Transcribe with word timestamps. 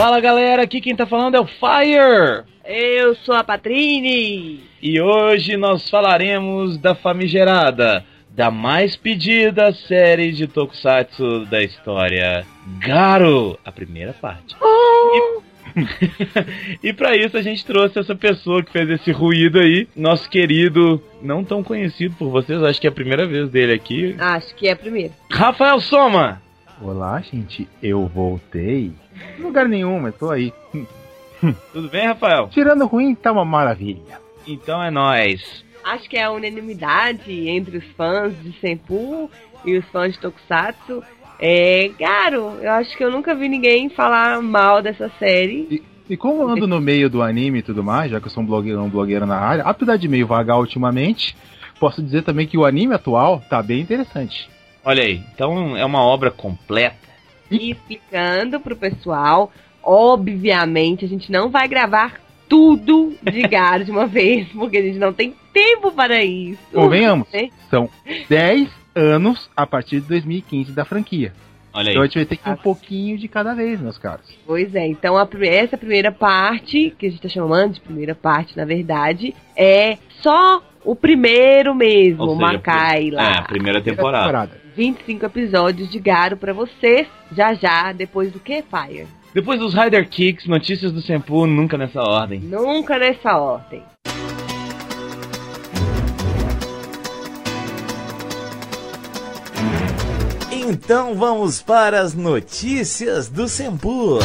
Fala 0.00 0.18
galera, 0.18 0.62
aqui 0.62 0.80
quem 0.80 0.96
tá 0.96 1.04
falando 1.04 1.34
é 1.34 1.40
o 1.40 1.46
Fire! 1.46 2.44
Eu 2.64 3.14
sou 3.16 3.34
a 3.34 3.44
Patrine! 3.44 4.64
E 4.82 4.98
hoje 4.98 5.58
nós 5.58 5.90
falaremos 5.90 6.78
da 6.78 6.94
famigerada, 6.94 8.02
da 8.30 8.50
mais 8.50 8.96
pedida 8.96 9.74
série 9.74 10.32
de 10.32 10.46
Tokusatsu 10.46 11.44
da 11.50 11.62
história, 11.62 12.46
Garo, 12.78 13.58
a 13.62 13.70
primeira 13.70 14.14
parte. 14.14 14.56
Oh! 14.58 15.42
E, 15.76 16.88
e 16.88 16.92
para 16.94 17.14
isso 17.14 17.36
a 17.36 17.42
gente 17.42 17.62
trouxe 17.66 17.98
essa 17.98 18.14
pessoa 18.14 18.62
que 18.62 18.72
fez 18.72 18.88
esse 18.88 19.12
ruído 19.12 19.58
aí, 19.58 19.86
nosso 19.94 20.30
querido, 20.30 20.98
não 21.20 21.44
tão 21.44 21.62
conhecido 21.62 22.14
por 22.14 22.30
vocês, 22.30 22.62
acho 22.62 22.80
que 22.80 22.86
é 22.86 22.90
a 22.90 22.94
primeira 22.94 23.26
vez 23.26 23.50
dele 23.50 23.74
aqui, 23.74 24.16
Acho 24.18 24.54
que 24.54 24.66
é 24.66 24.72
a 24.72 24.76
primeira. 24.76 25.12
Rafael 25.30 25.78
Soma! 25.78 26.40
Olá, 26.82 27.20
gente, 27.20 27.68
eu 27.82 28.06
voltei. 28.06 28.94
Em 29.38 29.42
lugar 29.42 29.68
nenhum, 29.68 30.00
mas 30.00 30.14
tô 30.16 30.30
aí. 30.30 30.52
Tudo 31.72 31.88
bem, 31.88 32.06
Rafael? 32.06 32.48
Tirando 32.48 32.86
ruim, 32.86 33.14
tá 33.14 33.32
uma 33.32 33.44
maravilha. 33.44 34.20
Então 34.46 34.82
é 34.82 34.90
nóis. 34.90 35.64
Acho 35.84 36.08
que 36.08 36.16
é 36.16 36.24
a 36.24 36.30
unanimidade 36.30 37.48
entre 37.48 37.78
os 37.78 37.84
fãs 37.96 38.34
de 38.42 38.52
Senpu 38.60 39.30
e 39.64 39.78
os 39.78 39.84
fãs 39.86 40.12
de 40.12 40.18
Tokusatsu. 40.18 41.02
É, 41.38 41.90
Garo, 41.98 42.58
eu 42.60 42.70
acho 42.72 42.94
que 42.96 43.02
eu 43.02 43.10
nunca 43.10 43.34
vi 43.34 43.48
ninguém 43.48 43.88
falar 43.88 44.42
mal 44.42 44.82
dessa 44.82 45.10
série. 45.18 45.82
E 46.08 46.16
como 46.16 46.42
eu 46.42 46.48
ando 46.48 46.66
no 46.66 46.80
meio 46.80 47.08
do 47.08 47.22
anime 47.22 47.60
e 47.60 47.62
tudo 47.62 47.84
mais, 47.84 48.10
já 48.10 48.20
que 48.20 48.26
eu 48.26 48.30
sou 48.30 48.42
um 48.42 48.46
blogueiro, 48.46 48.82
um 48.82 48.90
blogueiro 48.90 49.24
na 49.24 49.36
área, 49.36 49.62
apesar 49.62 49.96
de 49.96 50.08
meio 50.08 50.26
vagar 50.26 50.58
ultimamente, 50.58 51.36
posso 51.78 52.02
dizer 52.02 52.24
também 52.24 52.48
que 52.48 52.58
o 52.58 52.64
anime 52.66 52.94
atual 52.94 53.40
tá 53.48 53.62
bem 53.62 53.80
interessante. 53.80 54.50
Olha 54.84 55.04
aí, 55.04 55.22
então 55.32 55.76
é 55.76 55.84
uma 55.84 56.02
obra 56.02 56.30
completa. 56.30 57.09
E 57.50 57.70
explicando 57.72 58.60
pro 58.60 58.76
pessoal, 58.76 59.50
obviamente 59.82 61.04
a 61.04 61.08
gente 61.08 61.30
não 61.30 61.48
vai 61.50 61.66
gravar 61.68 62.20
tudo 62.48 63.14
de 63.22 63.42
Garo 63.48 63.84
de 63.84 63.90
uma 63.90 64.06
vez, 64.06 64.48
porque 64.48 64.78
a 64.78 64.82
gente 64.82 64.98
não 64.98 65.12
tem 65.12 65.34
tempo 65.52 65.92
para 65.92 66.22
isso. 66.24 66.60
Convenhamos, 66.72 67.28
né? 67.32 67.48
são 67.68 67.88
10 68.28 68.68
anos 68.94 69.50
a 69.56 69.66
partir 69.66 70.00
de 70.00 70.08
2015 70.08 70.72
da 70.72 70.84
franquia. 70.84 71.32
Olha 71.72 71.90
Então 71.90 72.02
a 72.02 72.04
aí. 72.04 72.08
gente 72.08 72.16
vai 72.18 72.24
ter 72.24 72.36
que 72.36 72.48
ir 72.48 72.52
um 72.52 72.56
pouquinho 72.56 73.16
de 73.16 73.28
cada 73.28 73.54
vez, 73.54 73.80
meus 73.80 73.96
caros. 73.96 74.26
Pois 74.44 74.74
é, 74.74 74.86
então 74.88 75.16
a, 75.16 75.28
essa 75.44 75.78
primeira 75.78 76.10
parte, 76.10 76.92
que 76.98 77.06
a 77.06 77.10
gente 77.10 77.22
tá 77.22 77.28
chamando 77.28 77.74
de 77.74 77.80
primeira 77.80 78.14
parte, 78.14 78.56
na 78.56 78.64
verdade, 78.64 79.32
é 79.56 79.96
só 80.20 80.60
o 80.84 80.96
primeiro 80.96 81.72
mesmo, 81.74 82.22
Ou 82.24 82.30
o 82.34 82.38
seja, 82.38 82.52
Macai 82.52 83.08
É, 83.08 83.12
lá. 83.12 83.32
a 83.38 83.42
primeira 83.42 83.80
temporada. 83.80 84.59
25 84.76 85.26
episódios 85.26 85.90
de 85.90 85.98
Garo 85.98 86.36
pra 86.36 86.52
vocês, 86.52 87.06
já 87.32 87.54
já, 87.54 87.92
depois 87.92 88.32
do 88.32 88.40
que, 88.40 88.62
Fire? 88.62 89.06
Depois 89.32 89.60
dos 89.60 89.74
Rider 89.74 90.08
Kicks, 90.08 90.46
notícias 90.46 90.92
do 90.92 91.00
Senpu, 91.00 91.46
nunca 91.46 91.78
nessa 91.78 92.02
ordem. 92.02 92.40
Nunca 92.40 92.98
nessa 92.98 93.36
ordem. 93.36 93.82
Então 100.50 101.14
vamos 101.14 101.62
para 101.62 102.00
as 102.00 102.14
notícias 102.14 103.28
do 103.28 103.48
Sempu. 103.48 104.18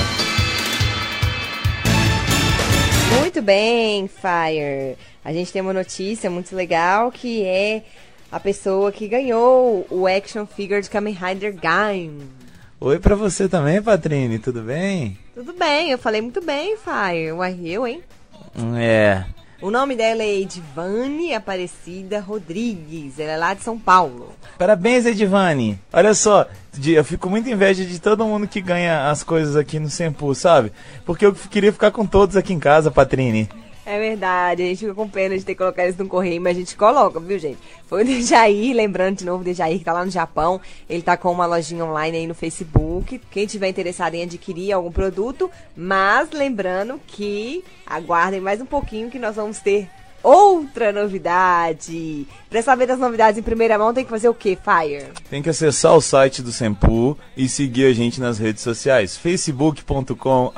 Muito 3.19 3.41
bem, 3.41 4.07
Fire. 4.07 4.97
A 5.23 5.33
gente 5.33 5.51
tem 5.51 5.61
uma 5.61 5.73
notícia 5.73 6.29
muito 6.29 6.55
legal 6.55 7.11
que 7.11 7.43
é 7.43 7.83
a 8.31 8.39
pessoa 8.39 8.91
que 8.91 9.07
ganhou 9.07 9.85
o 9.89 10.07
action 10.07 10.45
figure 10.45 10.81
de 10.81 10.89
Kamen 10.89 11.13
Rider 11.13 11.55
Gaim. 11.55 12.21
Oi 12.79 12.99
pra 12.99 13.15
você 13.15 13.47
também, 13.47 13.81
Patrine, 13.81 14.39
tudo 14.39 14.61
bem? 14.61 15.17
Tudo 15.33 15.53
bem, 15.53 15.91
eu 15.91 15.97
falei 15.97 16.21
muito 16.21 16.41
bem, 16.41 16.75
Fire. 16.77 17.31
Uai, 17.31 17.59
eu, 17.63 17.87
hein? 17.87 18.01
É. 18.77 19.23
O 19.61 19.71
nome 19.71 19.95
dela 19.95 20.21
é 20.21 20.41
Edvane 20.41 21.33
Aparecida 21.33 22.19
Rodrigues. 22.19 23.17
Ela 23.17 23.31
é 23.31 23.37
lá 23.37 23.53
de 23.53 23.63
São 23.63 23.79
Paulo. 23.79 24.33
Parabéns, 24.57 25.05
Edivane. 25.05 25.79
Olha 25.91 26.13
só, 26.13 26.45
eu 26.85 27.03
fico 27.03 27.29
muito 27.29 27.49
inveja 27.49 27.85
de 27.85 27.99
todo 27.99 28.25
mundo 28.25 28.47
que 28.47 28.61
ganha 28.61 29.09
as 29.09 29.23
coisas 29.23 29.55
aqui 29.55 29.79
no 29.79 29.89
Sempu, 29.89 30.35
sabe? 30.35 30.71
Porque 31.05 31.25
eu 31.25 31.33
queria 31.33 31.71
ficar 31.71 31.91
com 31.91 32.05
todos 32.05 32.35
aqui 32.35 32.53
em 32.53 32.59
casa, 32.59 32.91
Patrine. 32.91 33.49
É 33.85 33.99
verdade, 33.99 34.63
a 34.63 34.65
gente 34.65 34.79
fica 34.79 34.95
com 34.95 35.07
pena 35.07 35.37
de 35.37 35.45
ter 35.45 35.53
que 35.53 35.59
colocar 35.59 35.87
isso 35.87 36.01
no 36.01 36.09
correio, 36.09 36.41
mas 36.41 36.57
a 36.57 36.59
gente 36.59 36.75
coloca, 36.75 37.19
viu, 37.19 37.37
gente? 37.37 37.59
Foi 37.87 38.01
o 38.01 38.05
Dejair, 38.05 38.75
lembrando 38.75 39.17
de 39.17 39.25
novo, 39.25 39.41
o 39.41 39.43
Dejair 39.45 39.77
que 39.77 39.85
tá 39.85 39.93
lá 39.93 40.03
no 40.03 40.09
Japão. 40.09 40.59
Ele 40.89 41.03
tá 41.03 41.15
com 41.15 41.31
uma 41.31 41.45
lojinha 41.45 41.85
online 41.85 42.17
aí 42.17 42.27
no 42.27 42.33
Facebook. 42.33 43.21
Quem 43.29 43.45
tiver 43.45 43.69
interessado 43.69 44.15
em 44.15 44.23
adquirir 44.23 44.71
algum 44.71 44.91
produto, 44.91 45.51
mas 45.77 46.31
lembrando 46.31 46.99
que 47.05 47.63
aguardem 47.85 48.41
mais 48.41 48.59
um 48.59 48.65
pouquinho 48.65 49.11
que 49.11 49.19
nós 49.19 49.35
vamos 49.35 49.59
ter 49.59 49.87
outra 50.23 50.91
novidade. 50.91 52.25
Pra 52.49 52.63
saber 52.63 52.87
das 52.87 52.97
novidades 52.97 53.37
em 53.37 53.43
primeira 53.43 53.77
mão, 53.77 53.93
tem 53.93 54.03
que 54.03 54.09
fazer 54.09 54.27
o 54.27 54.33
quê, 54.33 54.57
Fire? 54.57 55.11
Tem 55.29 55.43
que 55.43 55.49
acessar 55.49 55.93
o 55.95 56.01
site 56.01 56.41
do 56.41 56.51
Sempu 56.51 57.15
e 57.37 57.47
seguir 57.47 57.85
a 57.85 57.93
gente 57.93 58.19
nas 58.19 58.39
redes 58.39 58.63
sociais. 58.63 59.15
facebook.com. 59.15 60.51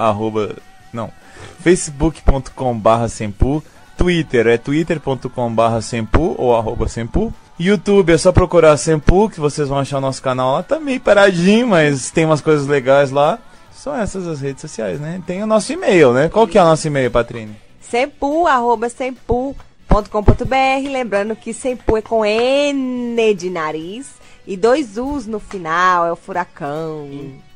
Não. 0.93 1.11
facebook.com 1.59 2.77
barra 2.77 3.07
Sempu. 3.07 3.63
Twitter 3.97 4.47
é 4.47 4.57
twitter.com 4.57 5.53
barra 5.53 5.81
Sempu 5.81 6.35
ou 6.37 6.55
arroba 6.55 6.87
Sempu. 6.87 7.33
YouTube 7.59 8.13
é 8.13 8.17
só 8.17 8.31
procurar 8.31 8.77
Sempu 8.77 9.29
que 9.29 9.39
vocês 9.39 9.67
vão 9.67 9.79
achar 9.79 9.97
o 9.97 10.01
nosso 10.01 10.21
canal 10.21 10.53
lá. 10.53 10.63
Tá 10.63 10.79
meio 10.79 10.99
paradinho, 10.99 11.67
mas 11.67 12.11
tem 12.11 12.25
umas 12.25 12.41
coisas 12.41 12.67
legais 12.67 13.09
lá. 13.09 13.39
São 13.71 13.95
essas 13.95 14.27
as 14.27 14.41
redes 14.41 14.61
sociais, 14.61 14.99
né? 14.99 15.21
Tem 15.25 15.41
o 15.41 15.47
nosso 15.47 15.73
e-mail, 15.73 16.13
né? 16.13 16.29
Qual 16.29 16.47
que 16.47 16.57
é 16.57 16.61
o 16.61 16.65
nosso 16.65 16.85
e-mail, 16.87 17.09
Patrine? 17.09 17.55
Sempu, 17.81 18.45
arroba 18.45 18.89
sempu.com.br. 18.89 20.91
Lembrando 20.91 21.35
que 21.35 21.53
Sempu 21.53 21.97
é 21.97 22.01
com 22.01 22.23
N 22.23 23.33
de 23.33 23.49
nariz 23.49 24.15
e 24.45 24.55
dois 24.55 24.97
U's 24.97 25.25
no 25.25 25.39
final, 25.39 26.05
é 26.05 26.11
o 26.11 26.15
furacão. 26.15 27.07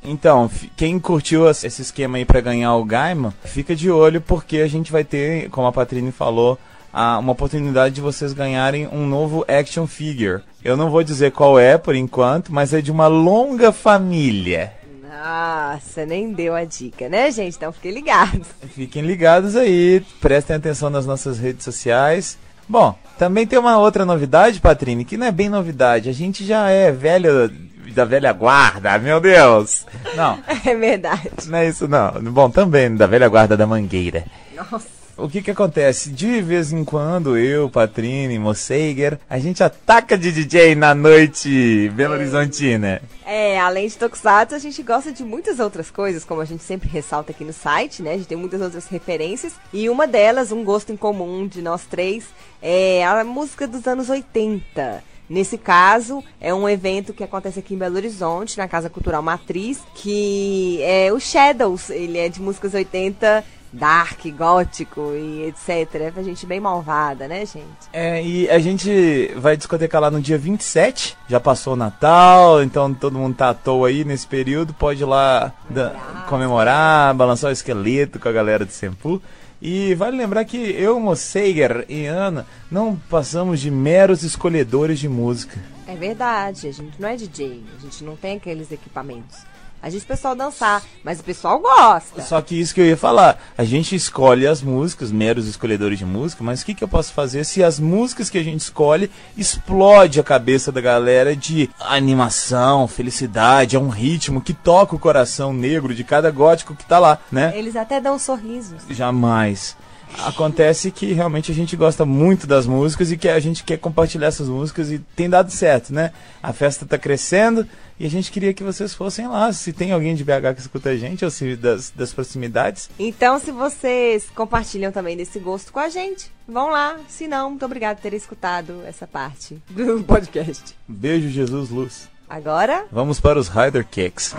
Então, 0.04 0.50
quem 0.76 1.00
curtiu 1.00 1.50
esse 1.50 1.68
esquema 1.82 2.18
aí 2.18 2.26
pra 2.26 2.42
ganhar 2.42 2.76
o 2.76 2.84
Gaima, 2.84 3.34
fica 3.44 3.76
de 3.76 3.90
olho 3.92 4.20
porque 4.20 4.58
a 4.58 4.68
gente 4.68 4.92
vai 4.92 5.04
ter, 5.04 5.50
como 5.50 5.68
a 5.68 5.72
Patrine 5.72 6.12
falou, 6.12 6.58
a- 6.92 7.20
uma 7.20 7.32
oportunidade 7.34 7.96
de 7.96 8.02
vocês 8.02 8.34
ganharem 8.34 8.88
um 8.88 9.06
novo 9.06 9.46
action 9.48 9.86
figure. 9.86 10.42
Eu 10.64 10.76
não 10.76 10.90
vou 10.90 11.04
dizer 11.04 11.32
qual 11.32 11.60
é 11.60 11.78
por 11.78 11.96
enquanto, 11.96 12.52
mas 12.54 12.74
é 12.74 12.82
de 12.82 12.92
uma 12.92 13.08
longa 13.08 13.72
família. 13.72 14.74
Nossa, 15.08 16.04
nem 16.06 16.34
deu 16.34 16.56
a 16.56 16.64
dica, 16.66 17.08
né, 17.08 17.30
gente? 17.30 17.56
Então 17.56 17.72
fiquem 17.72 17.92
ligados. 17.92 18.48
Fiquem 18.74 19.04
ligados 19.04 19.56
aí, 19.56 20.04
prestem 20.20 20.56
atenção 20.56 20.90
nas 20.90 21.06
nossas 21.06 21.38
redes 21.38 21.64
sociais. 21.64 22.38
Bom, 22.68 22.96
também 23.20 23.46
tem 23.46 23.60
uma 23.60 23.78
outra 23.78 24.06
novidade, 24.06 24.60
Patrine, 24.62 25.06
que 25.06 25.18
não 25.18 25.28
é 25.28 25.32
bem 25.32 25.50
novidade. 25.50 26.10
A 26.10 26.14
gente 26.14 26.46
já 26.46 26.70
é 26.70 26.92
velho 26.92 27.52
da 27.94 28.06
velha 28.06 28.34
guarda, 28.34 28.98
meu 28.98 29.20
Deus. 29.20 29.86
Não, 30.16 30.40
É 30.66 30.76
verdade. 30.76 31.32
Não 31.48 31.58
é 31.58 31.68
isso 31.68 31.88
não. 31.88 32.12
Bom, 32.32 32.50
também 32.50 32.96
da 32.96 33.08
velha 33.08 33.28
guarda 33.28 33.58
da 33.58 33.68
mangueira. 33.68 34.26
Nossa. 34.56 35.02
O 35.18 35.30
que 35.30 35.42
que 35.42 35.52
acontece? 35.52 36.10
De 36.10 36.42
vez 36.42 36.72
em 36.72 36.84
quando, 36.84 37.38
eu, 37.38 37.70
Patrine, 37.70 38.40
Mosseiger, 38.40 39.20
a 39.30 39.38
gente 39.38 39.64
ataca 39.64 40.18
de 40.18 40.32
DJ 40.32 40.74
na 40.74 40.96
noite 40.96 41.90
Belo 41.90 42.16
Horizontina. 42.16 43.02
É, 43.24 43.60
além 43.60 43.88
de 43.88 43.98
Tokusatsu, 43.98 44.56
a 44.56 44.60
gente 44.60 44.82
gosta 44.82 45.12
de 45.12 45.24
muitas 45.24 45.60
outras 45.60 45.92
coisas, 45.92 46.24
como 46.24 46.42
a 46.42 46.46
gente 46.46 46.64
sempre 46.64 46.90
ressalta 46.90 47.32
aqui 47.32 47.44
no 47.44 47.54
site, 47.54 48.02
né? 48.02 48.14
A 48.14 48.18
gente 48.18 48.28
tem 48.28 48.38
muitas 48.38 48.62
outras 48.62 48.88
referências. 48.88 49.54
E 49.72 49.90
uma 49.90 50.08
delas, 50.08 50.52
um 50.52 50.64
gosto 50.64 50.92
em 50.92 50.98
comum 50.98 51.48
de 51.48 51.62
nós 51.62 51.84
três, 51.84 52.26
é 52.62 53.06
a 53.06 53.24
música 53.24 53.68
dos 53.68 53.86
anos 53.86 54.10
80. 54.10 55.04
Nesse 55.32 55.58
caso, 55.58 56.22
é 56.42 56.54
um 56.54 56.68
evento 56.68 57.14
que 57.14 57.24
acontece 57.24 57.60
aqui 57.60 57.74
em 57.74 57.78
Belo 57.78 57.96
Horizonte, 57.96 58.58
na 58.58 58.68
Casa 58.68 58.90
Cultural 58.90 59.22
Matriz, 59.22 59.80
que 59.96 60.82
é 60.84 61.10
o 61.14 61.20
Shadows. 61.22 61.90
Ele 61.90 62.18
é 62.18 62.28
de 62.28 62.42
músicas 62.42 62.74
80, 62.74 63.42
dark, 63.72 64.26
gótico 64.38 65.14
e 65.16 65.44
etc. 65.48 65.96
É 66.02 66.12
pra 66.12 66.22
gente 66.22 66.46
bem 66.46 66.60
malvada, 66.60 67.30
né, 67.30 67.46
gente? 67.46 67.64
É, 67.94 68.22
e 68.22 68.50
a 68.50 68.60
gente 68.60 69.32
vai 69.38 69.56
discotecar 69.56 70.02
lá 70.02 70.12
no 70.12 70.20
dia 70.20 70.38
27, 70.38 71.16
já 71.30 71.40
passou 71.40 71.74
o 71.74 71.78
Natal, 71.78 72.62
então 72.62 72.94
todo 72.94 73.18
mundo 73.18 73.34
tá 73.38 73.52
à 73.52 73.54
toa 73.54 73.88
aí 73.88 74.04
nesse 74.04 74.28
período, 74.28 74.74
pode 74.74 75.02
ir 75.02 75.06
lá 75.06 75.54
da- 75.70 75.92
comemorar, 76.28 77.14
balançar 77.16 77.50
o 77.50 77.54
esqueleto 77.54 78.20
com 78.20 78.28
a 78.28 78.32
galera 78.34 78.66
de 78.66 78.74
Sempu. 78.74 79.22
E 79.62 79.94
vale 79.94 80.18
lembrar 80.18 80.44
que 80.44 80.58
eu, 80.58 81.00
Mosseiger 81.00 81.86
e 81.88 82.06
Ana 82.08 82.48
não 82.72 82.96
passamos 82.96 83.60
de 83.60 83.70
meros 83.70 84.24
escolhedores 84.24 84.98
de 84.98 85.08
música. 85.08 85.60
É 85.86 85.96
verdade, 85.96 86.68
a 86.68 86.72
gente 86.72 87.00
não 87.00 87.10
é 87.10 87.16
DJ, 87.16 87.64
a 87.78 87.82
gente 87.82 88.04
não 88.04 88.16
tem 88.16 88.38
aqueles 88.38 88.72
equipamentos. 88.72 89.38
A 89.84 89.90
gente 89.90 90.04
o 90.04 90.08
pessoal 90.08 90.36
dançar, 90.36 90.84
mas 91.04 91.20
o 91.20 91.24
pessoal 91.24 91.58
gosta. 91.58 92.22
Só 92.22 92.40
que 92.40 92.60
isso 92.60 92.74
que 92.74 92.82
eu 92.82 92.86
ia 92.86 92.96
falar, 92.96 93.42
a 93.58 93.64
gente 93.64 93.96
escolhe 93.96 94.46
as 94.46 94.62
músicas, 94.62 95.12
meros 95.12 95.48
escolhedores 95.48 95.98
de 95.98 96.06
música, 96.06 96.44
mas 96.44 96.62
o 96.62 96.66
que, 96.66 96.76
que 96.76 96.84
eu 96.84 96.88
posso 96.88 97.12
fazer 97.14 97.44
se 97.44 97.64
as 97.64 97.80
músicas 97.80 98.30
que 98.30 98.38
a 98.38 98.44
gente 98.44 98.62
escolhe 98.62 99.10
explode 99.36 100.20
a 100.20 100.24
cabeça 100.24 100.72
da 100.72 100.80
galera 100.80 101.36
de 101.36 101.68
animação, 101.80 102.88
felicidade, 102.88 103.76
é 103.76 103.80
um 103.80 103.90
ritmo 103.90 104.40
que 104.40 104.54
toca 104.54 104.96
o 104.96 105.00
coração 105.00 105.52
negro 105.52 105.96
de 105.96 106.04
cada 106.04 106.30
gótico 106.30 106.76
que 106.76 106.86
tá 106.86 107.00
lá, 107.00 107.18
né? 107.32 107.52
Eles 107.56 107.76
até 107.76 108.00
dão 108.00 108.20
sorrisos. 108.20 108.84
Jamais. 108.88 109.76
Acontece 110.20 110.92
que 110.92 111.14
realmente 111.14 111.52
a 111.52 111.56
gente 111.56 111.76
gosta 111.76 112.06
muito 112.06 112.46
das 112.46 112.68
músicas 112.68 113.12
e 113.12 113.18
que 113.18 113.30
a 113.30 113.40
gente 113.40 113.64
quer 113.64 113.78
compartilhar 113.78 114.28
essas 114.28 114.48
músicas 114.48 114.92
e 114.92 115.00
tem 115.16 115.30
dado 115.30 115.50
certo, 115.52 115.94
né? 115.94 116.12
A 116.44 116.52
festa 116.52 116.86
tá 116.86 116.98
crescendo 116.98 117.66
e 118.02 118.06
a 118.08 118.10
gente 118.10 118.32
queria 118.32 118.52
que 118.52 118.64
vocês 118.64 118.96
fossem 118.96 119.28
lá. 119.28 119.54
Se 119.54 119.72
tem 119.72 119.92
alguém 119.92 120.16
de 120.16 120.24
BH 120.24 120.56
que 120.56 120.62
escuta 120.62 120.90
a 120.90 120.98
gente 120.98 121.24
ou 121.24 121.30
se 121.30 121.56
das, 121.56 121.92
das 121.92 122.12
proximidades. 122.12 122.90
Então, 122.98 123.38
se 123.38 123.52
vocês 123.52 124.28
compartilham 124.34 124.92
também 124.92 125.16
desse 125.16 125.38
gosto 125.38 125.72
com 125.72 125.78
a 125.78 125.88
gente, 125.88 126.32
vão 126.48 126.72
lá. 126.72 126.98
Se 127.08 127.28
não, 127.28 127.52
muito 127.52 127.64
obrigado 127.64 127.98
por 127.98 128.02
ter 128.02 128.16
escutado 128.16 128.82
essa 128.88 129.06
parte 129.06 129.62
do 129.70 130.02
podcast. 130.04 130.76
Beijo, 130.88 131.30
Jesus 131.30 131.70
Luz. 131.70 132.10
Agora, 132.28 132.88
Vamos 132.92 133.20
para 133.20 133.38
os 133.38 133.48
Rider 133.48 133.86
Kicks. 133.88 134.34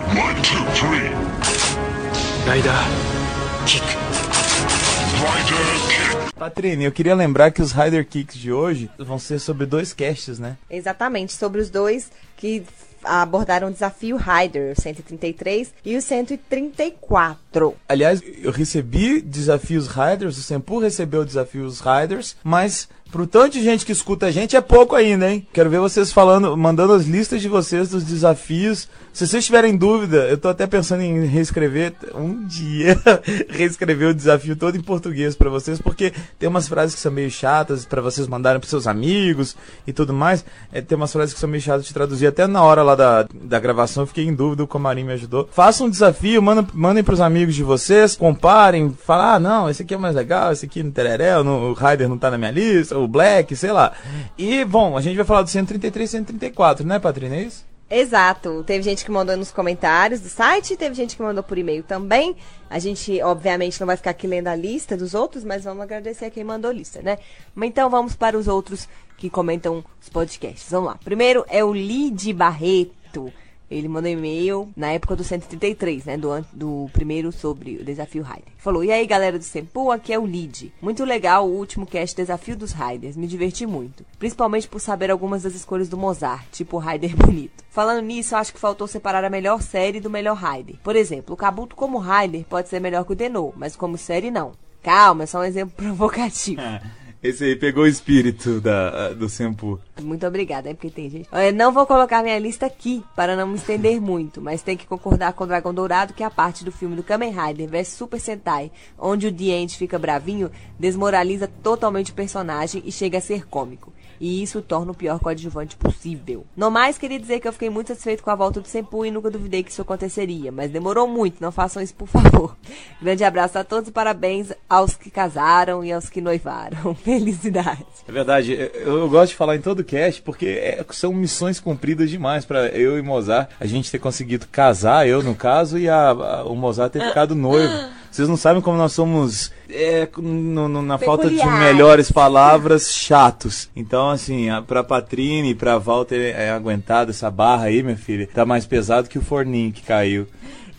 Patrine, 6.37 6.83
eu 6.83 6.91
queria 6.91 7.15
lembrar 7.15 7.51
que 7.51 7.61
os 7.61 7.71
Rider 7.71 8.05
Kicks 8.05 8.35
de 8.37 8.51
hoje 8.51 8.91
vão 8.97 9.17
ser 9.17 9.39
sobre 9.39 9.65
dois 9.65 9.93
casts, 9.93 10.37
né? 10.37 10.57
exatamente 10.69 11.31
sobre 11.31 11.61
os 11.61 11.69
dois 11.69 12.11
que 12.35 12.65
abordaram 13.03 13.67
o 13.67 13.71
desafio 13.71 14.17
Rider, 14.17 14.73
o 14.77 14.81
133 14.81 15.73
e 15.85 15.95
o 15.95 16.01
134. 16.01 17.75
Aliás, 17.87 18.21
eu 18.41 18.51
recebi 18.51 19.21
desafios 19.21 19.87
Riders, 19.87 20.37
o 20.37 20.41
Sempu 20.41 20.79
recebeu 20.79 21.25
desafios 21.25 21.81
Riders, 21.81 22.35
mas 22.43 22.87
pro 23.11 23.27
tanto 23.27 23.53
de 23.53 23.63
gente 23.63 23.85
que 23.85 23.91
escuta 23.91 24.25
a 24.25 24.31
gente 24.31 24.55
é 24.55 24.61
pouco 24.61 24.95
ainda, 24.95 25.31
hein? 25.31 25.47
Quero 25.53 25.69
ver 25.69 25.79
vocês 25.79 26.11
falando, 26.11 26.57
mandando 26.57 26.93
as 26.93 27.05
listas 27.05 27.41
de 27.41 27.47
vocês 27.47 27.89
dos 27.89 28.03
desafios. 28.03 28.89
Se 29.13 29.27
vocês 29.27 29.45
tiverem 29.45 29.77
dúvida, 29.77 30.27
eu 30.27 30.39
tô 30.39 30.49
até 30.49 30.65
pensando 30.65 31.03
em 31.03 31.23
reescrever 31.27 31.93
um 32.15 32.47
dia, 32.47 32.99
reescrever 33.47 34.09
o 34.09 34.13
desafio 34.13 34.55
todo 34.55 34.75
em 34.75 34.81
português 34.81 35.35
pra 35.35 35.51
vocês, 35.51 35.79
porque 35.79 36.11
tem 36.39 36.49
umas 36.49 36.67
frases 36.67 36.95
que 36.95 37.01
são 37.01 37.11
meio 37.11 37.29
chatas 37.29 37.85
pra 37.85 38.01
vocês 38.01 38.27
mandarem 38.27 38.59
pros 38.59 38.71
seus 38.71 38.87
amigos 38.87 39.55
e 39.85 39.93
tudo 39.93 40.15
mais. 40.15 40.43
É, 40.71 40.81
tem 40.81 40.95
umas 40.95 41.13
frases 41.13 41.31
que 41.31 41.39
são 41.39 41.47
meio 41.47 41.61
chatas 41.61 41.85
de 41.85 41.93
traduzir. 41.93 42.25
Até 42.25 42.47
na 42.47 42.63
hora 42.63 42.81
lá 42.81 42.95
da, 42.95 43.27
da 43.31 43.59
gravação 43.59 44.07
fiquei 44.07 44.25
em 44.25 44.33
dúvida, 44.33 44.63
o 44.63 44.67
Comarim 44.67 45.03
me 45.03 45.13
ajudou. 45.13 45.47
Façam 45.51 45.85
um 45.85 45.91
desafio, 45.91 46.41
mandem, 46.41 46.65
mandem 46.73 47.03
pros 47.03 47.21
amigos 47.21 47.53
de 47.53 47.61
vocês, 47.61 48.15
comparem, 48.15 48.97
falem, 49.05 49.25
ah, 49.27 49.39
não, 49.39 49.69
esse 49.69 49.83
aqui 49.83 49.93
é 49.93 49.97
mais 49.97 50.15
legal, 50.15 50.51
esse 50.51 50.65
aqui 50.65 50.81
no 50.81 50.91
Tereré, 50.91 51.37
o, 51.37 51.45
o 51.45 51.73
Rider 51.73 52.09
não 52.09 52.17
tá 52.17 52.31
na 52.31 52.37
minha 52.39 52.49
lista, 52.49 52.97
o 52.97 53.07
Black, 53.07 53.55
sei 53.55 53.71
lá. 53.71 53.93
E, 54.35 54.65
bom, 54.65 54.97
a 54.97 55.01
gente 55.01 55.15
vai 55.15 55.25
falar 55.25 55.43
do 55.43 55.51
133 55.51 56.09
e 56.09 56.11
134, 56.11 56.83
né, 56.83 56.97
Patrina? 56.97 57.35
É 57.35 57.43
isso? 57.43 57.72
Exato. 57.89 58.63
Teve 58.63 58.83
gente 58.83 59.05
que 59.05 59.11
mandou 59.11 59.37
nos 59.37 59.51
comentários 59.51 60.21
do 60.21 60.29
site, 60.29 60.75
teve 60.75 60.95
gente 60.95 61.15
que 61.15 61.21
mandou 61.21 61.43
por 61.43 61.57
e-mail 61.57 61.83
também. 61.83 62.35
A 62.69 62.79
gente, 62.79 63.21
obviamente, 63.21 63.79
não 63.79 63.87
vai 63.87 63.97
ficar 63.97 64.11
aqui 64.11 64.25
lendo 64.25 64.47
a 64.47 64.55
lista 64.55 64.97
dos 64.97 65.13
outros, 65.13 65.43
mas 65.43 65.63
vamos 65.63 65.83
agradecer 65.83 66.25
a 66.25 66.31
quem 66.31 66.43
mandou 66.43 66.71
lista, 66.71 67.01
né? 67.01 67.19
Mas 67.53 67.69
Então 67.69 67.89
vamos 67.89 68.15
para 68.15 68.37
os 68.37 68.47
outros 68.47 68.87
que 69.17 69.29
comentam 69.29 69.83
os 70.01 70.09
podcasts. 70.09 70.69
Vamos 70.71 70.89
lá. 70.89 70.99
Primeiro 71.03 71.45
é 71.47 71.63
o 71.63 71.73
Lid 71.73 72.33
Barreto. 72.33 73.31
Ele 73.73 73.87
mandou 73.87 74.09
e-mail 74.09 74.69
na 74.75 74.91
época 74.91 75.15
do 75.15 75.23
133, 75.23 76.05
né? 76.05 76.17
Do, 76.17 76.45
do 76.53 76.89
primeiro 76.93 77.31
sobre 77.31 77.77
o 77.77 77.83
desafio 77.83 78.23
Rider. 78.23 78.53
Falou: 78.57 78.83
E 78.83 78.91
aí, 78.91 79.05
galera 79.05 79.37
do 79.37 79.43
Sempu, 79.43 79.91
aqui 79.91 80.13
é 80.13 80.19
o 80.19 80.25
Lid. 80.25 80.71
Muito 80.81 81.03
legal 81.03 81.47
o 81.47 81.55
último 81.55 81.85
cast 81.85 82.15
Desafio 82.15 82.55
dos 82.55 82.71
Riders. 82.71 83.15
Me 83.15 83.27
diverti 83.27 83.65
muito. 83.65 84.05
Principalmente 84.17 84.67
por 84.67 84.79
saber 84.79 85.11
algumas 85.11 85.43
das 85.43 85.55
escolhas 85.55 85.89
do 85.89 85.97
Mozart, 85.97 86.45
tipo 86.51 86.77
o 86.77 86.79
Rider 86.79 87.15
bonito. 87.17 87.63
Falando 87.69 88.05
nisso, 88.05 88.35
acho 88.35 88.53
que 88.53 88.59
faltou 88.59 88.87
separar 88.87 89.23
a 89.23 89.29
melhor 89.29 89.61
série 89.61 89.99
do 89.99 90.09
melhor 90.09 90.37
Rider. 90.37 90.75
Por 90.83 90.95
exemplo, 90.95 91.33
o 91.33 91.37
Kabuto 91.37 91.75
como 91.75 91.99
Rider 91.99 92.45
pode 92.45 92.69
ser 92.69 92.79
melhor 92.79 93.03
que 93.05 93.13
o 93.13 93.15
Denô, 93.15 93.53
mas 93.55 93.75
como 93.75 93.97
série 93.97 94.31
não. 94.31 94.51
Calma, 94.81 95.23
é 95.23 95.25
só 95.25 95.39
um 95.39 95.43
exemplo 95.43 95.73
provocativo. 95.77 96.61
Esse 97.23 97.45
aí 97.45 97.55
pegou 97.55 97.85
o 97.85 97.87
espírito 97.87 98.59
da, 98.59 99.13
do 99.13 99.29
Sempu. 99.29 99.79
Muito 100.01 100.27
obrigada, 100.27 100.69
é 100.69 100.73
porque 100.73 100.89
tem 100.89 101.09
gente. 101.09 101.29
Eu 101.31 101.53
não 101.53 101.71
vou 101.71 101.87
colocar 101.87 102.21
minha 102.21 102.37
lista 102.37 102.65
aqui 102.65 103.01
para 103.15 103.33
não 103.33 103.47
me 103.47 103.55
estender 103.55 104.01
muito, 104.01 104.41
mas 104.41 104.61
tem 104.61 104.75
que 104.75 104.85
concordar 104.85 105.31
com 105.31 105.45
o 105.45 105.47
Dragão 105.47 105.73
Dourado 105.73 106.13
que 106.13 106.21
a 106.21 106.29
parte 106.29 106.65
do 106.65 106.71
filme 106.71 106.97
do 106.97 107.01
Kamen 107.01 107.31
Rider 107.31 107.69
vs 107.69 107.87
Super 107.87 108.19
Sentai, 108.19 108.69
onde 108.99 109.27
o 109.27 109.35
End 109.41 109.77
fica 109.77 109.97
bravinho, 109.97 110.51
desmoraliza 110.77 111.47
totalmente 111.47 112.11
o 112.11 112.15
personagem 112.15 112.83
e 112.85 112.91
chega 112.91 113.19
a 113.19 113.21
ser 113.21 113.47
cômico. 113.47 113.93
E 114.25 114.41
isso 114.41 114.61
torna 114.61 114.93
o 114.93 114.95
pior 114.95 115.19
coadjuvante 115.19 115.75
possível. 115.75 116.45
No 116.55 116.71
mais, 116.71 116.97
queria 116.97 117.19
dizer 117.19 117.41
que 117.41 117.47
eu 117.47 117.51
fiquei 117.51 117.69
muito 117.69 117.87
satisfeito 117.89 118.23
com 118.23 118.29
a 118.29 118.35
volta 118.35 118.61
do 118.61 118.67
Senpu 118.69 119.05
e 119.05 119.11
nunca 119.11 119.29
duvidei 119.29 119.61
que 119.63 119.69
isso 119.69 119.81
aconteceria. 119.81 120.49
Mas 120.49 120.71
demorou 120.71 121.05
muito, 121.09 121.41
não 121.41 121.51
façam 121.51 121.83
isso 121.83 121.93
por 121.93 122.07
favor. 122.07 122.55
Grande 123.01 123.21
abraço 123.25 123.57
a 123.57 123.65
todos 123.65 123.89
e 123.89 123.91
parabéns 123.91 124.53
aos 124.69 124.95
que 124.95 125.11
casaram 125.11 125.83
e 125.83 125.91
aos 125.91 126.07
que 126.09 126.21
noivaram. 126.21 126.95
Felicidades. 127.03 127.83
É 128.07 128.11
verdade, 128.13 128.53
eu, 128.53 128.99
eu 128.99 129.09
gosto 129.09 129.31
de 129.31 129.35
falar 129.35 129.57
em 129.57 129.61
todo 129.61 129.83
cast 129.83 130.21
porque 130.21 130.45
é- 130.45 130.85
são 130.91 131.11
missões 131.11 131.59
cumpridas 131.59 132.09
demais 132.09 132.45
pra 132.45 132.67
eu 132.67 132.97
e 132.97 133.01
Mozart. 133.01 133.49
A 133.59 133.65
gente 133.65 133.91
ter 133.91 133.99
conseguido 133.99 134.47
casar, 134.49 135.05
eu 135.05 135.21
no 135.21 135.35
caso, 135.35 135.77
e 135.77 135.89
a- 135.89 136.11
a- 136.11 136.43
o 136.45 136.55
Mozart 136.55 136.93
ter 136.93 137.05
ficado 137.05 137.35
noivo. 137.35 137.73
Vocês 138.13 138.29
não 138.29 138.37
sabem 138.37 138.61
como 138.61 138.77
nós 138.77 138.91
somos, 138.93 139.51
é, 139.67 140.07
no- 140.17 140.67
no- 140.69 140.81
na 140.83 140.99
falta 140.99 141.27
de 141.29 141.35
melhores 141.59 142.11
palavras, 142.11 142.93
chatos. 142.93 143.69
Então, 143.75 144.11
assim, 144.11 144.51
a, 144.51 144.61
pra 144.61 144.83
Patrine 144.83 145.49
e 145.49 145.55
pra 145.55 145.79
Walter 145.79 146.33
é, 146.37 146.51
aguentado 146.51 147.09
essa 147.09 147.31
barra 147.31 147.63
aí, 147.65 147.81
minha 147.81 147.97
filha, 147.97 148.29
tá 148.31 148.45
mais 148.45 148.67
pesado 148.67 149.09
que 149.09 149.17
o 149.17 149.21
forninho 149.23 149.71
que 149.71 149.81
caiu. 149.81 150.27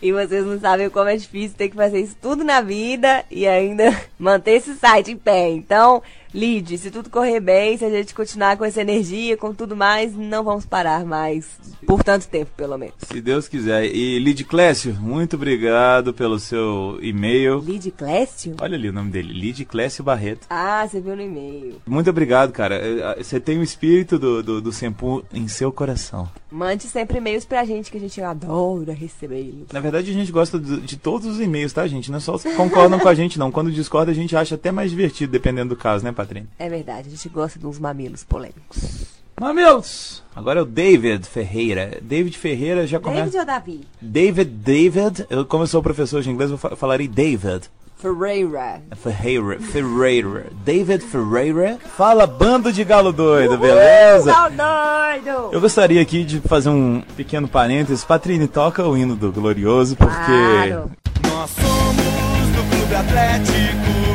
E 0.01 0.13
vocês 0.13 0.45
não 0.45 0.57
sabem 0.59 0.89
como 0.89 1.09
é 1.09 1.17
difícil 1.17 1.57
ter 1.57 1.67
que 1.69 1.75
fazer 1.75 1.99
isso 1.99 2.15
tudo 2.21 2.41
na 2.43 2.61
vida 2.61 3.25
e 3.29 3.45
ainda 3.45 3.93
manter 4.17 4.51
esse 4.51 4.73
site 4.75 5.11
em 5.11 5.17
pé. 5.17 5.49
Então, 5.49 6.01
Lid, 6.35 6.77
se 6.77 6.91
tudo 6.91 7.09
correr 7.09 7.39
bem, 7.39 7.77
se 7.77 7.85
a 7.85 7.89
gente 7.89 8.13
continuar 8.13 8.57
com 8.57 8.65
essa 8.65 8.81
energia, 8.81 9.37
com 9.37 9.53
tudo 9.53 9.73
mais, 9.73 10.13
não 10.13 10.43
vamos 10.43 10.65
parar 10.65 11.05
mais 11.05 11.47
por 11.87 12.03
tanto 12.03 12.27
tempo, 12.27 12.51
pelo 12.57 12.77
menos. 12.77 12.93
Se 13.07 13.21
Deus 13.21 13.47
quiser. 13.47 13.85
E 13.85 14.19
Lid 14.19 14.43
Clécio, 14.43 14.93
muito 14.95 15.37
obrigado 15.37 16.13
pelo 16.13 16.37
seu 16.37 16.99
e-mail. 17.01 17.59
Lid 17.59 17.89
Clécio? 17.91 18.55
Olha 18.59 18.75
ali 18.75 18.89
o 18.89 18.93
nome 18.93 19.11
dele, 19.11 19.31
Lid 19.31 19.63
Clécio 19.63 20.03
Barreto. 20.03 20.45
Ah, 20.49 20.85
você 20.85 20.99
viu 20.99 21.15
no 21.15 21.21
e-mail. 21.21 21.75
Muito 21.87 22.09
obrigado, 22.09 22.51
cara. 22.51 22.75
Eh, 22.75 23.23
Você 23.23 23.39
tem 23.39 23.57
o 23.57 23.63
espírito 23.63 24.19
do, 24.19 24.43
do, 24.43 24.61
do 24.61 24.71
Sempu 24.73 25.23
em 25.33 25.47
seu 25.47 25.71
coração. 25.71 26.29
Mande 26.51 26.83
sempre 26.83 27.17
e-mails 27.17 27.45
pra 27.45 27.63
gente 27.65 27.91
que 27.91 27.97
a 27.97 27.99
gente 27.99 28.19
adora 28.21 28.93
recebê-los. 28.93 29.67
Na 29.71 29.79
verdade, 29.79 30.09
a 30.09 30.13
gente 30.13 30.31
gosta 30.31 30.57
de, 30.59 30.81
de 30.81 30.97
todos 30.97 31.27
os 31.27 31.39
e-mails, 31.39 31.71
tá, 31.73 31.85
gente? 31.87 32.09
Não 32.11 32.17
é 32.17 32.21
só 32.21 32.35
os 32.35 32.43
que 32.43 32.53
concordam 32.55 32.99
com 32.99 33.07
a 33.07 33.13
gente, 33.13 33.37
não. 33.39 33.51
Quando 33.51 33.71
discorda, 33.71 34.11
a 34.11 34.15
gente 34.15 34.35
acha 34.35 34.55
até 34.55 34.71
mais 34.71 34.89
divertido, 34.91 35.31
dependendo 35.31 35.69
do 35.69 35.75
caso, 35.75 36.03
né, 36.03 36.11
Patrícia? 36.25 36.49
É 36.59 36.69
verdade, 36.69 37.07
a 37.07 37.11
gente 37.11 37.29
gosta 37.29 37.57
de 37.59 37.65
uns 37.67 37.79
mamilos 37.79 38.23
polêmicos. 38.23 39.05
Mamilos! 39.39 40.23
Agora 40.35 40.59
é 40.59 40.63
o 40.63 40.65
David 40.65 41.25
Ferreira. 41.27 41.97
David 42.01 42.37
Ferreira 42.37 42.87
já 42.87 42.99
começa. 42.99 43.23
David 43.23 43.37
ou 43.39 43.45
Davi? 43.45 43.81
David, 44.01 44.49
David. 44.49 45.25
Eu, 45.29 45.45
como 45.45 45.63
eu 45.63 45.67
sou 45.67 45.83
professor 45.83 46.21
de 46.21 46.29
inglês, 46.29 46.51
eu 46.51 46.57
fa- 46.57 46.75
falarei 46.75 47.07
David. 47.07 47.63
Ferreira. 47.97 48.81
Ferreira, 48.95 49.59
Ferreira. 49.59 50.45
David 50.63 51.03
Ferreira. 51.03 51.77
Fala, 51.97 52.25
bando 52.27 52.71
de 52.71 52.83
galo 52.83 53.11
doido, 53.11 53.57
beleza? 53.57 54.31
Tá 54.31 54.49
doido! 54.49 55.49
Eu 55.51 55.59
gostaria 55.59 56.01
aqui 56.01 56.23
de 56.23 56.39
fazer 56.41 56.69
um 56.69 57.01
pequeno 57.17 57.47
parênteses. 57.47 58.03
Patrine, 58.05 58.47
toca 58.47 58.85
o 58.87 58.95
hino 58.97 59.15
do 59.15 59.31
Glorioso, 59.31 59.95
porque. 59.95 60.13
Claro. 60.13 60.91
Nós 61.23 61.49
somos 61.51 62.55
do 62.55 62.75
Clube 62.77 62.95
Atlético 62.95 64.14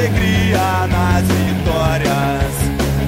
alegria 0.00 0.86
nas 0.86 1.26
vitórias. 1.28 2.54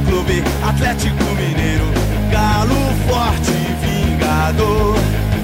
Clube 0.07 0.43
Atlético 0.63 1.25
Mineiro, 1.25 1.87
galo 2.31 2.75
forte 3.09 3.53
vingador. 3.81 4.97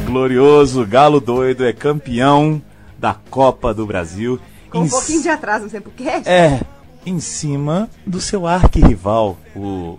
Glorioso 0.04 0.86
Galo 0.86 1.20
Doido 1.20 1.66
é 1.66 1.72
campeão 1.72 2.60
da 2.98 3.14
Copa 3.14 3.72
do 3.72 3.86
Brasil. 3.86 4.38
Com 4.70 4.80
um 4.80 4.84
Em 4.84 4.88
pouquinho 4.90 5.22
de 5.22 5.28
atraso, 5.30 5.62
não 5.64 5.70
sei 5.70 5.80
porquê. 5.80 6.08
É, 6.26 6.60
em 7.06 7.18
cima 7.18 7.88
do 8.04 8.20
seu 8.20 8.46
arquirrival, 8.46 9.38
o 9.56 9.98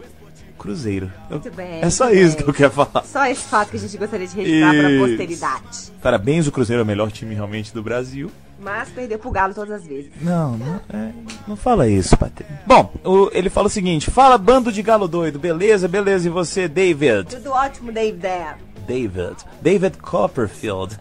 Cruzeiro. 0.59 1.11
Muito 1.29 1.49
bem. 1.51 1.81
é 1.81 1.89
só 1.89 2.11
isso 2.11 2.35
bem. 2.35 2.43
que 2.43 2.49
eu 2.51 2.53
quero 2.53 2.71
falar. 2.71 3.03
Só 3.05 3.25
esse 3.25 3.41
fato 3.45 3.71
que 3.71 3.77
a 3.77 3.79
gente 3.79 3.97
gostaria 3.97 4.27
de 4.27 4.35
registrar 4.35 4.73
para 4.73 4.87
a 4.95 4.99
posteridade. 4.99 5.91
Parabéns, 6.01 6.45
o 6.47 6.51
Cruzeiro 6.51 6.81
é 6.81 6.83
o 6.83 6.85
melhor 6.85 7.11
time 7.11 7.33
realmente 7.33 7.73
do 7.73 7.81
Brasil. 7.81 8.29
Mas 8.61 8.89
perdeu 8.89 9.17
pro 9.17 9.31
Galo 9.31 9.53
todas 9.53 9.71
as 9.71 9.87
vezes. 9.87 10.11
Não, 10.21 10.57
não, 10.57 10.81
é, 10.89 11.11
não 11.47 11.55
fala 11.55 11.87
isso, 11.87 12.17
Patrícia. 12.17 12.59
Bom, 12.67 12.93
o- 13.05 13.29
ele 13.31 13.49
fala 13.49 13.67
o 13.67 13.69
seguinte: 13.69 14.11
fala, 14.11 14.37
bando 14.37 14.69
de 14.69 14.81
galo 14.83 15.07
doido, 15.07 15.39
beleza, 15.39 15.87
beleza, 15.87 16.27
e 16.27 16.29
você, 16.29 16.67
David? 16.67 17.37
Tudo 17.37 17.51
ótimo, 17.51 17.89
Dave 17.89 18.17
Dad. 18.17 18.57
David. 18.89 19.35
David 19.61 19.97
Copperfield. 19.99 20.97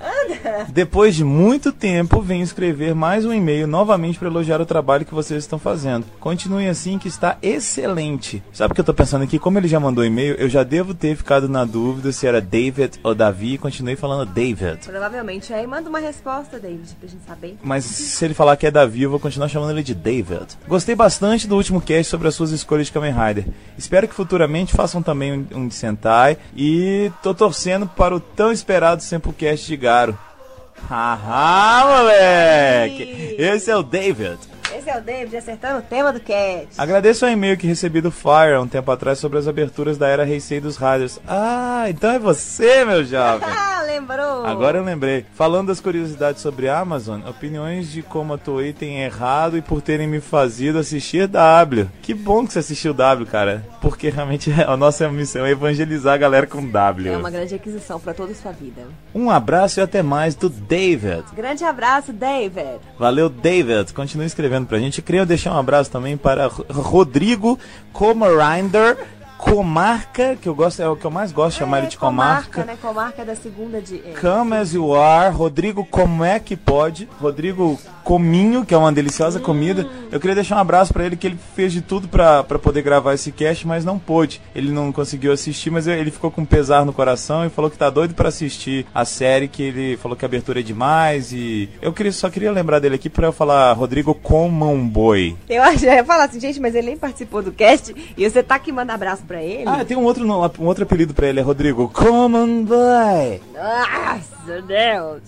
Depois 0.68 1.16
de 1.16 1.25
muito 1.25 1.73
tempo, 1.73 2.21
venho 2.21 2.45
escrever 2.45 2.95
mais 2.95 3.25
um 3.25 3.33
e-mail 3.33 3.66
novamente 3.66 4.18
para 4.18 4.28
elogiar 4.28 4.61
o 4.61 4.66
trabalho 4.66 5.07
que 5.07 5.14
vocês 5.14 5.42
estão 5.42 5.59
fazendo. 5.59 6.04
Continuem 6.21 6.68
assim 6.68 6.99
que 6.99 7.09
está 7.09 7.38
excelente. 7.40 8.42
Sabe 8.52 8.73
o 8.73 8.75
que 8.75 8.83
eu 8.83 8.85
tô 8.85 8.92
pensando 8.92 9.25
aqui? 9.25 9.38
Como 9.38 9.59
ele 9.59 9.68
já 9.68 9.80
mandou 9.80 10.04
e-mail, 10.04 10.35
eu 10.35 10.50
já 10.50 10.62
devo 10.62 10.92
ter 10.92 11.16
ficado 11.16 11.49
na 11.49 11.64
dúvida 11.64 12.12
se 12.12 12.26
era 12.26 12.42
David 12.42 13.00
ou 13.02 13.14
Davi 13.14 13.54
e 13.54 13.59
continuei 13.59 13.97
falando 13.97 14.28
David. 14.28 14.80
Provavelmente. 14.85 15.54
Aí 15.54 15.66
manda 15.66 15.88
uma 15.88 15.99
resposta, 15.99 16.59
David, 16.59 16.95
pra 17.00 17.09
gente 17.09 17.25
saber. 17.26 17.57
Mas 17.62 17.87
se 17.87 18.23
ele 18.23 18.35
falar 18.35 18.57
que 18.57 18.66
é 18.66 18.71
Davi, 18.71 19.02
eu 19.02 19.11
vou 19.11 19.18
continuar 19.18 19.49
chamando 19.49 19.71
ele 19.71 19.83
de 19.83 19.95
David. 19.95 20.59
Gostei 20.68 20.95
bastante 20.95 21.49
do 21.49 21.57
último 21.57 21.80
cast 21.80 22.11
sobre 22.11 22.28
as 22.28 22.35
suas 22.35 22.50
escolhas 22.50 22.88
de 22.88 22.92
Kamen 22.92 23.14
Rider. 23.14 23.47
Espero 23.78 24.07
que 24.07 24.14
futuramente 24.14 24.75
façam 24.75 25.02
também 25.02 25.33
um, 25.33 25.47
um 25.61 25.68
de 25.68 25.75
Sentai. 25.75 26.37
E 26.54 27.11
tô 27.23 27.33
torcendo 27.33 27.77
para 27.87 28.14
o 28.14 28.20
tão 28.20 28.50
esperado 28.50 29.02
Samplecast 29.02 29.66
de 29.66 29.76
Garo. 29.76 30.18
Haha, 30.88 31.87
moleque! 31.87 33.37
Esse 33.38 33.70
é 33.70 33.76
o 33.76 33.82
David. 33.82 34.38
Esse 34.77 34.91
é 34.91 34.99
o 34.99 35.01
David 35.01 35.37
acertando 35.37 35.79
o 35.79 35.83
tema 35.83 36.13
do 36.13 36.21
cast. 36.21 36.69
Agradeço 36.77 37.25
o 37.25 37.29
e-mail 37.29 37.57
que 37.57 37.67
recebi 37.67 38.01
do 38.01 38.11
Fire 38.11 38.55
há 38.55 38.61
um 38.61 38.69
tempo 38.69 38.91
atrás 38.91 39.19
sobre 39.19 39.39
as 39.39 39.49
aberturas 39.49 39.97
da 39.97 40.07
era 40.09 40.29
Heisei 40.29 40.61
dos 40.61 40.77
Riders. 40.77 41.19
Ah, 41.27 41.87
então 41.89 42.11
é 42.11 42.19
você, 42.19 42.85
meu 42.85 43.05
jovem! 43.05 43.49
Ah, 43.79 43.83
lembrou? 43.83 44.45
Agora 44.45 44.79
eu 44.79 44.85
lembrei. 44.85 45.25
Falando 45.35 45.69
das 45.69 45.81
curiosidades 45.81 46.43
sobre 46.43 46.69
a 46.69 46.81
Amazon, 46.81 47.21
opiniões 47.29 47.91
de 47.91 48.03
como 48.03 48.35
a 48.35 48.39
Toei 48.39 48.73
tem 48.73 49.01
errado 49.03 49.57
e 49.57 49.63
por 49.63 49.81
terem 49.81 50.07
me 50.07 50.21
fazido 50.21 50.79
assistir 50.79 51.29
W. 51.29 51.89
Que 52.03 52.13
bom 52.13 52.45
que 52.45 52.53
você 52.53 52.59
assistiu 52.59 52.93
W, 52.93 53.25
cara. 53.27 53.65
Porque 53.81 54.11
realmente 54.11 54.53
a 54.67 54.77
nossa 54.77 55.09
missão 55.09 55.47
é 55.47 55.51
evangelizar 55.53 56.15
a 56.15 56.17
galera 56.17 56.47
com 56.47 56.67
W. 56.69 57.13
É 57.13 57.17
uma 57.17 57.31
grande 57.31 57.55
aquisição 57.55 58.01
pra 58.01 58.13
toda 58.13 58.33
a 58.33 58.35
sua 58.35 58.51
vida. 58.51 58.83
Um 59.15 59.31
abraço 59.31 59.79
e 59.79 59.83
até 59.83 60.03
mais 60.03 60.35
do 60.35 60.49
David. 60.49 61.25
Grande 61.35 61.65
abraço, 61.65 62.13
David. 62.13 62.81
Valeu, 62.99 63.29
David. 63.29 63.93
Continue 63.95 64.27
escrevendo 64.27 64.58
pra 64.67 64.79
gente. 64.79 65.03
Queria 65.03 65.25
deixar 65.25 65.55
um 65.55 65.59
abraço 65.59 65.91
também 65.91 66.17
para 66.17 66.47
Rodrigo 66.47 67.59
Comarinder. 67.93 68.97
Comarca, 69.38 70.37
que 70.37 70.49
eu 70.49 70.54
gosto, 70.54 70.83
é 70.83 70.88
o 70.88 70.97
que 70.97 71.04
eu 71.04 71.11
mais 71.11 71.33
gosto 71.33 71.52
de 71.52 71.59
chamar 71.61 71.78
ele 71.78 71.87
de 71.87 71.97
comarca. 71.97 72.64
né? 72.64 72.76
Comarca 72.83 73.25
da 73.25 73.37
segunda 73.37 73.80
de... 73.80 73.97
é. 73.97 74.14
Come 74.21 74.57
as 74.57 74.75
you 74.75 74.95
are, 74.95 75.35
Rodrigo, 75.35 75.87
como 75.87 76.25
é 76.25 76.38
que 76.40 76.57
pode? 76.57 77.09
Rodrigo 77.21 77.78
Cominho, 78.02 78.64
que 78.64 78.75
é 78.75 78.76
uma 78.76 78.90
deliciosa 78.90 79.38
comida. 79.38 79.87
Eu 80.11 80.18
queria 80.18 80.35
deixar 80.35 80.57
um 80.57 80.61
abraço 80.61 80.92
pra 80.92 81.04
ele, 81.04 81.14
que 81.14 81.26
ele 81.26 81.38
fez 81.54 81.73
de 81.73 81.83
tudo 81.83 82.09
pra 82.09 82.42
pra 82.42 82.59
poder 82.59 82.83
gravar 82.83 83.14
esse 83.14 83.30
cast, 83.30 83.66
mas 83.66 83.85
não 83.85 83.99
pôde. 83.99 84.40
Ele 84.54 84.73
não 84.73 84.90
conseguiu 84.90 85.30
assistir, 85.30 85.71
mas 85.71 85.87
ele 85.87 86.11
ficou 86.11 86.30
com 86.30 86.45
pesar 86.45 86.85
no 86.87 86.92
coração 86.92 87.45
e 87.45 87.50
falou 87.50 87.71
que 87.71 87.76
tá 87.76 87.90
doido 87.90 88.14
pra 88.14 88.30
assistir 88.30 88.87
a 88.95 89.04
série, 89.04 89.47
que 89.47 89.62
ele 89.62 89.97
falou 89.99 90.16
que 90.16 90.25
a 90.25 90.28
abertura 90.28 90.61
é 90.61 90.62
demais 90.62 91.33
e... 91.33 91.68
Eu 91.83 91.92
queria, 91.92 92.11
só 92.11 92.30
queria 92.30 92.50
lembrar 92.50 92.78
dele 92.78 92.95
aqui 92.95 93.11
pra 93.11 93.26
eu 93.26 93.33
falar 93.33 93.73
Rodrigo 93.75 94.14
Common 94.14 94.88
Boy. 94.88 95.37
Eu 95.49 95.62
acho, 95.62 95.85
eu 95.85 95.92
ia 95.92 96.04
falar 96.04 96.25
assim, 96.25 96.40
gente, 96.40 96.59
mas 96.61 96.75
ele 96.75 96.87
nem 96.88 96.97
participou 96.97 97.42
do 97.42 97.52
cast 97.52 97.95
e 98.16 98.28
você 98.28 98.42
tá 98.42 98.59
que 98.59 98.73
manda 98.73 98.95
abraço 98.95 99.23
pra 99.28 99.42
ele? 99.42 99.64
Ah, 99.66 99.85
tem 99.85 99.97
um 99.97 100.04
outro, 100.04 100.26
um 100.26 100.66
outro 100.66 100.85
apelido 100.85 101.12
pra 101.12 101.28
ele, 101.28 101.38
é 101.38 101.42
Rodrigo 101.42 101.88
Common 101.90 102.64
Boy. 102.64 103.40
Nossa, 103.54 104.62
Deus! 104.62 105.23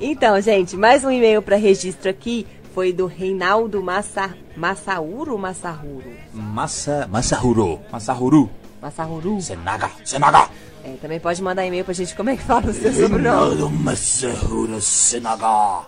Então, 0.00 0.40
gente, 0.40 0.76
mais 0.76 1.04
um 1.04 1.10
e-mail 1.10 1.42
para 1.42 1.56
registro 1.56 2.08
aqui 2.08 2.46
foi 2.72 2.92
do 2.92 3.06
Reinaldo 3.06 3.82
Massa, 3.82 4.32
Massauro 4.56 5.36
Massaruro? 5.36 6.04
Massa... 6.32 7.08
Massahuru. 7.10 7.80
Massahuru. 7.90 8.48
Massaruru? 8.80 9.40
Senaga. 9.40 9.90
Senaga. 10.04 10.48
É, 10.86 10.96
também 11.02 11.18
pode 11.18 11.42
mandar 11.42 11.66
e-mail 11.66 11.84
pra 11.84 11.92
gente 11.92 12.14
como 12.14 12.30
é 12.30 12.36
que 12.36 12.44
fala 12.44 12.70
o 12.70 12.72
seu 12.72 12.92
sobrenome. 12.92 13.56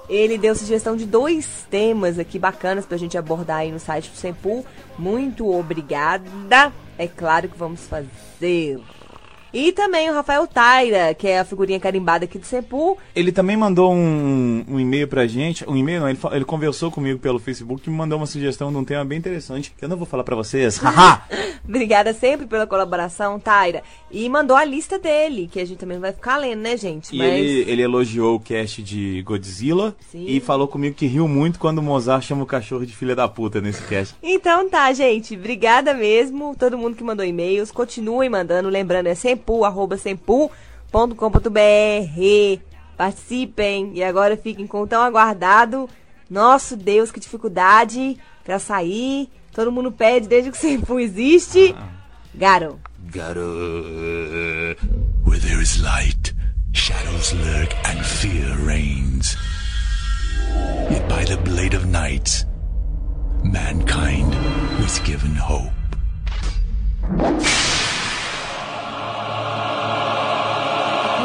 Ele 0.08 0.36
deu 0.36 0.56
sugestão 0.56 0.96
de 0.96 1.06
dois 1.06 1.46
temas 1.70 2.18
aqui 2.18 2.36
bacanas 2.36 2.84
pra 2.84 2.96
gente 2.96 3.16
abordar 3.16 3.58
aí 3.58 3.70
no 3.70 3.78
site 3.78 4.10
do 4.10 4.16
Sempul. 4.16 4.66
Muito 4.98 5.48
obrigada. 5.48 6.72
É 6.98 7.06
claro 7.06 7.48
que 7.48 7.56
vamos 7.56 7.82
fazer. 7.86 8.80
E 9.52 9.72
também 9.72 10.10
o 10.10 10.14
Rafael 10.14 10.46
Taira, 10.46 11.14
que 11.14 11.26
é 11.26 11.38
a 11.38 11.44
figurinha 11.44 11.80
carimbada 11.80 12.24
aqui 12.24 12.38
do 12.38 12.46
Sempul. 12.46 12.98
Ele 13.14 13.32
também 13.32 13.56
mandou 13.56 13.92
um, 13.92 14.64
um 14.68 14.80
e-mail 14.80 15.08
pra 15.08 15.26
gente. 15.26 15.68
Um 15.68 15.76
e-mail 15.76 16.00
não, 16.00 16.08
ele, 16.08 16.18
ele 16.32 16.44
conversou 16.44 16.90
comigo 16.90 17.18
pelo 17.18 17.38
Facebook 17.38 17.82
e 17.86 17.90
me 17.90 17.96
mandou 17.96 18.18
uma 18.18 18.26
sugestão 18.26 18.70
de 18.70 18.76
um 18.76 18.84
tema 18.84 19.04
bem 19.04 19.18
interessante 19.18 19.72
que 19.76 19.84
eu 19.84 19.88
não 19.88 19.96
vou 19.96 20.06
falar 20.06 20.24
pra 20.24 20.36
vocês. 20.36 20.76
Haha! 20.82 21.22
Obrigada 21.66 22.14
sempre 22.14 22.46
pela 22.46 22.66
colaboração, 22.66 23.38
Taira. 23.38 23.82
E 24.10 24.28
mandou 24.28 24.56
a 24.56 24.64
lista 24.64 24.98
dele, 24.98 25.48
que 25.52 25.60
a 25.60 25.64
gente 25.66 25.78
também 25.78 25.98
vai 25.98 26.12
ficar 26.12 26.38
lendo, 26.38 26.60
né, 26.60 26.76
gente? 26.76 27.14
E 27.14 27.20
ele, 27.20 27.70
ele 27.70 27.82
elogiou 27.82 28.36
o 28.36 28.40
cast 28.40 28.82
de 28.82 29.22
Godzilla 29.22 29.94
Sim. 30.10 30.24
e 30.26 30.40
falou 30.40 30.66
comigo 30.66 30.94
que 30.94 31.06
riu 31.06 31.28
muito 31.28 31.58
quando 31.58 31.78
o 31.78 31.82
Mozart 31.82 32.24
chama 32.24 32.42
o 32.42 32.46
cachorro 32.46 32.86
de 32.86 32.96
filha 32.96 33.14
da 33.14 33.28
puta 33.28 33.60
nesse 33.60 33.82
cast. 33.82 34.14
Então 34.22 34.68
tá, 34.68 34.92
gente. 34.92 35.36
Obrigada 35.36 35.92
mesmo. 35.92 36.56
Todo 36.58 36.78
mundo 36.78 36.96
que 36.96 37.04
mandou 37.04 37.24
e-mails. 37.24 37.70
Continuem 37.70 38.30
mandando. 38.30 38.68
Lembrando, 38.68 39.08
é 39.08 39.14
sempu.com.br. 39.98 42.60
Participem. 42.96 43.92
E 43.94 44.02
agora 44.02 44.36
fiquem 44.36 44.66
com 44.66 44.82
o 44.82 44.86
tão 44.86 45.02
aguardado. 45.02 45.88
Nosso 46.28 46.76
Deus, 46.76 47.10
que 47.10 47.20
dificuldade 47.20 48.18
pra 48.44 48.58
sair. 48.58 49.28
Todo 49.52 49.72
mundo 49.72 49.90
pede 49.90 50.28
desde 50.28 50.50
que 50.50 50.56
o 50.56 50.60
Sempu 50.60 51.00
existe. 51.00 51.74
Garo. 52.34 52.78
Where 55.24 55.40
there 55.40 55.62
is 55.62 55.80
light, 55.82 56.34
shadows 56.72 57.32
lurk 57.32 57.74
and 57.84 58.04
fear 58.04 58.54
reigns. 58.64 59.36
Yet 60.90 61.08
by 61.08 61.24
the 61.24 61.36
blade 61.38 61.74
of 61.74 61.86
night, 61.86 62.44
mankind 63.42 64.34
was 64.80 64.98
given 65.00 65.34
hope. 65.34 65.72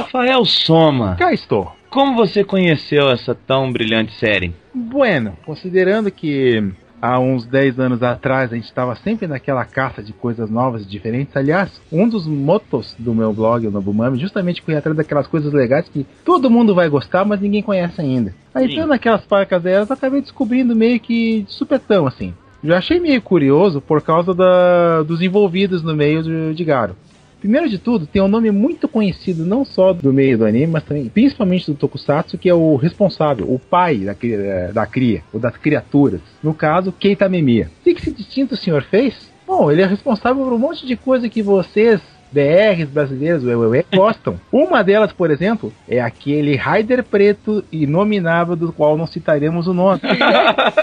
Rafael 0.04 0.44
Soma, 0.46 1.16
Cá 1.18 1.32
estou. 1.34 1.72
como 1.90 2.16
você 2.16 2.44
conheceu 2.44 3.10
essa 3.10 3.34
tão 3.34 3.72
brilhante 3.72 4.14
série? 4.20 4.54
Bueno, 4.74 5.34
considerando 5.46 6.12
que 6.12 6.72
há 7.02 7.20
uns 7.20 7.46
10 7.46 7.80
anos 7.80 8.04
atrás 8.04 8.52
a 8.52 8.56
gente 8.56 8.66
estava 8.66 8.96
sempre 8.98 9.28
naquela 9.28 9.64
caça 9.66 10.04
de 10.04 10.12
coisas 10.14 10.50
novas 10.50 10.82
e 10.84 10.86
diferentes. 10.86 11.36
Aliás, 11.38 11.82
um 11.92 12.08
dos 12.08 12.28
motos 12.28 12.96
do 13.00 13.14
meu 13.14 13.32
blog, 13.34 13.66
o 13.68 13.72
Nobumami, 13.72 14.20
justamente 14.20 14.62
correr 14.62 14.78
atrás 14.78 14.96
daquelas 14.98 15.28
coisas 15.28 15.54
legais 15.54 15.88
que 15.88 16.06
todo 16.26 16.50
mundo 16.50 16.76
vai 16.76 16.90
gostar, 16.90 17.24
mas 17.26 17.40
ninguém 17.40 17.62
conhece 17.62 18.02
ainda. 18.02 18.34
Aí, 18.54 18.68
Sim. 18.68 18.74
então, 18.74 18.88
naquelas 18.88 19.26
parcas 19.26 19.62
delas, 19.62 19.90
acabei 19.92 20.22
descobrindo 20.22 20.76
meio 20.76 21.00
que 21.00 21.44
de 21.44 21.54
supetão, 21.54 22.06
assim. 22.08 22.34
Já 22.64 22.78
achei 22.78 23.00
meio 23.00 23.22
curioso 23.22 23.82
por 23.82 24.02
causa 24.02 24.34
da- 24.34 25.04
dos 25.04 25.22
envolvidos 25.22 25.84
no 25.84 25.94
meio 25.96 26.24
de, 26.24 26.54
de 26.54 26.64
Garo. 26.64 26.96
Primeiro 27.44 27.68
de 27.68 27.78
tudo, 27.78 28.08
tem 28.08 28.22
um 28.22 28.28
nome 28.30 28.50
muito 28.52 28.88
conhecido 28.88 29.46
não 29.46 29.66
só 29.66 29.92
do 29.92 30.14
meio 30.14 30.38
do 30.38 30.46
anime, 30.46 30.68
mas 30.68 30.84
também, 30.84 31.10
principalmente 31.10 31.70
do 31.70 31.76
Tokusatsu, 31.76 32.38
que 32.38 32.48
é 32.48 32.54
o 32.54 32.78
responsável, 32.78 33.54
o 33.54 33.60
pai 33.60 33.98
da, 33.98 34.16
eh, 34.24 34.72
da 34.74 34.86
cria, 34.86 35.22
ou 35.34 35.42
das 35.42 35.58
criaturas. 35.58 36.22
No 36.42 36.54
caso, 36.54 36.94
Keita 36.94 37.28
Memiya. 37.28 37.70
O 37.82 37.84
que 37.84 37.90
esse 37.90 38.14
distinto 38.14 38.56
senhor 38.56 38.84
fez? 38.84 39.30
Bom, 39.46 39.70
ele 39.70 39.82
é 39.82 39.86
responsável 39.86 40.42
por 40.42 40.54
um 40.54 40.58
monte 40.58 40.88
de 40.88 40.96
coisa 40.96 41.28
que 41.28 41.42
vocês, 41.44 42.00
BRs 42.34 42.90
brasileiros, 42.90 43.44
ué, 43.44 43.56
ué, 43.56 43.68
ué, 43.68 43.86
gostam. 43.94 44.40
Uma 44.52 44.84
delas, 44.84 45.14
por 45.14 45.30
exemplo, 45.30 45.72
é 45.88 46.02
aquele 46.02 46.56
Raider 46.56 47.04
preto 47.04 47.64
inominável 47.72 48.56
do 48.56 48.74
qual 48.74 48.98
não 48.98 49.06
citaremos 49.06 49.68
o 49.68 49.74
nome. 49.74 50.02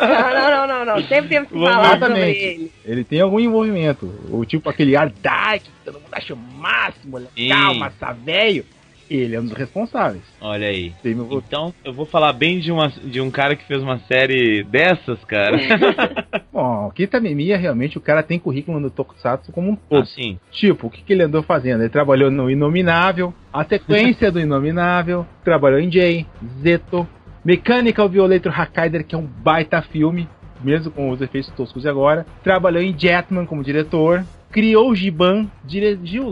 Não, 0.01 0.33
não, 0.33 0.51
não, 0.51 0.67
não, 0.67 0.85
não. 0.85 1.09
Sempre 1.09 1.29
temos 1.29 1.49
que 1.49 1.59
falar 1.59 1.99
sobre 1.99 2.31
ele. 2.31 2.73
Ele 2.85 3.05
tem 3.05 3.21
algum 3.21 3.41
envolvimento. 3.41 4.13
O 4.31 4.45
tipo 4.45 4.69
aquele 4.69 4.97
ar 4.97 5.11
dark, 5.11 5.63
que 5.63 5.71
todo 5.85 5.95
mundo 5.95 6.09
acha 6.13 6.35
o 6.35 6.37
máximo, 6.37 7.19
legal, 7.19 7.75
Sim. 7.75 7.79
massa 7.79 8.13
velho. 8.13 8.65
Ele 9.11 9.35
é 9.35 9.41
um 9.41 9.45
dos 9.45 9.53
responsáveis. 9.53 10.23
Olha 10.41 10.69
aí. 10.69 10.95
Então, 11.05 11.75
eu 11.85 11.93
vou 11.93 12.07
falar 12.07 12.33
bem 12.33 12.61
de, 12.61 12.71
uma, 12.71 12.89
de 12.89 13.21
um 13.21 13.29
cara 13.29 13.57
que 13.57 13.67
fez 13.67 13.83
uma 13.83 13.99
série 14.01 14.63
dessas, 14.63 15.25
cara. 15.25 15.59
Bom, 16.53 16.87
o 16.87 16.93
Kita 16.93 17.19
Memiya, 17.19 17.57
realmente, 17.57 17.99
o 17.99 18.01
cara 18.01 18.23
tem 18.23 18.39
currículo 18.39 18.79
no 18.79 18.89
Tokusatsu 18.89 19.51
como 19.51 19.71
um 19.71 19.77
todo. 19.77 20.03
assim. 20.03 20.39
Tipo, 20.53 20.87
o 20.87 20.91
que, 20.91 21.03
que 21.03 21.13
ele 21.13 21.25
andou 21.25 21.43
fazendo? 21.43 21.81
Ele 21.81 21.91
trabalhou 21.91 22.31
no 22.31 22.49
Inominável, 22.49 23.35
a 23.53 23.65
sequência 23.65 24.31
do 24.31 24.39
Inominável, 24.39 25.27
trabalhou 25.43 25.81
em 25.81 25.91
Jay, 25.91 26.25
Zeto, 26.63 27.07
Mechanical 27.45 28.09
Violator 28.09 28.61
Hakkaider, 28.61 29.05
que 29.05 29.15
é 29.15 29.19
um 29.19 29.27
baita 29.27 29.83
filme, 29.83 30.29
mesmo 30.63 30.91
com 30.93 31.11
os 31.11 31.21
efeitos 31.21 31.51
toscos 31.53 31.83
de 31.83 31.89
agora, 31.89 32.27
trabalhou 32.45 32.83
em 32.83 32.97
Jetman 32.97 33.47
como 33.47 33.65
diretor, 33.65 34.25
criou 34.51 34.91
o 34.91 34.95
Giban, 34.95 35.51
dirigiu 35.65 36.25
o 36.27 36.31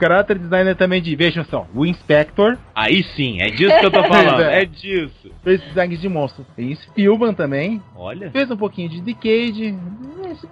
Character 0.00 0.38
designer 0.38 0.74
também 0.74 1.02
de, 1.02 1.14
vejam 1.14 1.44
só, 1.44 1.66
o 1.74 1.84
Inspector, 1.84 2.56
Aí 2.74 3.02
sim, 3.14 3.40
é 3.40 3.50
disso 3.50 3.78
que 3.78 3.86
eu 3.86 3.90
tô 3.90 4.02
falando. 4.02 4.40
é 4.48 4.64
disso. 4.64 5.30
fez 5.44 5.60
designs 5.62 6.00
de 6.00 6.08
monstros. 6.08 6.46
Tem 6.56 6.74
Spielman 6.74 7.34
também, 7.34 7.80
Olha, 7.94 8.30
fez 8.30 8.50
um 8.50 8.56
pouquinho 8.56 8.88
de 8.88 9.00
Decade, 9.00 9.74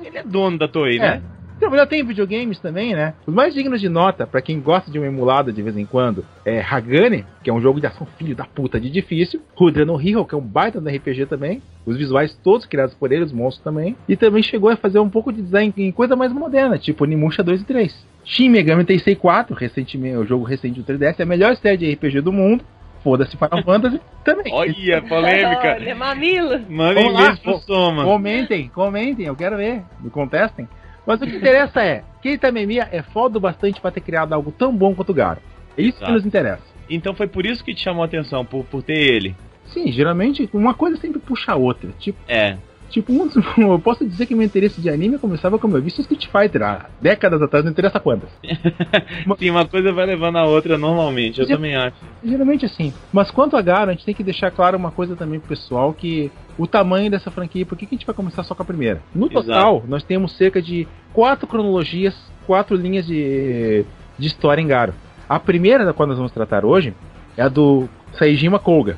ele 0.05 0.19
é 0.19 0.23
dono 0.23 0.59
da 0.59 0.69
Toei, 0.69 0.97
É. 0.99 1.01
né? 1.01 1.23
Trabalhou 1.59 1.89
tem 1.89 2.05
videogames 2.05 2.61
também, 2.61 2.95
né? 2.95 3.15
Os 3.27 3.35
mais 3.35 3.53
dignos 3.53 3.81
de 3.81 3.89
nota, 3.89 4.25
pra 4.29 4.41
quem 4.41 4.61
gosta 4.61 4.93
de 4.93 4.97
uma 4.99 5.09
emulada 5.09 5.53
de 5.53 5.61
vez 5.61 5.77
em 5.77 5.85
quando, 5.85 6.25
é 6.45 6.61
Hagane, 6.61 7.25
que 7.43 7.51
é 7.51 7.53
um 7.53 7.61
jogo 7.61 7.81
de 7.81 7.87
ação 7.89 8.07
filho 8.17 8.37
da 8.37 8.45
puta 8.45 8.79
de 8.79 8.89
difícil. 8.89 9.41
Rudra 9.57 9.85
no 9.85 10.01
Hero, 10.01 10.25
que 10.25 10.37
é 10.37 10.39
um 10.39 10.41
baita 10.41 10.81
do 10.81 10.89
RPG 10.89 11.27
também. 11.27 11.61
Os 11.85 11.97
visuais 11.97 12.33
todos 12.45 12.65
criados 12.65 12.95
por 12.95 13.11
ele, 13.11 13.25
os 13.25 13.33
monstros 13.33 13.65
também. 13.65 13.97
E 14.09 14.15
também 14.17 14.41
chegou 14.41 14.71
a 14.71 14.77
fazer 14.77 15.01
um 15.01 15.11
pouco 15.11 15.33
de 15.33 15.43
design 15.43 15.75
em 15.79 15.91
coisa 15.91 16.15
mais 16.15 16.33
moderna, 16.33 16.79
tipo 16.79 17.03
Onimusha 17.03 17.43
2 17.43 17.63
e 17.63 17.65
3. 17.65 18.07
Shin 18.29 18.51
Megami 18.51 18.85
Tensei 18.85 19.17
4, 19.17 19.55
recentemente, 19.57 20.17
o 20.19 20.27
jogo 20.27 20.45
recente 20.45 20.81
do 20.83 20.93
3DS, 20.93 21.19
é 21.19 21.23
a 21.23 21.27
melhor 21.27 21.57
série 21.57 21.79
de 21.79 21.91
RPG 21.91 22.21
do 22.21 22.31
mundo. 22.31 22.63
Foda-se 23.03 23.37
Final 23.39 23.63
Fantasy 23.65 24.01
também. 24.23 24.53
Olha, 24.53 25.03
polêmica. 25.03 25.77
Olha, 25.77 25.95
mamilo. 25.95 26.61
Manda 26.69 26.95
Vamos 27.01 27.11
em 27.11 27.15
lá, 27.15 27.27
vez 27.29 27.39
pro 27.39 27.59
Soma. 27.61 28.05
Comentem, 28.05 28.69
comentem, 28.69 29.25
eu 29.25 29.35
quero 29.35 29.57
ver. 29.57 29.83
Me 30.01 30.11
contestem. 30.11 30.69
Mas 31.07 31.23
o 31.23 31.27
que 31.27 31.37
interessa 31.37 31.81
é, 31.81 32.05
Keita 32.21 32.53
Memiya 32.53 32.87
é 32.93 33.01
foda 33.01 33.39
o 33.39 33.41
bastante 33.41 33.81
pra 33.81 33.91
ter 33.91 34.03
criado 34.03 34.35
algo 34.35 34.53
tão 34.53 34.77
bom 34.77 34.95
quanto 34.95 35.11
o 35.11 35.15
Garo. 35.15 35.41
É 35.77 35.81
isso 35.81 36.05
que 36.05 36.11
nos 36.11 36.27
interessa. 36.27 36.63
Então 36.91 37.15
foi 37.15 37.27
por 37.27 37.47
isso 37.47 37.65
que 37.65 37.73
te 37.73 37.83
chamou 37.83 38.03
a 38.03 38.07
atenção, 38.07 38.45
por, 38.45 38.63
por 38.65 38.83
ter 38.83 38.99
ele. 38.99 39.35
Sim, 39.73 39.91
geralmente 39.91 40.47
uma 40.53 40.75
coisa 40.75 40.99
sempre 40.99 41.19
puxa 41.19 41.53
a 41.53 41.57
outra. 41.57 41.91
Tipo, 41.99 42.19
É. 42.29 42.59
tipo 42.89 43.13
um, 43.13 43.29
eu 43.59 43.79
posso 43.79 44.07
dizer 44.07 44.27
que 44.27 44.35
meu 44.35 44.45
interesse 44.45 44.81
de 44.81 44.89
anime 44.89 45.19
começava 45.19 45.59
quando 45.59 45.77
eu 45.77 45.83
vi 45.83 45.89
Street 45.89 46.27
Fighter 46.27 46.63
há 46.63 46.87
décadas 47.01 47.41
atrás, 47.43 47.65
não 47.65 47.73
interessa 47.73 48.01
quantas. 48.01 48.31
Sim, 49.39 49.51
uma 49.51 49.67
coisa 49.67 49.93
vai 49.93 50.07
levando 50.07 50.37
a 50.37 50.45
outra 50.45 50.77
normalmente, 50.79 51.41
eu 51.41 51.47
Já- 51.47 51.55
também 51.57 51.75
acho. 51.77 51.97
Geralmente 52.25 52.65
assim. 52.67 52.93
Mas 53.13 53.31
quanto 53.31 53.57
a 53.57 53.63
Garo, 53.63 53.91
a 53.91 53.93
gente 53.95 54.05
tem 54.05 54.15
que 54.15 54.25
deixar 54.25 54.51
claro 54.51 54.77
uma 54.77 54.91
coisa 54.91 55.15
também 55.17 55.39
pro 55.41 55.51
pessoal 55.51 55.93
que 55.93 56.31
o 56.57 56.67
tamanho 56.67 57.11
dessa 57.11 57.31
franquia, 57.31 57.65
por 57.65 57.77
que, 57.79 57.87
que 57.87 57.95
a 57.95 57.99
gente 57.99 58.07
vai 58.07 58.15
começar 58.15 58.43
só 58.43 58.55
com 58.55 58.63
a 58.63 58.67
primeira? 58.67 59.01
No 59.15 59.27
Exato. 59.27 59.47
total, 59.47 59.85
nós 59.87 60.03
temos 60.03 60.33
cerca 60.37 60.61
de 60.61 60.87
quatro 61.13 61.47
cronologias, 61.47 62.15
quatro 62.47 62.77
linhas 62.77 63.07
de, 63.07 63.85
de 64.19 64.27
história 64.27 64.61
em 64.61 64.67
Garo. 64.67 64.95
A 65.29 65.39
primeira 65.39 65.85
da 65.85 65.93
qual 65.93 66.07
nós 66.09 66.17
vamos 66.17 66.33
tratar 66.33 66.65
hoje 66.65 66.95
é 67.37 67.43
a 67.43 67.49
do 67.49 67.89
Saijima 68.13 68.59
Koga. 68.59 68.97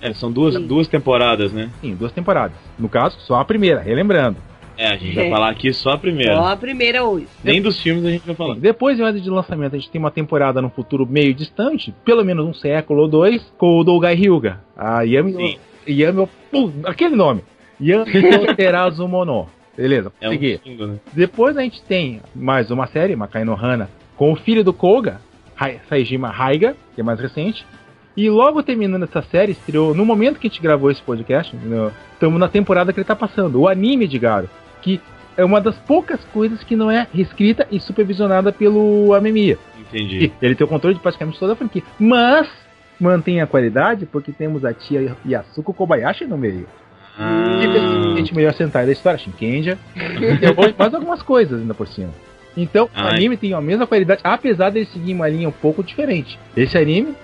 É, 0.00 0.12
são 0.14 0.30
duas, 0.30 0.54
Sim. 0.54 0.66
duas 0.66 0.86
temporadas, 0.88 1.52
né? 1.52 1.70
Sim, 1.80 1.94
duas 1.94 2.12
temporadas. 2.12 2.56
No 2.78 2.88
caso, 2.88 3.18
só 3.20 3.36
a 3.36 3.44
primeira, 3.44 3.80
relembrando. 3.80 4.36
É, 4.76 4.86
a 4.92 4.96
gente 4.96 5.12
vai 5.16 5.28
falar 5.28 5.50
aqui 5.50 5.72
só 5.72 5.90
a 5.90 5.98
primeira. 5.98 6.36
Só 6.36 6.46
a 6.52 6.56
primeira 6.56 7.02
hoje. 7.02 7.26
Nem 7.42 7.60
dos 7.60 7.80
filmes 7.82 8.04
a 8.04 8.10
gente 8.10 8.24
vai 8.24 8.34
falar. 8.36 8.54
Sim, 8.54 8.60
Depois, 8.60 8.96
em 8.98 9.02
ordem 9.02 9.20
de 9.20 9.28
lançamento, 9.28 9.74
a 9.74 9.78
gente 9.78 9.90
tem 9.90 9.98
uma 9.98 10.10
temporada 10.12 10.62
no 10.62 10.70
futuro 10.70 11.04
meio 11.04 11.34
distante, 11.34 11.92
pelo 12.04 12.24
menos 12.24 12.46
um 12.46 12.54
século 12.54 13.02
ou 13.02 13.08
dois, 13.08 13.42
com 13.58 13.76
o 13.80 13.82
Dougai 13.82 14.14
Hyuga. 14.14 14.60
A 14.76 15.02
Yami. 15.02 15.32
Sim. 15.32 15.56
Yami. 15.88 16.28
Pô, 16.52 16.70
aquele 16.84 17.16
nome! 17.16 17.42
Yami 17.80 18.04
Terazumono. 18.56 19.48
Beleza, 19.76 20.12
É 20.20 20.28
um 20.28 20.32
seguir. 20.32 20.60
símbolo, 20.62 20.92
né? 20.92 20.98
Depois 21.12 21.56
a 21.56 21.62
gente 21.62 21.82
tem 21.82 22.20
mais 22.34 22.70
uma 22.70 22.86
série, 22.86 23.16
Makai 23.16 23.44
no 23.44 23.54
Hana, 23.54 23.88
com 24.16 24.32
o 24.32 24.36
filho 24.36 24.62
do 24.62 24.72
Koga, 24.72 25.20
Saijima 25.88 26.28
Haiga, 26.36 26.76
que 26.94 27.00
é 27.00 27.04
mais 27.04 27.18
recente. 27.18 27.66
E 28.18 28.28
logo 28.28 28.64
terminando 28.64 29.04
essa 29.04 29.22
série, 29.22 29.52
estreou, 29.52 29.94
no 29.94 30.04
momento 30.04 30.40
que 30.40 30.48
a 30.48 30.50
gente 30.50 30.60
gravou 30.60 30.90
esse 30.90 31.00
podcast, 31.00 31.56
estamos 32.14 32.40
na 32.40 32.48
temporada 32.48 32.92
que 32.92 32.98
ele 32.98 33.06
tá 33.06 33.14
passando, 33.14 33.60
o 33.60 33.68
anime 33.68 34.08
de 34.08 34.18
Garo, 34.18 34.50
que 34.82 35.00
é 35.36 35.44
uma 35.44 35.60
das 35.60 35.76
poucas 35.76 36.24
coisas 36.32 36.64
que 36.64 36.74
não 36.74 36.90
é 36.90 37.06
reescrita 37.14 37.68
e 37.70 37.78
supervisionada 37.78 38.50
pelo 38.50 39.14
Amemiya. 39.14 39.56
Entendi. 39.78 40.32
Ele 40.42 40.56
tem 40.56 40.64
o 40.64 40.68
controle 40.68 40.96
de 40.96 41.00
praticamente 41.00 41.38
toda 41.38 41.52
a 41.52 41.56
franquia. 41.56 41.84
Mas 41.96 42.48
mantém 42.98 43.40
a 43.40 43.46
qualidade 43.46 44.04
porque 44.04 44.32
temos 44.32 44.64
a 44.64 44.74
tia 44.74 45.16
Yasuko 45.24 45.72
Kobayashi 45.72 46.24
no 46.24 46.36
meio. 46.36 46.66
Ah, 47.16 47.60
Simplesmente 47.62 48.34
melhor 48.34 48.52
Sentai 48.54 48.84
da 48.84 48.90
história, 48.90 49.16
Shinkenja. 49.16 49.78
e 49.94 50.76
mais 50.76 50.92
algumas 50.92 51.22
coisas 51.22 51.60
ainda 51.60 51.72
por 51.72 51.86
cima. 51.86 52.10
Então, 52.56 52.90
o 52.92 53.00
anime 53.00 53.36
tem 53.36 53.54
a 53.54 53.60
mesma 53.60 53.86
qualidade, 53.86 54.20
apesar 54.24 54.70
dele 54.70 54.86
seguir 54.86 55.14
uma 55.14 55.28
linha 55.28 55.48
um 55.48 55.52
pouco 55.52 55.84
diferente. 55.84 56.36
Esse 56.56 56.76
anime 56.76 57.14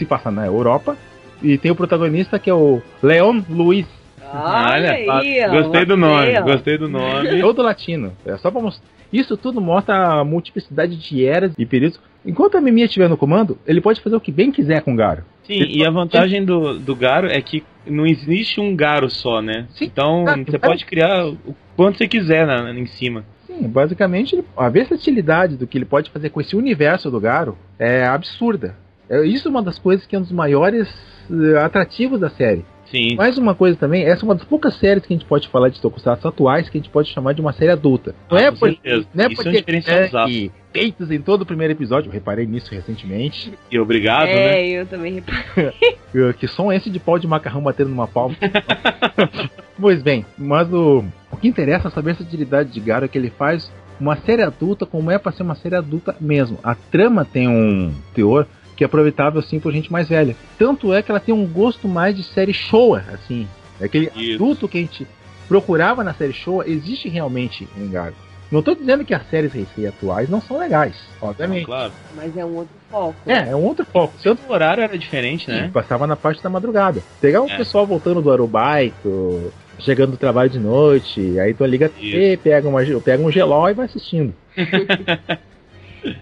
se 0.00 0.06
passa 0.06 0.30
na 0.30 0.46
Europa 0.46 0.96
e 1.42 1.58
tem 1.58 1.70
o 1.70 1.74
protagonista 1.76 2.38
que 2.38 2.48
é 2.48 2.54
o 2.54 2.80
Leon 3.02 3.42
Luiz, 3.50 3.86
Olha 4.32 4.92
aí, 4.92 5.44
ó. 5.44 5.50
gostei 5.50 5.84
do 5.84 5.96
nome, 5.96 6.36
Aí, 6.36 6.42
gostei 6.42 6.78
do 6.78 6.88
nome. 6.88 7.40
todo 7.40 7.62
latino. 7.62 8.12
É 8.24 8.36
só 8.38 8.50
pra 8.50 8.60
mostrar. 8.62 8.86
Isso 9.12 9.36
tudo 9.36 9.60
mostra 9.60 10.20
a 10.20 10.24
multiplicidade 10.24 10.96
de 10.96 11.24
eras 11.26 11.52
e 11.58 11.66
períodos. 11.66 11.98
Enquanto 12.24 12.56
a 12.56 12.60
Mimiya 12.60 12.86
estiver 12.86 13.08
no 13.08 13.16
comando, 13.16 13.58
ele 13.66 13.80
pode 13.80 14.00
fazer 14.00 14.14
o 14.14 14.20
que 14.20 14.30
bem 14.30 14.52
quiser 14.52 14.82
com 14.82 14.92
o 14.92 14.96
Garo. 14.96 15.24
Sim, 15.44 15.64
e 15.68 15.84
a 15.84 15.90
vantagem 15.90 16.44
do, 16.44 16.78
do 16.78 16.94
Garo 16.94 17.26
é 17.26 17.40
que 17.42 17.64
não 17.84 18.06
existe 18.06 18.60
um 18.60 18.76
Garo 18.76 19.10
só, 19.10 19.42
né? 19.42 19.66
Sim, 19.70 19.86
então 19.86 20.24
você 20.46 20.58
pode 20.58 20.84
criar 20.86 21.26
o 21.26 21.36
quanto 21.76 21.98
você 21.98 22.06
quiser 22.06 22.46
na, 22.46 22.70
em 22.72 22.86
cima. 22.86 23.24
Sim, 23.48 23.66
basicamente 23.66 24.36
ele- 24.36 24.44
a 24.56 24.68
versatilidade 24.68 25.56
do 25.56 25.66
que 25.66 25.76
ele 25.76 25.84
pode 25.86 26.08
fazer 26.10 26.30
com 26.30 26.40
esse 26.40 26.54
universo 26.54 27.10
do 27.10 27.18
Garo 27.18 27.58
é 27.80 28.04
absurda. 28.06 28.76
É, 29.10 29.26
isso 29.26 29.48
é 29.48 29.50
uma 29.50 29.62
das 29.62 29.78
coisas 29.78 30.06
que 30.06 30.14
é 30.14 30.18
um 30.18 30.22
dos 30.22 30.30
maiores 30.32 30.88
eh, 31.30 31.58
atrativos 31.58 32.20
da 32.20 32.30
série. 32.30 32.64
Sim, 32.86 33.14
Mais 33.14 33.38
uma 33.38 33.54
coisa 33.54 33.76
também, 33.78 34.02
essa 34.04 34.24
é 34.24 34.24
uma 34.24 34.34
das 34.34 34.42
poucas 34.44 34.74
séries 34.74 35.04
que 35.06 35.12
a 35.12 35.16
gente 35.16 35.24
pode 35.26 35.46
falar 35.48 35.68
de 35.68 35.80
Tokusatsu 35.80 36.26
atuais 36.26 36.68
que 36.68 36.76
a 36.76 36.80
gente 36.80 36.90
pode 36.90 37.08
chamar 37.08 37.34
de 37.34 37.40
uma 37.40 37.52
série 37.52 37.70
adulta. 37.70 38.16
Não 38.28 38.36
Ah, 38.36 38.40
é 38.42 38.50
com 38.50 38.56
por, 38.58 38.68
certeza. 38.68 39.06
não 39.14 39.24
é 39.24 39.28
Isso 39.28 39.40
é 39.42 39.48
um 39.48 39.52
porque 39.54 39.90
é 39.90 40.04
exato. 40.06 40.28
que 40.28 40.50
peitos 40.72 41.08
em 41.10 41.20
todo 41.20 41.42
o 41.42 41.46
primeiro 41.46 41.72
episódio, 41.72 42.08
eu 42.08 42.12
reparei 42.12 42.46
nisso 42.46 42.72
recentemente, 42.74 43.52
e 43.70 43.78
obrigado, 43.78 44.26
É, 44.26 44.34
né? 44.34 44.66
eu 44.68 44.86
também 44.86 45.14
reparei. 45.14 45.72
que 46.38 46.48
som 46.48 46.72
é 46.72 46.76
esse 46.76 46.90
de 46.90 46.98
pau 46.98 47.16
de 47.16 47.28
macarrão 47.28 47.62
batendo 47.62 47.90
numa 47.90 48.08
palma. 48.08 48.34
pois 49.80 50.02
bem, 50.02 50.24
mas 50.36 50.72
o, 50.72 51.04
o 51.30 51.36
que 51.36 51.48
interessa 51.48 51.88
é 51.88 51.90
saber 51.92 52.10
a 52.10 52.14
versatilidade 52.14 52.72
de 52.72 52.80
Garo 52.80 53.04
é 53.04 53.08
que 53.08 53.16
ele 53.18 53.30
faz 53.30 53.70
uma 54.00 54.16
série 54.16 54.42
adulta 54.42 54.84
como 54.86 55.10
é 55.12 55.18
pra 55.18 55.30
ser 55.30 55.42
uma 55.42 55.54
série 55.54 55.76
adulta 55.76 56.16
mesmo. 56.20 56.58
A 56.64 56.74
trama 56.74 57.24
tem 57.24 57.46
um 57.48 57.92
teor 58.14 58.46
que 58.80 58.84
é 58.84 58.86
aproveitável 58.86 59.42
sim 59.42 59.60
por 59.60 59.70
gente 59.74 59.92
mais 59.92 60.08
velha. 60.08 60.34
Tanto 60.58 60.94
é 60.94 61.02
que 61.02 61.10
ela 61.10 61.20
tem 61.20 61.34
um 61.34 61.44
gosto 61.46 61.86
mais 61.86 62.16
de 62.16 62.22
série 62.22 62.54
showa, 62.54 63.04
assim. 63.12 63.46
É 63.78 63.84
aquele 63.84 64.10
Isso. 64.16 64.36
adulto 64.36 64.66
que 64.66 64.78
a 64.78 64.80
gente 64.80 65.06
procurava 65.46 66.02
na 66.02 66.14
série 66.14 66.32
showa 66.32 66.66
existe 66.66 67.06
realmente 67.06 67.68
em 67.76 67.90
Garo. 67.90 68.14
Não 68.50 68.62
tô 68.62 68.74
dizendo 68.74 69.04
que 69.04 69.12
as 69.12 69.28
séries 69.28 69.54
Heisei 69.54 69.86
atuais 69.86 70.30
não 70.30 70.40
são 70.40 70.58
legais, 70.58 70.94
obviamente. 71.20 71.66
Claro. 71.66 71.92
Mas 72.16 72.34
é 72.34 72.42
um 72.42 72.56
outro 72.56 72.74
foco. 72.90 73.14
É, 73.26 73.50
é 73.50 73.54
um 73.54 73.62
outro 73.64 73.84
foco. 73.84 74.14
O 74.48 74.52
horário 74.52 74.82
era 74.82 74.96
diferente, 74.96 75.44
Sim, 75.44 75.52
né? 75.52 75.70
Passava 75.70 76.06
na 76.06 76.16
parte 76.16 76.42
da 76.42 76.48
madrugada. 76.48 77.02
Pegar 77.20 77.42
o 77.42 77.50
É. 77.50 77.56
pessoal 77.58 77.86
voltando 77.86 78.22
do 78.22 78.30
aerobaito, 78.30 79.52
chegando 79.78 80.12
do 80.12 80.16
trabalho 80.16 80.48
de 80.48 80.58
noite, 80.58 81.38
aí 81.38 81.52
tu 81.52 81.66
liga 81.66 81.84
a 81.84 81.88
TV, 81.90 82.38
pega, 82.42 82.66
uma, 82.66 82.80
pega 83.04 83.22
um 83.22 83.30
geló 83.30 83.68
e 83.68 83.74
vai 83.74 83.84
assistindo. 83.84 84.32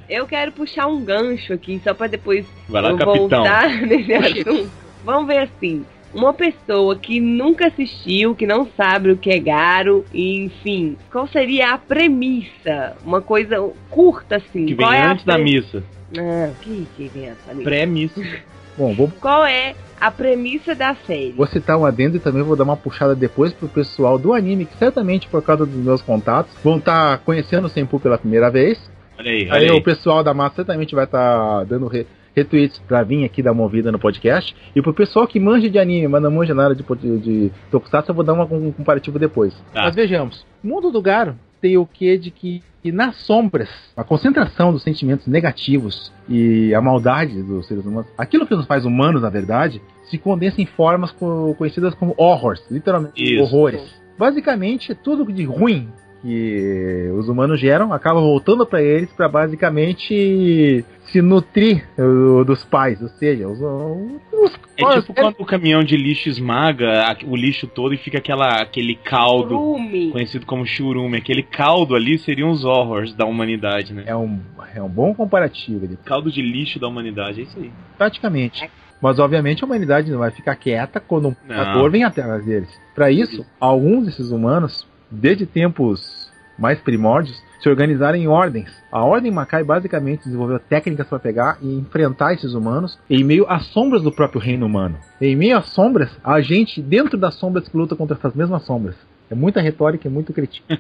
Eu 0.09 0.27
quero 0.27 0.53
puxar 0.53 0.87
um 0.87 1.01
gancho 1.05 1.53
aqui, 1.53 1.81
só 1.85 1.95
pra 1.95 2.07
depois 2.07 2.47
Vai 2.69 2.83
lá, 2.83 2.91
eu 2.91 2.97
capitão. 2.99 3.29
voltar 3.29 3.69
nesse 3.87 4.13
assunto. 4.13 4.71
Vamos 5.05 5.27
ver 5.27 5.39
assim. 5.41 5.85
Uma 6.15 6.33
pessoa 6.33 6.97
que 6.97 7.21
nunca 7.21 7.67
assistiu, 7.69 8.35
que 8.35 8.47
não 8.47 8.67
sabe 8.77 9.11
o 9.13 9.17
que 9.17 9.31
é 9.31 9.39
Garo, 9.39 10.05
e, 10.13 10.39
enfim, 10.45 10.97
qual 11.13 11.27
seria 11.29 11.73
a 11.75 11.79
premissa? 11.79 12.97
Uma 13.05 13.21
coisa 13.21 13.57
curta 13.91 14.37
assim. 14.37 14.65
Que 14.67 14.75
vem 14.75 14.87
qual 14.87 14.93
é 14.93 15.03
antes 15.03 15.25
da 15.25 15.37
missa. 15.37 15.83
Ah, 16.17 16.51
que 16.63 16.87
que 16.97 17.09
vem 17.09 17.27
essa 17.27 17.37
premissa? 17.45 17.65
Pré-missa. 17.65 18.23
Bom, 18.79 18.95
vou, 18.95 19.11
Qual 19.21 19.45
é 19.45 19.75
a 20.01 20.09
premissa 20.09 20.73
da 20.73 20.95
série? 20.95 21.33
vou 21.33 21.49
citar 21.49 21.77
um 21.77 21.85
adendo 21.85 22.17
e 22.17 22.21
também 22.21 22.45
vou 22.45 22.55
dar 22.55 22.63
uma 22.63 22.77
puxada 22.77 23.13
depois 23.13 23.53
pro 23.53 23.67
pessoal 23.69 24.17
do 24.17 24.33
anime, 24.33 24.67
que 24.67 24.77
certamente 24.79 25.27
por 25.27 25.43
causa 25.43 25.67
dos 25.67 25.75
meus 25.85 26.01
contatos 26.01 26.55
vão 26.63 26.79
estar 26.79 27.19
conhecendo 27.19 27.67
o 27.67 27.69
Senpu 27.69 27.99
pela 27.99 28.17
primeira 28.17 28.49
vez. 28.51 28.79
Olha 29.19 29.31
aí, 29.31 29.43
Aí, 29.51 29.65
olha 29.65 29.73
o 29.73 29.77
aí. 29.77 29.83
pessoal 29.83 30.23
da 30.23 30.33
massa 30.33 30.57
certamente 30.57 30.95
vai 30.95 31.05
estar 31.05 31.65
dando 31.65 31.87
re- 31.89 32.07
retweets 32.37 32.79
pra 32.87 33.03
vir 33.03 33.25
aqui 33.25 33.43
dar 33.43 33.53
uma 33.53 33.63
ouvida 33.65 33.91
no 33.91 33.99
podcast. 33.99 34.55
E 34.77 34.81
pro 34.81 34.95
pessoal 34.95 35.27
que 35.27 35.41
manja 35.41 35.69
de 35.69 35.79
anime, 35.79 36.07
mas 36.07 36.23
não 36.23 36.31
manja 36.31 36.55
nada 36.55 36.75
de, 36.75 36.85
de, 36.85 37.19
de 37.19 37.53
Tokusatsu, 37.71 38.11
eu 38.11 38.15
vou 38.15 38.25
dar 38.25 38.33
uma- 38.35 38.45
um 38.45 38.71
comparativo 38.71 39.19
depois. 39.19 39.53
Tá. 39.73 39.83
Mas 39.83 39.95
vejamos, 39.97 40.47
o 40.63 40.69
mundo 40.69 40.91
do 40.93 41.03
Garo 41.03 41.35
tem 41.61 41.77
o 41.77 41.85
que 41.85 42.17
de 42.17 42.31
que, 42.31 42.63
que 42.81 42.93
nas 42.93 43.17
sombras, 43.23 43.69
a 43.97 44.05
concentração 44.05 44.73
dos 44.73 44.85
sentimentos 44.85 45.27
negativos 45.27 46.13
e 46.29 46.73
a 46.73 46.81
maldade 46.81 47.43
dos 47.43 47.67
seres 47.67 47.85
humanos, 47.85 48.09
aquilo 48.17 48.47
que 48.47 48.55
nos 48.55 48.67
faz 48.67 48.85
humanos, 48.85 49.21
na 49.23 49.31
verdade, 49.31 49.83
se 50.09 50.17
condensa 50.17 50.63
em 50.63 50.67
formas 50.67 51.11
co- 51.11 51.57
conhecidas 51.59 51.93
como 51.97 52.15
horrors, 52.17 52.63
literalmente 52.71 53.21
Isso. 53.21 53.43
horrores. 53.43 53.83
Basicamente, 54.17 54.95
tudo 54.95 55.25
de 55.33 55.45
ruim 55.45 55.89
que 56.23 57.11
os 57.15 57.29
humanos 57.29 57.61
geram 57.61 57.93
acaba 57.93 58.21
voltando 58.21 58.67
para 58.67 58.83
eles 58.83 59.11
para 59.13 59.29
basicamente 59.29 60.85
se 61.07 61.23
nutrir 61.23 61.85
uh, 61.99 62.45
dos 62.45 62.65
pais, 62.65 63.01
ou 63.01 63.09
seja, 63.09 63.49
os, 63.49 63.59
os 63.61 64.53
É 64.77 65.01
tipo 65.01 65.15
quando 65.15 65.37
o 65.39 65.45
caminhão 65.45 65.83
de 65.83 65.97
lixo 65.97 66.29
esmaga 66.29 67.17
o 67.27 67.35
lixo 67.35 67.67
todo 67.67 67.95
e 67.95 67.97
fica 67.97 68.19
aquela, 68.19 68.61
aquele 68.61 68.95
caldo 68.95 69.51
Churume. 69.55 70.11
conhecido 70.13 70.45
como 70.45 70.67
churume. 70.67 71.17
Aquele 71.19 71.43
caldo 71.43 71.95
ali 71.95 72.19
seriam 72.19 72.51
os 72.51 72.65
horrors 72.65 73.15
da 73.15 73.25
humanidade, 73.25 73.95
né? 73.95 74.05
é 74.07 74.15
um, 74.15 74.39
é 74.75 74.83
um 74.83 74.89
bom 74.89 75.15
comparativo, 75.15 75.85
ele- 75.85 75.99
Caldo 76.05 76.31
de 76.31 76.43
lixo 76.43 76.79
da 76.79 76.89
humanidade, 76.89 77.41
é 77.41 77.45
isso 77.45 77.59
aí. 77.59 77.71
praticamente. 77.97 78.69
Mas 79.01 79.19
obviamente 79.21 79.63
a 79.63 79.67
humanidade 79.67 80.11
não 80.11 80.19
vai 80.19 80.31
ficar 80.33 80.57
quieta 80.57 80.99
quando 81.01 81.29
um 81.29 81.33
predador 81.35 81.89
vem 81.91 82.03
atrás 82.05 82.45
deles. 82.45 82.69
Para 82.95 83.11
isso, 83.13 83.47
alguns 83.61 84.07
desses 84.07 84.31
humanos, 84.33 84.85
desde 85.11 85.47
tempos 85.47 86.29
mais 86.59 86.81
primórdios, 86.81 87.41
se 87.61 87.69
organizaram 87.69 88.19
em 88.19 88.27
ordens. 88.27 88.71
A 88.91 89.05
Ordem 89.05 89.31
Macai 89.31 89.63
basicamente 89.63 90.25
desenvolveu 90.25 90.59
técnicas 90.59 91.07
para 91.07 91.19
pegar 91.19 91.59
e 91.63 91.79
enfrentar 91.79 92.35
esses 92.35 92.55
humanos 92.55 92.99
em 93.09 93.23
meio 93.23 93.47
às 93.49 93.67
sombras 93.67 94.03
do 94.03 94.13
próprio 94.13 94.41
reino 94.41 94.67
humano. 94.67 94.99
Em 95.21 95.37
meio 95.37 95.57
às 95.57 95.67
sombras, 95.71 96.11
a 96.23 96.41
gente 96.41 96.83
dentro 96.83 97.17
das 97.17 97.35
sombras 97.35 97.69
que 97.69 97.77
luta 97.77 97.95
contra 97.95 98.17
essas 98.17 98.35
mesmas 98.35 98.65
sombras. 98.65 98.97
É 99.31 99.35
muita 99.35 99.61
retórica 99.61 100.09
e 100.09 100.11
muito 100.11 100.33
crítica. 100.33 100.79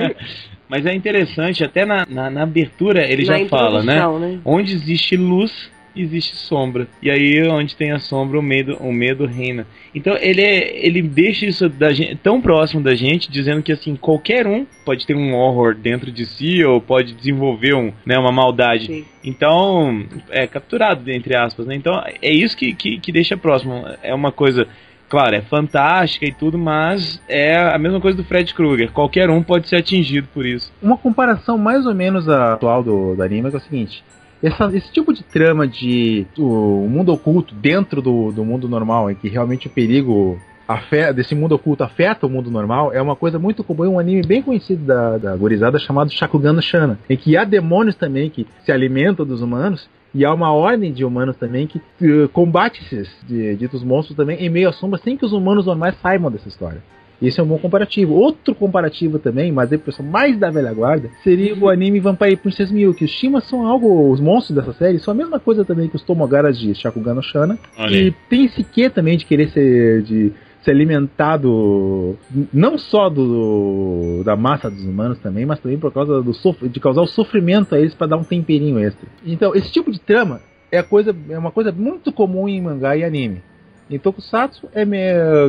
Mas 0.68 0.86
é 0.86 0.94
interessante, 0.94 1.64
até 1.64 1.84
na, 1.84 2.06
na, 2.08 2.30
na 2.30 2.42
abertura 2.42 3.02
ele 3.02 3.26
Na 3.26 3.38
já 3.38 3.46
fala, 3.46 3.82
né? 3.82 3.96
né? 4.18 4.40
Onde 4.44 4.74
existe 4.74 5.16
luz, 5.16 5.70
existe 6.02 6.36
sombra. 6.36 6.86
E 7.02 7.10
aí, 7.10 7.46
onde 7.48 7.76
tem 7.76 7.92
a 7.92 7.98
sombra, 7.98 8.38
o 8.38 8.42
medo, 8.42 8.76
o 8.80 8.92
medo 8.92 9.26
reina. 9.26 9.66
Então, 9.94 10.16
ele, 10.20 10.42
é- 10.42 10.86
ele 10.86 11.02
deixa 11.02 11.46
isso 11.46 11.68
da 11.68 11.92
gente, 11.92 12.16
tão 12.16 12.40
próximo 12.40 12.82
da 12.82 12.94
gente, 12.94 13.30
dizendo 13.30 13.62
que, 13.62 13.72
assim, 13.72 13.96
qualquer 13.96 14.46
um 14.46 14.66
pode 14.84 15.06
ter 15.06 15.14
um 15.14 15.34
horror 15.34 15.74
dentro 15.74 16.10
de 16.10 16.24
si, 16.26 16.64
ou 16.64 16.80
pode 16.80 17.12
desenvolver 17.14 17.74
um, 17.74 17.92
né, 18.04 18.18
uma 18.18 18.32
maldade. 18.32 18.86
Sim. 18.86 19.04
Então, 19.24 20.04
é 20.30 20.46
capturado, 20.46 21.10
entre 21.10 21.36
aspas, 21.36 21.66
né? 21.66 21.74
Então, 21.74 22.02
é 22.22 22.30
isso 22.30 22.56
que, 22.56 22.72
que, 22.74 22.98
que 23.00 23.12
deixa 23.12 23.36
próximo. 23.36 23.84
É 24.02 24.14
uma 24.14 24.32
coisa... 24.32 24.66
Claro, 25.10 25.34
é 25.34 25.40
fantástica 25.40 26.26
e 26.26 26.32
tudo, 26.32 26.58
mas 26.58 27.18
é 27.26 27.56
a 27.56 27.78
mesma 27.78 27.98
coisa 27.98 28.14
do 28.14 28.24
Fred 28.24 28.52
Krueger. 28.52 28.92
Qualquer 28.92 29.30
um 29.30 29.42
pode 29.42 29.66
ser 29.66 29.76
atingido 29.76 30.28
por 30.34 30.44
isso. 30.44 30.70
Uma 30.82 30.98
comparação 30.98 31.56
mais 31.56 31.86
ou 31.86 31.94
menos 31.94 32.28
atual 32.28 32.82
do, 32.82 33.14
do 33.14 33.22
anime 33.22 33.48
é, 33.48 33.54
é 33.54 33.56
o 33.56 33.60
seguinte: 33.60 34.04
essa- 34.42 34.70
esse 34.76 34.90
tipo 34.92 35.12
de 35.12 35.22
trama 35.22 35.66
de 35.66 36.26
o, 36.38 36.86
mundo 36.88 37.12
oculto 37.12 37.54
dentro 37.54 38.00
do, 38.02 38.30
do 38.32 38.44
mundo 38.44 38.68
normal, 38.68 39.10
em 39.10 39.14
que 39.14 39.28
realmente 39.28 39.66
o 39.66 39.70
perigo 39.70 40.38
afe- 40.66 41.12
desse 41.12 41.34
mundo 41.34 41.54
oculto 41.54 41.82
afeta 41.82 42.26
o 42.26 42.30
mundo 42.30 42.50
normal, 42.50 42.92
é 42.92 43.00
uma 43.00 43.16
coisa 43.16 43.38
muito 43.38 43.64
comum. 43.64 43.84
É 43.84 43.88
um 43.88 43.98
anime 43.98 44.22
bem 44.26 44.42
conhecido 44.42 44.84
da, 44.84 45.16
da 45.18 45.36
gorizada 45.36 45.78
chamado 45.78 46.10
Shakugan 46.12 46.52
no 46.52 46.62
Shana, 46.62 46.98
em 47.08 47.16
que 47.16 47.36
há 47.36 47.44
demônios 47.44 47.96
também 47.96 48.28
que 48.30 48.46
se 48.64 48.70
alimentam 48.72 49.24
dos 49.26 49.40
humanos. 49.42 49.88
E 50.14 50.24
há 50.24 50.32
uma 50.32 50.50
ordem 50.52 50.90
de 50.90 51.04
humanos 51.04 51.36
também 51.36 51.66
que 51.66 51.78
eh, 52.00 52.26
combate 52.32 52.82
esses 52.82 53.10
de- 53.26 53.54
ditos 53.56 53.84
monstros 53.84 54.16
também 54.16 54.38
em 54.38 54.48
meio 54.48 54.70
à 54.70 54.72
sombra 54.72 54.98
sem 55.04 55.18
que 55.18 55.24
os 55.26 55.32
humanos 55.34 55.66
normais 55.66 55.94
saibam 56.00 56.30
dessa 56.30 56.48
história. 56.48 56.82
Esse 57.20 57.40
é 57.40 57.42
um 57.42 57.46
bom 57.46 57.58
comparativo. 57.58 58.14
Outro 58.14 58.54
comparativo 58.54 59.18
também, 59.18 59.50
mas 59.50 59.72
é 59.72 59.78
pessoal 59.78 60.08
mais 60.08 60.38
da 60.38 60.50
velha 60.50 60.72
guarda, 60.72 61.10
seria 61.22 61.54
o 61.54 61.68
anime 61.68 62.00
Vampire 62.00 62.36
Princess 62.36 62.70
Mil, 62.70 62.94
que 62.94 63.04
os 63.04 63.10
Shimas 63.10 63.44
são 63.44 63.66
algo, 63.66 64.10
os 64.10 64.20
monstros 64.20 64.56
dessa 64.56 64.72
série 64.72 64.98
são 64.98 65.12
a 65.12 65.16
mesma 65.16 65.40
coisa 65.40 65.64
também 65.64 65.88
que 65.88 65.96
os 65.96 66.02
Tomogaras 66.02 66.58
de 66.58 66.74
Shakugan 66.74 67.14
no 67.14 67.22
Shana. 67.22 67.58
E 67.78 67.82
aí. 67.82 68.14
tem 68.28 68.44
esse 68.44 68.62
quê 68.62 68.88
também 68.88 69.16
de 69.16 69.24
querer 69.24 69.48
ser 69.50 70.02
de 70.02 70.32
se 70.62 70.70
alimentar 70.70 71.36
do 71.36 72.16
não 72.52 72.76
só 72.76 73.08
do 73.08 74.22
da 74.24 74.36
massa 74.36 74.70
dos 74.70 74.84
humanos 74.84 75.18
também, 75.18 75.46
mas 75.46 75.60
também 75.60 75.78
por 75.78 75.92
causa 75.92 76.20
do 76.20 76.32
de 76.68 76.80
causar 76.80 77.02
o 77.02 77.06
sofrimento 77.06 77.74
a 77.74 77.78
eles 77.78 77.94
para 77.94 78.08
dar 78.08 78.16
um 78.16 78.24
temperinho 78.24 78.78
extra. 78.78 79.08
Então, 79.24 79.54
esse 79.54 79.70
tipo 79.72 79.90
de 79.90 80.00
trama 80.00 80.40
é, 80.70 80.78
a 80.78 80.82
coisa, 80.82 81.14
é 81.30 81.38
uma 81.38 81.50
coisa 81.50 81.72
muito 81.72 82.12
comum 82.12 82.48
em 82.48 82.60
mangá 82.60 82.96
e 82.96 83.04
anime. 83.04 83.42
Em 83.90 83.98
Tokusatsu, 83.98 84.68
é 84.74 84.84
me, 84.84 84.98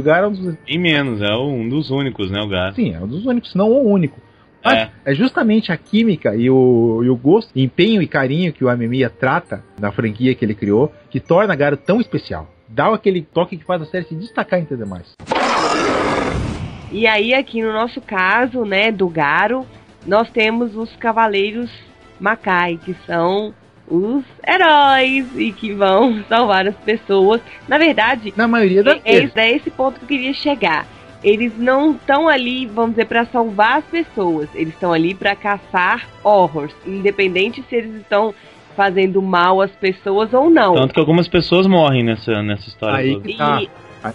Gara 0.02 0.25
é 0.25 0.30
um 0.30 0.32
dos 0.32 0.58
E 0.67 0.78
menos, 0.78 1.21
é 1.21 1.36
um 1.36 1.67
dos 1.67 1.91
únicos, 1.91 2.32
né, 2.32 2.39
o 2.41 2.47
gato. 2.47 2.75
Sim, 2.75 2.93
é 2.93 2.99
um 2.99 3.08
dos 3.08 3.25
únicos, 3.25 3.52
se 3.52 3.58
não 3.58 3.69
o 3.69 3.89
único. 3.89 4.19
Mas 4.63 4.75
É. 4.78 4.91
é. 5.06 5.13
justamente 5.13 5.71
a 5.71 5.78
química 5.78 6.36
e 6.36 6.49
o, 6.49 7.02
e 7.04 7.10
o 7.10 7.15
gosto, 7.15 7.52
empenho 7.56 8.02
e 8.02 8.08
carinho 8.08 8.54
que 8.54 8.63
o 8.63 8.69
Amemiya 8.69 9.10
trata 9.10 9.63
na 9.80 9.91
franquia 9.91 10.34
que 10.36 10.43
ele 10.43 10.56
criou, 10.56 10.91
que 11.10 11.19
torna 11.19 11.54
a 11.54 11.56
Garo 11.56 11.78
tão 11.78 11.99
especial. 11.99 12.47
Dá 12.67 12.93
aquele 12.93 13.21
toque 13.21 13.58
que 13.58 13.65
faz 13.65 13.82
a 13.82 13.86
série 13.86 14.06
se 14.06 14.15
destacar 14.15 14.60
entre 14.60 14.78
demais. 14.78 15.13
E 16.91 17.06
aí, 17.08 17.34
aqui 17.34 17.62
no 17.62 17.71
nosso 17.71 18.02
caso, 18.02 18.63
né, 18.65 18.91
do 18.91 19.08
Garo, 19.08 19.65
nós 20.06 20.30
temos 20.32 20.75
os 20.75 20.95
Cavaleiros 20.95 21.71
Macai, 22.19 22.80
que 22.84 22.95
são 23.06 23.54
os 23.89 24.23
heróis 24.47 25.25
e 25.36 25.52
que 25.52 25.73
vão 25.73 26.23
salvar 26.30 26.67
as 26.67 26.75
pessoas. 26.78 27.41
Na 27.67 27.78
verdade, 27.78 28.34
Na 28.36 28.47
maioria 28.47 28.84
das 28.84 28.95
é, 28.97 29.02
é, 29.04 29.13
vezes. 29.13 29.30
esse- 29.32 29.39
é 29.39 29.56
esse 29.56 29.69
ponto 29.71 29.99
que 29.99 30.04
eu 30.06 30.08
queria 30.08 30.34
chegar. 30.34 30.86
Eles 31.23 31.52
não 31.58 31.91
estão 31.91 32.30
ali, 32.30 32.65
vamos 32.65 32.91
dizer, 32.91 33.06
para 33.06 33.25
salvar 33.25 33.80
as 33.80 33.86
pessoas. 33.86 34.47
Eles 34.56 34.73
estão 34.73 34.93
ali 34.93 35.13
para 35.13 35.36
caçar 35.36 36.08
horrors, 36.23 36.73
independente 36.88 37.62
se 37.67 37.75
eles 37.75 37.95
estão 37.95 38.34
fazendo 38.75 39.21
mal 39.21 39.60
às 39.62 39.71
pessoas 39.71 40.34
ou 40.34 40.49
não. 40.49 40.75
Tanto 40.75 40.93
que 40.93 40.99
algumas 40.99 41.28
pessoas 41.28 41.67
morrem 41.67 42.04
nessa, 42.04 42.41
nessa 42.41 42.69
história 42.69 42.97
Aí 42.99 43.19
que 43.19 43.36
tá. 43.36 43.62
E 43.62 43.69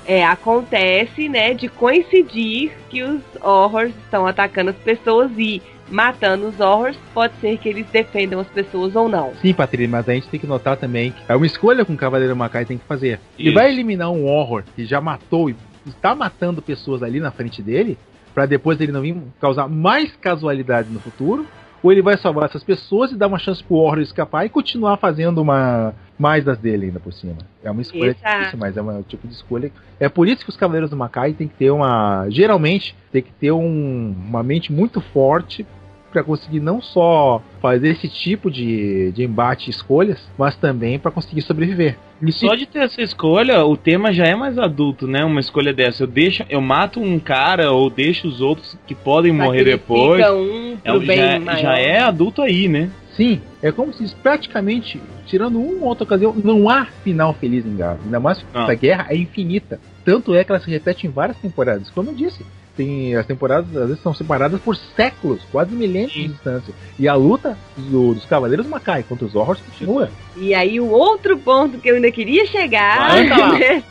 é, 0.07 0.25
acontece, 0.25 1.29
né, 1.29 1.53
de 1.53 1.69
coincidir 1.69 2.73
que 2.89 3.03
os 3.03 3.21
horrors 3.43 3.93
estão 4.05 4.27
atacando 4.27 4.71
as 4.71 4.77
pessoas 4.77 5.31
e 5.37 5.61
matando 5.91 6.47
os 6.49 6.59
horrors, 6.61 6.97
pode 7.13 7.35
ser 7.41 7.59
que 7.59 7.69
eles 7.69 7.87
defendam 7.93 8.41
as 8.41 8.47
pessoas 8.49 8.97
ou 8.97 9.09
não. 9.09 9.33
Sim, 9.41 9.53
Patrícia, 9.53 9.89
mas 9.89 10.09
a 10.09 10.15
gente 10.15 10.29
tem 10.29 10.41
que 10.41 10.47
notar 10.47 10.77
também 10.77 11.13
que 11.13 11.23
é 11.29 11.37
uma 11.37 11.47
escolha 11.47 11.85
que 11.85 11.93
um 11.93 11.97
Cavaleiro 11.97 12.35
Macai 12.37 12.65
tem 12.65 12.79
que 12.79 12.85
fazer. 12.85 13.21
Ele 13.39 13.49
Isso. 13.51 13.55
vai 13.59 13.71
eliminar 13.71 14.11
um 14.11 14.27
horror 14.27 14.65
que 14.75 14.85
já 14.85 15.01
matou 15.01 15.51
e 15.51 15.57
está 15.87 16.15
matando 16.15 16.63
pessoas 16.63 17.03
ali 17.03 17.21
na 17.21 17.31
frente 17.31 17.63
dele, 17.63 17.99
para 18.35 18.47
depois 18.47 18.81
ele 18.81 18.91
não 18.93 19.03
vir 19.03 19.17
causar 19.41 19.69
mais 19.69 20.15
casualidade 20.17 20.89
no 20.91 20.99
futuro, 21.01 21.47
ou 21.83 21.93
ele 21.93 22.01
vai 22.01 22.17
salvar 22.17 22.47
essas 22.47 22.65
pessoas 22.65 23.13
e 23.13 23.17
dar 23.17 23.27
uma 23.27 23.39
chance 23.39 23.63
pro 23.63 23.77
horror 23.77 23.99
escapar 24.01 24.47
e 24.47 24.49
continuar 24.49 24.97
fazendo 24.97 25.43
uma 25.43 25.95
mais 26.19 26.43
das 26.45 26.57
dele 26.57 26.87
ainda 26.87 26.99
por 26.99 27.13
cima. 27.13 27.37
É 27.63 27.71
uma 27.71 27.83
escolha 27.83 28.13
Exato. 28.19 28.39
difícil, 28.39 28.59
mas 28.59 28.77
é 28.77 28.81
um 28.83 29.03
tipo 29.03 29.29
de 29.29 29.35
escolha. 29.35 29.71
É 30.01 30.09
por 30.09 30.27
isso 30.27 30.43
que 30.45 30.49
os 30.49 30.57
Cavaleiros 30.57 30.89
do 30.89 30.97
Macai 30.97 31.35
tem 31.35 31.47
que 31.47 31.55
ter 31.55 31.71
uma, 31.71 32.27
geralmente, 32.31 32.97
tem 33.13 33.21
que 33.21 33.33
ter 33.33 33.53
um- 33.53 34.15
uma 34.27 34.43
mente 34.43 34.73
muito 34.73 35.01
forte 35.01 35.67
para 36.15 36.23
conseguir 36.23 36.61
não 36.61 36.81
só 36.81 37.43
fazer 37.61 37.89
esse 37.89 38.09
tipo 38.09 38.49
de, 38.49 39.11
de 39.11 39.25
embate 39.25 39.69
e 39.69 39.71
escolhas, 39.71 40.25
mas 40.39 40.55
também 40.57 40.97
para 40.97 41.11
conseguir 41.11 41.43
sobreviver. 41.43 41.99
E 42.23 42.31
só 42.31 42.55
de 42.55 42.67
ter 42.67 42.79
essa 42.85 43.03
escolha, 43.03 43.65
o 43.65 43.77
tema 43.77 44.13
já 44.13 44.25
é 44.25 44.37
mais 44.37 44.57
adulto, 44.57 45.09
né? 45.09 45.25
Uma 45.25 45.41
escolha 45.41 45.75
dessa. 45.75 46.05
Eu 46.05 46.07
deixo, 46.07 46.45
eu 46.49 46.61
mato 46.61 47.01
um 47.01 47.19
cara 47.19 47.73
ou 47.73 47.91
deixo 47.91 48.29
os 48.29 48.41
outros 48.41 48.79
que 48.87 48.95
podem 48.95 49.33
morrer 49.33 49.65
depois. 49.65 50.25
Um 50.31 50.79
É, 50.85 50.99
bem 51.01 51.17
já, 51.19 51.41
maior. 51.41 51.61
já 51.61 51.79
é 51.79 52.01
adulto 52.01 52.41
aí, 52.41 52.69
né? 52.69 52.91
Sim, 53.17 53.41
é 53.63 53.71
como 53.73 53.93
se 53.93 54.15
praticamente, 54.17 55.01
tirando 55.27 55.61
uma 55.61 55.83
ou 55.83 55.89
outra 55.89 56.05
ocasião, 56.05 56.35
não 56.43 56.69
há 56.71 56.87
final 57.03 57.35
feliz 57.35 57.67
em 57.67 57.77
Garo. 57.77 57.99
Ainda 58.05 58.21
mais 58.21 58.39
que 58.39 58.47
essa 58.57 58.75
guerra 58.75 59.07
é 59.11 59.17
infinita. 59.17 59.81
Tanto 60.05 60.35
é 60.35 60.45
que 60.45 60.53
ela 60.53 60.61
se 60.61 60.71
repete 60.71 61.07
em 61.07 61.11
várias 61.11 61.37
temporadas. 61.39 61.91
Como 61.91 62.11
eu 62.11 62.15
disse, 62.15 62.45
tem, 62.77 63.15
as 63.15 63.25
temporadas 63.27 63.75
às 63.77 63.89
vezes 63.89 64.03
são 64.03 64.13
separadas 64.15 64.61
por 64.61 64.77
séculos, 64.77 65.43
quase 65.53 65.75
milênios 65.75 66.13
de 66.13 66.29
distância. 66.29 66.75
E 66.99 67.07
a 67.09 67.15
luta 67.15 67.57
do- 67.77 68.15
dos 68.15 68.25
Cavaleiros 68.27 68.67
Macai 68.67 69.03
contra 69.03 69.25
os 69.27 69.35
Horrors 69.35 69.61
continua. 69.61 70.11
E 70.37 70.55
aí 70.55 70.81
o 70.81 70.89
outro 70.91 71.39
ponto 71.39 71.79
que 71.79 71.89
eu 71.89 71.97
ainda 71.97 72.11
queria 72.11 72.47
chegar 72.47 73.15
nessa, 73.25 73.83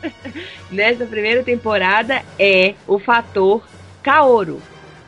nessa 0.70 1.06
primeira 1.06 1.42
temporada 1.42 2.22
é 2.38 2.74
o 2.86 2.98
fator 2.98 3.62
Kaoru. 4.02 4.60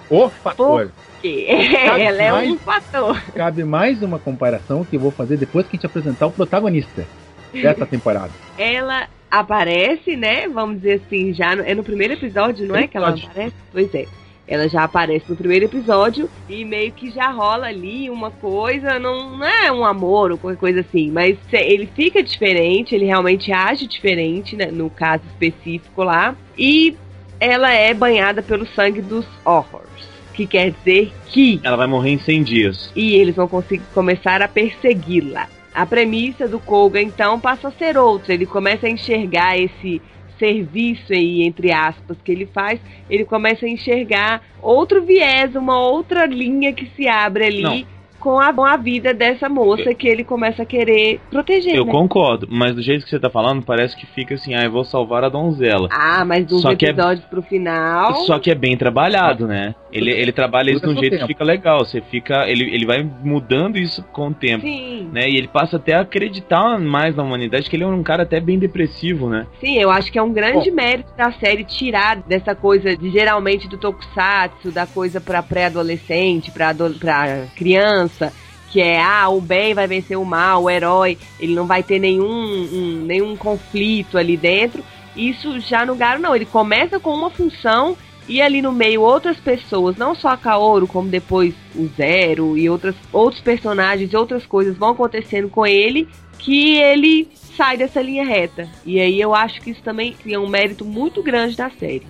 O 0.08 0.28
fator. 0.28 0.90
Que 1.20 1.46
Sabe 1.86 2.02
ela 2.02 2.22
é 2.22 2.30
mais? 2.32 2.50
um 2.50 2.58
fator. 2.58 3.20
Cabe 3.34 3.64
mais 3.64 4.02
uma 4.02 4.18
comparação 4.18 4.84
que 4.84 4.96
eu 4.96 5.00
vou 5.00 5.10
fazer 5.10 5.36
depois 5.36 5.66
que 5.66 5.74
a 5.74 5.76
gente 5.76 5.86
apresentar 5.86 6.26
o 6.26 6.30
protagonista 6.30 7.06
dessa 7.52 7.84
temporada. 7.86 8.30
Ela 8.56 9.08
aparece, 9.30 10.16
né? 10.16 10.48
Vamos 10.48 10.76
dizer 10.76 11.02
assim, 11.06 11.32
já 11.34 11.54
no, 11.56 11.62
é 11.62 11.74
no 11.74 11.82
primeiro 11.84 12.14
episódio, 12.14 12.66
não 12.66 12.76
é 12.76 12.86
que 12.86 12.96
ela 12.96 13.10
aparece? 13.10 13.54
Pois 13.72 13.94
é. 13.94 14.06
Ela 14.48 14.68
já 14.68 14.84
aparece 14.84 15.24
no 15.28 15.34
primeiro 15.34 15.64
episódio 15.64 16.30
e 16.48 16.64
meio 16.64 16.92
que 16.92 17.10
já 17.10 17.30
rola 17.30 17.66
ali 17.66 18.08
uma 18.08 18.30
coisa, 18.30 18.96
não, 18.96 19.36
não 19.36 19.44
é 19.44 19.72
um 19.72 19.84
amor 19.84 20.30
ou 20.30 20.38
qualquer 20.38 20.58
coisa 20.58 20.80
assim, 20.80 21.10
mas 21.10 21.36
ele 21.52 21.88
fica 21.96 22.22
diferente, 22.22 22.94
ele 22.94 23.06
realmente 23.06 23.50
age 23.52 23.88
diferente, 23.88 24.54
né, 24.54 24.66
no 24.66 24.88
caso 24.88 25.24
específico 25.26 26.04
lá, 26.04 26.36
e 26.56 26.96
ela 27.40 27.72
é 27.72 27.92
banhada 27.92 28.40
pelo 28.40 28.64
sangue 28.68 29.02
dos 29.02 29.26
horrors, 29.44 30.08
que 30.32 30.46
quer 30.46 30.70
dizer 30.70 31.12
que 31.26 31.58
Ela 31.64 31.76
vai 31.76 31.88
morrer 31.88 32.10
em 32.10 32.18
100 32.18 32.42
dias. 32.44 32.92
e 32.94 33.16
eles 33.16 33.34
vão 33.34 33.48
conseguir 33.48 33.82
começar 33.92 34.40
a 34.42 34.46
persegui-la. 34.46 35.48
A 35.76 35.84
premissa 35.84 36.48
do 36.48 36.58
Koga 36.58 37.02
então 37.02 37.38
passa 37.38 37.68
a 37.68 37.72
ser 37.72 37.98
outra. 37.98 38.32
Ele 38.32 38.46
começa 38.46 38.86
a 38.86 38.90
enxergar 38.90 39.58
esse 39.58 40.00
serviço 40.38 41.12
aí, 41.12 41.42
entre 41.42 41.70
aspas, 41.70 42.16
que 42.24 42.32
ele 42.32 42.46
faz. 42.46 42.80
Ele 43.10 43.26
começa 43.26 43.66
a 43.66 43.68
enxergar 43.68 44.40
outro 44.62 45.04
viés, 45.04 45.54
uma 45.54 45.78
outra 45.78 46.24
linha 46.24 46.72
que 46.72 46.86
se 46.96 47.06
abre 47.06 47.44
ali 47.44 47.62
Não. 47.62 47.84
com 48.18 48.40
a, 48.40 48.54
com 48.54 48.64
a 48.64 48.78
vida 48.78 49.12
dessa 49.12 49.50
moça 49.50 49.92
que 49.94 50.08
ele 50.08 50.24
começa 50.24 50.62
a 50.62 50.66
querer 50.66 51.20
proteger. 51.30 51.76
Eu 51.76 51.84
né? 51.84 51.92
concordo, 51.92 52.48
mas 52.50 52.74
do 52.74 52.80
jeito 52.80 53.04
que 53.04 53.10
você 53.10 53.20
tá 53.20 53.28
falando, 53.28 53.62
parece 53.62 53.94
que 53.96 54.06
fica 54.06 54.34
assim, 54.34 54.54
ah, 54.54 54.64
eu 54.64 54.70
vou 54.70 54.84
salvar 54.84 55.24
a 55.24 55.28
donzela. 55.28 55.88
Ah, 55.92 56.24
mas 56.24 56.46
dos 56.46 56.62
Só 56.62 56.70
é- 56.70 56.72
episódios 56.72 57.26
pro 57.26 57.42
final. 57.42 58.14
Só 58.24 58.38
que 58.38 58.50
é 58.50 58.54
bem 58.54 58.78
trabalhado, 58.78 59.46
né? 59.46 59.74
Ele, 59.96 60.10
ele 60.10 60.32
trabalha 60.32 60.70
isso 60.70 60.80
de 60.80 60.88
um 60.88 60.96
jeito 60.98 61.16
seu 61.16 61.26
que 61.26 61.32
fica 61.32 61.44
legal. 61.44 61.78
Você 61.84 62.00
fica. 62.00 62.48
Ele, 62.48 62.64
ele 62.74 62.84
vai 62.86 63.02
mudando 63.02 63.78
isso 63.78 64.02
com 64.12 64.28
o 64.28 64.34
tempo. 64.34 64.62
Sim. 64.64 65.08
Né? 65.12 65.28
E 65.28 65.36
ele 65.36 65.48
passa 65.48 65.76
até 65.76 65.94
a 65.94 66.00
acreditar 66.00 66.78
mais 66.78 67.14
na 67.16 67.22
humanidade, 67.22 67.68
que 67.70 67.76
ele 67.76 67.84
é 67.84 67.86
um 67.86 68.02
cara 68.02 68.22
até 68.24 68.40
bem 68.40 68.58
depressivo, 68.58 69.28
né? 69.28 69.46
Sim, 69.60 69.78
eu 69.78 69.90
acho 69.90 70.10
que 70.12 70.18
é 70.18 70.22
um 70.22 70.32
grande 70.32 70.70
mérito 70.70 71.10
da 71.16 71.32
série 71.32 71.64
tirar 71.64 72.16
dessa 72.16 72.54
coisa 72.54 72.96
de 72.96 73.10
geralmente 73.10 73.68
do 73.68 73.78
tokusatsu, 73.78 74.70
da 74.70 74.86
coisa 74.86 75.20
pra 75.20 75.42
pré-adolescente, 75.42 76.50
pra, 76.50 76.68
ado 76.70 76.94
pra 76.98 77.44
criança, 77.56 78.32
que 78.70 78.80
é, 78.80 79.00
ah, 79.00 79.28
o 79.28 79.40
bem 79.40 79.74
vai 79.74 79.86
vencer 79.86 80.18
o 80.18 80.24
mal, 80.24 80.64
o 80.64 80.70
herói, 80.70 81.16
ele 81.40 81.54
não 81.54 81.66
vai 81.66 81.82
ter 81.82 81.98
nenhum, 81.98 82.26
um- 82.26 83.04
nenhum 83.06 83.36
conflito 83.36 84.18
ali 84.18 84.36
dentro. 84.36 84.82
Isso 85.16 85.58
já 85.60 85.86
no 85.86 85.94
Garo 85.94 86.20
não, 86.20 86.36
ele 86.36 86.44
começa 86.44 87.00
com 87.00 87.10
uma 87.14 87.30
função 87.30 87.96
e 88.28 88.42
ali 88.42 88.60
no 88.60 88.72
meio 88.72 89.02
outras 89.02 89.36
pessoas, 89.38 89.96
não 89.96 90.14
só 90.14 90.28
a 90.28 90.36
Kaoru, 90.36 90.86
como 90.86 91.08
depois 91.08 91.54
o 91.74 91.86
Zero 91.96 92.56
e 92.56 92.68
outras, 92.68 92.94
outros 93.12 93.40
personagens, 93.40 94.14
outras 94.14 94.44
coisas 94.44 94.76
vão 94.76 94.90
acontecendo 94.90 95.48
com 95.48 95.66
ele 95.66 96.08
que 96.38 96.76
ele 96.76 97.28
sai 97.56 97.76
dessa 97.76 98.02
linha 98.02 98.24
reta. 98.24 98.68
E 98.84 99.00
aí 99.00 99.20
eu 99.20 99.34
acho 99.34 99.60
que 99.60 99.70
isso 99.70 99.82
também 99.82 100.14
é 100.28 100.38
um 100.38 100.48
mérito 100.48 100.84
muito 100.84 101.22
grande 101.22 101.56
da 101.56 101.70
série. 101.70 102.06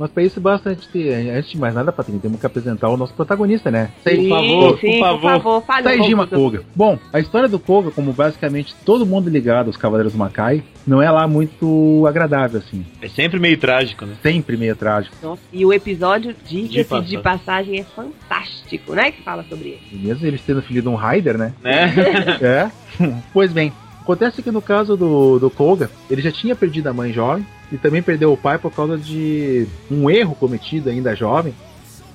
Mas 0.00 0.10
pra 0.10 0.22
isso 0.22 0.40
basta 0.40 0.70
a 0.70 0.72
gente 0.72 0.88
ter, 0.88 1.12
antes 1.28 1.50
de 1.50 1.58
mais 1.58 1.74
nada, 1.74 1.92
Patrícia, 1.92 2.22
temos 2.22 2.40
que 2.40 2.46
apresentar 2.46 2.88
o 2.88 2.96
nosso 2.96 3.12
protagonista, 3.12 3.70
né? 3.70 3.90
sim, 4.02 4.30
favor, 4.30 4.78
sim, 4.80 4.92
por 4.92 4.98
favor. 4.98 5.20
por 5.20 5.42
favor, 5.42 5.62
fale 5.66 5.82
Saijima 5.82 6.26
Koga. 6.26 6.62
Bom, 6.74 6.98
a 7.12 7.20
história 7.20 7.46
do 7.46 7.58
Koga, 7.58 7.90
como 7.90 8.10
basicamente 8.14 8.74
todo 8.86 9.04
mundo 9.04 9.28
ligado 9.28 9.66
aos 9.66 9.76
Cavaleiros 9.76 10.14
Makai, 10.14 10.62
não 10.86 11.02
é 11.02 11.10
lá 11.10 11.28
muito 11.28 12.06
agradável, 12.08 12.60
assim. 12.60 12.82
É 13.02 13.10
sempre 13.10 13.38
meio 13.38 13.58
trágico, 13.58 14.06
né? 14.06 14.14
Sempre 14.22 14.56
meio 14.56 14.74
trágico. 14.74 15.14
Nossa, 15.22 15.42
E 15.52 15.66
o 15.66 15.70
episódio, 15.70 16.34
diga-se 16.46 16.84
passagem. 16.84 17.08
de 17.10 17.22
passagem, 17.22 17.80
é 17.80 17.84
fantástico, 17.84 18.94
né? 18.94 19.12
Que 19.12 19.22
fala 19.22 19.44
sobre 19.50 19.68
ele. 19.68 19.80
E 19.92 19.96
mesmo 19.96 20.26
eles 20.26 20.40
tendo 20.40 20.62
filho 20.62 20.80
de 20.80 20.88
um 20.88 20.94
Raider, 20.94 21.36
né? 21.36 21.52
né? 21.62 21.92
É. 22.40 22.70
pois 23.34 23.52
bem, 23.52 23.70
acontece 24.00 24.40
que 24.40 24.50
no 24.50 24.62
caso 24.62 24.96
do, 24.96 25.38
do 25.38 25.50
Koga, 25.50 25.90
ele 26.10 26.22
já 26.22 26.32
tinha 26.32 26.56
perdido 26.56 26.86
a 26.86 26.92
mãe 26.94 27.12
jovem 27.12 27.44
e 27.72 27.78
também 27.78 28.02
perdeu 28.02 28.32
o 28.32 28.36
pai 28.36 28.58
por 28.58 28.72
causa 28.72 28.96
de 28.98 29.66
um 29.90 30.08
erro 30.10 30.34
cometido 30.34 30.90
ainda 30.90 31.14
jovem 31.14 31.54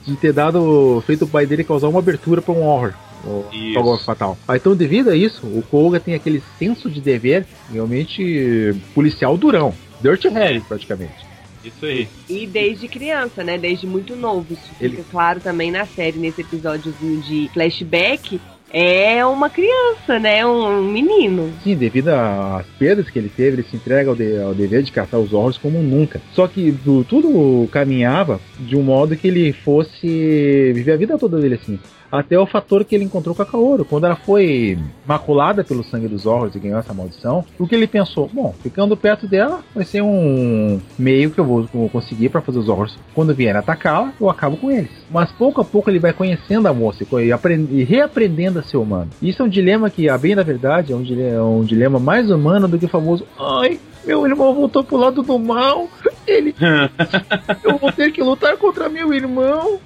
de 0.06 0.16
ter 0.16 0.32
dado 0.34 1.02
feito 1.06 1.26
o 1.26 1.28
pai 1.28 1.46
dele 1.46 1.64
causar 1.64 1.88
uma 1.88 2.00
abertura 2.00 2.42
para 2.42 2.54
um 2.54 2.64
horror. 2.64 2.94
O 3.24 3.44
Isso. 3.52 3.74
Togo 3.74 3.98
fatal. 3.98 4.38
Ah, 4.48 4.56
então, 4.56 4.76
devido 4.76 5.10
a 5.10 5.16
isso, 5.16 5.48
o 5.48 5.64
Koga 5.64 6.00
tem 6.00 6.14
aquele 6.14 6.44
senso 6.60 6.92
de 6.92 7.02
dever 7.02 7.44
realmente 7.74 8.76
policial 8.94 9.36
durão. 9.36 9.74
Dirty 10.00 10.28
Harry, 10.28 10.60
praticamente. 10.62 11.26
Isso 11.64 11.84
aí. 11.86 12.08
E 12.30 12.46
desde 12.46 12.88
criança, 12.88 13.44
né? 13.44 13.58
Desde 13.58 13.88
muito 13.88 14.16
novo. 14.16 14.46
Isso 14.54 14.68
fica 14.78 14.86
Ele- 14.86 15.06
claro 15.10 15.40
também 15.40 15.72
na 15.72 15.86
série, 15.88 16.20
nesse 16.20 16.42
episódiozinho 16.42 17.20
de 17.22 17.50
flashback. 17.52 18.40
É 18.74 19.26
uma 19.26 19.50
criança, 19.50 20.20
né? 20.20 20.46
Um 20.46 20.84
menino. 20.84 21.52
Sim, 21.64 21.76
devido 21.76 22.10
às 22.10 22.66
perdas 22.78 23.10
que 23.10 23.18
ele 23.18 23.30
teve, 23.30 23.58
ele 23.58 23.64
se 23.70 23.76
entrega 23.76 24.10
ao, 24.10 24.16
de- 24.16 24.38
ao 24.42 24.54
dever 24.54 24.84
de 24.84 24.92
caçar 24.92 25.20
os 25.20 25.32
horrors 25.32 25.58
como 25.58 25.82
nunca. 25.82 26.20
Só 26.34 26.48
que 26.48 26.72
do- 26.72 27.04
tudo 27.04 27.68
caminhava 27.72 28.40
de 28.60 28.76
um 28.76 28.82
modo 28.82 29.16
que 29.16 29.28
ele 29.28 29.54
fosse 29.54 30.72
viver 30.74 30.92
a 30.94 30.98
vida 30.98 31.18
toda 31.18 31.40
dele 31.40 31.56
assim. 31.56 31.80
Até 32.20 32.40
o 32.40 32.46
fator 32.46 32.84
que 32.84 32.96
ele 32.96 33.04
encontrou 33.04 33.36
com 33.36 33.42
a 33.42 33.46
Kaoru. 33.46 33.86
Quando 33.86 34.06
ela 34.06 34.16
foi 34.16 34.78
maculada 35.06 35.64
pelo 35.64 35.84
sangue 35.84 36.08
dos 36.08 36.26
horrors 36.26 36.56
e 36.56 36.60
ganhou 36.60 36.80
essa 36.80 36.94
maldição, 36.94 37.44
o 37.60 37.68
que 37.68 37.76
ele 37.76 37.88
pensou? 37.88 38.30
Bom, 38.34 38.54
ficando 38.62 38.96
perto 38.98 39.28
dela 39.28 39.62
vai 39.74 39.86
ser 39.86 40.02
um 40.02 40.80
meio 40.98 41.32
que 41.32 41.40
eu 41.40 41.46
vou, 41.46 41.90
conseguir 41.90 42.30
para 42.30 42.42
fazer 42.42 42.60
os 42.60 42.70
horrors. 42.70 42.98
Quando 43.14 43.34
vier 43.34 43.56
atacá-la, 43.56 44.14
eu 44.20 44.30
acabo 44.30 44.58
com 44.58 44.72
eles. 44.72 44.92
Mas 45.10 45.32
pouco 45.32 45.62
a 45.62 45.66
pouco 45.66 45.90
ele 45.90 46.00
vai 46.00 46.14
conhecendo 46.14 46.68
a 46.68 46.74
moça 46.74 47.04
e 47.04 47.08
e 47.72 47.84
reaprendendo 47.84 48.60
a 48.60 48.64
ser 48.64 48.78
humano. 48.78 49.10
Isso 49.22 49.42
é 49.42 49.46
um 49.46 49.50
dilema 49.50 49.90
que, 49.90 50.10
a 50.10 50.18
bem 50.18 50.36
da 50.36 50.44
verdade, 50.44 50.94
é 50.94 50.96
um 50.96 51.04
dilema, 51.04 51.36
é 51.38 51.42
um 51.42 51.64
dilema 51.64 52.00
mais 52.00 52.30
humano 52.30 52.68
do 52.68 52.78
que 52.78 52.86
o 52.86 52.90
famoso 52.90 53.26
Ai, 53.40 53.80
meu 54.06 54.26
irmão 54.26 54.54
voltou 54.54 54.84
pro 54.84 54.98
lado 54.98 55.22
do 55.22 55.40
mal. 55.40 55.88
Ele. 56.28 56.56
eu 57.64 57.78
vou 57.78 57.92
ter 57.92 58.12
que 58.12 58.22
lutar 58.22 58.58
contra 58.58 58.90
meu 58.90 59.14
irmão. 59.14 59.80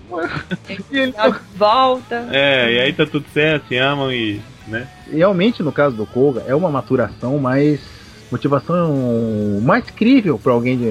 E 0.91 0.97
ele 0.97 1.13
volta. 1.55 2.27
É, 2.31 2.73
e 2.73 2.79
aí 2.79 2.93
tá 2.93 3.05
tudo 3.05 3.25
certo, 3.33 3.67
se 3.67 3.77
amam 3.77 4.11
e. 4.11 4.41
né? 4.67 4.87
realmente 5.11 5.63
no 5.63 5.71
caso 5.71 5.95
do 5.95 6.05
Koga 6.05 6.43
é 6.47 6.55
uma 6.55 6.69
maturação 6.69 7.37
mais 7.37 7.79
motivação 8.31 9.59
mais 9.63 9.89
crível 9.89 10.37
para 10.37 10.53
alguém 10.53 10.77
de, 10.77 10.85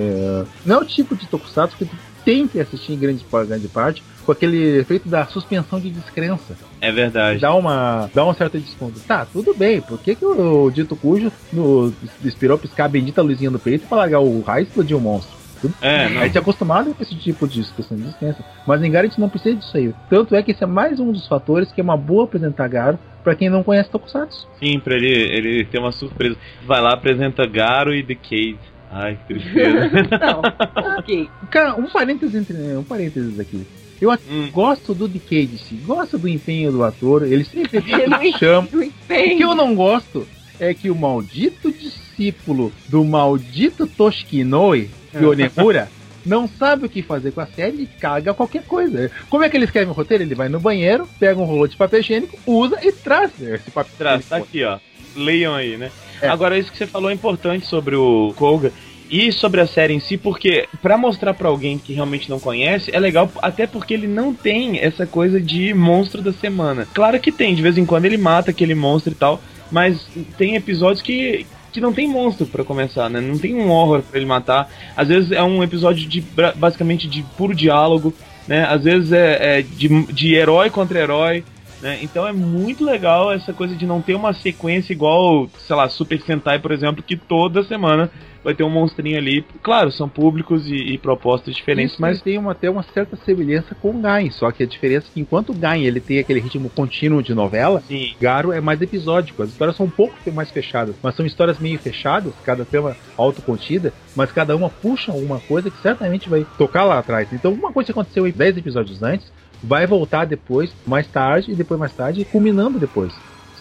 não 0.67 0.77
é 0.77 0.79
o 0.81 0.85
tipo 0.85 1.15
de 1.15 1.27
tokusatsu 1.27 1.77
que 1.77 1.85
tu 1.85 1.97
tem 2.25 2.49
que 2.49 2.61
assistir 2.61 2.93
em 2.93 2.99
grande, 2.99 3.25
grande 3.47 3.69
parte 3.69 4.03
com 4.27 4.33
aquele 4.33 4.79
efeito 4.79 5.09
da 5.09 5.25
suspensão 5.27 5.81
de 5.81 5.89
descrença 5.89 6.57
É 6.81 6.91
verdade. 6.91 7.41
dá 7.41 7.55
uma 7.55 8.11
dá 8.13 8.27
um 8.27 8.35
certo 8.35 8.59
desconto 8.59 8.99
tá 9.01 9.25
tudo 9.25 9.55
bem 9.55 9.81
por 9.81 9.99
que, 9.99 10.17
que 10.17 10.25
o 10.25 10.71
dito 10.71 10.97
cujo 10.97 11.31
no, 11.53 11.93
esperou 12.25 12.59
piscar 12.59 12.87
a 12.87 12.89
bendita 12.89 13.23
luzinha 13.23 13.51
no 13.51 13.59
peito 13.59 13.87
para 13.87 13.99
largar 13.99 14.21
o 14.21 14.43
raio 14.43 14.65
e 14.65 14.69
explodir 14.69 14.97
o 14.97 15.01
monstro 15.01 15.38
Tudo- 15.61 15.75
É, 15.81 16.09
não. 16.09 16.21
a 16.21 16.25
gente 16.25 16.37
é 16.37 16.41
acostumado 16.41 16.95
com 16.95 17.03
esse 17.03 17.15
tipo 17.17 17.47
de 17.49 17.63
suspensão 17.65 17.97
de 17.97 18.05
descrença 18.05 18.45
mas 18.67 18.83
em 18.83 18.91
Garo 18.91 19.07
a 19.07 19.09
gente 19.11 19.21
não 19.21 19.29
precisa 19.29 19.57
disso 19.57 19.77
aí 19.77 19.93
tanto 20.09 20.35
é 20.35 20.43
que 20.43 20.51
esse 20.53 20.63
é 20.63 20.67
mais 20.67 20.99
um 21.01 21.11
dos 21.13 21.27
fatores 21.27 21.71
que 21.73 21.81
é 21.81 21.85
uma 21.85 21.97
boa 21.97 22.25
apresentar 22.25 22.69
Garo 22.69 22.99
para 23.25 23.35
quem 23.35 23.51
não 23.51 23.63
conhece 23.63 23.91
Tokusatsu 23.91 24.47
Sim, 24.59 24.79
pra 24.81 24.95
ele, 24.95 25.09
ele 25.09 25.65
ter 25.65 25.79
uma 25.79 25.93
surpresa. 25.93 26.37
Vai 26.67 26.81
lá, 26.81 26.95
apresenta 26.95 27.47
Garo 27.47 27.95
e 27.95 28.03
The 28.03 28.15
Cade. 28.15 28.59
Ai, 28.91 29.19
que 29.27 29.35
tristeza. 29.35 29.91
Não, 30.19 30.97
ok. 30.99 31.29
Cara, 31.51 31.75
um 31.75 31.87
parênteses 31.91 32.35
entre 32.35 32.57
um 32.75 32.83
parênteses 32.85 33.39
aqui. 33.39 33.67
Eu 34.01 34.11
Hum. 34.31 34.49
gosto 34.51 34.95
do 34.95 35.07
Decade, 35.07 35.59
sim, 35.59 35.79
gosto 35.85 36.17
do 36.17 36.27
empenho 36.29 36.73
do 36.73 36.83
ator, 36.85 37.23
ele 37.25 37.45
sempre 37.45 37.81
não 38.09 38.39
chama. 38.39 38.67
o 38.73 39.37
que 39.37 39.43
eu 39.45 39.55
não 39.55 39.75
gosto 39.75 40.27
é 40.59 40.73
que 40.73 40.89
o 40.89 40.95
maldito 40.95 41.71
discípulo 42.19 42.73
do 42.89 43.05
maldito 43.05 43.87
Toshikinoe, 43.87 44.91
Yonemura, 45.15 45.89
não 46.27 46.49
sabe 46.49 46.87
o 46.87 46.89
que 46.89 47.01
fazer 47.01 47.31
com 47.31 47.41
a 47.41 47.47
série 47.47 47.83
e 47.83 47.87
caga 47.87 48.35
qualquer 48.35 48.65
coisa. 48.65 49.11
Como 49.31 49.45
é 49.45 49.49
que 49.49 49.57
ele 49.57 49.65
escreve 49.65 49.91
o 49.91 49.95
roteiro? 49.95 50.25
Ele 50.25 50.35
vai 50.35 50.49
no 50.49 50.61
banheiro, 50.61 51.09
pega 51.19 51.41
um 51.41 51.45
rolo 51.45 51.69
de 51.69 51.77
papel 51.77 52.01
higiênico, 52.01 52.39
usa 52.45 52.79
e 52.83 52.93
traz 52.93 53.31
esse 53.41 53.71
papel 53.71 53.93
Traz, 53.97 54.29
tá 54.29 54.37
aqui, 54.37 54.65
ó. 54.65 54.79
Leiam 55.17 55.55
aí, 55.55 55.77
né? 55.77 55.91
É. 56.21 56.29
Agora, 56.29 56.59
isso 56.59 56.71
que 56.71 56.77
você 56.77 56.87
falou 56.87 57.11
é 57.11 57.15
importante 57.15 57.67
sobre 57.67 57.95
o 57.95 58.35
Koga 58.37 58.73
e 59.11 59.33
sobre 59.33 59.61
a 59.61 59.67
série 59.67 59.95
em 59.95 60.01
si, 60.01 60.19
porque 60.19 60.69
pra 60.83 60.99
mostrar 60.99 61.33
pra 61.33 61.49
alguém 61.49 61.79
que 61.79 61.95
realmente 61.95 62.29
não 62.29 62.39
conhece, 62.39 62.95
é 62.95 63.01
legal 63.01 63.31
até 63.41 63.67
porque 63.67 63.95
ele 63.95 64.07
não 64.07 64.35
tem 64.35 64.79
essa 64.81 65.07
coisa 65.07 65.41
de 65.41 65.73
monstro 65.73 66.21
da 66.21 66.33
semana. 66.33 66.87
Claro 66.93 67.19
que 67.19 67.33
tem, 67.33 67.55
de 67.55 67.63
vez 67.63 67.79
em 67.79 67.87
quando 67.87 68.05
ele 68.05 68.19
mata 68.19 68.51
aquele 68.51 68.75
monstro 68.75 69.13
e 69.13 69.17
tal, 69.17 69.41
mas 69.71 70.07
tem 70.37 70.57
episódios 70.57 71.01
que 71.01 71.47
que 71.79 71.81
não 71.81 71.93
tem 71.93 72.09
monstro 72.09 72.47
pra 72.47 72.65
começar, 72.65 73.09
né? 73.09 73.21
Não 73.21 73.39
tem 73.39 73.55
um 73.55 73.71
horror 73.71 74.03
pra 74.03 74.19
ele 74.19 74.27
matar. 74.27 74.69
Às 74.97 75.09
vezes 75.09 75.31
é 75.31 75.43
um 75.43 75.63
episódio 75.63 76.09
de 76.09 76.21
basicamente 76.57 77.07
de 77.07 77.23
puro 77.37 77.55
diálogo, 77.55 78.13
né? 78.47 78.65
Às 78.65 78.83
vezes 78.83 79.13
é, 79.13 79.59
é 79.59 79.63
de, 79.63 79.89
de 80.13 80.35
herói 80.35 80.71
contra 80.71 80.99
herói. 80.99 81.45
Né? 81.81 82.01
Então 82.03 82.27
é 82.27 82.33
muito 82.33 82.85
legal 82.85 83.33
essa 83.33 83.53
coisa 83.53 83.77
de 83.77 83.87
não 83.87 84.03
ter 84.03 84.17
uma 84.17 84.33
sequência 84.33 84.93
igual, 84.93 85.49
sei 85.67 85.77
lá, 85.77 85.89
Super 85.89 86.21
Sentai, 86.23 86.59
por 86.59 86.73
exemplo, 86.73 87.05
que 87.05 87.17
toda 87.17 87.63
semana 87.63 88.11
vai 88.49 88.55
ter 88.55 88.65
um 88.65 88.71
monstrinho 88.71 89.19
ali. 89.19 89.45
Claro, 89.63 89.93
são 89.93 90.09
públicos 90.09 90.67
e, 90.67 90.75
e 90.75 90.99
propostas 90.99 91.55
diferentes, 91.55 91.93
Isso 91.93 92.01
mas 92.01 92.23
tem 92.23 92.39
uma, 92.39 92.53
até 92.53 92.71
uma 92.71 92.83
certa 92.83 93.15
semelhança 93.17 93.75
com 93.75 93.91
o 93.91 94.01
Gain, 94.01 94.31
só 94.31 94.51
que 94.51 94.63
a 94.63 94.67
diferença 94.67 95.07
é 95.11 95.15
que 95.15 95.21
enquanto 95.21 95.51
o 95.51 95.55
Gain 95.55 95.85
ele 95.85 96.01
tem 96.01 96.19
aquele 96.19 96.41
ritmo 96.41 96.71
contínuo 96.71 97.23
de 97.23 97.35
novela, 97.35 97.83
sim, 97.87 98.15
Garo 98.19 98.51
é 98.51 98.61
mais 98.61 98.81
episódico. 98.81 99.43
As 99.43 99.51
histórias 99.51 99.77
são 99.77 99.85
um 99.85 99.91
pouco 99.91 100.15
mais 100.33 100.51
fechadas, 100.51 100.97
mas 101.03 101.15
são 101.15 101.27
histórias 101.27 101.59
meio 101.59 101.79
fechadas, 101.79 102.33
cada 102.43 102.65
tema 102.65 102.97
autocontida, 103.19 103.93
mas 104.17 104.33
cada 104.33 104.57
uma 104.57 104.71
puxa 104.71 105.13
alguma 105.13 105.41
coisa 105.41 105.71
que 105.71 105.83
certamente 105.83 106.31
vai 106.31 106.47
tocar 106.57 106.85
lá 106.85 106.99
atrás. 106.99 107.29
Então, 107.33 107.53
uma 107.53 107.71
coisa 107.71 107.87
que 107.87 107.93
aconteceu 107.93 108.27
em 108.27 108.33
10 108.33 108.57
episódios 108.57 109.03
antes, 109.03 109.31
vai 109.63 109.87
voltar 109.87 110.25
depois, 110.25 110.73
mais 110.87 111.07
tarde, 111.07 111.53
e 111.53 111.55
depois 111.55 111.79
mais 111.79 111.93
tarde, 111.93 112.25
culminando 112.25 112.79
depois. 112.79 113.13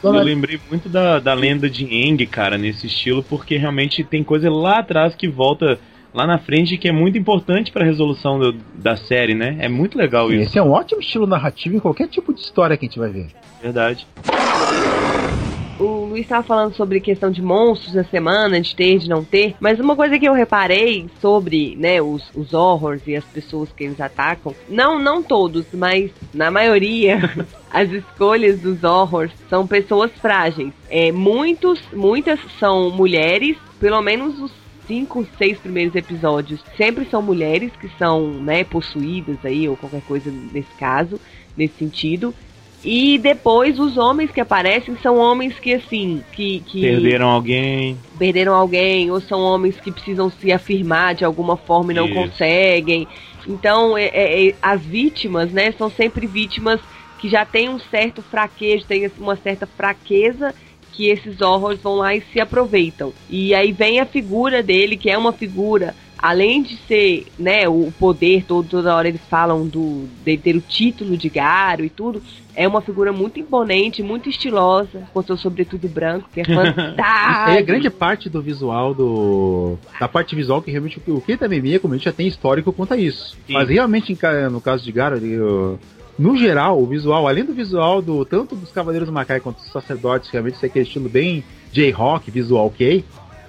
Eu 0.03 0.12
lembrei 0.23 0.60
muito 0.69 0.88
da, 0.89 1.19
da 1.19 1.33
lenda 1.33 1.69
de 1.69 1.86
Eng, 1.86 2.25
cara, 2.27 2.57
nesse 2.57 2.88
estilo, 2.88 3.23
porque 3.23 3.57
realmente 3.57 4.03
tem 4.03 4.23
coisa 4.23 4.49
lá 4.49 4.79
atrás 4.79 5.15
que 5.15 5.27
volta 5.27 5.79
lá 6.13 6.25
na 6.25 6.38
frente 6.39 6.77
que 6.77 6.88
é 6.88 6.91
muito 6.91 7.17
importante 7.17 7.71
pra 7.71 7.86
resolução 7.86 8.39
do- 8.39 8.53
da 8.75 8.95
série, 8.95 9.33
né? 9.36 9.57
É 9.60 9.67
muito 9.69 9.97
legal 9.97 10.31
isso, 10.31 10.49
Esse 10.49 10.57
é 10.60 10.63
um 10.63 10.71
ótimo 10.71 11.01
estilo 11.01 11.27
narrativo 11.27 11.75
em 11.75 11.79
qualquer 11.79 12.07
tipo 12.07 12.33
de 12.33 12.39
história 12.41 12.75
que 12.77 12.86
a 12.86 12.88
gente 12.89 12.97
vai 12.99 13.10
ver. 13.10 13.27
verdade. 13.62 14.07
Luiz 16.17 16.25
estava 16.25 16.41
falando 16.41 16.73
sobre 16.73 16.99
questão 16.99 17.30
de 17.30 17.43
monstros 17.43 17.93
na 17.93 18.03
semana, 18.03 18.60
de 18.60 18.75
ter, 18.75 18.97
de 18.97 19.08
não 19.08 19.23
ter, 19.23 19.56
mas 19.60 19.80
uma 19.80 19.95
coisa 19.95 20.17
que 20.17 20.27
eu 20.27 20.34
reparei 20.34 21.06
sobre, 21.21 21.75
né, 21.75 22.01
os, 22.01 22.23
os 22.34 22.56
horrors 22.56 23.03
e 23.06 23.15
as 23.15 23.23
pessoas 23.23 23.71
que 23.71 23.84
eles 23.84 24.01
atacam, 24.01 24.56
não, 24.67 24.97
não 24.97 25.21
todos, 25.21 25.67
mas 25.71 26.10
na 26.34 26.49
maioria, 26.49 27.19
as 27.69 27.91
escolhas 27.91 28.60
dos 28.60 28.84
horrors 28.84 29.32
são 29.47 29.67
pessoas 29.67 30.10
frágeis. 30.19 30.73
É, 30.89 31.12
muitos, 31.12 31.80
muitas 31.93 32.39
são 32.60 32.89
mulheres, 32.89 33.56
pelo 33.80 34.01
menos 34.01 34.39
os 34.39 34.51
cinco, 34.88 35.27
seis 35.38 35.60
primeiros 35.60 35.93
episódios 35.95 36.63
sempre 36.77 37.06
são 37.06 37.21
mulheres 37.21 37.71
que 37.80 37.89
são, 37.99 38.27
né, 38.41 38.63
possuídas 38.63 39.38
aí, 39.43 39.69
ou 39.69 39.77
qualquer 39.77 40.01
coisa 40.01 40.32
nesse 40.32 40.73
caso, 40.80 41.19
nesse 41.56 41.75
sentido. 41.75 42.34
E 42.89 43.17
depois 43.17 43.78
os 43.80 43.97
homens 43.97 44.32
que 44.32 44.39
aparecem 44.39 44.95
são 45.04 45.17
homens 45.17 45.60
que 45.60 45.73
assim, 45.73 46.23
que, 46.32 46.62
que 46.62 46.80
Perderam 46.80 47.28
alguém. 47.28 47.97
perderam 48.17 48.54
alguém, 48.56 49.12
ou 49.12 49.19
são 49.19 49.41
homens 49.41 49.78
que 49.78 49.91
precisam 49.91 50.30
se 50.32 50.54
afirmar 50.54 51.13
de 51.13 51.26
alguma 51.26 51.58
forma 51.58 51.91
e 51.91 51.95
não 51.95 52.06
Isso. 52.06 52.15
conseguem. 52.15 53.06
Então, 53.45 53.97
é- 53.97 54.06
é- 54.13 54.47
é- 54.47 54.56
as 54.62 54.82
vítimas, 54.82 55.52
né, 55.52 55.73
são 55.73 55.89
sempre 55.91 56.26
vítimas 56.26 56.80
que 57.19 57.28
já 57.28 57.43
têm 57.45 57.67
um 57.67 57.78
certo 57.78 58.21
fraquejo, 58.21 58.86
têm 58.86 59.12
uma 59.17 59.36
certa 59.36 59.67
fraqueza 59.67 60.56
que 60.93 61.10
esses 61.10 61.41
horrors 61.41 61.82
vão 61.82 61.95
lá 61.95 62.15
e 62.15 62.21
se 62.32 62.39
aproveitam. 62.39 63.12
E 63.30 63.54
aí 63.54 63.73
vem 63.73 64.00
a 64.00 64.06
figura 64.06 64.63
dele, 64.63 64.95
que 64.95 65.10
é 65.10 65.17
uma 65.17 65.34
figura, 65.34 65.93
além 66.17 66.63
de 66.63 66.78
ser, 66.88 67.26
né, 67.38 67.67
o 67.67 67.91
poder 68.00 68.45
todo, 68.45 68.69
toda 68.69 68.95
hora 68.95 69.10
eles 69.10 69.21
falam 69.30 69.67
do 69.67 70.08
de 70.23 70.38
ter 70.38 70.56
o 70.56 70.62
título 70.62 71.17
de 71.17 71.28
Garo 71.30 71.84
e 71.84 71.89
tudo, 71.89 72.23
é 72.58 72.67
uma 72.67 72.82
figura 72.82 73.13
muito 73.13 73.39
imponente, 73.39 74.02
muito 74.02 74.28
estilosa, 74.28 75.04
com 75.13 75.22
seu 75.22 75.38
sobretudo 75.38 75.88
branco, 75.88 76.28
que 76.34 76.39
é 76.39 76.43
Isso 76.43 76.52
aí 76.60 76.74
fantástico. 76.74 77.52
é 77.52 77.62
grande 77.62 77.89
parte 77.91 78.30
do 78.30 78.41
visual 78.41 78.96
do. 78.96 79.78
Da 80.00 80.08
parte 80.08 80.36
visual 80.36 80.60
que 80.60 80.72
realmente 80.72 81.00
o 81.08 81.22
Keita 81.22 81.48
Memiya, 81.48 81.80
como 81.80 81.93
a 81.93 81.98
gente 81.98 82.06
já 82.06 82.12
tem 82.12 82.28
histórico 82.28 82.74
quanto 82.74 82.96
a 82.96 82.98
isso. 82.98 83.38
Sim. 83.46 83.54
Mas 83.54 83.70
realmente, 83.70 84.17
no 84.52 84.60
caso 84.60 84.84
de 84.84 84.91
Garo, 84.91 85.17
uh, 85.17 85.80
no 86.17 86.36
geral, 86.36 86.82
o 86.82 86.88
visual, 86.88 87.28
além 87.28 87.46
do 87.46 87.54
visual 87.54 88.02
do 88.02 88.26
tanto 88.26 88.56
dos 88.56 88.72
Cavaleiros 88.72 89.08
do 89.08 89.13
Macai 89.13 89.39
quanto 89.39 89.58
dos 89.58 89.72
sacerdotes, 89.72 90.32
realmente 90.32 90.56
isso 90.56 90.65
é 90.65 90.67
aquele 90.67 90.86
estilo 90.86 91.08
bem 91.08 91.43
J-Rock, 91.72 92.32
visual 92.32 92.65
ok. 92.65 93.06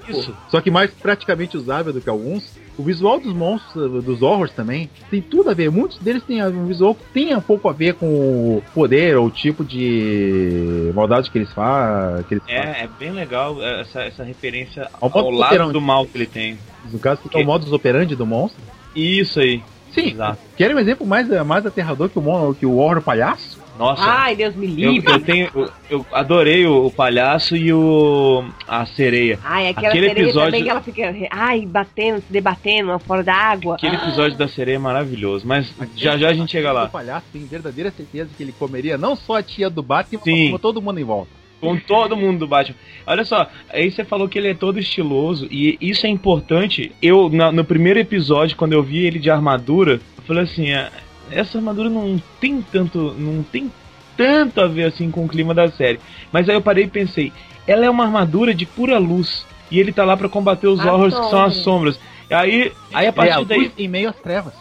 Isso. 0.06 0.36
Só 0.50 0.60
que 0.60 0.70
mais 0.70 0.90
praticamente 0.90 1.56
usável 1.56 1.94
do 1.94 2.00
que 2.02 2.10
alguns. 2.10 2.44
O 2.78 2.82
visual 2.82 3.18
dos 3.18 3.34
monstros, 3.34 4.04
dos 4.04 4.22
horrors 4.22 4.52
também, 4.52 4.88
tem 5.10 5.20
tudo 5.20 5.50
a 5.50 5.54
ver. 5.54 5.68
Muitos 5.68 5.98
deles 5.98 6.22
têm 6.22 6.44
um 6.46 6.66
visual 6.66 6.94
que 6.94 7.02
tem 7.12 7.34
um 7.34 7.40
pouco 7.40 7.68
a 7.68 7.72
ver 7.72 7.94
com 7.94 8.06
o 8.06 8.62
poder 8.72 9.16
ou 9.16 9.26
o 9.26 9.30
tipo 9.30 9.64
de 9.64 10.92
maldade 10.94 11.28
que 11.28 11.38
eles, 11.38 11.52
fa 11.52 12.22
que 12.28 12.34
eles 12.34 12.44
fazem. 12.44 12.58
É, 12.60 12.84
é 12.84 12.88
bem 12.98 13.10
legal 13.10 13.60
essa, 13.60 14.02
essa 14.02 14.22
referência 14.22 14.88
Ao 15.00 15.10
ao, 15.12 15.24
modo 15.24 15.36
lado 15.36 15.72
do 15.72 15.80
mal 15.80 16.06
que 16.06 16.16
ele 16.16 16.26
tem. 16.26 16.56
No 16.90 17.00
caso, 17.00 17.20
que 17.22 17.28
é 17.28 17.30
Que- 17.30 17.42
o 17.42 17.44
modus 17.44 17.72
operandi 17.72 18.14
do 18.14 18.24
monstro. 18.24 18.62
Isso 18.94 19.40
aí. 19.40 19.60
Sim. 19.92 20.12
Exato. 20.12 20.38
Querem 20.56 20.76
um 20.76 20.78
exemplo 20.78 21.06
mais, 21.06 21.28
mais 21.44 21.66
aterrador 21.66 22.08
que 22.08 22.18
o, 22.18 22.54
que 22.54 22.64
o 22.66 22.76
horror 22.76 23.02
palhaço? 23.02 23.58
Nossa. 23.78 24.02
Ai, 24.02 24.34
Deus 24.34 24.54
me 24.56 24.66
Eu, 24.82 24.92
livre. 24.92 25.12
eu 25.12 25.20
tenho, 25.20 25.48
eu, 25.54 25.70
eu 25.88 26.06
adorei 26.12 26.66
o, 26.66 26.86
o 26.86 26.90
palhaço 26.90 27.56
e 27.56 27.72
o 27.72 28.44
a 28.66 28.84
sereia. 28.86 29.38
Ai, 29.44 29.68
aquela 29.68 29.88
Aquele 29.88 30.08
sereia 30.08 30.24
episódio- 30.24 30.46
também 30.50 30.64
que 30.64 30.70
ela 30.70 30.80
fica, 30.82 31.14
ai, 31.30 31.64
batendo, 31.64 32.16
se 32.18 32.32
debatendo 32.32 32.98
fora 32.98 33.22
da 33.22 33.34
água. 33.34 33.76
Aquele 33.76 33.96
episódio 33.96 34.36
da 34.36 34.48
sereia 34.48 34.76
é 34.76 34.78
maravilhoso, 34.78 35.46
mas 35.46 35.72
já 35.96 36.16
já 36.16 36.28
a 36.30 36.34
gente 36.34 36.50
chega 36.50 36.70
O 36.70 36.74
lá. 36.74 36.88
palhaço 36.88 37.26
tem 37.32 37.44
verdadeira 37.44 37.90
certeza 37.90 38.30
que 38.36 38.42
ele 38.42 38.52
comeria 38.52 38.98
não 38.98 39.14
só 39.14 39.36
a 39.36 39.42
tia 39.42 39.70
do 39.70 39.82
Batman, 39.82 40.20
Sim. 40.22 40.46
como 40.46 40.58
todo 40.58 40.82
mundo 40.82 40.98
em 41.00 41.04
volta. 41.04 41.30
Com 41.60 41.76
todo 41.76 42.16
mundo 42.16 42.38
do 42.40 42.46
Batman. 42.46 42.76
Olha 43.04 43.24
só, 43.24 43.48
aí 43.70 43.90
você 43.90 44.04
falou 44.04 44.28
que 44.28 44.38
ele 44.38 44.48
é 44.48 44.54
todo 44.54 44.78
estiloso 44.78 45.48
e 45.50 45.76
isso 45.80 46.06
é 46.06 46.08
importante. 46.08 46.92
Eu, 47.02 47.28
na- 47.28 47.50
no 47.50 47.64
primeiro 47.64 47.98
episódio, 47.98 48.56
quando 48.56 48.74
eu 48.74 48.82
vi 48.82 49.04
ele 49.04 49.18
de 49.18 49.28
armadura, 49.28 49.94
eu 50.16 50.22
falei 50.24 50.44
assim, 50.44 50.72
"Ah, 50.72 50.88
essa 51.30 51.58
armadura 51.58 51.88
não 51.90 52.20
tem 52.40 52.60
tanto. 52.62 53.14
não 53.18 53.42
tem 53.42 53.70
tanto 54.16 54.60
a 54.60 54.66
ver 54.66 54.84
assim 54.86 55.10
com 55.10 55.24
o 55.24 55.28
clima 55.28 55.54
da 55.54 55.70
série. 55.70 56.00
Mas 56.32 56.48
aí 56.48 56.54
eu 56.56 56.60
parei 56.62 56.84
e 56.84 56.88
pensei, 56.88 57.32
ela 57.66 57.84
é 57.86 57.90
uma 57.90 58.04
armadura 58.04 58.52
de 58.54 58.66
pura 58.66 58.98
luz. 58.98 59.46
E 59.70 59.78
ele 59.78 59.92
tá 59.92 60.04
lá 60.04 60.16
pra 60.16 60.28
combater 60.28 60.66
os 60.66 60.80
As 60.80 60.86
horrors 60.86 61.14
que 61.18 61.28
são 61.30 61.44
as 61.44 61.56
sombras. 61.56 62.00
Aí, 62.30 62.72
aí 62.92 63.04
a 63.04 63.08
É 63.08 63.08
a 63.08 63.12
partir 63.12 63.36
luz 63.38 63.48
daí. 63.48 63.72
em 63.78 63.86
meio 63.88 64.08
às 64.08 64.16
trevas. 64.16 64.54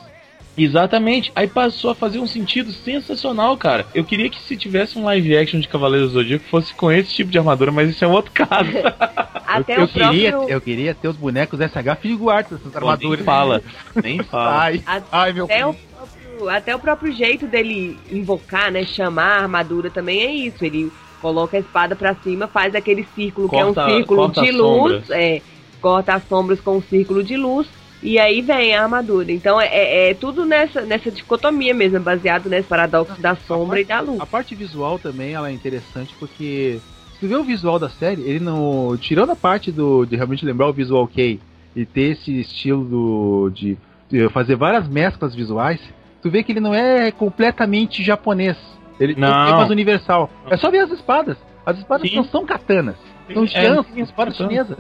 Exatamente. 0.58 1.32
Aí 1.36 1.48
passou 1.48 1.92
a 1.92 1.96
fazer 1.96 2.20
um 2.20 2.26
sentido 2.28 2.72
sensacional, 2.72 3.56
cara. 3.58 3.86
Eu 3.94 4.04
queria 4.04 4.28
que 4.30 4.42
se 4.42 4.58
tivesse 4.58 4.98
um 4.98 5.04
live 5.06 5.38
action 5.38 5.60
de 5.60 5.68
Cavaleiros 5.68 6.12
do 6.12 6.20
Zodíaco 6.20 6.46
fosse 6.50 6.74
com 6.74 6.92
esse 6.92 7.14
tipo 7.14 7.30
de 7.30 7.38
armadura, 7.38 7.72
mas 7.72 7.90
isso 7.90 8.04
é 8.04 8.08
um 8.08 8.12
outro 8.12 8.32
caso. 8.34 8.72
Até 9.48 9.76
eu, 9.76 9.80
eu 9.82 9.84
o 9.86 9.88
próprio. 9.88 10.10
queria, 10.12 10.30
eu 10.48 10.62
queria 10.62 10.96
ter 10.96 11.08
os 11.08 11.16
bonecos 11.16 11.60
SH 11.60 12.00
Figuarts 12.02 12.52
dessas 12.52 12.72
Pô, 12.72 12.78
armaduras. 12.80 13.18
nem 13.20 13.26
fala. 13.26 13.62
Nem 14.04 14.18
fala. 14.24 14.58
Ai, 14.64 14.82
A- 14.86 15.02
ai, 15.12 15.34
meu 15.34 15.46
Até 15.46 15.66
o. 15.66 15.76
próprio, 16.38 16.50
até 16.50 16.76
o 16.76 16.80
próprio 16.80 17.12
jeito 17.12 17.48
dele 17.48 17.98
invocar, 18.12 18.72
né? 18.72 18.84
Chamar 18.84 19.40
a 19.40 19.42
armadura 19.44 19.90
também 19.90 20.22
é 20.22 20.32
isso. 20.32 20.64
Ele 20.64 20.92
coloca 21.22 21.58
a 21.58 21.60
espada 21.60 21.96
pra 21.96 22.16
cima, 22.16 22.48
faz 22.48 22.76
aquele 22.76 23.06
círculo 23.16 23.50
que 23.50 23.56
é 23.56 23.64
Corta- 23.64 23.86
um 23.88 23.90
círculo 23.96 24.22
corta 24.22 24.42
de 24.42 24.52
luz, 24.52 25.10
é, 25.10 25.42
corta 25.82 26.14
as 26.14 26.28
sombras 26.28 26.60
com 26.62 26.78
um 26.78 26.82
círculo 26.82 27.24
de 27.24 27.36
luz. 27.36 27.68
E 28.04 28.20
aí 28.20 28.42
vem 28.42 28.76
a 28.76 28.84
armadura. 28.84 29.32
Então 29.32 29.60
é, 29.60 29.66
é- 29.68 30.10
é 30.12 30.14
tudo 30.14 30.46
nessa, 30.46 30.82
nessa 30.82 31.10
dicotomia 31.10 31.74
mesmo, 31.74 32.00
baseado 32.00 32.48
nesse 32.48 32.68
paradoxo 32.68 33.20
da 33.20 33.36
sombra 33.36 33.82
e 33.82 33.86
da 33.86 34.00
luz. 34.00 34.20
A 34.20 34.26
parte 34.26 34.54
visual 34.54 35.00
também 35.00 35.34
ela 35.34 35.50
é 35.50 35.52
interessante 35.54 36.14
porque 36.20 36.80
se 37.14 37.20
tu 37.20 37.28
vê 37.28 37.36
o 37.36 37.44
visual 37.44 37.80
da 37.80 37.90
série, 37.90 38.22
ele 38.22 38.40
não. 38.40 38.96
Tirando 39.02 39.32
a 39.32 39.36
parte 39.36 39.72
do, 39.72 40.06
de 40.06 40.16
realmente 40.16 40.46
lembrar 40.46 40.68
o 40.70 40.74
visual 40.74 41.04
ok 41.06 41.40
e 41.76 41.86
ter 41.86 42.12
esse 42.12 42.40
estilo 42.40 42.84
do, 42.86 43.50
de, 43.50 43.76
de 44.10 44.30
fazer 44.30 44.56
várias 44.56 44.88
mesclas 44.88 45.34
visuais, 45.34 45.80
tu 46.28 46.32
vê 46.32 46.44
que 46.44 46.52
ele 46.52 46.60
não 46.60 46.74
é 46.76 47.10
completamente 47.12 48.04
japonês. 48.04 48.58
Ele 49.00 49.14
tem 49.14 49.22
Não. 49.22 49.46
tema 49.46 49.58
mais 49.58 49.70
universal. 49.70 50.30
É 50.50 50.58
só 50.58 50.70
ver 50.70 50.80
as 50.80 50.92
espadas. 50.92 51.38
As 51.66 51.78
espadas 51.78 52.10
Sim. 52.10 52.18
não 52.18 52.24
são 52.26 52.46
katanas. 52.46 52.96
São 53.34 53.44
É, 53.44 53.48
chians, 53.48 53.86
sim, 53.94 54.02
espadas 54.02 54.36
chinesas. 54.36 54.78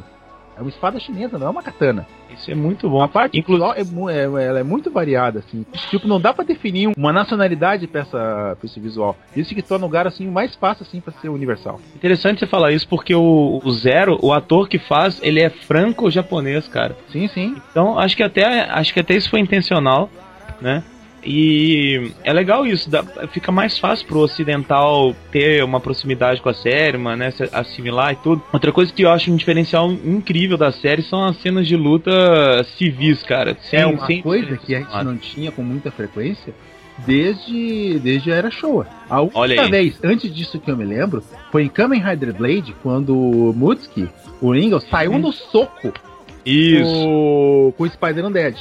É 0.57 0.61
uma 0.61 0.69
espada 0.69 0.99
chinesa, 0.99 1.37
não 1.37 1.45
é 1.47 1.49
uma 1.51 1.61
katana. 1.61 2.07
Isso 2.33 2.49
é 2.49 2.55
muito 2.55 2.89
bom. 2.89 2.99
A 3.03 3.07
parte 3.07 3.37
Inclusive, 3.37 3.79
é, 3.79 3.83
mu- 3.83 4.09
é- 4.09 4.23
ela 4.23 4.59
é 4.59 4.63
muito 4.63 4.89
variada, 4.89 5.37
assim. 5.39 5.63
Tipo, 5.91 6.07
não 6.07 6.19
dá 6.19 6.33
pra 6.33 6.43
definir 6.43 6.91
uma 6.97 7.13
nacionalidade 7.13 7.85
pra, 7.85 8.01
essa, 8.01 8.57
pra 8.59 8.65
esse 8.65 8.79
visual. 8.79 9.15
Isso 9.35 9.53
que 9.53 9.61
torna 9.61 9.85
o 9.85 9.89
Garo, 9.89 10.07
assim, 10.07 10.27
o 10.27 10.31
mais 10.31 10.55
fácil, 10.55 10.83
assim, 10.87 10.99
pra 10.99 11.13
ser 11.21 11.29
universal. 11.29 11.79
interessante 11.95 12.39
você 12.39 12.47
falar 12.47 12.71
isso 12.71 12.87
porque 12.87 13.13
o, 13.13 13.61
o 13.63 13.71
Zero, 13.71 14.17
o 14.19 14.33
ator 14.33 14.67
que 14.67 14.79
faz, 14.79 15.19
ele 15.21 15.39
é 15.41 15.49
franco-japonês, 15.51 16.67
cara. 16.67 16.97
Sim, 17.11 17.27
sim. 17.27 17.55
Então 17.69 17.99
acho 17.99 18.17
que 18.17 18.23
até 18.23 18.67
acho 18.71 18.91
que 18.93 18.99
até 18.99 19.13
isso 19.15 19.29
foi 19.29 19.39
intencional, 19.39 20.09
né? 20.59 20.83
E 21.29 22.11
é 22.23 22.31
legal 22.31 22.65
isso, 22.65 22.89
dá- 22.89 23.03
fica 23.33 23.51
mais 23.51 23.77
fácil 23.77 24.07
pro 24.07 24.19
ocidental 24.19 25.13
ter 25.31 25.61
uma 25.63 25.79
proximidade 25.81 26.41
com 26.41 26.47
a 26.47 26.53
série, 26.53 26.97
mano, 26.97 27.17
né? 27.17 27.33
assimilar 27.51 28.13
e 28.13 28.15
tudo. 28.15 28.41
Outra 28.53 28.71
coisa 28.71 28.93
que 28.93 29.01
eu 29.03 29.11
acho 29.11 29.29
um 29.31 29.35
diferencial 29.35 29.91
incrível 29.91 30.57
da 30.57 30.71
série 30.71 31.01
são 31.01 31.25
as 31.25 31.35
cenas 31.41 31.67
de 31.67 31.75
luta 31.75 32.63
civis, 32.77 33.21
cara. 33.23 33.57
Sem- 33.61 33.79
é 33.81 33.85
uma 33.85 34.05
sem 34.07 34.21
coisa 34.21 34.55
que 34.57 34.73
a 34.73 34.79
gente 34.79 35.03
não 35.03 35.17
tinha 35.17 35.51
com 35.51 35.61
muita 35.61 35.91
frequência 35.91 36.53
desde, 37.05 37.99
desde 37.99 38.31
a 38.31 38.35
Era 38.35 38.49
Showa. 38.49 38.87
A 39.09 39.21
única 39.21 39.67
vez, 39.67 39.99
antes 40.03 40.33
disso 40.33 40.59
que 40.59 40.71
eu 40.71 40.77
me 40.77 40.85
lembro, 40.85 41.21
foi 41.51 41.63
em 41.63 41.67
Kamen 41.67 42.01
Rider 42.01 42.33
Blade, 42.33 42.73
quando 42.81 43.15
o 43.17 43.53
Mutsuki, 43.53 44.07
o 44.41 44.51
Ringo, 44.53 44.79
saiu 44.79 45.11
Uhum. 45.11 45.19
no 45.19 45.31
soco 45.33 45.93
Isso. 46.45 46.83
com, 46.93 47.73
com 47.77 47.83
o 47.83 47.89
Spider 47.89 48.25
Undead. 48.25 48.57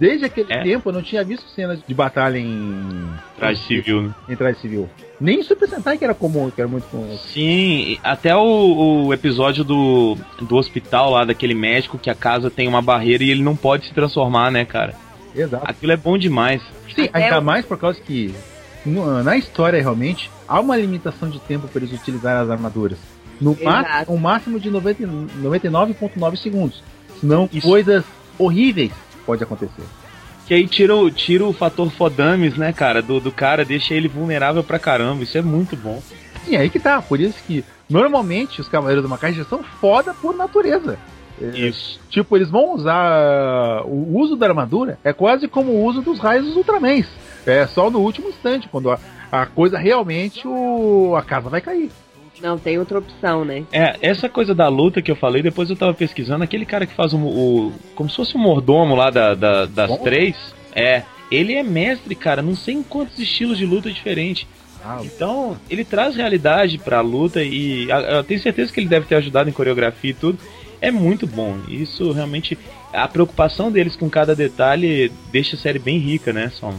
Desde 0.00 0.24
aquele 0.24 0.50
É. 0.50 0.62
tempo 0.62 0.88
eu 0.88 0.92
não 0.94 1.02
tinha 1.02 1.22
visto 1.22 1.46
cenas 1.50 1.78
de 1.86 1.94
batalha 1.94 2.38
em 2.38 3.06
Traje 3.38 3.62
civil, 3.66 4.02
né? 4.02 4.14
em 4.30 4.34
traje 4.34 4.58
civil. 4.60 4.88
Nem 5.20 5.40
em 5.40 5.42
Super 5.42 5.68
Sentai 5.68 5.98
que 5.98 6.04
era 6.04 6.14
comum, 6.14 6.50
que 6.50 6.58
era 6.60 6.66
muito 6.68 6.84
comum. 6.84 7.18
Sim, 7.18 7.98
até 8.02 8.34
o, 8.34 9.04
o 9.06 9.12
episódio 9.12 9.62
do, 9.62 10.16
do 10.40 10.56
hospital 10.56 11.10
lá, 11.10 11.24
daquele 11.26 11.52
médico 11.54 11.98
que 11.98 12.08
a 12.08 12.14
casa 12.14 12.50
tem 12.50 12.66
uma 12.66 12.80
barreira 12.80 13.22
e 13.22 13.30
ele 13.30 13.42
não 13.42 13.54
pode 13.54 13.86
se 13.88 13.92
transformar, 13.92 14.50
né, 14.50 14.64
cara? 14.64 14.94
Exato. 15.36 15.64
Aquilo 15.70 15.92
é 15.92 15.96
bom 15.98 16.16
demais. 16.16 16.62
Sim, 16.94 17.04
Até 17.12 17.24
ainda 17.24 17.38
o- 17.38 17.44
mais 17.44 17.66
por 17.66 17.76
causa 17.78 18.00
que 18.00 18.34
no- 18.86 19.22
na 19.22 19.36
história 19.36 19.78
realmente 19.80 20.30
há 20.48 20.58
uma 20.58 20.76
limitação 20.78 21.28
de 21.28 21.38
tempo 21.40 21.68
para 21.68 21.82
eles 21.84 21.92
utilizarem 21.92 22.42
as 22.42 22.48
armaduras. 22.50 22.98
No 23.38 23.52
Exato. 23.52 24.10
um 24.12 24.16
máximo 24.16 24.58
de 24.58 24.70
90 24.70 25.06
99,9 25.06 26.36
segundos. 26.36 26.82
Senão 27.20 27.48
Isso. 27.52 27.66
coisas 27.66 28.02
horríveis 28.38 28.90
pode 29.30 29.44
acontecer. 29.44 29.84
Que 30.46 30.54
aí 30.54 30.66
tira 30.66 30.96
o, 30.96 31.08
tira 31.08 31.44
o 31.44 31.52
fator 31.52 31.88
fodames, 31.90 32.56
né, 32.56 32.72
cara, 32.72 33.00
do, 33.00 33.20
do 33.20 33.30
cara, 33.30 33.64
deixa 33.64 33.94
ele 33.94 34.08
vulnerável 34.08 34.64
pra 34.64 34.78
caramba. 34.78 35.22
Isso 35.22 35.38
é 35.38 35.42
muito 35.42 35.76
bom. 35.76 36.02
E 36.48 36.56
aí 36.56 36.68
que 36.68 36.80
tá, 36.80 37.00
por 37.00 37.20
isso 37.20 37.38
que 37.46 37.64
normalmente 37.88 38.60
os 38.60 38.68
Cavaleiros 38.68 39.04
do 39.04 39.08
Macai 39.08 39.32
já 39.32 39.44
são 39.44 39.62
foda 39.62 40.12
por 40.12 40.36
natureza. 40.36 40.98
É, 41.40 41.46
Isso. 41.56 42.00
Tipo, 42.10 42.36
eles 42.36 42.50
vão 42.50 42.74
usar. 42.74 43.82
O 43.86 44.18
uso 44.18 44.34
da 44.34 44.46
armadura 44.46 44.98
é 45.04 45.12
quase 45.12 45.46
como 45.46 45.70
o 45.72 45.84
uso 45.84 46.02
dos 46.02 46.18
raios 46.18 46.46
dos 46.46 46.56
Ultramans. 46.56 47.06
É 47.46 47.66
só 47.66 47.88
no 47.88 48.00
último 48.00 48.28
instante, 48.28 48.68
quando 48.68 48.90
a, 48.90 48.98
a 49.30 49.46
coisa 49.46 49.78
realmente. 49.78 50.46
O, 50.46 51.14
a 51.16 51.22
casa 51.22 51.48
vai 51.48 51.60
cair. 51.60 51.90
Não 52.42 52.58
tem 52.58 52.78
outra 52.78 52.98
opção, 52.98 53.44
né? 53.44 53.64
É, 53.72 53.96
essa 54.00 54.28
coisa 54.28 54.54
da 54.54 54.68
luta 54.68 55.02
que 55.02 55.10
eu 55.10 55.16
falei, 55.16 55.42
depois 55.42 55.68
eu 55.68 55.76
tava 55.76 55.92
pesquisando, 55.94 56.42
aquele 56.44 56.64
cara 56.64 56.86
que 56.86 56.94
faz 56.94 57.12
o. 57.12 57.18
o 57.18 57.72
como 57.94 58.08
se 58.08 58.16
fosse 58.16 58.34
o 58.34 58.38
mordomo 58.38 58.94
lá 58.94 59.10
da, 59.10 59.34
da- 59.34 59.66
das 59.66 59.90
Bom. 59.90 59.98
três. 59.98 60.36
É. 60.74 61.02
Ele 61.30 61.54
é 61.54 61.62
mestre, 61.62 62.14
cara, 62.14 62.42
não 62.42 62.56
sei 62.56 62.74
em 62.74 62.82
quantos 62.82 63.18
estilos 63.18 63.56
de 63.58 63.64
luta 63.64 63.90
diferentes. 63.90 64.46
Ah, 64.84 65.00
Então, 65.04 65.56
ele 65.68 65.84
traz 65.84 66.16
realidade 66.16 66.78
pra 66.78 67.00
luta 67.02 67.42
e 67.42 67.86
eu 67.90 68.24
tenho 68.24 68.40
certeza 68.40 68.72
que 68.72 68.80
ele 68.80 68.88
deve 68.88 69.06
ter 69.06 69.14
ajudado 69.16 69.48
em 69.48 69.52
coreografia 69.52 70.10
e 70.10 70.14
tudo. 70.14 70.38
É 70.80 70.90
muito 70.90 71.26
bom. 71.26 71.58
Isso 71.68 72.10
realmente. 72.12 72.56
A 72.92 73.06
preocupação 73.06 73.70
deles 73.70 73.94
com 73.94 74.08
cada 74.10 74.34
detalhe 74.34 75.12
deixa 75.30 75.54
a 75.54 75.58
série 75.58 75.78
bem 75.78 75.98
rica, 75.98 76.32
né, 76.32 76.48
Som? 76.50 76.74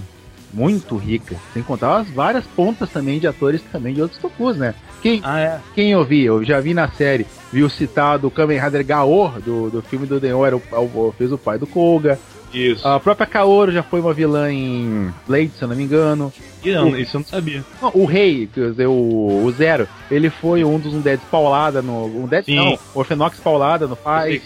Muito 0.53 0.95
rica. 0.97 1.35
Sem 1.53 1.63
contar 1.63 1.97
as 1.97 2.09
várias 2.09 2.45
pontas 2.45 2.89
também 2.89 3.19
de 3.19 3.27
atores 3.27 3.61
também 3.71 3.93
de 3.93 4.01
outros 4.01 4.19
tokus, 4.19 4.57
né? 4.57 4.73
Quem, 5.01 5.21
Ah, 5.23 5.39
é. 5.39 5.59
quem 5.73 5.91
eu 5.91 6.03
vi, 6.05 6.23
eu 6.23 6.43
já 6.43 6.59
vi 6.59 6.73
na 6.73 6.87
série, 6.89 7.25
viu 7.51 7.69
citado 7.69 8.27
o 8.27 8.31
Kamen 8.31 8.59
Rider 8.59 8.85
Gaor, 8.85 9.39
do, 9.41 9.69
do 9.69 9.81
filme 9.81 10.05
do 10.05 10.19
Deon, 10.19 10.45
era 10.45 10.55
o, 10.57 10.61
o- 10.77 11.13
fez 11.17 11.31
o 11.31 11.37
pai 11.37 11.57
do 11.57 11.65
Koga. 11.65 12.19
Isso. 12.53 12.85
A 12.85 12.99
própria 12.99 13.25
Kaoru 13.25 13.71
já 13.71 13.81
foi 13.81 14.01
uma 14.01 14.13
vilã 14.13 14.51
em 14.51 15.09
Blade, 15.25 15.51
se 15.57 15.61
eu 15.63 15.69
não 15.69 15.75
me 15.75 15.83
engano. 15.83 16.33
E 16.63 16.71
não, 16.73 16.89
isso 16.97 17.15
eu 17.15 17.19
não 17.21 17.25
sabia. 17.25 17.63
Não, 17.81 17.91
O 17.95 18.03
Rei, 18.05 18.49
quer 18.53 18.71
dizer, 18.71 18.87
o, 18.87 19.43
o 19.45 19.51
Zero, 19.57 19.87
ele 20.11 20.29
foi 20.29 20.61
um 20.65 20.77
dos 20.77 20.93
Undeads 20.93 21.25
paulada 21.31 21.81
no. 21.81 22.05
Um 22.07 22.27
Dead 22.27 22.43
Sim. 22.43 22.55
não, 22.57 22.73
o 22.93 22.99
Orfenox 22.99 23.39
paulada 23.39 23.87
no 23.87 23.95
Faz. 23.95 24.41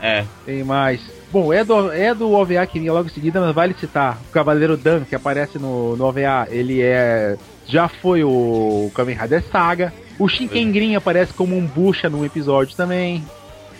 É. 0.00 0.24
Tem 0.46 0.62
mais. 0.62 1.00
Bom, 1.32 1.52
é 1.52 1.64
do, 1.64 1.92
é 1.92 2.14
do 2.14 2.32
OVA 2.32 2.66
que 2.66 2.80
vinha 2.80 2.92
logo 2.92 3.08
em 3.08 3.12
seguida, 3.12 3.40
mas 3.40 3.54
vale 3.54 3.74
citar. 3.74 4.18
O 4.28 4.32
Cavaleiro 4.32 4.76
Dan, 4.76 5.04
que 5.04 5.14
aparece 5.14 5.58
no, 5.58 5.96
no 5.96 6.04
OVA, 6.04 6.48
ele 6.50 6.80
é. 6.82 7.36
Já 7.66 7.88
foi 7.88 8.24
o 8.24 8.90
Kamen 8.94 9.16
Rider 9.16 9.44
Saga. 9.50 9.92
O 10.18 10.28
Shinkengrin 10.28 10.96
aparece 10.96 11.32
como 11.32 11.56
um 11.56 11.64
bucha 11.64 12.10
num 12.10 12.24
episódio 12.24 12.76
também. 12.76 13.24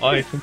Ó, 0.00 0.14
isso 0.14 0.40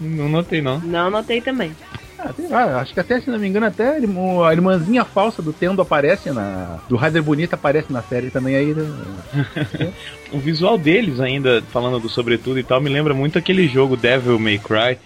não 0.00 0.28
notei, 0.28 0.62
não. 0.62 0.78
Não 0.80 1.10
notei 1.10 1.40
também. 1.40 1.72
Ah, 2.18 2.32
lá, 2.48 2.80
acho 2.80 2.94
que 2.94 3.00
até, 3.00 3.20
se 3.20 3.30
não 3.30 3.38
me 3.38 3.46
engano, 3.46 3.66
até 3.66 3.96
a 3.98 4.52
irmãzinha 4.52 5.04
falsa 5.04 5.42
do 5.42 5.52
Tendo 5.52 5.82
aparece 5.82 6.30
na. 6.30 6.78
Do 6.88 6.96
Rider 6.96 7.22
Bonita 7.22 7.56
aparece 7.56 7.92
na 7.92 8.02
série 8.02 8.30
também 8.30 8.56
aí. 8.56 8.74
né? 8.74 9.92
O 10.32 10.38
visual 10.38 10.76
deles 10.76 11.20
ainda, 11.20 11.62
falando 11.70 12.00
do 12.00 12.08
sobretudo 12.08 12.58
e 12.58 12.64
tal, 12.64 12.80
me 12.80 12.90
lembra 12.90 13.14
muito 13.14 13.38
aquele 13.38 13.68
jogo 13.68 13.96
Devil 13.96 14.38
May 14.38 14.58
Cry, 14.58 14.98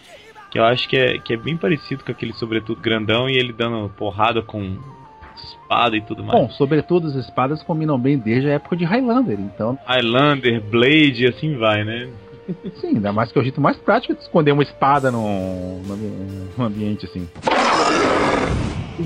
que 0.50 0.58
eu 0.58 0.64
acho 0.64 0.88
que 0.88 0.96
é, 0.96 1.18
que 1.18 1.32
é 1.32 1.36
bem 1.36 1.56
parecido 1.56 2.04
com 2.04 2.10
aquele 2.10 2.32
sobretudo 2.32 2.80
grandão 2.80 3.28
e 3.28 3.36
ele 3.36 3.52
dando 3.52 3.88
porrada 3.90 4.42
com 4.42 4.76
espada 5.36 5.96
e 5.96 6.00
tudo 6.02 6.24
mais. 6.24 6.38
Bom, 6.38 6.50
sobretudo 6.50 7.06
as 7.08 7.14
espadas 7.14 7.62
combinam 7.62 7.98
bem 7.98 8.18
desde 8.18 8.48
a 8.50 8.54
época 8.54 8.76
de 8.76 8.84
Highlander, 8.84 9.38
então, 9.38 9.78
Highlander, 9.86 10.60
Blade 10.60 11.24
e 11.24 11.28
assim 11.28 11.56
vai, 11.56 11.84
né? 11.84 12.10
sim, 12.80 12.88
ainda 12.96 13.12
mais 13.12 13.30
que 13.30 13.38
é 13.38 13.40
o 13.40 13.44
jeito 13.44 13.60
mais 13.60 13.76
prático 13.76 14.12
de 14.14 14.20
esconder 14.20 14.50
uma 14.52 14.62
espada 14.62 15.10
num, 15.10 15.80
num, 16.58 16.64
ambiente 16.64 17.06
assim. 17.06 17.28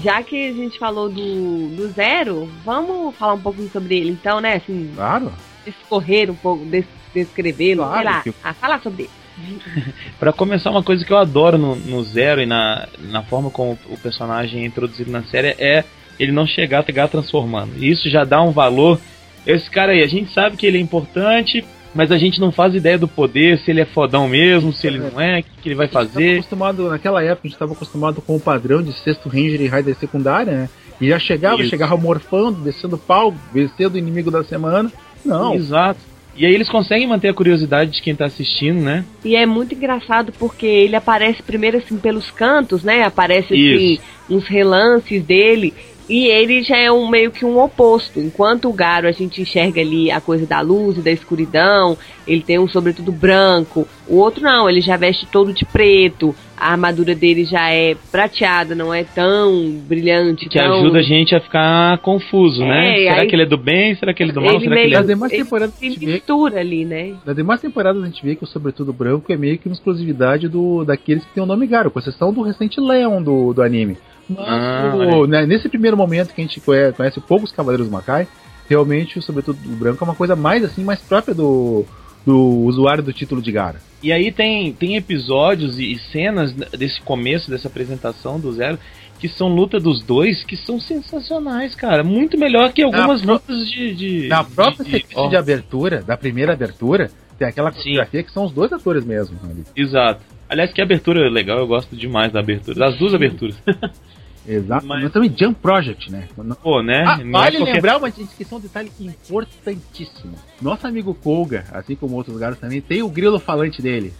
Já 0.03 0.22
que 0.22 0.49
a 0.49 0.53
gente 0.53 0.78
falou 0.78 1.09
do, 1.09 1.68
do 1.76 1.88
Zero, 1.88 2.49
vamos 2.64 3.14
falar 3.16 3.34
um 3.34 3.40
pouquinho 3.40 3.70
sobre 3.70 3.99
ele 3.99 4.11
então, 4.11 4.40
né? 4.40 4.55
Assim, 4.57 4.90
Claro. 4.95 5.30
discorrer 5.64 6.30
um 6.30 6.34
pouco, 6.34 6.64
des- 6.64 6.86
descrevê-lo, 7.14 7.82
Claro, 7.84 7.95
sei 7.97 8.05
lá. 8.05 8.22
que- 8.22 8.34
Ah, 8.42 8.55
falar 8.55 8.80
sobre 8.82 9.03
ele. 9.05 9.24
Pra 10.18 10.32
começar, 10.32 10.70
uma 10.70 10.82
coisa 10.82 11.05
que 11.05 11.12
eu 11.12 11.18
adoro 11.18 11.59
no, 11.59 11.76
no 11.76 12.03
Zero 12.05 12.41
e 12.41 12.47
na, 12.47 12.89
na 13.11 13.22
forma 13.22 13.51
como 13.51 13.78
o 13.89 13.97
personagem 13.97 14.62
é 14.62 14.66
introduzido 14.66 15.11
na 15.11 15.22
série 15.24 15.55
é 15.59 15.85
ele 16.18 16.32
não 16.32 16.47
chegar 16.47 16.80
a 16.80 16.82
pegar 16.82 17.09
transformando. 17.09 17.72
E 17.78 17.91
isso 17.91 18.09
já 18.09 18.24
dá 18.24 18.41
um 18.41 18.51
valor. 18.51 19.01
Esse 19.47 19.68
cara 19.70 19.93
aí, 19.93 20.03
a 20.03 20.07
gente 20.07 20.32
sabe 20.32 20.57
que 20.57 20.66
ele 20.66 20.78
é 20.78 20.80
importante, 20.80 21.64
mas 21.95 22.11
a 22.11 22.18
gente 22.18 22.41
não 22.41 22.51
faz 22.51 22.74
ideia 22.74 22.99
do 22.99 23.09
poder, 23.09 23.59
se 23.59 23.70
ele 23.70 23.80
é 23.80 23.85
fodão 23.85 24.28
mesmo, 24.28 24.72
se 24.72 24.87
ele 24.87 24.99
não 24.99 25.20
é, 25.20 25.41
o 25.41 25.43
que, 25.43 25.51
que 25.62 25.68
ele 25.68 25.74
vai 25.74 25.89
fazer. 25.89 26.35
acostumado, 26.35 26.89
naquela 26.89 27.22
época, 27.22 27.43
a 27.45 27.49
gente 27.49 27.55
estava 27.55 27.72
acostumado 27.72 28.22
com 28.22 28.37
o 28.37 28.41
padrão 28.41 28.82
de 28.82 28.93
sexto 28.93 29.28
Ranger 29.28 29.61
e 29.61 29.68
Rider 29.68 29.97
secundária, 29.97 30.53
né? 30.53 30.68
E 31.01 31.09
já 31.09 31.18
chegava, 31.18 31.61
Isso. 31.61 31.70
chegava 31.70 31.97
morfando, 31.97 32.62
descendo 32.62 32.97
pau, 32.97 33.35
vencendo 33.53 33.95
o 33.95 33.99
inimigo 33.99 34.30
da 34.30 34.45
semana. 34.45 34.91
Não, 35.24 35.55
Exato. 35.55 36.01
E 36.37 36.45
aí 36.45 36.53
eles 36.53 36.68
conseguem 36.68 37.07
manter 37.07 37.28
a 37.28 37.35
curiosidade 37.35 37.93
de 37.93 38.03
quem 38.03 38.14
tá 38.14 38.26
assistindo, 38.26 38.80
né? 38.80 39.05
E 39.24 39.37
é 39.37 39.47
muito 39.47 39.74
engraçado 39.74 40.32
porque 40.32 40.66
ele 40.66 40.97
aparece 40.97 41.43
primeiro 41.43 41.78
assim 41.78 41.97
pelos 41.97 42.30
cantos, 42.30 42.82
né? 42.82 43.05
Aparece 43.05 43.55
assim 43.55 43.95
Isso. 43.95 44.03
uns 44.28 44.47
relances 44.47 45.22
dele. 45.22 45.72
E 46.09 46.26
ele 46.26 46.62
já 46.62 46.76
é 46.76 46.92
um 46.92 47.09
meio 47.09 47.30
que 47.30 47.44
um 47.44 47.59
oposto. 47.59 48.20
Enquanto 48.20 48.68
o 48.68 48.72
Garo 48.72 49.09
a 49.09 49.12
gente 49.12 49.40
enxerga 49.40 49.80
ali 49.80 50.11
a 50.11 50.20
coisa 50.20 50.46
da 50.46 50.61
luz 50.61 50.98
e 50.98 51.00
da 51.00 51.11
escuridão, 51.11 51.96
ele 52.26 52.42
tem 52.42 52.59
um 52.59 52.68
sobretudo 52.68 53.11
branco. 53.11 53.88
O 54.07 54.16
outro 54.16 54.42
não, 54.42 54.68
ele 54.68 54.80
já 54.82 54.96
veste 54.96 55.26
todo 55.26 55.52
de 55.52 55.64
preto. 55.64 56.34
A 56.57 56.70
armadura 56.72 57.14
dele 57.14 57.44
já 57.44 57.70
é 57.70 57.96
prateada, 58.12 58.74
não 58.74 58.92
é 58.92 59.02
tão 59.02 59.70
brilhante. 59.88 60.48
Que 60.48 60.59
tão... 60.59 60.80
ajuda 60.80 60.98
a 60.98 61.02
gente 61.02 61.34
a 61.34 61.40
ficar 61.40 61.98
confuso, 61.98 62.61
né? 62.64 63.02
É, 63.05 63.09
Será 63.09 63.22
aí- 63.22 63.28
que 63.28 63.34
ele 63.34 63.42
é 63.42 63.46
do 63.46 63.57
bem? 63.57 63.94
Será 63.96 64.14
que 64.14 64.22
ele 64.22 64.30
é 64.30 64.34
do 64.34 64.40
mal? 64.40 64.50
Ele 64.50 64.61
Será 64.64 64.74
que 64.76 64.80
ele 64.80 64.88
meio- 64.88 64.94
é... 64.94 64.98
Nas 64.98 65.07
demais 65.07 65.32
ele 65.32 65.42
temporadas 65.42 65.74
a 65.74 65.78
se 65.78 65.86
gente 65.86 65.98
vê 65.98 66.12
mistura 66.12 66.61
ali, 66.61 66.84
né? 66.84 67.14
Nas 67.24 67.34
demais 67.36 67.61
temporadas 67.61 68.02
a 68.02 68.07
gente 68.07 68.24
vê 68.24 68.36
que 68.36 68.44
o 68.44 68.46
Sobretudo 68.46 68.92
Branco 68.92 69.32
é 69.32 69.36
meio 69.36 69.59
que 69.59 69.66
uma 69.68 69.74
exclusividade 69.74 70.48
do, 70.48 70.84
daqueles 70.84 71.24
que 71.24 71.32
tem 71.34 71.42
o 71.42 71.46
nome 71.46 71.66
Garo, 71.66 71.90
com 71.90 71.98
exceção 71.98 72.32
do 72.32 72.42
recente 72.42 72.80
Leon 72.80 73.22
do, 73.22 73.52
do 73.52 73.62
anime. 73.62 73.96
Mas 74.29 74.47
Ah, 74.49 74.93
o- 74.97 75.27
né, 75.27 75.45
nesse 75.47 75.68
primeiro 75.68 75.97
momento 75.97 76.33
que 76.35 76.41
a 76.41 76.45
gente 76.45 76.61
conhece, 76.61 76.97
conhece 76.97 77.20
poucos 77.20 77.53
Cavaleiros 77.53 77.89
Macai, 77.89 78.27
realmente 78.68 79.18
o 79.18 79.22
Sobretudo 79.22 79.59
Branco 79.77 80.03
é 80.03 80.07
uma 80.07 80.14
coisa 80.14 80.35
mais 80.35 80.64
assim, 80.64 80.83
mais 80.83 81.01
própria 81.01 81.35
do, 81.35 81.85
do 82.25 82.39
usuário 82.64 83.03
do 83.03 83.12
título 83.12 83.43
de 83.43 83.53
Gara. 83.53 83.81
E 84.03 84.12
aí 84.12 84.31
tem, 84.33 84.72
tem 84.72 84.97
episódios 84.97 85.79
e, 85.79 85.93
e 85.93 85.99
cenas 85.99 86.53
desse 86.53 87.01
começo, 87.03 87.51
dessa 87.51 87.68
apresentação 87.68 88.39
do 88.41 88.53
Zero, 88.53 88.79
que 89.18 89.29
são 89.29 89.49
luta 89.49 89.79
dos 89.81 90.03
dois, 90.03 90.45
que 90.45 90.57
são 90.57 90.79
sensacionais, 90.81 91.75
cara. 91.75 92.03
Muito 92.05 92.39
melhor 92.39 92.72
que 92.72 92.83
algumas 92.83 93.22
Na 93.22 93.35
lutas 93.35 93.66
de, 93.70 93.95
de. 93.95 94.29
Na 94.29 94.45
própria 94.45 94.85
de- 94.85 94.91
sequência 94.91 95.20
ó, 95.22 95.29
de 95.29 95.37
abertura, 95.37 96.03
da 96.03 96.16
primeira 96.16 96.53
abertura, 96.53 97.11
tem 97.39 97.49
aquela 97.49 97.72
fotografia 97.72 98.22
que 98.22 98.31
são 98.33 98.45
os 98.45 98.53
dois 98.53 98.72
atores 98.72 99.05
mesmo. 99.05 99.39
ali. 99.45 99.64
Exato. 99.77 100.20
Aliás, 100.47 100.72
que 100.72 100.83
abertura 100.83 101.31
legal, 101.31 101.59
eu 101.59 101.66
gosto 101.66 101.97
demais 101.97 102.31
da 102.33 102.41
abertura. 102.41 102.79
Das 102.79 102.99
duas 102.99 103.14
aberturas. 103.14 103.57
Exato. 104.47 104.86
Mas- 104.86 105.03
Mas 105.05 105.12
também 105.12 105.34
Jump 105.36 105.59
Project, 105.61 106.12
né? 106.12 106.28
Pô, 106.62 106.82
né? 106.82 107.03
Ah, 107.07 107.16
Não 107.18 107.28
é 107.28 107.30
vale 107.32 107.57
qualquer- 107.59 107.72
lembrar, 107.74 107.99
mas 107.99 108.14
a 108.14 108.16
gente 108.20 108.30
esqueceu 108.30 108.59
um 108.59 108.61
detalhe 108.61 108.90
importantíssimo. 109.01 110.34
Nosso 110.61 110.86
amigo 110.86 111.14
Kolga, 111.14 111.64
assim 111.72 111.95
como 111.97 112.14
outros 112.16 112.36
garotos 112.36 112.61
também, 112.61 112.80
tem 112.80 113.03
o 113.03 113.09
grilo 113.09 113.38
falante 113.38 113.80
dele. 113.80 114.12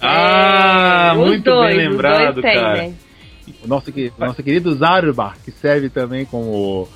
Ah, 0.00 1.10
É, 1.12 1.16
muito 1.16 1.44
dois, 1.44 1.76
bem 1.76 1.88
lembrado, 1.88 2.34
dois 2.40 2.46
tem, 2.46 2.54
cara. 2.54 2.76
né? 2.76 2.94
O 3.64 3.66
nosso, 3.66 3.90
nosso 4.18 4.42
querido 4.42 4.74
Zaruba, 4.74 5.32
que 5.44 5.50
serve 5.50 5.88
também 5.88 6.24
como. 6.26 6.86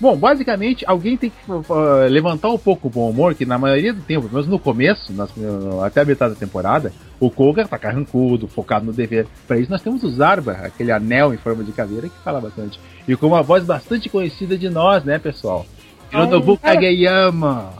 Bom, 0.00 0.16
basicamente, 0.16 0.84
alguém 0.86 1.16
tem 1.16 1.30
que 1.30 1.50
uh, 1.50 2.08
levantar 2.08 2.48
um 2.48 2.56
pouco 2.56 2.88
o 2.88 2.90
bom 2.90 3.10
humor, 3.10 3.34
que 3.34 3.44
na 3.44 3.58
maioria 3.58 3.92
do 3.92 4.00
tempo, 4.00 4.22
pelo 4.22 4.32
menos 4.32 4.48
no 4.48 4.58
começo, 4.58 5.12
nas- 5.12 5.30
uh, 5.36 5.82
até 5.84 6.00
a 6.00 6.04
metade 6.04 6.34
da 6.34 6.40
temporada, 6.40 6.90
o 7.20 7.30
Koga 7.30 7.68
tá 7.68 7.78
carrancudo, 7.78 8.48
focado 8.48 8.86
no 8.86 8.92
dever. 8.92 9.26
Para 9.46 9.58
isso, 9.58 9.70
nós 9.70 9.82
temos 9.82 10.02
o 10.02 10.10
Zarba, 10.10 10.52
aquele 10.52 10.90
anel 10.90 11.34
em 11.34 11.36
forma 11.36 11.62
de 11.62 11.72
caveira, 11.72 12.08
que 12.08 12.24
fala 12.24 12.40
bastante. 12.40 12.80
E 13.06 13.14
com 13.14 13.26
uma 13.26 13.42
voz 13.42 13.62
bastante 13.64 14.08
conhecida 14.08 14.56
de 14.56 14.70
nós, 14.70 15.04
né, 15.04 15.18
pessoal? 15.18 15.66
Hironobu 16.10 16.56
Kageyama. 16.56 17.74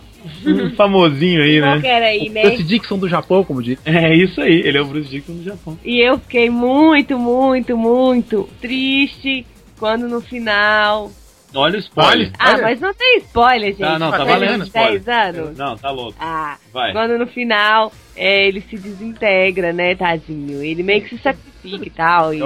Um 0.46 0.70
famosinho 0.76 1.42
aí, 1.42 1.60
né? 1.60 1.80
aí, 2.04 2.28
O 2.28 2.32
né? 2.32 2.42
Bruce 2.42 2.62
Dixon 2.62 2.98
do 2.98 3.08
Japão, 3.08 3.42
como 3.42 3.62
diz. 3.62 3.78
É 3.86 4.14
isso 4.14 4.40
aí, 4.42 4.60
ele 4.64 4.76
é 4.76 4.82
o 4.82 4.84
Bruce 4.84 5.08
Dixon 5.08 5.32
do 5.32 5.42
Japão. 5.42 5.78
E 5.82 5.98
eu 5.98 6.18
fiquei 6.18 6.50
muito, 6.50 7.18
muito, 7.18 7.76
muito 7.78 8.46
triste 8.60 9.46
quando 9.78 10.06
no 10.06 10.20
final. 10.20 11.10
Olha 11.55 11.76
o 11.76 11.78
spoiler. 11.80 12.30
Ah, 12.38 12.53
Olha. 12.53 12.62
mas 12.62 12.80
não 12.80 12.94
tem 12.94 13.18
spoiler, 13.18 13.70
gente. 13.70 13.82
Ah, 13.82 13.98
não, 13.98 14.11
tá 14.11 14.24
valendo 14.24 14.59
10 14.59 14.66
spoiler. 14.68 15.09
anos. 15.09 15.59
Não, 15.59 15.76
tá 15.76 15.90
louco. 15.90 16.14
Ah, 16.20 16.57
Vai. 16.72 16.92
quando 16.92 17.18
no 17.18 17.26
final 17.26 17.92
é, 18.16 18.46
ele 18.46 18.61
se 18.61 18.76
desintegra, 18.78 19.72
né, 19.72 19.94
tadinho? 19.94 20.62
Ele 20.62 20.82
meio 20.82 21.03
que 21.03 21.16
se 21.16 21.18
sacrifica 21.22 21.86
e 21.86 21.90
tal. 21.90 22.32
E... 22.34 22.40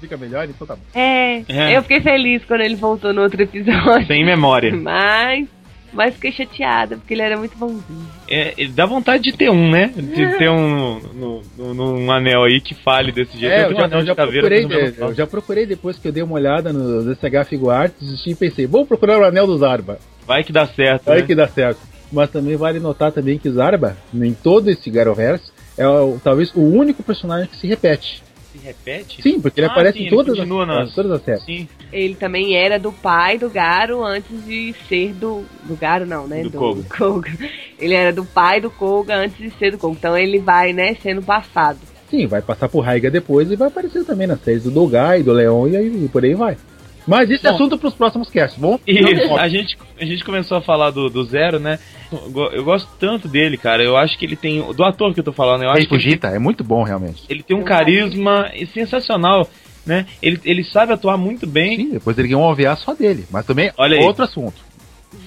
Fica 0.00 0.16
melhor, 0.16 0.48
então 0.48 0.66
tá 0.66 0.74
bom. 0.76 0.82
É, 0.94 1.42
É. 1.48 1.76
eu 1.76 1.82
fiquei 1.82 2.00
feliz 2.00 2.44
quando 2.44 2.62
ele 2.62 2.74
voltou 2.74 3.12
no 3.12 3.22
outro 3.22 3.40
episódio. 3.40 4.06
Sem 4.06 4.24
memória. 4.24 4.74
Mas, 4.76 5.46
mas 5.92 6.14
fiquei 6.14 6.32
chateada, 6.32 6.96
porque 6.96 7.14
ele 7.14 7.22
era 7.22 7.36
muito 7.36 7.56
bonzinho. 7.56 8.08
É, 8.28 8.54
ele 8.56 8.72
dá 8.72 8.86
vontade 8.86 9.22
de 9.22 9.32
ter 9.36 9.50
um, 9.50 9.70
né? 9.70 9.92
De 9.96 10.26
ter 10.38 10.50
um, 10.50 10.98
no, 11.14 11.42
no- 11.56 11.74
num 11.74 12.10
anel 12.10 12.44
aí 12.44 12.60
que 12.60 12.74
fale 12.74 13.12
desse 13.12 13.38
jeito. 13.38 13.52
É, 13.52 13.64
eu 13.66 13.74
já, 13.74 13.86
um 13.86 13.90
eu 14.00 14.06
já 14.06 14.14
procurei, 14.14 14.64
de- 14.66 14.94
eu 15.00 15.14
já 15.14 15.26
procurei 15.26 15.66
depois 15.66 15.98
que 15.98 16.08
eu 16.08 16.12
dei 16.12 16.22
uma 16.22 16.34
olhada 16.34 16.72
no 16.72 17.04
DCH 17.14 17.48
Figuarts 17.48 18.26
e 18.26 18.34
pensei, 18.34 18.66
vou 18.66 18.86
procurar 18.86 19.18
o 19.20 19.24
anel 19.24 19.46
do 19.46 19.58
Zarba. 19.58 19.98
Vai 20.26 20.42
que 20.44 20.52
dá 20.52 20.66
certo. 20.66 21.10
Aí 21.10 21.20
né? 21.20 21.26
que 21.26 21.34
dá 21.34 21.46
certo. 21.48 21.80
Mas 22.10 22.30
também 22.30 22.56
vale 22.56 22.78
notar 22.78 23.10
também 23.12 23.38
que 23.38 23.50
Zarba, 23.50 23.96
em 24.14 24.34
todo 24.34 24.68
esse 24.70 24.90
Garoverse, 24.90 25.50
é 25.78 25.86
o- 25.88 26.20
talvez 26.22 26.52
o 26.54 26.60
único 26.60 27.02
personagem 27.02 27.48
que 27.48 27.56
se 27.56 27.66
repete. 27.66 28.22
Se 28.52 28.58
repete? 28.58 29.22
Sim, 29.22 29.40
porque 29.40 29.60
ele 29.60 29.66
Ah, 29.68 29.70
aparece 29.70 29.98
sim, 29.98 30.06
em 30.06 30.10
todas, 30.10 30.38
as, 30.38 30.46
nas- 30.46 30.94
todas 30.94 31.10
as 31.12 31.22
séries. 31.24 31.42
Sim. 31.44 31.68
Ele 31.90 32.14
também 32.14 32.54
era 32.54 32.78
do 32.78 32.92
pai 32.92 33.38
do 33.38 33.48
Garo 33.48 34.04
antes 34.04 34.44
de 34.44 34.74
ser 34.88 35.12
do. 35.14 35.44
Do 35.64 35.74
Garo 35.74 36.04
não, 36.06 36.26
né? 36.26 36.42
Do 36.42 36.50
Koga. 36.50 36.82
Koga. 36.96 37.30
Ele 37.78 37.94
era 37.94 38.12
do 38.12 38.24
pai 38.24 38.60
do 38.60 38.70
Koga 38.70 39.16
antes 39.16 39.38
de 39.38 39.50
ser 39.58 39.70
do 39.70 39.78
Koga. 39.78 39.94
Então 39.98 40.16
ele 40.18 40.38
vai, 40.38 40.72
né, 40.72 40.94
sendo 41.02 41.22
passado. 41.22 41.78
Sim, 42.10 42.26
vai 42.26 42.42
passar 42.42 42.68
por 42.68 42.80
Raiga 42.80 43.10
depois 43.10 43.50
e 43.50 43.56
vai 43.56 43.68
aparecer 43.68 44.04
também 44.04 44.26
nas 44.26 44.40
séries 44.42 44.64
do 44.64 44.70
Dogai, 44.70 45.22
do 45.22 45.32
Leon 45.32 45.68
e, 45.68 45.76
aí, 45.78 46.04
e 46.04 46.08
por 46.08 46.22
aí 46.22 46.34
vai. 46.34 46.58
Mas 47.06 47.28
isso 47.30 47.46
é 47.46 47.50
assunto 47.50 47.76
pros 47.78 47.94
próximos 47.94 48.28
casts, 48.30 48.58
bom? 48.60 48.78
E 48.86 49.00
Não, 49.00 49.36
a 49.38 49.48
gente, 49.48 49.76
a 50.00 50.04
gente 50.04 50.24
começou 50.24 50.56
a 50.56 50.60
falar 50.62 50.90
do, 50.90 51.08
do 51.08 51.24
Zero, 51.24 51.58
né? 51.58 51.78
Eu 52.12 52.30
go- 52.30 52.50
Eu 52.52 52.64
gosto 52.64 52.88
tanto 52.98 53.26
dele, 53.28 53.56
cara. 53.56 53.82
Eu 53.82 53.96
acho 53.96 54.16
que 54.18 54.24
ele 54.24 54.36
tem. 54.36 54.60
Do 54.72 54.84
ator 54.84 55.12
que 55.14 55.20
eu 55.20 55.24
tô 55.24 55.32
falando, 55.32 55.62
eu 55.62 55.68
acho 55.70 55.78
Rei 55.78 55.86
que 55.86 55.94
ele, 55.94 56.02
Fujita 56.04 56.28
é 56.28 56.38
muito 56.38 56.62
bom, 56.62 56.82
realmente. 56.82 57.22
ele 57.28 57.42
tem 57.42 57.56
um 57.56 57.64
carisma 57.64 58.50
sensacional, 58.72 59.48
né? 59.86 60.06
Ele, 60.22 60.40
ele 60.44 60.62
sabe 60.64 60.92
atuar 60.92 61.16
muito 61.16 61.46
bem. 61.46 61.76
Sim, 61.76 61.90
depois 61.90 62.16
ele 62.18 62.28
ganhou 62.28 62.42
um 62.42 62.46
OVA 62.46 62.76
só 62.76 62.94
dele. 62.94 63.24
Mas 63.30 63.44
também 63.46 63.72
Olha 63.76 63.98
aí. 63.98 64.04
outro 64.04 64.22
assunto. 64.24 64.56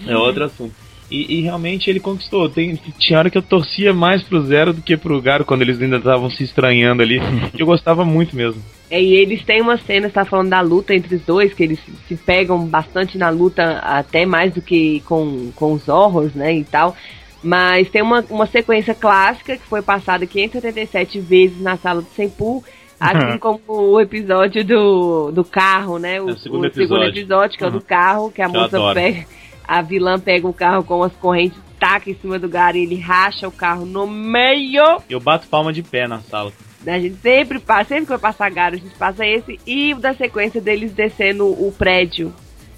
É 0.07 0.15
outro 0.15 0.45
assunto. 0.45 0.73
E, 1.09 1.37
e 1.37 1.41
realmente 1.41 1.89
ele 1.89 1.99
conquistou. 1.99 2.49
Tem, 2.49 2.79
tinha 2.97 3.19
hora 3.19 3.29
que 3.29 3.37
eu 3.37 3.41
torcia 3.41 3.93
mais 3.93 4.23
pro 4.23 4.41
Zero 4.41 4.73
do 4.73 4.81
que 4.81 4.97
pro 4.97 5.21
Garo 5.21 5.45
quando 5.45 5.61
eles 5.61 5.81
ainda 5.81 5.97
estavam 5.97 6.29
se 6.29 6.43
estranhando 6.43 7.01
ali. 7.01 7.19
que 7.53 7.61
eu 7.61 7.67
gostava 7.67 8.03
muito 8.03 8.35
mesmo. 8.35 8.61
É, 8.89 9.01
E 9.01 9.13
eles 9.13 9.43
têm 9.43 9.61
uma 9.61 9.77
cena, 9.77 10.07
você 10.07 10.13
tá 10.13 10.25
falando 10.25 10.49
da 10.49 10.61
luta 10.61 10.95
entre 10.95 11.15
os 11.15 11.21
dois, 11.21 11.53
que 11.53 11.63
eles 11.63 11.79
se 12.07 12.15
pegam 12.15 12.65
bastante 12.65 13.17
na 13.17 13.29
luta, 13.29 13.79
até 13.79 14.25
mais 14.25 14.53
do 14.53 14.61
que 14.61 15.01
com, 15.01 15.51
com 15.55 15.73
os 15.73 15.87
horrors, 15.87 16.33
né, 16.33 16.55
e 16.55 16.63
tal. 16.63 16.95
Mas 17.43 17.89
tem 17.89 18.01
uma, 18.01 18.25
uma 18.29 18.47
sequência 18.47 18.95
clássica 18.95 19.55
que 19.55 19.67
foi 19.67 19.83
passada 19.83 20.25
587 20.25 21.19
vezes 21.19 21.61
na 21.61 21.77
sala 21.77 22.01
do 22.01 22.07
Senpu, 22.15 22.63
assim 22.99 23.37
como 23.37 23.61
o 23.67 24.01
episódio 24.01 24.65
do, 24.65 25.31
do 25.31 25.43
carro, 25.43 25.99
né? 25.99 26.19
O, 26.19 26.29
É 26.29 26.33
o 26.33 26.37
segundo 26.37 26.65
o 26.65 26.73
segundo 26.73 27.03
episódio. 27.03 27.09
episódio, 27.09 27.57
que 27.57 27.63
é 27.63 27.67
o 27.67 27.71
do 27.71 27.81
carro, 27.81 28.31
que 28.31 28.41
a 28.41 28.49
moça 28.49 28.93
pega, 28.93 29.25
a 29.67 29.81
vilã 29.81 30.19
pega 30.19 30.47
o 30.47 30.53
carro 30.53 30.83
com 30.83 31.03
as 31.03 31.13
correntes, 31.13 31.57
taca 31.79 32.09
em 32.09 32.15
cima 32.15 32.39
do 32.39 32.47
Garo 32.49 32.77
e 32.77 32.83
ele 32.83 32.99
racha 32.99 33.47
o 33.47 33.51
carro 33.51 33.85
no 33.85 34.07
meio. 34.07 34.83
Eu 35.09 35.19
bato 35.19 35.47
palma 35.47 35.71
de 35.73 35.83
pé 35.83 36.07
na 36.07 36.19
sala. 36.21 36.51
A 36.87 36.99
gente 36.99 37.15
sempre 37.17 37.59
passa, 37.59 37.89
sempre 37.89 38.03
que 38.05 38.09
vai 38.11 38.19
passar 38.19 38.49
Garo, 38.51 38.75
a 38.75 38.77
gente 38.79 38.95
passa 38.95 39.25
esse 39.25 39.59
e 39.65 39.93
o 39.93 39.99
da 39.99 40.13
sequência 40.13 40.61
deles 40.61 40.93
descendo 40.93 41.45
o 41.47 41.73
prédio. 41.75 42.33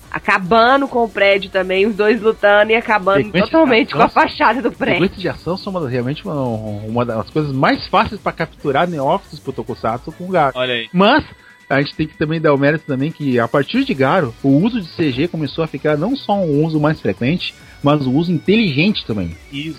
Acabando 0.09 0.87
com 0.87 1.03
o 1.03 1.09
prédio 1.09 1.49
também, 1.51 1.85
os 1.85 1.93
dois 1.95 2.21
lutando 2.21 2.71
e 2.71 2.75
acabando 2.75 3.25
Sequência- 3.25 3.51
totalmente 3.51 3.93
com 3.93 4.01
a 4.01 4.07
fachada 4.07 4.61
do 4.61 4.71
prédio. 4.71 4.95
Sequências 5.01 5.21
de 5.21 5.27
ação 5.29 5.57
são 5.57 5.69
uma, 5.71 5.81
das- 5.81 5.91
realmente 5.91 6.23
uma, 6.25 6.41
uma 6.41 7.05
das 7.05 7.29
coisas 7.29 7.51
mais 7.53 7.85
fáceis 7.89 8.19
pra 8.21 8.31
capturar 8.31 8.87
neófitos 8.87 9.37
pro 9.39 9.51
Tokusatsu 9.51 10.13
com 10.13 10.23
o 10.23 10.29
Garo. 10.29 10.53
Olha 10.57 10.73
aí. 10.75 10.87
Mas 10.93 11.25
a 11.69 11.81
gente 11.81 11.95
tem 11.95 12.07
que 12.07 12.15
também 12.17 12.39
dar 12.39 12.53
o 12.53 12.57
mérito 12.57 12.85
também 12.85 13.11
que 13.11 13.39
a 13.39 13.47
partir 13.47 13.83
de 13.83 13.93
Garo, 13.93 14.33
o 14.41 14.49
uso 14.49 14.81
de 14.81 14.87
CG 14.87 15.27
começou 15.27 15.63
a 15.63 15.67
ficar 15.67 15.97
não 15.97 16.15
só 16.15 16.33
um 16.33 16.63
uso 16.65 16.79
mais 16.79 17.01
frequente, 17.01 17.53
mas 17.83 18.05
o 18.05 18.11
uso 18.11 18.31
inteligente 18.31 19.05
também. 19.05 19.35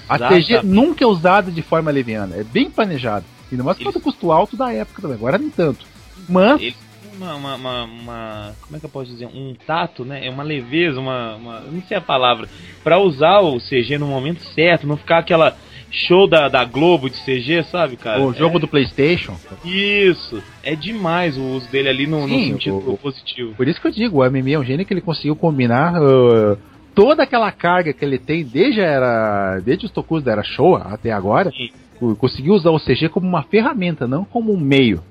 A 0.09 0.19
CG 0.29 0.61
nunca 0.65 1.05
é 1.05 1.07
usada 1.07 1.51
de 1.51 1.63
forma 1.63 1.91
leviana, 1.91 2.37
é 2.37 2.45
bem 2.45 2.71
planejado. 2.71 3.25
Ainda 3.51 3.65
mais 3.65 3.79
causa 3.79 3.99
do 3.99 4.03
custo 4.03 4.31
alto 4.31 4.57
da 4.57 4.73
época 4.73 5.01
também, 5.01 5.17
agora 5.17 5.39
nem 5.39 5.49
tanto. 5.49 5.87
Mas 6.29 6.61
uma, 7.19 7.35
uma, 7.35 7.55
uma, 7.57 7.85
uma- 7.85 8.57
Como 8.63 8.77
é 8.77 8.81
que 8.81 8.87
eu 8.87 8.91
posso 8.91 9.11
dizer? 9.11 9.27
Um 9.27 9.55
tato, 9.67 10.05
né? 10.05 10.27
É 10.27 10.31
uma 10.31 10.43
leveza, 10.45 11.01
uma. 11.01 11.35
uma 11.35 11.61
não 11.61 11.83
sei 11.83 11.97
a 11.97 12.01
palavra. 12.01 12.49
Pra 12.85 12.99
usar 12.99 13.41
o 13.41 13.59
CG 13.59 13.99
no 13.99 14.07
momento 14.07 14.43
certo, 14.55 14.87
não 14.87 14.97
ficar 14.97 15.19
aquela 15.19 15.57
show 15.91 16.27
da, 16.29 16.49
da 16.49 16.65
Globo 16.65 17.09
de 17.09 17.17
CG, 17.25 17.63
sabe, 17.65 17.97
cara? 17.97 18.21
o 18.23 18.33
jogo 18.35 18.59
do 18.59 18.69
PlayStation, 18.69 19.37
É- 19.65 19.69
Isso. 19.69 20.43
É 20.63 20.75
demais 20.75 21.37
o 21.39 21.43
uso 21.43 21.69
dele 21.71 21.89
ali 21.89 22.07
no, 22.07 22.23
no 22.27 22.29
Sim, 22.29 22.53
sentido 22.53 22.77
o- 22.93 22.99
positivo. 22.99 23.55
Por 23.55 23.67
isso 23.67 23.81
que 23.81 23.87
eu 23.89 23.93
digo, 23.93 24.19
o 24.19 24.25
MMA 24.31 24.51
é 24.53 24.59
um 24.59 24.65
gênio 24.65 24.85
que 24.85 24.93
ele 24.93 25.01
conseguiu 25.01 25.35
combinar 25.35 25.95
uh, 26.03 26.59
toda 26.95 27.23
aquela 27.23 27.51
carga 27.51 27.93
que 27.93 28.05
ele 28.05 28.19
tem 28.19 28.45
desde, 28.45 28.81
era, 28.81 29.61
desde 29.61 29.87
os 29.87 29.91
Tokus 29.93 30.23
da 30.23 30.33
era 30.33 30.43
Showa 30.43 30.81
até 30.93 31.11
agora. 31.11 31.51
Sim. 31.51 31.71
Conseguiu 32.19 32.53
usar 32.55 32.71
o 32.71 32.79
CG 32.79 33.09
como 33.09 33.27
uma 33.27 33.43
ferramenta, 33.43 34.07
não 34.07 34.25
como 34.25 34.53
um 34.53 34.61
meio. 34.61 35.03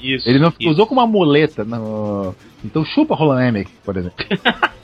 Isso. 0.00 0.26
Ele 0.28 0.38
não 0.38 0.50
isso. 0.58 0.70
usou 0.70 0.86
como 0.86 1.00
uma 1.00 1.06
muleta. 1.06 1.64
não. 1.64 2.34
Então 2.64 2.82
chupa 2.84 3.14
Roland 3.14 3.48
Emmerich, 3.48 3.70
por 3.84 3.96
exemplo. 3.96 4.24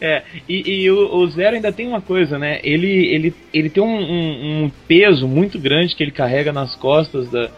É, 0.00 0.22
e, 0.48 0.82
e 0.84 0.90
o, 0.90 1.14
o 1.16 1.26
Zero 1.28 1.56
ainda 1.56 1.72
tem 1.72 1.86
uma 1.86 2.00
coisa, 2.00 2.38
né? 2.38 2.60
Ele, 2.62 2.86
ele, 3.14 3.34
ele 3.52 3.68
tem 3.70 3.82
um, 3.82 3.86
um- 4.00 4.64
um 4.64 4.70
peso 4.88 5.28
muito 5.28 5.58
grande 5.58 5.94
que 5.94 6.02
ele 6.02 6.10
carrega 6.10 6.52
nas 6.52 6.74
costas, 6.76 7.28
da, 7.30 7.50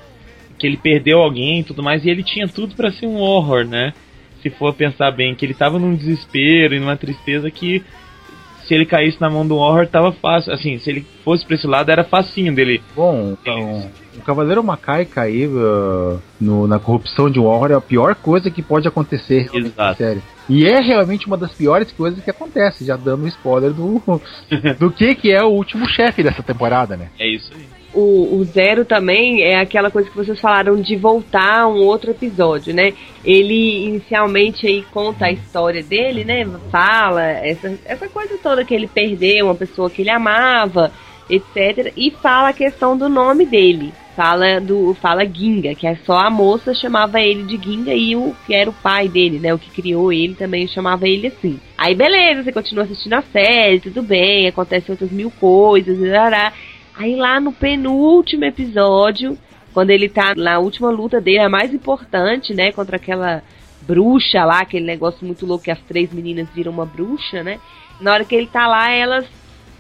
que 0.59 0.67
ele 0.67 0.77
perdeu 0.77 1.19
alguém 1.21 1.61
e 1.61 1.65
tudo 1.65 1.83
mais, 1.83 2.05
e 2.05 2.11
ele 2.11 2.23
tinha 2.23 2.49
tudo 2.49 2.75
pra 2.75 2.91
ser 2.93 3.07
um 3.07 3.17
horror, 3.19 3.65
né? 3.65 3.93
Se 4.43 4.51
for 4.51 4.75
pensar 4.75 5.11
bem, 5.11 5.35
que 5.35 5.45
ele 5.47 5.55
tava 5.55 5.79
num 5.79 5.95
desespero 5.95 6.75
e 6.75 6.81
numa 6.81 6.97
tristeza 6.97 7.51
que 7.51 7.83
se 8.67 8.75
ele 8.75 8.87
caísse 8.87 9.21
na 9.21 9.29
mão 9.31 9.47
do 9.47 9.57
horror 9.57 9.87
tava 9.87 10.11
fácil. 10.13 10.53
Assim, 10.53 10.79
se 10.79 10.91
ele 10.91 11.05
fosse 11.25 11.45
pra 11.47 11.55
esse 11.55 11.67
lado 11.67 11.91
era 11.91 12.03
facinho 12.05 12.55
dele. 12.55 12.83
Bom, 12.97 13.37
então, 13.41 13.91
o 14.17 14.23
Cavaleiro 14.23 14.63
Macai 14.65 15.05
cair 15.05 15.49
uh, 15.49 16.21
no- 16.41 16.67
na 16.67 16.79
corrupção 16.79 17.31
de 17.31 17.39
um 17.39 17.45
horror 17.45 17.71
é 17.71 17.75
a 17.75 17.81
pior 17.81 18.15
coisa 18.15 18.51
que 18.51 18.63
pode 18.63 18.89
acontecer 18.89 19.43
realmente 19.45 19.75
na 19.77 19.85
Exato. 19.85 19.99
série. 19.99 20.23
E 20.49 20.67
é 20.67 20.81
realmente 20.81 21.27
uma 21.27 21.37
das 21.37 21.53
piores 21.53 21.91
coisas 21.93 22.23
que 22.23 22.31
acontece, 22.31 22.85
já 22.85 22.97
dando 22.97 23.25
um 23.25 23.29
spoiler 23.29 23.73
do, 23.73 24.03
do 24.79 24.91
que, 24.91 25.15
que 25.15 25.33
é 25.33 25.43
o 25.43 25.49
último 25.49 25.89
chefe 25.89 26.23
dessa 26.23 26.43
temporada, 26.43 26.97
né? 26.97 27.09
É 27.19 27.27
isso 27.27 27.53
aí. 27.55 27.65
O, 27.95 28.39
o 28.39 28.45
Zero 28.45 28.85
também 28.85 29.43
é 29.43 29.61
aquela 29.61 29.89
coisa 29.89 30.11
que 30.11 30.17
vocês 30.17 30.41
falaram 30.41 30.81
de 30.81 30.97
voltar 30.97 31.61
a 31.61 31.69
um 31.69 31.77
outro 31.77 32.11
episódio, 32.11 32.75
né? 32.75 32.93
Ele 33.25 33.87
inicialmente 33.87 34.67
aí 34.67 34.85
conta 34.93 35.27
a 35.27 35.33
história 35.33 35.81
dele, 35.81 36.25
né? 36.25 36.45
Fala 36.73 37.23
essa, 37.23 37.73
essa 37.85 38.09
coisa 38.09 38.37
toda 38.43 38.65
que 38.65 38.75
ele 38.75 38.89
perdeu, 38.89 39.47
uma 39.47 39.55
pessoa 39.55 39.89
que 39.89 40.03
ele 40.03 40.11
amava, 40.11 40.91
etc. 41.31 41.93
E 41.97 42.11
fala 42.11 42.49
a 42.49 42.53
questão 42.53 42.97
do 42.97 43.09
nome 43.09 43.47
dele. 43.47 43.95
Fala 44.17 44.61
do 44.61 44.95
fala 44.95 45.27
Ginga, 45.27 45.75
que 45.75 45.87
é 45.87 45.97
só 46.07 46.19
a 46.19 46.31
moça 46.31 46.73
chamava 46.73 47.21
ele 47.21 47.43
de 47.43 47.57
Ginga 47.57 47.93
e 47.93 48.15
o 48.15 48.35
que 48.47 48.55
era 48.55 48.71
o 48.71 48.73
pai 48.73 49.09
dele, 49.09 49.41
né? 49.41 49.53
O 49.53 49.59
que 49.59 49.71
criou 49.71 50.13
ele 50.13 50.35
também 50.35 50.69
chamava 50.69 51.09
ele 51.09 51.27
assim. 51.27 51.59
Aí 51.77 51.95
beleza, 51.95 52.45
você 52.45 52.53
continua 52.53 52.85
assistindo 52.85 53.15
a 53.15 53.23
série, 53.23 53.81
tudo 53.81 54.03
bem, 54.03 54.47
acontecem 54.47 54.93
outras 54.93 55.11
mil 55.11 55.31
coisas, 55.33 56.01
arará. 56.13 56.53
Aí 56.97 57.17
lá 57.17 57.41
no 57.41 57.53
penúltimo 57.53 58.45
episódio, 58.45 59.37
quando 59.73 59.91
ele 59.91 60.09
tá 60.09 60.33
na 60.37 60.61
última 60.61 60.91
luta 60.91 61.21
dele, 61.21 61.41
a 61.41 61.49
mais 61.49 61.75
importante, 61.75 62.55
né, 62.55 62.71
contra 62.71 62.97
aquela 62.97 63.43
bruxa 63.83 64.45
lá, 64.45 64.61
aquele 64.61 64.87
negócio 64.87 65.27
muito 65.27 65.45
louco 65.45 65.65
que 65.65 65.71
as 65.71 65.81
três 65.81 66.13
meninas 66.13 66.49
viram 66.55 66.73
uma 66.73 66.87
bruxa, 66.87 67.43
né? 67.43 67.59
Na 68.01 68.13
hora 68.13 68.25
que 68.25 68.35
ele 68.35 68.47
tá 68.47 68.67
lá, 68.67 68.91
elas 68.91 69.27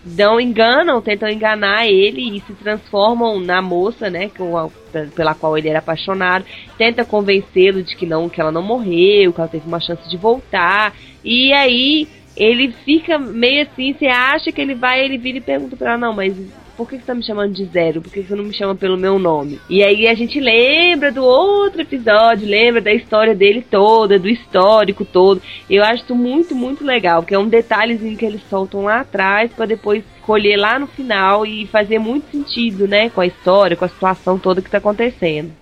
dão 0.04 0.40
enganam, 0.40 1.00
tentam 1.00 1.28
enganar 1.28 1.86
ele 1.86 2.36
e 2.36 2.40
se 2.42 2.52
transformam 2.52 3.40
na 3.40 3.62
moça, 3.62 4.10
né, 4.10 4.30
a- 4.56 5.04
pela 5.14 5.34
qual 5.34 5.56
ele 5.56 5.68
era 5.68 5.78
apaixonado, 5.78 6.44
tenta 6.76 7.04
convencê-lo 7.04 7.82
de 7.82 7.96
que 7.96 8.06
não, 8.06 8.28
que 8.28 8.40
ela 8.40 8.52
não 8.52 8.62
morreu, 8.62 9.32
que 9.32 9.40
ela 9.40 9.48
teve 9.48 9.66
uma 9.66 9.80
chance 9.80 10.08
de 10.08 10.16
voltar. 10.16 10.94
E 11.24 11.52
aí 11.52 12.06
ele 12.36 12.72
fica 12.84 13.18
meio 13.18 13.62
assim, 13.62 13.94
você 13.94 14.06
acha 14.06 14.52
que 14.52 14.60
ele 14.60 14.74
vai, 14.74 15.04
ele 15.04 15.16
vira 15.16 15.38
e 15.38 15.40
pergunta 15.40 15.76
pra 15.76 15.90
ela, 15.90 15.98
não, 15.98 16.12
mas 16.12 16.36
por 16.76 16.88
que 16.88 16.96
você 16.96 17.04
tá 17.04 17.14
me 17.14 17.22
chamando 17.24 17.52
de 17.52 17.64
zero? 17.66 18.00
Por 18.02 18.12
que 18.12 18.22
você 18.22 18.34
não 18.34 18.44
me 18.44 18.52
chama 18.52 18.74
pelo 18.74 18.96
meu 18.96 19.18
nome? 19.18 19.60
E 19.70 19.82
aí 19.82 20.08
a 20.08 20.14
gente 20.14 20.40
lembra 20.40 21.12
do 21.12 21.24
outro 21.24 21.82
episódio, 21.82 22.48
lembra 22.48 22.80
da 22.80 22.92
história 22.92 23.34
dele 23.34 23.64
toda, 23.68 24.18
do 24.18 24.28
histórico 24.28 25.04
todo. 25.04 25.40
Eu 25.70 25.82
acho 25.84 26.04
isso 26.04 26.14
muito, 26.14 26.54
muito 26.54 26.84
legal, 26.84 27.22
porque 27.22 27.34
é 27.34 27.38
um 27.38 27.48
detalhezinho 27.48 28.16
que 28.16 28.24
eles 28.24 28.42
soltam 28.50 28.82
lá 28.84 29.00
atrás 29.00 29.52
pra 29.52 29.66
depois 29.66 30.02
colher 30.22 30.56
lá 30.56 30.78
no 30.78 30.86
final 30.86 31.44
e 31.46 31.66
fazer 31.66 31.98
muito 31.98 32.30
sentido, 32.30 32.88
né, 32.88 33.10
com 33.10 33.20
a 33.20 33.26
história, 33.26 33.76
com 33.76 33.84
a 33.84 33.88
situação 33.88 34.38
toda 34.38 34.62
que 34.62 34.70
tá 34.70 34.78
acontecendo. 34.78 35.52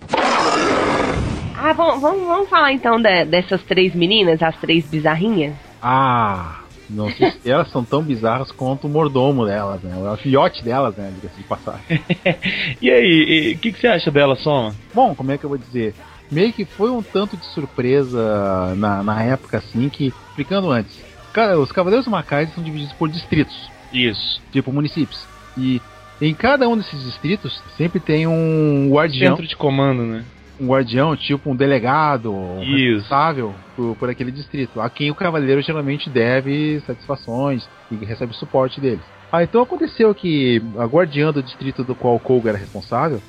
Ah, 1.56 1.72
vamos, 1.74 2.00
vamos, 2.00 2.26
vamos 2.26 2.48
falar 2.48 2.72
então 2.72 3.00
de- 3.00 3.24
dessas 3.26 3.62
três 3.64 3.94
meninas, 3.94 4.42
as 4.42 4.56
três 4.60 4.84
bizarrinhas? 4.86 5.54
Ah, 5.80 6.61
não 6.92 7.10
sei 7.10 7.30
se 7.30 7.50
elas 7.50 7.70
são 7.70 7.84
tão 7.84 8.02
bizarras 8.02 8.50
quanto 8.52 8.86
o 8.86 8.90
mordomo 8.90 9.46
delas, 9.46 9.82
né? 9.82 9.96
O 9.96 10.16
filhote 10.16 10.62
delas, 10.62 10.94
né? 10.96 11.12
Diga-se 11.14 11.36
de 11.36 11.44
passagem. 11.44 11.82
E 12.80 12.90
aí, 12.90 13.54
o 13.54 13.58
que, 13.58 13.72
que 13.72 13.80
você 13.80 13.86
acha 13.86 14.10
dela, 14.10 14.34
Soma? 14.36 14.74
Bom, 14.94 15.14
como 15.14 15.30
é 15.30 15.38
que 15.38 15.44
eu 15.44 15.48
vou 15.48 15.58
dizer? 15.58 15.94
Meio 16.30 16.52
que 16.52 16.64
foi 16.64 16.90
um 16.90 17.02
tanto 17.02 17.36
de 17.36 17.44
surpresa 17.46 18.74
na, 18.76 19.02
na 19.02 19.22
época, 19.22 19.58
assim, 19.58 19.88
que, 19.88 20.12
explicando 20.28 20.70
antes, 20.70 20.98
cara, 21.32 21.58
os 21.58 21.70
Cavaleiros 21.70 22.06
Macais 22.06 22.52
são 22.54 22.64
divididos 22.64 22.92
por 22.94 23.08
distritos, 23.08 23.70
Isso. 23.92 24.40
tipo 24.50 24.72
municípios. 24.72 25.26
E 25.56 25.80
em 26.20 26.34
cada 26.34 26.68
um 26.68 26.76
desses 26.76 27.02
distritos 27.04 27.62
sempre 27.76 28.00
tem 28.00 28.26
um 28.26 28.88
guardião, 28.90 29.32
Centro 29.32 29.46
de 29.46 29.56
comando, 29.56 30.02
né? 30.04 30.24
Um 30.60 30.66
guardião, 30.66 31.16
tipo 31.16 31.50
um 31.50 31.56
delegado, 31.56 32.32
um 32.32 32.60
responsável 32.60 33.54
por, 33.74 33.96
por 33.96 34.10
aquele 34.10 34.30
distrito, 34.30 34.80
a 34.80 34.88
quem 34.88 35.10
o 35.10 35.14
cavaleiro 35.14 35.62
geralmente 35.62 36.08
deve 36.08 36.80
satisfações 36.86 37.68
e 37.90 37.96
recebe 37.96 38.34
suporte 38.34 38.80
deles. 38.80 39.04
Ah, 39.30 39.42
então 39.42 39.62
aconteceu 39.62 40.14
que 40.14 40.62
a 40.78 40.84
guardiã 40.84 41.32
do 41.32 41.42
distrito 41.42 41.82
do 41.82 41.94
qual 41.94 42.18
Koga 42.18 42.50
era 42.50 42.58
responsável, 42.58 43.20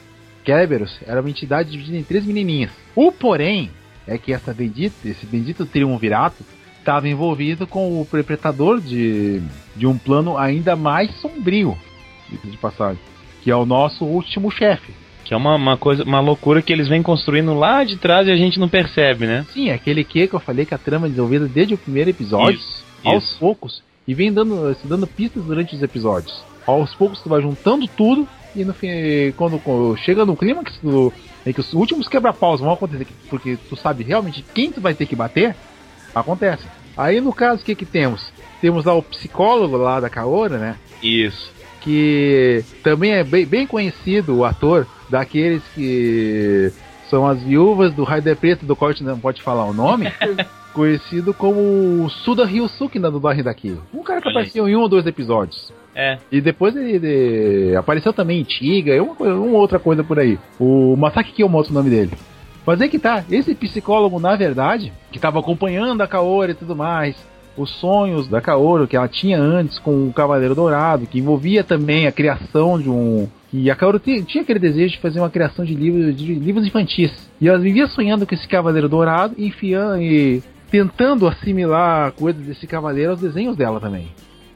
Kerberos, 0.43 0.99
era 1.07 1.21
uma 1.21 1.30
entidade 1.30 1.71
dividida 1.71 1.97
em 1.97 2.03
três 2.03 2.26
menininhas. 2.26 2.71
O 2.95 3.11
porém 3.11 3.71
é 4.05 4.17
que 4.17 4.34
essa 4.34 4.53
bendita, 4.53 5.07
esse 5.07 5.26
bendito 5.26 5.65
triunvirato 5.65 6.43
estava 6.78 7.07
envolvido 7.07 7.65
com 7.65 8.01
o 8.01 8.05
perpetrador 8.05 8.82
de, 8.82 9.41
de 9.76 9.88
um 9.88 9.97
plano 9.97 10.38
ainda 10.38 10.76
mais 10.76 11.09
sombrio, 11.21 11.78
de 12.30 12.57
passagem, 12.57 13.01
que 13.41 13.49
é 13.49 13.55
o 13.55 13.65
nosso 13.65 14.03
último 14.03 14.51
chefe. 14.51 14.93
Que 15.24 15.34
é 15.34 15.38
uma, 15.38 15.55
uma 15.55 15.78
coisa, 15.78 16.03
uma 16.03 16.19
loucura 16.19 16.61
que 16.61 16.71
eles 16.74 16.88
vêm 16.88 17.01
construindo 17.01 17.53
lá 17.53 17.84
de 17.84 17.97
trás 17.97 18.28
e 18.28 18.32
a 18.32 18.36
gente 18.36 18.59
não 18.59 18.67
percebe, 18.67 19.26
né? 19.26 19.45
Sim, 19.53 19.69
aquele 19.69 20.03
que 20.03 20.28
que 20.28 20.34
eu 20.34 20.39
falei 20.39 20.65
que 20.65 20.74
a 20.74 20.78
trama 20.78 21.07
é 21.07 21.09
desenvolvida 21.09 21.47
desde 21.47 21.74
o 21.74 21.78
primeiro 21.78 22.09
episódio, 22.09 22.59
Isso, 22.59 22.84
aos 23.03 23.24
isso. 23.24 23.38
poucos, 23.39 23.84
e 24.07 24.13
vem 24.13 24.32
dando, 24.34 24.76
se 24.76 24.88
dando 24.88 25.07
pistas 25.07 25.43
durante 25.43 25.76
os 25.76 25.82
episódios. 25.82 26.43
Aos 26.67 26.93
poucos 26.93 27.21
tu 27.21 27.30
vai 27.30 27.41
juntando 27.41 27.88
tudo 27.88 28.28
e 28.55 28.63
no 28.63 28.74
fim, 28.74 28.88
quando, 29.36 29.59
quando 29.59 29.97
chega 29.97 30.26
no 30.26 30.36
clímax 30.36 30.78
do 30.82 31.11
em 31.45 31.51
que 31.51 31.59
os 31.59 31.74
últimos 31.74 32.07
quebra-paus 32.07 32.61
vão 32.61 32.71
acontecer, 32.71 33.05
porque 33.30 33.57
tu 33.69 33.76
sabe 33.76 34.03
realmente 34.03 34.45
quem 34.53 34.71
tu 34.71 34.80
vai 34.80 34.93
ter 34.93 35.05
que 35.05 35.15
bater, 35.15 35.55
acontece. 36.15 36.63
Aí 36.95 37.19
no 37.19 37.34
caso, 37.34 37.61
o 37.61 37.65
que 37.65 37.76
que 37.76 37.86
temos? 37.86 38.32
Temos 38.61 38.86
lá 38.86 38.93
o 38.93 39.03
psicólogo 39.03 39.76
lá 39.76 39.99
da 39.99 40.09
Kaora, 40.09 40.57
né? 40.57 40.78
Isso. 41.01 41.51
Que 41.84 42.63
também 42.84 43.11
é 43.11 43.23
bem, 43.23 43.45
bem 43.45 43.67
conhecido, 43.67 44.38
o 44.38 44.45
ator, 44.45 44.88
daqueles 45.09 45.61
que 45.75 46.71
são 47.09 47.27
as 47.27 47.41
viúvas 47.43 47.93
do 47.93 48.03
Raider 48.03 48.36
Preto, 48.36 48.65
do 48.65 48.75
qual 48.75 48.89
a 48.89 48.93
gente 48.93 49.03
não 49.03 49.19
pode 49.19 49.41
falar 49.41 49.65
o 49.65 49.73
nome, 49.73 50.11
conhecido 50.73 51.34
como 51.34 52.09
Suda 52.09 52.45
Ryusuke 52.45 52.97
na 52.97 53.09
dublagem 53.09 53.43
daqui. 53.43 53.77
Um 53.93 54.01
cara 54.01 54.21
que 54.21 54.27
Olha 54.27 54.38
apareceu 54.38 54.67
em 54.67 54.75
um 54.75 54.79
ou 54.81 54.89
dois 54.89 55.05
episódios. 55.05 55.71
É. 55.95 56.17
E 56.31 56.41
depois 56.41 56.75
ele, 56.75 56.93
ele 56.93 57.75
apareceu 57.75 58.11
também 58.11 58.39
em 58.39 58.43
Tiga, 58.43 59.01
uma, 59.03 59.13
coisa- 59.13 59.36
uma 59.36 59.57
outra 59.59 59.77
coisa 59.77 60.03
por 60.03 60.17
aí. 60.17 60.39
O 60.59 60.95
Masaki 60.95 61.34
Kiyomoto, 61.34 61.69
o 61.69 61.73
nome 61.73 61.89
dele. 61.91 62.11
Mas 62.65 62.81
é 62.81 62.88
que 62.88 62.97
tá, 62.97 63.23
esse 63.29 63.53
psicólogo, 63.53 64.19
na 64.19 64.36
verdade, 64.36 64.91
que 65.11 65.19
tava 65.19 65.39
acompanhando 65.39 66.01
a 66.01 66.07
Kaori 66.07 66.53
e 66.53 66.55
tudo 66.55 66.75
mais, 66.75 67.15
os 67.58 67.70
sonhos 67.80 68.28
da 68.28 68.41
Kaoru 68.41 68.88
que 68.88 68.95
ela 68.97 69.08
tinha 69.08 69.39
antes 69.39 69.78
com 69.80 70.08
o 70.08 70.14
Cavaleiro 70.14 70.56
Dourado, 70.56 71.06
que 71.06 71.20
envolvia 71.20 71.64
também 71.64 72.08
a 72.08 72.12
criação 72.12 72.80
de 72.80 72.89
um. 72.89 73.28
E 73.51 73.70
a 73.70 73.76
Kaoru 73.76 73.99
ti- 73.99 74.24
tinha 74.24 74.41
aquele 74.43 74.58
desejo 74.60 74.95
de 74.95 74.99
fazer 75.01 75.20
uma 75.20 75.30
criação 75.30 75.64
de 75.64 75.76
livros, 75.76 76.16
de 76.16 76.34
livros 76.34 76.66
infantis. 76.66 77.12
E 77.39 77.47
ela 77.47 77.60
vivia 77.60 77.86
sonhando 77.88 78.26
com 78.26 78.34
esse 78.34 78.47
Cavaleiro 78.47 78.89
Dourado, 78.89 79.36
enfiando 79.38 80.01
e 80.01 80.41
tentando 80.72 81.28
assimilar 81.28 82.12
coisas 82.14 82.43
desse 82.43 82.66
cavaleiro 82.66 83.12
aos 83.12 83.20
desenhos 83.22 83.56
dela 83.56 83.80
também. 83.80 84.08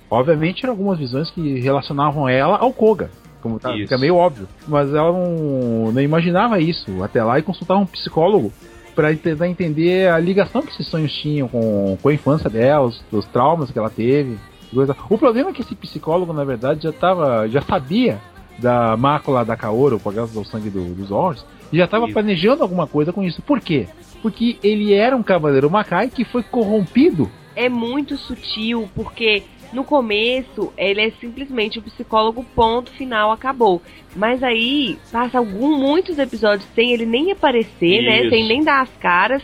Obviamente 0.10 0.64
eram 0.64 0.74
algumas 0.74 0.98
visões 0.98 1.30
que 1.30 1.60
relacionavam 1.60 2.28
ela 2.28 2.58
ao 2.58 2.74
Koga. 2.74 3.12
Como 3.42 3.60
tá, 3.60 3.70
Isso. 3.74 3.84
fica 3.84 4.00
meio 4.00 4.16
óbvio. 4.16 4.48
Mas 4.68 4.92
ela 4.92 5.12
não, 5.12 5.92
não 5.92 6.02
imaginava 6.02 6.60
isso 6.60 7.04
até 7.04 7.24
lá 7.24 7.38
e 7.38 7.44
consultava 7.44 7.80
um 7.80 7.86
psicólogo 7.86 8.52
para 8.98 9.16
tentar 9.16 9.48
entender 9.48 10.10
a 10.10 10.18
ligação 10.18 10.64
que 10.64 10.72
esses 10.72 10.88
sonhos 10.88 11.14
tinham 11.14 11.48
com, 11.48 11.96
com 12.02 12.10
a 12.10 12.14
infância 12.16 12.50
dela, 12.50 12.88
os, 12.88 13.00
os 13.12 13.28
traumas 13.28 13.70
que 13.70 13.78
ela 13.78 13.92
teve. 13.92 14.40
coisa. 14.74 14.96
O 15.08 15.20
problema 15.20 15.52
é 15.52 15.54
que 15.54 15.62
esse 15.62 15.76
psicólogo, 15.76 16.34
na 16.34 16.44
verdade, 16.44 16.82
já 16.82 16.92
tava, 16.92 17.48
já 17.48 17.62
sabia 17.62 18.20
da 18.58 18.98
mácula 18.98 19.46
da 19.46 19.56
Kaoru, 19.56 20.00
por 20.00 20.12
causa 20.16 20.34
do 20.34 20.44
sangue 20.44 20.72
do- 20.72 20.96
dos 20.96 21.12
olhos, 21.12 21.46
e 21.72 21.78
já 21.78 21.86
estava 21.86 22.08
planejando 22.08 22.64
alguma 22.64 22.88
coisa 22.88 23.14
com 23.14 23.24
isso. 23.24 23.40
Por 23.44 23.60
quê? 23.60 23.88
Porque 24.20 24.58
ele 24.64 24.92
era 24.96 25.16
um 25.16 25.22
cavaleiro 25.22 25.70
Makai 25.70 26.10
que 26.10 26.26
foi 26.26 26.42
corrompido 26.42 27.30
é 27.56 27.70
muito 27.70 28.18
sutil, 28.18 28.88
porque 28.96 29.44
no 29.74 29.84
começo 29.84 30.72
ele 30.78 31.02
é 31.02 31.12
simplesmente 31.20 31.80
o 31.80 31.82
psicólogo, 31.82 32.46
ponto 32.56 32.92
final, 32.92 33.32
acabou. 33.32 33.82
Mas 34.16 34.42
aí 34.42 34.98
passa 35.12 35.38
algum, 35.38 35.78
muitos 35.78 36.18
episódios 36.18 36.68
sem 36.74 36.94
ele 36.94 37.06
nem 37.06 37.32
aparecer, 37.32 38.02
né? 38.02 38.22
Isso. 38.22 38.30
Sem 38.30 38.48
nem 38.48 38.64
dar 38.64 38.82
as 38.82 38.92
caras. 38.98 39.44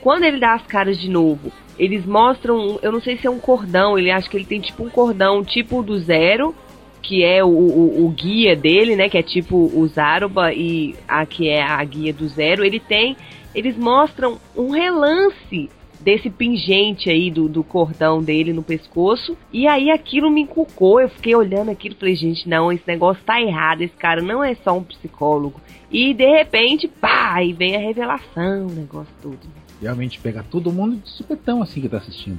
Quando 0.00 0.24
ele 0.24 0.38
dá 0.38 0.54
as 0.54 0.66
caras 0.66 0.98
de 0.98 1.08
novo, 1.08 1.50
eles 1.78 2.04
mostram, 2.04 2.78
eu 2.82 2.92
não 2.92 3.00
sei 3.00 3.16
se 3.16 3.26
é 3.26 3.30
um 3.30 3.38
cordão, 3.38 3.98
ele 3.98 4.10
acha 4.10 4.28
que 4.28 4.36
ele 4.36 4.44
tem 4.44 4.60
tipo 4.60 4.84
um 4.84 4.90
cordão 4.90 5.42
tipo 5.42 5.80
o 5.80 5.82
do 5.82 5.98
Zero, 5.98 6.54
que 7.02 7.24
é 7.24 7.42
o, 7.44 7.48
o, 7.48 8.06
o 8.06 8.08
guia 8.10 8.54
dele, 8.54 8.96
né? 8.96 9.08
Que 9.08 9.18
é 9.18 9.22
tipo 9.22 9.56
o 9.56 9.86
Zaruba 9.88 10.52
e 10.52 10.94
a 11.08 11.26
que 11.26 11.48
é 11.48 11.62
a 11.62 11.82
guia 11.84 12.12
do 12.12 12.28
Zero. 12.28 12.64
Ele 12.64 12.80
tem, 12.80 13.16
eles 13.54 13.76
mostram 13.76 14.38
um 14.56 14.70
relance 14.70 15.68
desse 16.04 16.28
pingente 16.28 17.08
aí 17.08 17.30
do, 17.30 17.48
do 17.48 17.64
cordão 17.64 18.22
dele 18.22 18.52
no 18.52 18.62
pescoço. 18.62 19.36
E 19.50 19.66
aí 19.66 19.90
aquilo 19.90 20.30
me 20.30 20.42
encucou. 20.42 21.00
Eu 21.00 21.08
fiquei 21.08 21.34
olhando 21.34 21.70
aquilo 21.70 21.96
falei, 21.96 22.14
gente, 22.14 22.46
não, 22.48 22.70
esse 22.70 22.86
negócio 22.86 23.24
tá 23.24 23.40
errado. 23.40 23.80
Esse 23.80 23.96
cara 23.96 24.20
não 24.20 24.44
é 24.44 24.54
só 24.56 24.76
um 24.76 24.84
psicólogo. 24.84 25.60
E 25.90 26.12
de 26.12 26.26
repente, 26.26 26.86
pá, 26.86 27.32
aí 27.34 27.52
vem 27.52 27.74
a 27.74 27.78
revelação, 27.78 28.66
o 28.66 28.72
negócio 28.72 29.12
todo. 29.22 29.38
realmente 29.80 30.20
pega 30.20 30.42
todo 30.42 30.72
mundo 30.72 30.96
de 30.96 31.08
supetão 31.08 31.62
assim 31.62 31.80
que 31.80 31.88
tá 31.88 31.96
assistindo. 31.96 32.38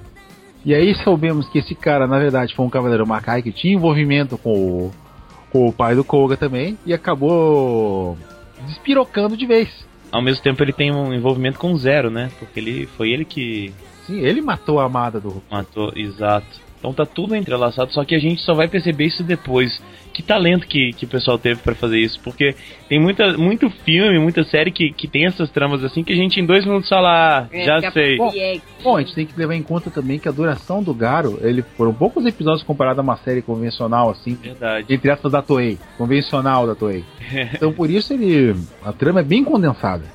E 0.63 0.73
aí 0.73 0.93
soubemos 1.03 1.47
que 1.49 1.59
esse 1.59 1.73
cara, 1.73 2.07
na 2.07 2.19
verdade, 2.19 2.55
foi 2.55 2.65
um 2.65 2.69
cavaleiro 2.69 3.07
Makai 3.07 3.41
que 3.41 3.51
tinha 3.51 3.73
envolvimento 3.73 4.37
com 4.37 4.53
o, 4.53 4.91
com 5.51 5.67
o 5.67 5.73
pai 5.73 5.95
do 5.95 6.03
Koga 6.03 6.37
também 6.37 6.77
e 6.85 6.93
acabou 6.93 8.17
despirocando 8.67 9.37
de 9.37 9.45
vez. 9.45 9.69
Ao 10.15 10.21
mesmo 10.21 10.41
tempo 10.41 10.63
ele 10.63 10.71
tem 10.71 10.93
um 10.93 11.13
envolvimento 11.13 11.59
com 11.59 11.73
o 11.73 11.77
Zero, 11.77 12.09
né? 12.09 12.31
Porque 12.39 12.57
ele 12.57 12.85
foi 12.95 13.09
ele 13.09 13.25
que 13.25 13.73
Sim, 14.07 14.21
ele 14.21 14.39
matou 14.39 14.79
a 14.79 14.85
amada 14.85 15.19
do 15.19 15.43
matou, 15.51 15.91
exato. 15.93 16.61
Então 16.79 16.93
tá 16.93 17.05
tudo 17.05 17.35
entrelaçado, 17.35 17.91
só 17.91 18.05
que 18.05 18.15
a 18.15 18.19
gente 18.19 18.41
só 18.41 18.53
vai 18.53 18.69
perceber 18.69 19.07
isso 19.07 19.23
depois. 19.23 19.81
Que 20.15 20.23
talento 20.23 20.65
que, 20.65 20.93
que 20.93 21.03
o 21.03 21.09
pessoal 21.09 21.37
teve 21.37 21.59
pra 21.61 21.75
fazer 21.75 21.99
isso, 21.99 22.17
porque 22.23 22.55
tem 22.87 22.97
muita, 22.97 23.37
muito 23.37 23.69
filme, 23.69 24.17
muita 24.17 24.45
série 24.45 24.71
que, 24.71 24.93
que 24.93 25.09
tem 25.09 25.25
essas 25.25 25.51
tramas 25.51 25.83
assim 25.83 26.05
que 26.05 26.13
a 26.13 26.15
gente 26.15 26.39
em 26.39 26.45
dois 26.45 26.63
minutos 26.63 26.87
fala, 26.87 27.39
ah, 27.39 27.47
É, 27.51 27.65
já 27.65 27.75
fica- 27.79 27.91
sei. 27.91 28.15
Bom, 28.17 28.31
é- 28.33 28.61
Bom, 28.81 28.95
a 28.95 29.01
gente 29.01 29.13
tem 29.13 29.25
que 29.25 29.37
levar 29.37 29.55
em 29.55 29.61
conta 29.61 29.91
também 29.91 30.17
que 30.17 30.29
a 30.29 30.31
duração 30.31 30.81
do 30.81 30.93
Garo, 30.93 31.37
ele 31.41 31.61
foram 31.75 31.93
poucos 31.93 32.25
episódios 32.25 32.63
comparado 32.63 33.01
a 33.01 33.03
uma 33.03 33.17
série 33.17 33.41
convencional 33.41 34.09
assim, 34.09 34.35
Verdade. 34.35 34.85
entre 34.93 35.11
aspas 35.11 35.29
da 35.33 35.41
Toei, 35.41 35.77
convencional 35.97 36.65
da 36.65 36.75
Toei. 36.75 37.03
Então 37.53 37.73
por 37.73 37.89
isso 37.89 38.13
ele 38.13 38.55
a 38.85 38.93
trama 38.93 39.19
é 39.19 39.23
bem 39.23 39.43
condensada. 39.43 40.05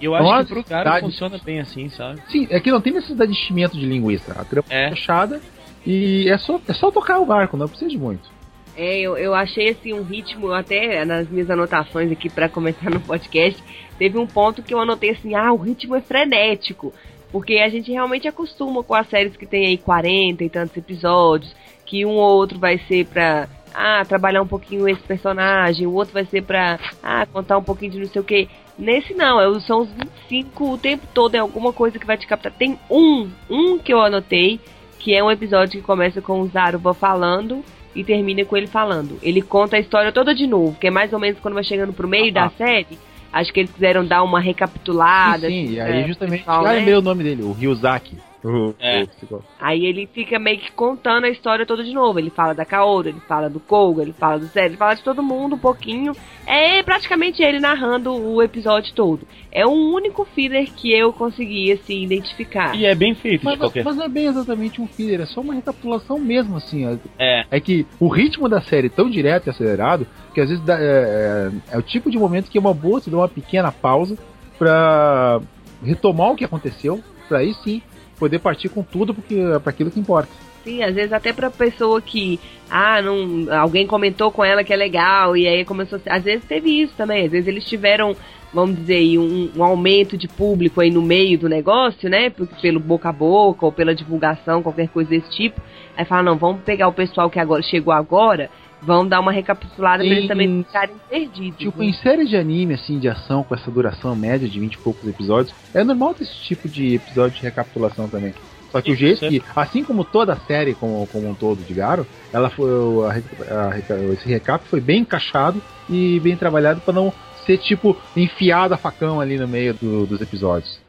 Eu 0.00 0.14
acho 0.14 0.24
Nossa, 0.24 0.44
que 0.46 0.52
pro 0.54 0.64
cara 0.64 0.84
cidade. 0.94 1.06
funciona 1.06 1.38
bem 1.44 1.60
assim, 1.60 1.90
sabe? 1.90 2.20
Sim, 2.28 2.46
é 2.50 2.58
que 2.58 2.70
não 2.70 2.80
tem 2.80 2.94
necessidade 2.94 3.30
de 3.30 3.38
enchimento 3.38 3.76
de 3.78 3.84
linguiça. 3.84 4.32
A 4.32 4.44
trama 4.46 4.64
é 4.70 4.86
É. 4.86 4.88
fechada 4.88 5.40
e 5.86 6.26
é 6.30 6.38
só, 6.38 6.58
é 6.66 6.72
só 6.72 6.90
tocar 6.90 7.18
o 7.20 7.26
barco, 7.26 7.54
não 7.58 7.68
precisa 7.68 7.90
de 7.90 7.98
muito. 7.98 8.31
É, 8.76 9.00
eu, 9.00 9.16
eu 9.16 9.34
achei 9.34 9.70
assim 9.70 9.92
um 9.92 10.02
ritmo, 10.02 10.52
até 10.52 11.04
nas 11.04 11.28
minhas 11.28 11.50
anotações 11.50 12.10
aqui 12.10 12.30
pra 12.30 12.48
comentar 12.48 12.90
no 12.90 13.00
podcast, 13.00 13.62
teve 13.98 14.18
um 14.18 14.26
ponto 14.26 14.62
que 14.62 14.72
eu 14.72 14.80
anotei 14.80 15.10
assim, 15.10 15.34
ah, 15.34 15.52
o 15.52 15.56
ritmo 15.56 15.94
é 15.94 16.00
frenético. 16.00 16.92
Porque 17.30 17.54
a 17.58 17.68
gente 17.68 17.90
realmente 17.90 18.28
acostuma 18.28 18.82
com 18.82 18.94
as 18.94 19.08
séries 19.08 19.36
que 19.36 19.46
tem 19.46 19.66
aí 19.66 19.78
40 19.78 20.44
e 20.44 20.50
tantos 20.50 20.76
episódios, 20.76 21.54
que 21.86 22.04
um 22.04 22.10
ou 22.10 22.36
outro 22.36 22.58
vai 22.58 22.78
ser 22.86 23.06
pra 23.06 23.48
ah, 23.74 24.04
trabalhar 24.06 24.42
um 24.42 24.46
pouquinho 24.46 24.86
esse 24.88 25.00
personagem, 25.02 25.86
o 25.86 25.94
outro 25.94 26.12
vai 26.12 26.26
ser 26.26 26.42
pra 26.42 26.78
ah, 27.02 27.26
contar 27.26 27.56
um 27.56 27.62
pouquinho 27.62 27.92
de 27.92 27.98
não 28.00 28.06
sei 28.06 28.20
o 28.20 28.24
que. 28.24 28.48
Nesse 28.78 29.14
não, 29.14 29.40
é- 29.40 29.60
são 29.60 29.80
os 29.82 29.90
25 29.90 30.72
o 30.74 30.78
tempo 30.78 31.06
todo, 31.14 31.34
é 31.34 31.38
alguma 31.38 31.72
coisa 31.72 31.98
que 31.98 32.06
vai 32.06 32.18
te 32.18 32.26
captar. 32.26 32.52
Tem 32.52 32.78
um, 32.90 33.30
um 33.48 33.78
que 33.78 33.92
eu 33.92 34.00
anotei, 34.00 34.60
que 34.98 35.14
é 35.14 35.22
um 35.22 35.30
episódio 35.30 35.80
que 35.80 35.86
começa 35.86 36.20
com 36.20 36.40
o 36.40 36.48
Zaruba 36.48 36.92
falando 36.92 37.64
e 37.94 38.02
termina 38.04 38.44
com 38.44 38.56
ele 38.56 38.66
falando. 38.66 39.18
Ele 39.22 39.42
conta 39.42 39.76
a 39.76 39.80
história 39.80 40.12
toda 40.12 40.34
de 40.34 40.46
novo, 40.46 40.76
que 40.78 40.86
é 40.86 40.90
mais 40.90 41.12
ou 41.12 41.18
menos 41.18 41.38
quando 41.40 41.54
vai 41.54 41.64
chegando 41.64 41.92
pro 41.92 42.08
meio 42.08 42.28
Ah. 42.30 42.44
da 42.44 42.50
série. 42.50 42.98
Acho 43.32 43.52
que 43.52 43.60
eles 43.60 43.72
quiseram 43.72 44.04
dar 44.04 44.22
uma 44.22 44.40
recapitulada. 44.40 45.48
sim, 45.48 45.54
sim, 45.54 45.64
assim, 45.64 45.74
e 45.74 45.80
aí 45.80 45.98
pra- 46.00 46.06
justamente. 46.08 46.38
pessoal, 46.40 46.60
ah, 46.64 46.68
né? 46.72 46.78
lembrei 46.78 46.94
o 46.94 47.02
nome 47.02 47.24
dele, 47.24 47.42
o 47.42 47.52
Ryuzaki. 47.52 48.16
O, 48.44 48.74
É. 48.80 49.04
o. 49.30 49.40
Aí 49.60 49.86
ele 49.86 50.08
fica 50.12 50.38
meio 50.38 50.58
que 50.58 50.72
contando 50.72 51.24
a 51.24 51.28
história 51.30 51.64
toda 51.64 51.84
de 51.84 51.92
novo. 51.92 52.18
Ele 52.18 52.30
fala 52.30 52.52
da 52.54 52.64
Kaoru, 52.64 53.08
ele 53.08 53.20
fala 53.28 53.48
do 53.48 53.60
Koga, 53.60 54.02
ele 54.02 54.12
fala 54.12 54.38
do 54.40 54.46
Zero, 54.46 54.66
ele 54.70 54.76
fala 54.76 54.94
de 54.94 55.02
todo 55.02 55.22
mundo 55.22 55.54
um 55.54 55.58
pouquinho. 55.58 56.12
É 56.46 56.82
praticamente 56.82 57.42
ele 57.42 57.60
narrando 57.60 58.12
o 58.12 58.42
episódio 58.42 58.92
todo. 58.94 59.20
É 59.52 59.64
o 59.64 59.70
único 59.70 60.24
filler 60.24 60.68
que 60.72 60.92
eu 60.92 61.12
consegui, 61.12 61.70
assim, 61.70 62.02
identificar. 62.02 62.74
E 62.74 62.84
é 62.84 62.94
bem 62.94 63.14
feito 63.14 63.44
Mas, 63.44 63.54
de 63.54 63.60
qualquer 63.60 63.84
mas 63.84 63.94
não 63.96 64.04
é 64.04 64.08
bem 64.08 64.26
exatamente 64.26 64.80
um 64.80 64.86
filler, 64.88 65.20
é 65.20 65.26
só 65.26 65.40
uma 65.40 65.54
recapitulação 65.54 66.18
mesmo, 66.18 66.56
assim. 66.56 66.86
ó. 66.86 66.96
É, 67.18 67.44
É 67.50 67.60
que 67.60 67.86
o 68.00 68.08
ritmo 68.08 68.48
da 68.48 68.60
série 68.60 68.86
é 68.88 68.90
tão 68.90 69.08
direto 69.08 69.46
e 69.46 69.50
acelerado 69.50 70.06
que 70.34 70.40
às 70.40 70.48
vezes 70.48 70.64
dá- 70.64 70.78
é, 70.80 71.50
é- 71.70 71.74
é 71.74 71.78
o 71.78 71.82
tipo 71.82 72.10
de 72.10 72.18
momento 72.18 72.50
que 72.50 72.56
é 72.58 72.60
uma 72.60 72.74
boa 72.74 72.98
se 73.00 73.10
dar 73.10 73.18
uma 73.18 73.28
pequena 73.28 73.70
pausa 73.70 74.16
pra 74.58 75.40
retomar 75.84 76.30
o 76.30 76.36
que 76.36 76.44
aconteceu, 76.44 77.00
pra 77.28 77.38
aí 77.38 77.52
sim 77.62 77.82
poder 78.22 78.38
partir 78.38 78.68
com 78.68 78.84
tudo 78.84 79.12
porque 79.12 79.34
para 79.60 79.70
aquilo 79.70 79.90
que 79.90 79.98
importa. 79.98 80.30
Sim, 80.62 80.80
às 80.84 80.94
vezes 80.94 81.12
até 81.12 81.32
pra 81.32 81.50
pessoa 81.50 82.00
que, 82.00 82.38
ah, 82.70 83.02
não, 83.02 83.52
alguém 83.52 83.84
comentou 83.84 84.30
com 84.30 84.44
ela 84.44 84.62
que 84.62 84.72
é 84.72 84.76
legal, 84.76 85.36
e 85.36 85.44
aí 85.48 85.64
começou 85.64 86.00
a 86.06 86.14
às 86.14 86.22
vezes 86.22 86.44
teve 86.44 86.70
isso 86.82 86.94
também, 86.96 87.24
às 87.24 87.32
vezes 87.32 87.48
eles 87.48 87.64
tiveram, 87.64 88.14
vamos 88.54 88.76
dizer 88.76 88.94
aí, 88.94 89.18
um, 89.18 89.50
um 89.56 89.64
aumento 89.64 90.16
de 90.16 90.28
público 90.28 90.80
aí 90.80 90.88
no 90.88 91.02
meio 91.02 91.36
do 91.36 91.48
negócio, 91.48 92.08
né, 92.08 92.30
pelo 92.30 92.78
boca 92.78 93.08
a 93.08 93.12
boca, 93.12 93.66
ou 93.66 93.72
pela 93.72 93.92
divulgação, 93.92 94.62
qualquer 94.62 94.88
coisa 94.88 95.10
desse 95.10 95.28
tipo, 95.30 95.60
aí 95.96 96.04
fala, 96.04 96.22
não, 96.22 96.36
vamos 96.36 96.62
pegar 96.62 96.86
o 96.86 96.92
pessoal 96.92 97.28
que 97.28 97.40
agora 97.40 97.60
chegou 97.60 97.92
agora, 97.92 98.48
vão 98.84 99.06
dar 99.06 99.20
uma 99.20 99.32
recapitulada 99.32 100.02
pra 100.02 100.06
Em- 100.12 100.16
eles 100.16 100.28
também 100.28 100.64
ficarem 100.64 100.96
perdidos. 101.08 101.58
Tipo, 101.58 101.78
né? 101.78 101.84
em 101.86 101.92
séries 101.92 102.28
de 102.28 102.36
anime, 102.36 102.74
assim, 102.74 102.98
de 102.98 103.08
ação, 103.08 103.42
com 103.44 103.54
essa 103.54 103.70
duração 103.70 104.14
média 104.16 104.48
de 104.48 104.58
20 104.58 104.74
e 104.74 104.78
poucos 104.78 105.08
episódios, 105.08 105.54
é 105.72 105.84
normal 105.84 106.14
ter 106.14 106.24
esse 106.24 106.34
tipo 106.42 106.68
de 106.68 106.94
episódio 106.96 107.36
de 107.36 107.42
recapitulação 107.42 108.08
também. 108.08 108.34
Só 108.70 108.80
que 108.80 108.90
o 108.90 108.96
jeito 108.96 109.18
Sim. 109.20 109.28
que, 109.28 109.42
assim 109.54 109.84
como 109.84 110.02
toda 110.02 110.32
a 110.32 110.36
série 110.40 110.74
como, 110.74 111.06
como 111.08 111.28
um 111.28 111.34
todo 111.34 111.62
de 111.62 111.74
Garo, 111.74 112.06
ela 112.32 112.48
foi, 112.48 112.70
a 113.06 113.54
a 113.54 113.70
reca- 113.70 113.98
esse 114.14 114.26
recap 114.28 114.66
foi 114.68 114.80
bem 114.80 115.00
encaixado 115.00 115.62
e 115.90 116.18
bem 116.20 116.36
trabalhado 116.36 116.80
pra 116.80 116.94
não 116.94 117.12
ser 117.44 117.58
tipo 117.58 117.94
enfiado 118.16 118.72
a 118.72 118.78
facão 118.78 119.20
ali 119.20 119.36
no 119.36 119.46
meio 119.46 119.74
do- 119.74 120.06
dos 120.06 120.20
episódios. 120.22 120.80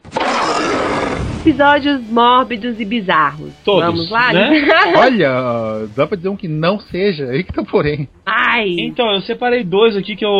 Episódios 1.46 2.02
mórbidos 2.10 2.80
e 2.80 2.86
bizarros. 2.86 3.52
Todos, 3.66 3.84
Vamos 3.86 4.10
lá? 4.10 4.32
né? 4.32 4.50
Olha, 4.96 5.86
dá 5.94 6.08
pra 6.08 6.16
dizer 6.16 6.30
um 6.30 6.38
que 6.38 6.48
não 6.48 6.80
seja, 6.80 7.26
aí 7.26 7.44
que 7.44 7.52
tá 7.52 7.62
porém. 7.64 8.08
Ai, 8.26 8.70
Então, 8.80 9.12
eu 9.12 9.20
separei 9.22 9.62
dois 9.64 9.98
aqui 9.98 10.16
que 10.16 10.24
eu, 10.24 10.32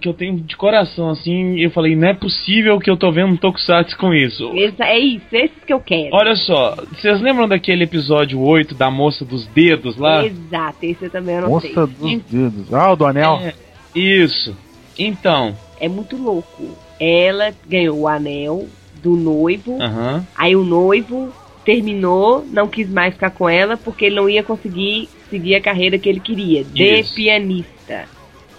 que 0.00 0.06
eu 0.06 0.12
tenho 0.12 0.36
de 0.40 0.54
coração, 0.54 1.08
assim, 1.08 1.54
e 1.54 1.64
eu 1.64 1.70
falei, 1.70 1.96
não 1.96 2.08
é 2.08 2.14
possível 2.14 2.78
que 2.78 2.90
eu 2.90 2.98
tô 2.98 3.10
vendo 3.10 3.32
um 3.32 3.36
Tokusatsu 3.36 3.96
com 3.96 4.12
isso. 4.12 4.52
esse- 4.54 4.82
é 4.82 4.98
isso, 4.98 5.24
esses 5.32 5.64
que 5.66 5.72
eu 5.72 5.80
quero. 5.80 6.10
Olha 6.12 6.36
só, 6.36 6.76
vocês 6.92 7.18
lembram 7.22 7.48
daquele 7.48 7.84
episódio 7.84 8.38
8 8.38 8.74
da 8.74 8.90
moça 8.90 9.24
dos 9.24 9.46
dedos 9.46 9.96
lá? 9.96 10.24
Exato, 10.26 10.76
esse 10.82 11.04
eu 11.04 11.10
também 11.10 11.38
anotei. 11.38 11.70
Moça 11.70 11.86
dos 11.86 12.22
dedos. 12.24 12.74
Ah, 12.74 12.92
o 12.92 12.96
do 12.96 13.06
anel. 13.06 13.40
É, 13.42 13.54
isso. 13.98 14.54
Então, 14.98 15.56
É 15.80 15.88
muito 15.88 16.16
louco. 16.16 16.76
Ela 17.00 17.52
ganhou 17.66 17.98
o 18.00 18.06
anel 18.06 18.66
do 19.02 19.16
noivo, 19.16 19.80
aham. 19.80 20.24
aí 20.36 20.54
o 20.54 20.64
noivo 20.64 21.32
terminou, 21.64 22.44
não 22.50 22.66
quis 22.68 22.88
mais 22.88 23.14
ficar 23.14 23.30
com 23.30 23.48
ela 23.48 23.76
porque 23.76 24.06
ele 24.06 24.16
não 24.16 24.28
ia 24.28 24.42
conseguir 24.42 25.08
seguir 25.30 25.54
a 25.54 25.60
carreira 25.60 25.98
que 25.98 26.08
ele 26.08 26.20
queria, 26.20 26.64
de 26.64 27.00
Isso. 27.00 27.14
pianista. 27.14 28.04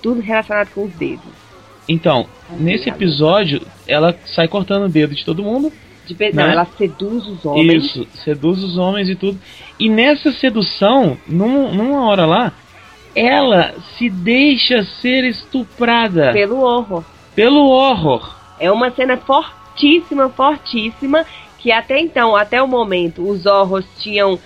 Tudo 0.01 0.21
relacionado 0.21 0.69
com 0.73 0.85
os 0.85 0.93
dedos. 0.93 1.23
Então, 1.87 2.25
nesse 2.57 2.89
episódio, 2.89 3.61
ela 3.87 4.15
sai 4.25 4.47
cortando 4.47 4.85
o 4.85 4.89
dedo 4.89 5.13
de 5.13 5.23
todo 5.25 5.43
mundo. 5.43 5.71
De 6.05 6.13
Né? 6.19 6.31
Não, 6.33 6.43
ela 6.43 6.65
seduz 6.77 7.25
os 7.27 7.45
homens. 7.45 7.85
Isso, 7.85 8.07
seduz 8.13 8.61
os 8.63 8.77
homens 8.77 9.07
e 9.09 9.15
tudo. 9.15 9.39
E 9.79 9.89
nessa 9.89 10.31
sedução, 10.33 11.17
num- 11.27 11.73
numa 11.73 12.05
hora 12.07 12.25
lá, 12.25 12.51
ela 13.15 13.73
se 13.97 14.09
deixa 14.09 14.83
ser 15.01 15.23
estuprada 15.23 16.31
Pelo 16.33 16.59
horror. 16.61 17.03
pelo 17.35 17.67
horror. 17.69 18.35
É 18.59 18.71
uma 18.71 18.91
cena 18.91 19.15
fortíssima, 19.73 20.29
fortíssima, 20.29 21.25
que 21.57 21.71
até 21.71 21.99
então, 21.99 22.35
até 22.35 22.61
o 22.61 22.67
momento, 22.67 23.27
os 23.27 23.45
horrors 23.45 23.85
tinham, 23.99 24.39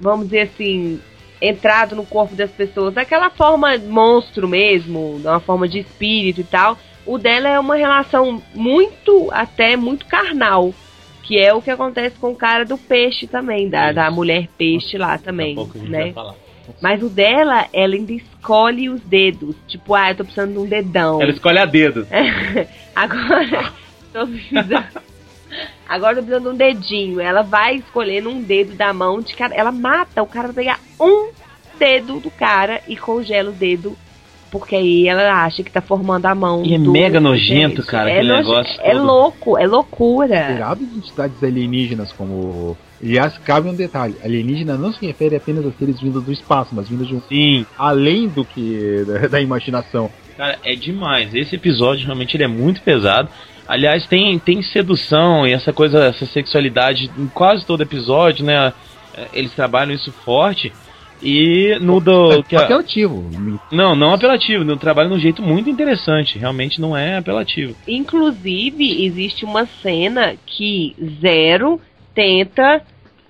vamos 0.00 0.26
dizer 0.26 0.42
assim, 0.42 1.00
entrado 1.40 1.94
no 1.94 2.04
corpo 2.04 2.34
das 2.34 2.50
pessoas 2.50 2.94
daquela 2.94 3.30
forma 3.30 3.76
monstro 3.78 4.48
mesmo, 4.48 5.18
de 5.20 5.26
uma 5.26 5.40
forma 5.40 5.68
de 5.68 5.80
espírito 5.80 6.40
e 6.40 6.44
tal. 6.44 6.78
O 7.06 7.18
dela 7.18 7.48
é 7.48 7.58
uma 7.58 7.76
relação 7.76 8.42
muito, 8.54 9.28
até 9.32 9.76
muito 9.76 10.06
carnal. 10.06 10.74
Que 11.22 11.38
é 11.38 11.54
o 11.54 11.62
que 11.62 11.70
acontece 11.70 12.16
com 12.18 12.32
o 12.32 12.36
cara 12.36 12.64
do 12.64 12.76
peixe 12.76 13.24
também, 13.24 13.68
da, 13.68 13.92
da 13.92 14.10
mulher 14.10 14.48
peixe 14.58 14.98
lá 14.98 15.16
também, 15.16 15.56
né? 15.76 16.12
Mas 16.80 17.02
o 17.02 17.08
dela, 17.08 17.66
ela 17.72 17.94
ainda 17.94 18.12
escolhe 18.12 18.88
os 18.88 19.00
dedos. 19.02 19.54
Tipo, 19.68 19.94
ah, 19.94 20.10
eu 20.10 20.16
tô 20.16 20.24
precisando 20.24 20.52
de 20.52 20.58
um 20.58 20.66
dedão. 20.66 21.22
Ela 21.22 21.30
escolhe 21.30 21.58
a 21.58 21.64
dedo. 21.64 22.04
Agora, 22.94 23.72
Agora 25.88 26.16
tô 26.16 26.22
precisando 26.22 26.44
de 26.44 26.54
um 26.54 26.56
dedinho. 26.56 27.20
Ela 27.20 27.42
vai 27.42 27.76
escolhendo 27.76 28.30
um 28.30 28.40
dedo 28.40 28.74
da 28.76 28.92
mão 28.92 29.20
de 29.20 29.34
cara. 29.34 29.54
Ela 29.54 29.72
mata 29.72 30.22
o 30.22 30.26
cara 30.26 30.48
pra 30.48 30.54
pegar 30.54 30.80
um 31.00 31.30
dedo 31.78 32.20
do 32.20 32.30
cara 32.30 32.80
e 32.86 32.96
congela 32.96 33.50
o 33.50 33.54
dedo. 33.54 33.96
Porque 34.52 34.74
aí 34.76 35.06
ela 35.08 35.44
acha 35.44 35.62
que 35.62 35.70
tá 35.70 35.80
formando 35.80 36.26
a 36.26 36.34
mão. 36.34 36.64
E 36.64 36.74
é 36.74 36.78
mega 36.78 37.20
nojento, 37.20 37.76
Gente, 37.76 37.86
cara, 37.86 38.10
é 38.10 38.14
aquele 38.14 38.28
noje- 38.32 38.48
negócio 38.48 38.80
É 38.82 38.92
todo. 38.92 39.04
louco, 39.06 39.58
é 39.58 39.66
loucura. 39.66 40.46
Gerado 40.52 40.84
de 40.84 40.98
entidades 40.98 41.42
alienígenas 41.42 42.12
como. 42.12 42.76
Aliás, 43.02 43.38
cabe 43.38 43.68
um 43.68 43.74
detalhe: 43.74 44.16
alienígena 44.24 44.76
não 44.76 44.92
se 44.92 45.04
refere 45.06 45.36
apenas 45.36 45.64
a 45.66 45.70
seres 45.72 46.00
vindos 46.00 46.24
do 46.24 46.32
espaço, 46.32 46.70
mas 46.74 46.88
vindos 46.88 47.06
de 47.08 47.14
um. 47.14 47.20
Sim, 47.28 47.64
além 47.78 48.26
do 48.28 48.44
que 48.44 49.04
da, 49.06 49.26
da 49.28 49.40
imaginação. 49.40 50.10
cara, 50.36 50.58
é 50.64 50.74
demais. 50.74 51.32
Esse 51.32 51.54
episódio 51.54 52.04
realmente 52.06 52.36
ele 52.36 52.44
é 52.44 52.48
muito 52.48 52.80
pesado. 52.82 53.28
Aliás, 53.70 54.04
tem, 54.06 54.36
tem 54.38 54.60
sedução 54.62 55.46
e 55.46 55.52
essa 55.52 55.72
coisa, 55.72 56.06
essa 56.06 56.26
sexualidade 56.26 57.08
em 57.16 57.28
quase 57.28 57.64
todo 57.64 57.82
episódio, 57.84 58.44
né? 58.44 58.72
É, 59.16 59.26
Eles 59.32 59.52
trabalham 59.54 59.94
isso 59.94 60.10
forte. 60.10 60.72
E 61.22 61.78
no 61.80 62.00
do. 62.00 62.42
Que 62.42 62.56
a- 62.56 62.62
Apelativo. 62.62 63.30
não, 63.70 63.94
não 63.94 64.14
apelativo. 64.14 64.64
No 64.64 64.76
trabalho 64.76 65.10
de 65.10 65.14
um 65.16 65.18
jeito 65.20 65.40
muito 65.42 65.68
interessante. 65.70 66.38
Realmente 66.38 66.80
não 66.80 66.96
é 66.96 67.18
apelativo. 67.18 67.76
Inclusive, 67.86 69.04
existe 69.04 69.44
uma 69.44 69.66
cena 69.66 70.34
que 70.46 70.96
Zero 71.20 71.80
tenta 72.14 72.82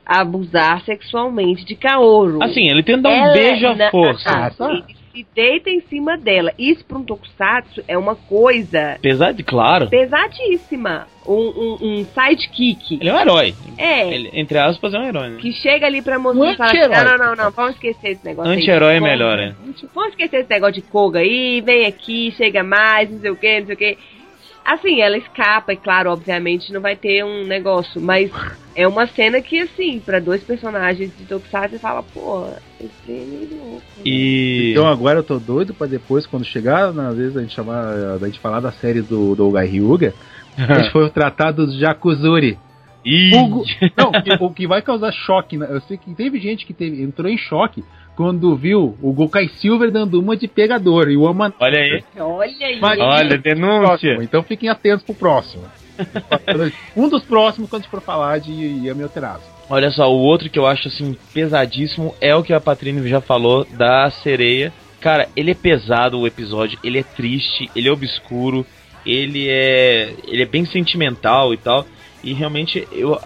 abusar 0.07 0.83
sexualmente 0.85 1.65
de 1.65 1.75
Kaoru. 1.75 2.43
Assim, 2.43 2.69
ele 2.69 2.83
tenta 2.83 3.03
dar 3.03 3.11
um 3.11 3.25
Ela- 3.25 3.33
beijo 3.35 3.67
à 3.67 3.75
na- 3.75 3.91
força. 3.91 4.25
Ah, 4.27 4.51
ele 4.71 4.85
se 5.13 5.27
deita 5.35 5.71
em 5.71 5.81
cima 5.83 6.17
dela. 6.17 6.53
Isso 6.59 6.85
pra 6.85 6.99
um 6.99 7.05
tokusatsu 7.05 7.83
é 7.87 7.97
uma 7.97 8.15
coisa 8.15 8.93
Apesar 8.93 9.33
de, 9.33 9.43
claro, 9.43 9.89
pesadíssima. 9.89 11.07
Um, 11.27 11.35
um, 11.35 11.79
um 11.83 12.07
sidekick. 12.07 12.99
ele 13.01 13.09
é 13.09 13.15
um 13.15 13.21
herói. 13.21 13.55
É. 13.77 14.13
Ele, 14.13 14.31
entre 14.33 14.59
aspas, 14.59 14.95
é 14.95 14.99
um 14.99 15.05
herói, 15.05 15.29
né? 15.29 15.39
Que 15.41 15.53
chega 15.53 15.87
ali 15.87 16.03
pra 16.03 16.19
mostrar 16.19 16.43
Um 16.43 16.53
e 16.53 16.57
fala 16.57 16.71
assim, 16.71 16.79
não, 16.81 17.05
não, 17.05 17.19
não, 17.19 17.45
não, 17.45 17.51
vamos 17.51 17.75
esquecer 17.75 18.13
esse 18.13 18.25
negócio 18.25 18.51
Anti-herói 18.51 18.97
é 18.97 19.01
melhor, 19.01 19.37
né? 19.37 19.55
Vamos 19.95 20.11
esquecer 20.11 20.41
esse 20.41 20.51
negócio 20.51 20.75
de 20.75 20.83
Koga 20.83 21.21
aí, 21.21 21.61
vem 21.61 21.87
aqui, 21.87 22.33
chega 22.37 22.65
mais, 22.65 23.11
não 23.11 23.21
sei 23.21 23.31
o 23.31 23.37
que, 23.37 23.61
não 23.61 23.67
sei 23.67 23.75
o 23.75 23.79
que. 23.79 23.99
Assim, 24.73 25.01
ela 25.01 25.17
escapa, 25.17 25.73
e 25.73 25.77
claro, 25.77 26.11
obviamente 26.11 26.73
não 26.73 26.81
vai 26.81 26.95
ter 26.95 27.25
um 27.25 27.45
negócio, 27.45 28.01
mas 28.01 28.31
é 28.77 28.87
uma 28.87 29.07
cena 29.09 29.41
que, 29.43 29.59
assim, 29.59 29.99
pra 30.01 30.21
dois 30.21 30.45
personagens 30.45 31.11
de 31.17 31.25
Tokusatsu, 31.27 31.71
você 31.75 31.79
fala, 31.81 32.03
pô, 32.05 32.47
esse 32.79 32.93
é 33.11 33.25
meio 33.25 33.49
louco. 33.57 33.83
né? 33.97 34.03
E. 34.05 34.69
Então 34.71 34.87
agora 34.87 35.19
eu 35.19 35.25
tô 35.25 35.39
doido 35.41 35.75
pra 35.75 35.87
depois, 35.89 36.25
quando 36.27 36.45
chegar, 36.45 36.93
na 36.95 37.11
vez 37.13 37.37
a 37.37 37.41
gente 37.41 37.53
chamar, 37.55 38.19
da 38.19 38.27
gente 38.29 38.39
falar 38.41 38.61
da 38.61 38.71
série 38.73 39.03
do, 39.03 39.35
do 39.35 39.51
Gai 39.51 39.67
Ryuga, 39.67 40.15
a 40.57 40.75
gente 40.81 40.93
for 40.93 41.11
tratar 41.11 41.51
dos 41.51 41.77
Jakuzuri. 41.77 42.57
Hugo- 43.05 43.65
Não, 43.97 44.13
que- 44.13 44.37
o 44.39 44.51
que 44.53 44.67
vai 44.67 44.83
causar 44.83 45.11
choque, 45.11 45.57
né? 45.57 45.67
eu 45.71 45.81
sei 45.81 45.97
que 45.97 46.15
teve 46.15 46.39
gente 46.39 46.67
que 46.67 46.75
teve, 46.75 47.03
entrou 47.03 47.29
em 47.31 47.39
choque 47.39 47.83
quando 48.21 48.55
viu 48.55 48.99
o 49.01 49.15
Gokai 49.15 49.49
Silver 49.49 49.91
dando 49.91 50.21
uma 50.21 50.37
de 50.37 50.47
pegador 50.47 51.09
e 51.09 51.17
o 51.17 51.27
Ama 51.27 51.55
Olha 51.59 51.81
aí. 51.81 52.05
Olha 52.19 52.67
aí. 52.67 52.79
Mas- 52.79 53.01
Olha, 53.01 53.39
denúncia. 53.39 54.19
Então 54.21 54.43
fiquem 54.43 54.69
atentos 54.69 55.03
pro 55.03 55.15
próximo. 55.15 55.65
um 56.95 57.09
dos 57.09 57.23
próximos 57.25 57.71
quando 57.71 57.81
a 57.81 57.83
gente 57.85 57.91
for 57.91 58.03
falar 58.03 58.39
de 58.39 58.53
Yami. 58.53 59.07
Olha 59.71 59.91
só, 59.91 60.13
o 60.13 60.19
outro 60.19 60.51
que 60.51 60.59
eu 60.59 60.67
acho 60.67 60.89
assim 60.89 61.17
pesadíssimo 61.33 62.15
é 62.21 62.37
o 62.37 62.43
que 62.43 62.53
a 62.53 62.61
Patrine 62.61 63.09
já 63.09 63.23
falou 63.23 63.65
da 63.65 64.11
sereia. 64.11 64.71
Cara, 65.01 65.27
ele 65.35 65.53
é 65.53 65.55
pesado 65.55 66.19
o 66.19 66.27
episódio, 66.27 66.79
ele 66.85 66.99
é 66.99 67.03
triste, 67.03 67.71
ele 67.75 67.89
é 67.89 67.91
obscuro, 67.91 68.67
ele 69.07 69.49
é 69.49 70.13
ele 70.29 70.43
é 70.43 70.47
bem 70.47 70.67
sentimental 70.67 71.55
e 71.55 71.57
tal. 71.57 71.87
E 72.23 72.35
realmente 72.35 72.87
eu 72.93 73.19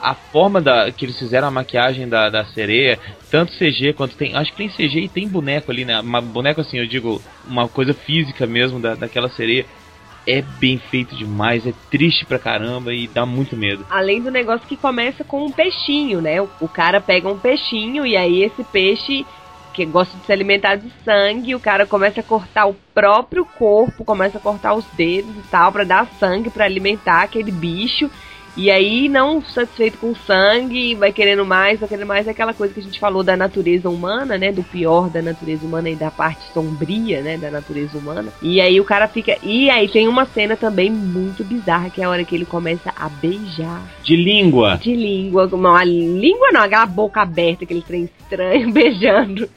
a- 0.00 0.14
forma 0.14 0.60
da 0.60 0.90
que 0.90 1.04
eles 1.04 1.18
fizeram 1.18 1.48
a 1.48 1.50
maquiagem 1.50 2.08
da, 2.08 2.30
da 2.30 2.44
sereia, 2.46 2.98
tanto 3.30 3.52
CG 3.52 3.92
quanto 3.92 4.16
tem, 4.16 4.34
acho 4.34 4.50
que 4.52 4.58
tem 4.58 4.68
CG 4.70 5.00
e 5.00 5.08
tem 5.08 5.28
boneco 5.28 5.70
ali, 5.70 5.84
né? 5.84 6.00
Uma, 6.00 6.20
boneco 6.20 6.60
assim, 6.60 6.78
eu 6.78 6.86
digo, 6.86 7.20
uma 7.46 7.68
coisa 7.68 7.92
física 7.94 8.46
mesmo 8.46 8.80
da, 8.80 8.94
daquela 8.94 9.28
sereia. 9.30 9.66
É 10.26 10.42
bem 10.42 10.76
feito 10.78 11.16
demais, 11.16 11.66
é 11.66 11.72
triste 11.90 12.26
pra 12.26 12.38
caramba 12.38 12.92
e 12.92 13.08
dá 13.08 13.24
muito 13.24 13.56
medo. 13.56 13.86
Além 13.88 14.20
do 14.20 14.30
negócio 14.30 14.66
que 14.68 14.76
começa 14.76 15.24
com 15.24 15.46
um 15.46 15.50
peixinho, 15.50 16.20
né? 16.20 16.40
O, 16.42 16.48
o 16.60 16.68
cara 16.68 17.00
pega 17.00 17.28
um 17.28 17.38
peixinho 17.38 18.04
e 18.06 18.16
aí 18.16 18.42
esse 18.42 18.62
peixe 18.64 19.26
que 19.72 19.86
gosta 19.86 20.16
de 20.18 20.26
se 20.26 20.32
alimentar 20.32 20.76
de 20.76 20.90
sangue, 21.04 21.54
o 21.54 21.60
cara 21.60 21.86
começa 21.86 22.20
a 22.20 22.24
cortar 22.24 22.66
o 22.66 22.74
próprio 22.92 23.46
corpo, 23.58 24.04
começa 24.04 24.36
a 24.36 24.40
cortar 24.40 24.74
os 24.74 24.84
dedos 24.92 25.34
e 25.36 25.48
tal 25.48 25.72
pra 25.72 25.84
dar 25.84 26.06
sangue 26.18 26.50
pra 26.50 26.64
alimentar 26.64 27.22
aquele 27.22 27.50
bicho. 27.50 28.10
E 28.60 28.70
aí, 28.70 29.08
não 29.08 29.40
satisfeito 29.40 29.96
com 29.96 30.10
o 30.10 30.16
sangue, 30.26 30.94
vai 30.94 31.14
querendo 31.14 31.46
mais, 31.46 31.80
vai 31.80 31.88
querendo 31.88 32.06
mais, 32.06 32.26
é 32.26 32.30
aquela 32.30 32.52
coisa 32.52 32.74
que 32.74 32.80
a 32.80 32.82
gente 32.82 33.00
falou 33.00 33.22
da 33.22 33.34
natureza 33.34 33.88
humana, 33.88 34.36
né? 34.36 34.52
Do 34.52 34.62
pior 34.62 35.08
da 35.08 35.22
natureza 35.22 35.64
humana 35.64 35.88
e 35.88 35.96
da 35.96 36.10
parte 36.10 36.42
sombria, 36.52 37.22
né? 37.22 37.38
Da 37.38 37.50
natureza 37.50 37.96
humana. 37.96 38.30
E 38.42 38.60
aí 38.60 38.78
o 38.78 38.84
cara 38.84 39.08
fica. 39.08 39.34
E 39.42 39.70
aí 39.70 39.88
tem 39.88 40.06
uma 40.06 40.26
cena 40.26 40.58
também 40.58 40.90
muito 40.90 41.42
bizarra, 41.42 41.88
que 41.88 42.02
é 42.02 42.04
a 42.04 42.10
hora 42.10 42.22
que 42.22 42.34
ele 42.34 42.44
começa 42.44 42.92
a 42.94 43.08
beijar 43.08 43.82
De 44.04 44.14
língua. 44.14 44.76
de 44.76 44.94
língua, 44.94 45.48
uma, 45.50 45.70
uma 45.70 45.84
língua 45.84 46.52
não, 46.52 46.60
aquela 46.60 46.84
boca 46.84 47.22
aberta, 47.22 47.64
aquele 47.64 47.80
trem 47.80 48.10
estranho, 48.20 48.70
beijando 48.74 49.48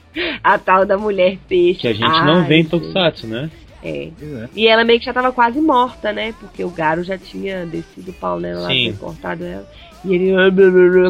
a 0.42 0.58
tal 0.58 0.86
da 0.86 0.98
mulher 0.98 1.38
peixe. 1.50 1.82
Que 1.82 1.88
a 1.90 1.94
gente 1.94 2.22
não 2.24 2.36
Ai, 2.36 2.48
vê 2.48 2.56
em 2.60 2.64
Tokusatsu, 2.64 3.28
né? 3.28 3.50
É. 3.84 4.10
E 4.56 4.68
ela 4.68 4.84
meio 4.84 5.00
que 5.00 5.06
já 5.06 5.14
tava 5.14 5.32
quase 5.32 5.60
morta, 5.60 6.14
né? 6.14 6.34
Porque 6.40 6.64
o 6.64 6.70
Garo 6.70 7.04
já 7.04 7.18
tinha 7.18 7.66
descido 7.66 8.12
o 8.12 8.14
pau 8.14 8.40
nela 8.40 8.62
lá, 8.62 8.68
Sim. 8.70 8.76
tinha 8.76 8.94
cortado 8.94 9.44
ela. 9.44 9.68
E 10.06 10.14
ele 10.14 10.32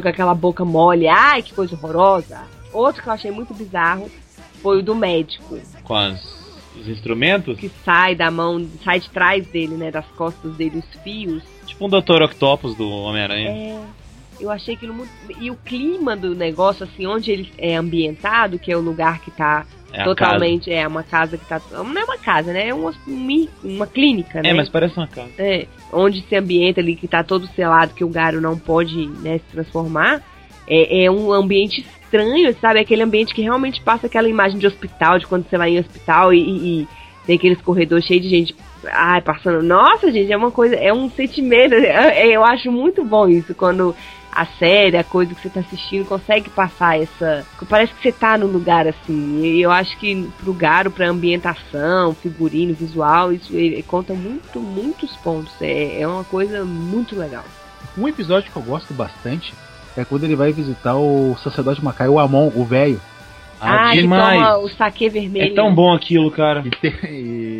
com 0.01 0.07
aquela 0.07 0.33
boca 0.33 0.65
mole. 0.65 1.07
Ai, 1.07 1.41
que 1.43 1.53
coisa 1.53 1.75
horrorosa. 1.75 2.41
Outro 2.71 3.01
que 3.03 3.09
eu 3.09 3.13
achei 3.13 3.31
muito 3.31 3.53
bizarro 3.53 4.09
foi 4.61 4.79
o 4.79 4.83
do 4.83 4.95
médico. 4.95 5.59
Com 5.83 5.95
as- 5.95 6.43
os 6.75 6.87
instrumentos. 6.87 7.59
Que 7.59 7.69
sai 7.85 8.15
da 8.15 8.31
mão, 8.31 8.67
sai 8.83 8.99
de 8.99 9.09
trás 9.09 9.45
dele, 9.47 9.75
né? 9.75 9.91
Das 9.91 10.05
costas 10.17 10.53
dele, 10.55 10.79
os 10.79 11.01
fios. 11.03 11.43
Tipo 11.67 11.85
um 11.85 11.89
Dr. 11.89 12.23
Octopus 12.23 12.75
do 12.75 12.89
Homem-Aranha. 12.89 13.49
É. 13.49 13.79
Eu 14.39 14.49
achei 14.49 14.73
aquilo 14.73 14.93
muito. 14.93 15.11
E 15.39 15.51
o 15.51 15.55
clima 15.55 16.15
do 16.15 16.33
negócio, 16.35 16.83
assim, 16.83 17.05
onde 17.05 17.31
ele 17.31 17.51
é 17.57 17.75
ambientado, 17.75 18.57
que 18.57 18.71
é 18.71 18.75
o 18.77 18.81
lugar 18.81 19.19
que 19.21 19.29
tá 19.31 19.65
É, 19.93 20.03
totalmente. 20.03 20.71
É 20.71 20.87
uma 20.87 21.03
casa 21.03 21.37
que 21.37 21.45
tá. 21.45 21.61
Não 21.71 21.97
é 21.97 22.03
uma 22.03 22.17
casa, 22.17 22.51
né? 22.51 22.69
É 22.69 22.73
uma, 22.73 22.91
uma 23.63 23.85
clínica, 23.87 24.33
casa. 24.33 24.43
né? 24.43 24.49
É, 24.49 24.53
mas 24.53 24.67
parece 24.69 24.97
uma 24.97 25.07
casa. 25.07 25.29
É, 25.37 25.67
onde 25.91 26.21
se 26.27 26.35
ambienta 26.35 26.81
ali, 26.81 26.95
que 26.95 27.07
tá 27.07 27.23
todo 27.23 27.47
selado, 27.47 27.93
que 27.93 28.03
o 28.03 28.09
Garo 28.09 28.41
não 28.41 28.57
pode 28.57 29.05
né, 29.21 29.37
se 29.37 29.45
transformar, 29.51 30.21
é, 30.67 31.05
é 31.05 31.11
um 31.11 31.31
ambiente 31.31 31.81
estranho, 31.81 32.55
sabe? 32.59 32.79
Aquele 32.79 33.03
ambiente 33.03 33.33
que 33.33 33.41
realmente 33.43 33.81
passa 33.81 34.07
aquela 34.07 34.27
imagem 34.27 34.57
de 34.57 34.65
hospital, 34.67 35.19
de 35.19 35.27
quando 35.27 35.47
você 35.47 35.57
vai 35.57 35.71
em 35.75 35.79
hospital 35.79 36.33
e, 36.33 36.39
e- 36.39 36.81
e 36.81 36.87
tem 37.25 37.35
aqueles 37.37 37.61
corredores 37.61 38.05
cheios 38.05 38.23
de 38.23 38.29
gente. 38.29 38.55
Ai, 38.91 39.21
passando. 39.21 39.61
Nossa, 39.63 40.11
gente, 40.11 40.31
é 40.31 40.35
uma 40.35 40.51
coisa, 40.51 40.75
é 40.75 40.91
um 40.91 41.09
sentimento. 41.11 41.73
é- 41.75 42.21
é- 42.27 42.35
eu 42.35 42.43
acho 42.43 42.71
muito 42.71 43.05
bom 43.05 43.27
isso, 43.27 43.53
quando 43.55 43.95
a 44.35 44.45
série, 44.45 44.97
a 44.97 45.03
coisa 45.03 45.33
que 45.33 45.41
você 45.41 45.49
tá 45.49 45.59
assistindo, 45.59 46.05
consegue 46.05 46.49
passar 46.49 47.01
essa. 47.01 47.45
Parece 47.69 47.93
que 47.93 48.01
você 48.01 48.11
tá 48.11 48.37
no 48.37 48.47
lugar 48.47 48.87
assim. 48.87 49.41
E 49.41 49.61
eu 49.61 49.71
acho 49.71 49.97
que 49.97 50.29
pro 50.39 50.53
Garo, 50.53 50.91
pra 50.91 51.09
ambientação, 51.09 52.13
figurino, 52.13 52.73
visual, 52.73 53.31
isso 53.31 53.55
ele 53.55 53.83
conta 53.83 54.13
muito, 54.13 54.59
muitos 54.59 55.15
pontos. 55.17 55.53
É, 55.61 56.01
é 56.01 56.07
uma 56.07 56.23
coisa 56.23 56.65
muito 56.65 57.15
legal. 57.17 57.43
Um 57.97 58.07
episódio 58.07 58.51
que 58.51 58.57
eu 58.57 58.63
gosto 58.63 58.93
bastante 58.93 59.53
é 59.95 60.03
quando 60.03 60.23
ele 60.23 60.35
vai 60.35 60.51
visitar 60.51 60.95
o 60.95 61.37
sacerdote 61.43 61.83
Macai, 61.83 62.07
o 62.07 62.19
Amon, 62.19 62.51
o 62.55 62.65
velho. 62.65 62.99
Ah, 63.63 63.95
ele 63.95 64.07
toma 64.07 64.57
o 64.59 64.69
saque 64.69 65.09
vermelho. 65.09 65.51
É 65.51 65.55
tão 65.55 65.73
bom 65.73 65.93
aquilo, 65.93 66.29
cara. 66.31 66.63
E, 66.65 66.69
tem- 66.69 66.93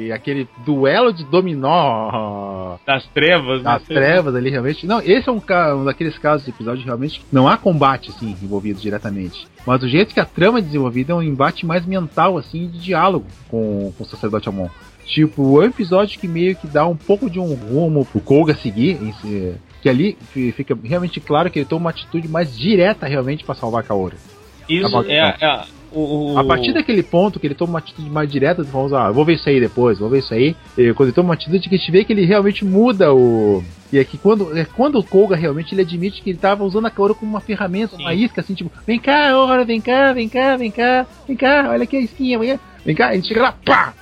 e 0.07 0.11
aquele 0.11 0.47
duelo 0.65 1.11
de 1.13 1.23
dominó 1.23 2.75
Das 2.85 3.05
trevas, 3.07 3.57
né? 3.59 3.63
das 3.63 3.83
trevas 3.83 4.35
ali, 4.35 4.49
realmente. 4.49 4.85
Não, 4.85 4.99
esse 5.01 5.27
é 5.27 5.31
um, 5.31 5.41
um 5.77 5.85
daqueles 5.85 6.17
casos 6.17 6.45
de 6.45 6.51
episódio 6.51 6.83
realmente 6.85 7.19
que 7.19 7.25
não 7.31 7.47
há 7.47 7.57
combate, 7.57 8.09
assim, 8.09 8.35
envolvido 8.41 8.79
diretamente. 8.79 9.47
Mas 9.65 9.81
o 9.83 9.87
jeito 9.87 10.13
que 10.13 10.19
a 10.19 10.25
trama 10.25 10.59
é 10.59 10.61
desenvolvida 10.61 11.13
é 11.13 11.15
um 11.15 11.23
embate 11.23 11.65
mais 11.65 11.85
mental, 11.85 12.37
assim, 12.37 12.67
de 12.67 12.79
diálogo 12.79 13.25
com, 13.49 13.91
com 13.97 14.03
o 14.03 14.07
sacerdote 14.07 14.49
Amon. 14.49 14.67
Tipo, 15.05 15.61
é 15.61 15.65
um 15.65 15.69
episódio 15.69 16.17
que 16.19 16.27
meio 16.27 16.55
que 16.55 16.65
dá 16.67 16.85
um 16.87 16.95
pouco 16.95 17.29
de 17.29 17.39
um 17.39 17.53
rumo 17.53 18.05
pro 18.05 18.21
Koga 18.21 18.55
seguir, 18.55 18.97
em 19.01 19.11
si- 19.13 19.53
que 19.81 19.89
ali 19.89 20.17
fi- 20.31 20.51
fica 20.53 20.77
realmente 20.81 21.19
claro 21.19 21.51
que 21.51 21.59
ele 21.59 21.65
toma 21.65 21.81
uma 21.85 21.89
atitude 21.89 22.27
mais 22.29 22.57
direta 22.57 23.05
realmente 23.05 23.43
pra 23.43 23.53
salvar 23.53 23.81
a 23.81 23.85
Kaoru. 23.85 24.15
Isso 24.69 24.85
é, 25.11 25.35
é 25.41 25.65
o, 25.93 26.33
o- 26.33 26.37
A 26.39 26.43
partir 26.43 26.73
daquele 26.73 27.03
ponto 27.03 27.39
que 27.39 27.47
ele 27.47 27.55
toma 27.55 27.73
uma 27.73 27.79
atitude 27.79 28.09
mais 28.09 28.29
direta, 28.31 28.63
vamos 28.63 28.93
ah, 28.93 29.07
eu 29.07 29.13
vou 29.13 29.23
ver 29.25 29.33
isso 29.35 29.47
aí 29.47 29.59
depois, 29.59 29.99
vou 29.99 30.09
ver 30.09 30.19
isso 30.19 30.33
aí. 30.33 30.55
E 30.77 30.93
quando 30.93 31.09
ele 31.09 31.15
toma 31.15 31.29
uma 31.29 31.33
atitude 31.35 31.69
que 31.69 31.75
a 31.75 31.77
gente 31.77 31.91
vê 31.91 32.03
que 32.03 32.13
ele 32.13 32.25
realmente 32.25 32.65
muda 32.65 33.13
o. 33.13 33.63
E 33.91 33.99
é 33.99 34.03
que 34.03 34.17
quando, 34.17 34.57
é 34.57 34.65
quando 34.65 34.97
o 34.97 35.03
Koga 35.03 35.35
realmente 35.35 35.73
ele 35.75 35.81
admite 35.81 36.21
que 36.21 36.31
ele 36.31 36.39
tava 36.39 36.63
usando 36.63 36.87
a 36.87 36.89
Kaoru 36.89 37.13
como 37.13 37.29
uma 37.31 37.39
ferramenta, 37.41 37.95
uma 37.95 38.13
isca, 38.13 38.41
assim, 38.41 38.55
tipo, 38.55 38.71
vem 38.87 38.99
cá, 38.99 39.37
ora, 39.37 39.63
vem 39.63 39.79
cá, 39.79 40.11
vem 40.13 40.27
cá, 40.27 40.57
vem 40.57 40.71
cá, 40.71 41.05
vem 41.27 41.37
cá, 41.37 41.67
olha 41.69 41.83
aqui 41.83 41.97
a 41.97 42.01
isquinha, 42.01 42.39
vem 42.39 42.57
cá, 42.57 42.59
vem 42.83 42.95
cá, 42.95 43.09
a 43.09 43.13
gente 43.15 43.27
chega 43.27 43.41
lá, 43.43 43.51
pá! 43.63 43.93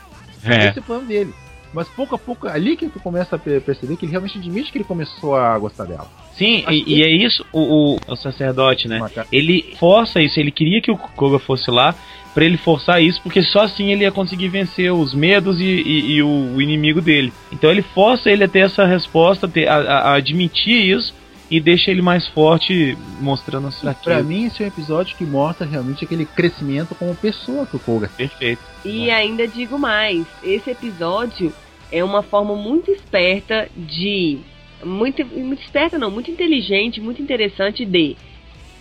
É. 0.45 0.69
Esse 0.69 0.79
é 0.79 0.81
o 0.81 0.83
plano 0.85 1.05
dele. 1.05 1.33
Mas 1.73 1.87
pouco 1.89 2.15
a 2.15 2.17
pouco, 2.17 2.47
ali 2.47 2.75
que 2.75 2.89
tu 2.89 2.99
começa 2.99 3.35
a 3.35 3.39
per- 3.39 3.61
perceber 3.61 3.95
que 3.95 4.05
ele 4.05 4.11
realmente 4.11 4.37
admite 4.37 4.71
que 4.71 4.77
ele 4.77 4.83
começou 4.85 5.35
a 5.35 5.57
gostar 5.57 5.85
dela. 5.85 6.07
Sim, 6.33 6.65
e, 6.69 6.81
que- 6.83 6.93
e 6.95 7.03
é 7.03 7.09
isso 7.09 7.45
o, 7.53 7.95
o, 7.95 7.97
o 8.07 8.15
sacerdote, 8.15 8.87
né? 8.87 8.99
Maca- 8.99 9.25
Ele 9.31 9.73
força 9.79 10.21
isso, 10.21 10.39
ele 10.39 10.51
queria 10.51 10.81
que 10.81 10.91
o 10.91 10.97
Koga 10.97 11.39
fosse 11.39 11.71
lá 11.71 11.95
pra 12.33 12.43
ele 12.45 12.57
forçar 12.57 13.01
isso, 13.01 13.21
porque 13.21 13.41
só 13.41 13.61
assim 13.61 13.91
ele 13.91 14.03
ia 14.03 14.11
conseguir 14.11 14.47
vencer 14.49 14.91
os 14.91 15.13
medos 15.13 15.59
e, 15.59 15.63
e- 15.65 16.11
e 16.15 16.23
o, 16.23 16.55
o 16.55 16.61
inimigo 16.61 17.01
dele. 17.01 17.33
Então 17.51 17.69
ele 17.71 17.81
força 17.81 18.29
ele 18.29 18.43
a 18.43 18.47
ter 18.47 18.59
essa 18.59 18.85
resposta, 18.85 19.47
ter- 19.47 19.67
a, 19.67 19.75
a- 19.75 19.99
a 20.11 20.13
admitir 20.15 20.97
isso 20.97 21.13
e 21.51 21.59
deixa 21.59 21.91
ele 21.91 22.01
mais 22.01 22.25
forte, 22.29 22.97
mostrando 23.19 23.67
as 23.67 23.77
Pra 23.77 23.93
fraquezas. 23.93 24.25
mim, 24.25 24.45
esse 24.45 24.63
é 24.63 24.65
um 24.65 24.69
episódio 24.69 25.17
que 25.17 25.25
mostra 25.25 25.67
realmente 25.67 26.05
aquele 26.05 26.25
crescimento 26.25 26.95
como 26.95 27.13
pessoa 27.13 27.67
que 27.67 27.75
o 27.75 27.79
Koga 27.79 28.07
Perfeito. 28.07 28.61
E 28.85 29.11
ainda 29.11 29.45
digo 29.45 29.77
mais, 29.77 30.25
esse 30.41 30.69
episódio 30.71 31.53
é 31.91 32.01
uma 32.01 32.23
forma 32.23 32.55
muito 32.55 32.89
esperta 32.89 33.69
de. 33.75 34.39
Muito, 34.83 35.23
muito 35.25 35.61
esperta 35.61 35.99
não, 35.99 36.09
muito 36.09 36.31
inteligente, 36.31 37.01
muito 37.01 37.21
interessante 37.21 37.85
de 37.85 38.15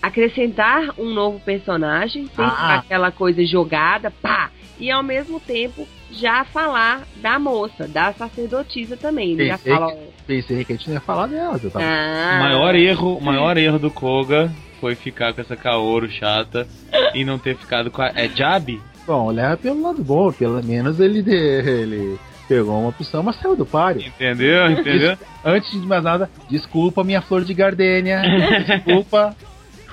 acrescentar 0.01 0.91
um 0.99 1.13
novo 1.13 1.41
personagem, 1.41 2.27
sem 2.35 2.45
Ah. 2.45 2.77
aquela 2.77 3.11
coisa 3.11 3.45
jogada, 3.45 4.11
pá, 4.11 4.51
e 4.79 4.91
ao 4.91 5.03
mesmo 5.03 5.39
tempo 5.41 5.87
já 6.11 6.45
falar 6.45 7.03
da 7.17 7.39
moça, 7.39 7.87
da 7.87 8.13
sacerdotisa 8.13 8.97
também. 8.97 9.33
Ele 9.33 9.47
já 9.49 9.59
Pensei 9.59 9.73
fala. 9.75 9.95
Pensei 10.27 10.65
que 10.65 10.73
a 10.73 10.77
gente 10.77 10.89
não 10.89 10.95
ia 10.95 11.01
falar 11.01 11.27
dela, 11.27 11.61
eu 11.63 11.71
tava 11.71 11.85
Ah, 11.85 12.37
O 12.37 12.43
maior 12.45 12.75
erro, 12.75 13.17
o 13.17 13.21
maior 13.23 13.57
erro 13.57 13.79
do 13.79 13.91
Koga 13.91 14.51
foi 14.81 14.95
ficar 14.95 15.33
com 15.35 15.41
essa 15.41 15.57
Kaoru 15.57 16.11
chata 16.11 16.67
e 17.15 17.25
não 17.25 17.39
ter 17.39 17.57
ficado 17.57 17.91
com 17.91 18.01
a. 18.03 18.09
É 18.15 18.29
Jabi? 18.29 18.81
Bom, 19.07 19.31
leva 19.31 19.57
pelo 19.57 19.83
lado 19.83 20.03
bom, 20.03 20.33
pelo 20.33 20.63
menos 20.65 20.99
ele, 21.01 21.19
ele 21.29 22.17
pegou 22.49 22.79
uma 22.79 22.89
opção, 22.89 23.23
mas 23.23 23.37
saiu 23.37 23.55
do 23.57 23.67
páreo. 23.67 24.03
Entendeu? 24.03 24.71
Entendeu? 24.71 25.17
Antes 25.45 25.71
de 25.71 25.87
mais 25.87 26.03
nada, 26.03 26.31
desculpa 26.49 27.05
minha 27.05 27.21
flor 27.21 27.45
de 27.45 27.53
gardênia, 27.55 28.23
desculpa, 28.67 29.35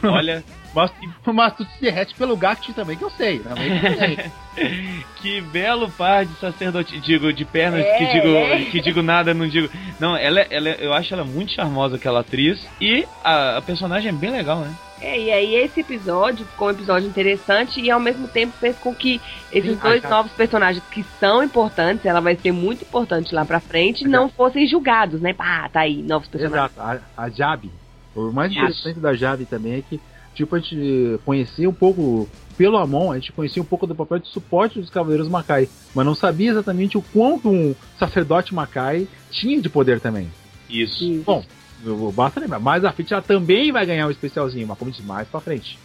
Olha, 0.09 0.43
mas, 0.73 0.91
mas 1.25 1.53
tu 1.55 1.63
se 1.65 1.81
derrete 1.81 2.13
pelo 2.15 2.35
gato 2.37 2.71
também, 2.73 2.97
que 2.97 3.03
eu 3.03 3.09
sei, 3.11 3.39
também 3.39 3.79
que 3.79 3.85
eu 3.85 3.97
sei. 3.97 4.31
que 5.17 5.41
belo 5.41 5.89
par 5.91 6.25
de 6.25 6.33
sacerdote. 6.39 6.99
Digo, 6.99 7.31
de 7.33 7.45
pernas, 7.45 7.85
É, 7.85 7.97
que, 7.97 8.05
digo, 8.07 8.27
é. 8.35 8.65
que 8.65 8.81
digo 8.81 9.01
nada, 9.01 9.33
não 9.33 9.47
digo. 9.47 9.69
Não, 9.99 10.15
ela, 10.15 10.41
ela, 10.41 10.69
eu 10.69 10.93
acho 10.93 11.13
ela 11.13 11.23
muito 11.23 11.51
charmosa, 11.51 11.95
aquela 11.95 12.19
atriz. 12.21 12.65
E 12.81 13.05
a, 13.23 13.57
a 13.57 13.61
personagem 13.61 14.09
é 14.09 14.13
bem 14.13 14.31
legal, 14.31 14.59
né? 14.59 14.73
É, 14.99 15.19
e 15.19 15.31
aí 15.31 15.53
esse 15.55 15.81
episódio 15.81 16.43
ficou 16.45 16.69
um 16.69 16.71
episódio 16.71 17.07
interessante 17.07 17.79
e 17.79 17.91
ao 17.91 17.99
mesmo 17.99 18.27
tempo 18.27 18.51
fez 18.59 18.75
com 18.79 18.95
que 18.95 19.21
esses 19.51 19.73
Sim, 19.73 19.79
dois 19.79 20.03
a- 20.03 20.09
novos 20.09 20.31
personagens 20.31 20.83
que 20.89 21.05
são 21.19 21.43
importantes, 21.43 22.03
ela 22.03 22.19
vai 22.19 22.35
ser 22.35 22.51
muito 22.51 22.83
importante 22.83 23.33
lá 23.33 23.45
pra 23.45 23.59
frente, 23.59 24.07
não 24.07 24.27
fossem 24.27 24.65
julgados, 24.67 25.21
né? 25.21 25.33
Pá, 25.33 25.69
tá 25.69 25.81
aí, 25.81 26.01
novos 26.01 26.27
personagens. 26.27 26.71
Exato, 26.75 27.01
a, 27.15 27.23
a 27.25 27.29
Jabi. 27.29 27.71
O 28.17 28.31
mais 28.33 28.51
interessante 28.51 28.99
da 28.99 29.13
Jabi 29.13 29.45
também 29.45 29.73
é 29.75 29.81
que, 29.81 29.99
tipo, 30.33 30.55
a 30.55 30.59
gente 30.59 31.19
conhecia 31.23 31.69
um 31.69 31.73
pouco, 31.73 32.27
pelo 32.57 32.77
Amon, 32.77 33.11
a 33.11 33.15
gente 33.19 33.31
conhecia 33.31 33.61
um 33.61 33.65
pouco 33.65 33.85
do 33.85 33.93
papel 33.93 34.17
de 34.19 34.27
suporte 34.29 34.79
dos 34.79 34.89
Cavaleiros 34.89 35.29
Macai, 35.29 35.69
mas 35.93 36.05
não 36.05 36.15
sabia 36.15 36.49
exatamente 36.49 36.97
o 36.97 37.01
quanto 37.01 37.49
um 37.49 37.75
sacerdote 37.99 38.55
Macai 38.55 39.07
tinha 39.29 39.61
de 39.61 39.69
poder 39.69 39.99
também. 39.99 40.27
Isso. 40.67 41.21
Bom, 41.25 41.43
eu- 41.85 42.11
basta 42.11 42.39
lembrar, 42.39 42.59
mais 42.59 42.83
a 42.83 42.91
frente 42.91 43.13
ela 43.13 43.21
também 43.21 43.71
vai 43.71 43.85
ganhar 43.85 44.07
um 44.07 44.11
especialzinho, 44.11 44.65
mas 44.67 44.77
como 44.79 44.89
diz, 44.89 45.05
mais 45.05 45.27
pra 45.27 45.39
frente. 45.39 45.77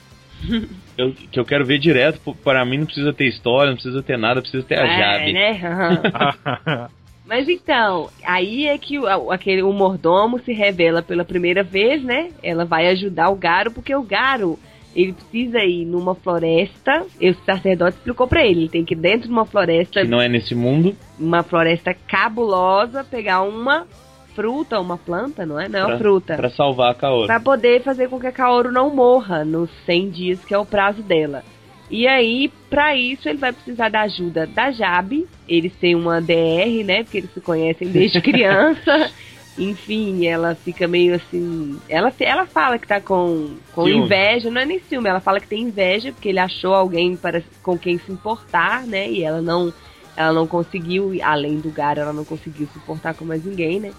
Eu, 0.99 1.13
que 1.13 1.39
eu 1.41 1.45
quero 1.45 1.65
ver 1.65 1.79
direto. 1.79 2.21
Para 2.45 2.65
mim 2.67 2.79
não 2.79 2.85
precisa 2.85 3.13
ter 3.15 3.27
história, 3.27 3.69
não 3.71 3.77
precisa 3.77 4.03
ter 4.03 4.19
nada, 4.19 4.43
precisa 4.43 4.63
ter 4.63 4.79
a 4.79 4.87
É, 4.87 4.99
Jabi. 4.99 5.33
né? 5.33 6.89
Mas 7.25 7.49
então, 7.49 8.09
aí 8.25 8.67
é 8.67 8.77
que 8.77 8.99
o, 8.99 9.31
aquele, 9.31 9.63
o 9.63 9.73
mordomo 9.73 10.39
se 10.41 10.53
revela 10.53 11.03
pela 11.03 11.25
primeira 11.25 11.63
vez, 11.63 12.03
né? 12.03 12.31
Ela 12.43 12.65
vai 12.65 12.89
ajudar 12.89 13.31
o 13.31 13.37
Garo, 13.37 13.71
porque 13.71 13.95
o 13.95 14.03
Garo, 14.03 14.59
ele 14.95 15.13
precisa 15.13 15.59
ir 15.61 15.85
numa 15.85 16.15
floresta. 16.15 17.07
E 17.21 17.31
o 17.31 17.35
sacerdote 17.47 17.97
explicou 17.97 18.27
pra 18.27 18.45
ele, 18.45 18.63
ele 18.63 18.69
tem 18.69 18.85
que 18.85 18.95
ir 18.95 18.99
dentro 18.99 19.29
de 19.29 19.33
uma 19.33 19.47
floresta 19.47 20.03
Que 20.03 20.09
não 20.09 20.21
é 20.21 20.29
nesse 20.29 20.55
mundo. 20.55 20.95
uma 21.19 21.43
floresta 21.43 21.95
cabulosa, 22.09 23.05
pegar 23.05 23.43
uma 23.43 23.87
fruta, 24.35 24.81
uma 24.81 24.97
planta, 24.99 25.45
não 25.47 25.61
é? 25.61 25.69
Não 25.69 25.79
é 25.79 25.83
uma 25.83 25.89
Pra- 25.91 25.99
fruta. 25.99 26.37
Pra 26.37 26.51
salvar 26.51 26.91
a 26.91 26.95
Kaoru. 26.95 27.27
Pra 27.27 27.39
poder 27.39 27.83
fazer 27.83 28.09
com 28.09 28.19
que 28.19 28.27
a 28.27 28.33
Kaoru 28.33 28.73
não 28.73 28.95
morra 28.95 29.45
nos 29.45 29.71
100 29.87 30.11
dias, 30.11 30.45
que 30.45 30.55
é 30.55 30.59
o 30.59 30.65
prazo 30.67 31.03
dela. 31.03 31.45
E 31.93 32.09
aí, 32.09 32.51
pra 32.71 32.97
isso, 32.97 33.29
ele 33.29 33.37
vai 33.37 33.53
precisar 33.53 33.91
da 33.91 34.01
ajuda 34.01 34.47
da 34.47 34.73
Jabi. 34.73 35.29
Eles 35.47 35.75
têm 35.75 35.95
uma 35.95 36.23
DR, 36.23 36.83
né? 36.83 37.03
Porque 37.03 37.19
eles 37.19 37.35
se 37.35 37.41
conhecem 37.43 37.87
desde 37.89 38.19
criança. 38.23 39.13
Enfim, 39.59 40.27
ela 40.27 40.55
fica 40.55 40.89
meio 40.89 41.15
assim. 41.15 41.79
Ela, 41.91 42.11
ela 42.19 42.47
fala 42.47 42.79
que 42.79 42.87
tá 42.89 42.99
com, 42.99 43.57
com 43.75 43.85
Ciúme. 43.85 44.07
inveja, 44.07 44.51
não 44.51 44.63
é 44.63 44.65
nem 44.65 44.81
ciúme, 44.81 45.11
ela 45.11 45.21
fala 45.21 45.39
que 45.39 45.47
tem 45.47 45.65
inveja 45.65 46.13
porque 46.13 46.31
ele 46.31 46.39
achou 46.39 46.75
alguém 46.75 47.15
para, 47.15 47.43
com 47.63 47.77
quem 47.77 47.99
se 47.99 48.11
importar, 48.11 48.87
né? 48.87 49.11
E 49.11 49.23
ela 49.23 49.43
não, 49.43 49.71
ela 50.17 50.33
não 50.33 50.47
conseguiu, 50.47 51.13
além 51.23 51.59
do 51.59 51.69
Garo, 51.69 52.01
ela 52.01 52.15
não 52.15 52.25
conseguiu 52.25 52.67
se 52.73 52.79
importar 52.79 53.13
com 53.13 53.27
mais 53.27 53.45
ninguém, 53.45 53.79
né? 53.79 53.93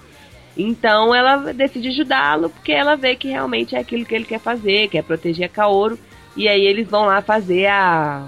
Então 0.58 1.14
ela 1.14 1.54
decide 1.54 1.90
ajudá-lo 1.90 2.50
porque 2.50 2.72
ela 2.72 2.96
vê 2.96 3.16
que 3.16 3.28
realmente 3.28 3.76
é 3.76 3.80
aquilo 3.80 4.04
que 4.04 4.16
ele 4.16 4.26
quer 4.26 4.40
fazer, 4.40 4.88
quer 4.88 5.04
proteger 5.04 5.46
a 5.46 5.50
Kaoru. 5.50 6.00
E 6.36 6.48
aí 6.48 6.66
eles 6.66 6.88
vão 6.88 7.06
lá 7.06 7.22
fazer 7.22 7.68
a. 7.68 8.26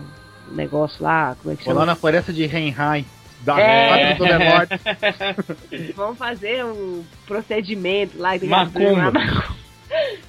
O 0.52 0.54
negócio 0.54 1.04
lá, 1.04 1.36
como 1.42 1.54
é 1.54 1.58
que 1.58 1.64
Vou 1.64 1.74
chama? 1.74 1.80
lá 1.82 1.86
na 1.88 1.96
floresta 1.96 2.32
de 2.32 2.46
Renheim, 2.46 3.04
da 3.42 3.60
É. 3.60 4.12
é. 4.12 4.18
Vão 5.96 6.16
fazer 6.16 6.64
um 6.64 7.04
procedimento 7.26 8.18
lá. 8.20 8.38
Tem 8.38 8.48
que, 8.48 8.54
abrir 8.54 8.96
Macumba. 8.96 9.54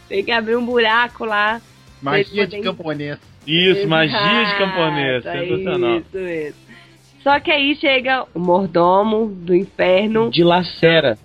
tem 0.08 0.24
que 0.24 0.32
abrir 0.32 0.56
um 0.56 0.64
buraco 0.64 1.24
lá. 1.26 1.60
Magia 2.00 2.46
de 2.46 2.60
camponês. 2.60 3.18
Isso, 3.46 3.86
magia 3.86 4.18
de 4.18 4.40
Exato, 4.42 4.58
camponês. 4.58 5.22
Sensacional. 5.22 5.98
Isso, 5.98 6.18
isso. 6.18 6.66
Só 7.22 7.40
que 7.40 7.50
aí 7.50 7.74
chega 7.74 8.24
o 8.34 8.38
mordomo 8.38 9.26
do 9.26 9.54
inferno. 9.54 10.30
Dilacera. 10.30 11.18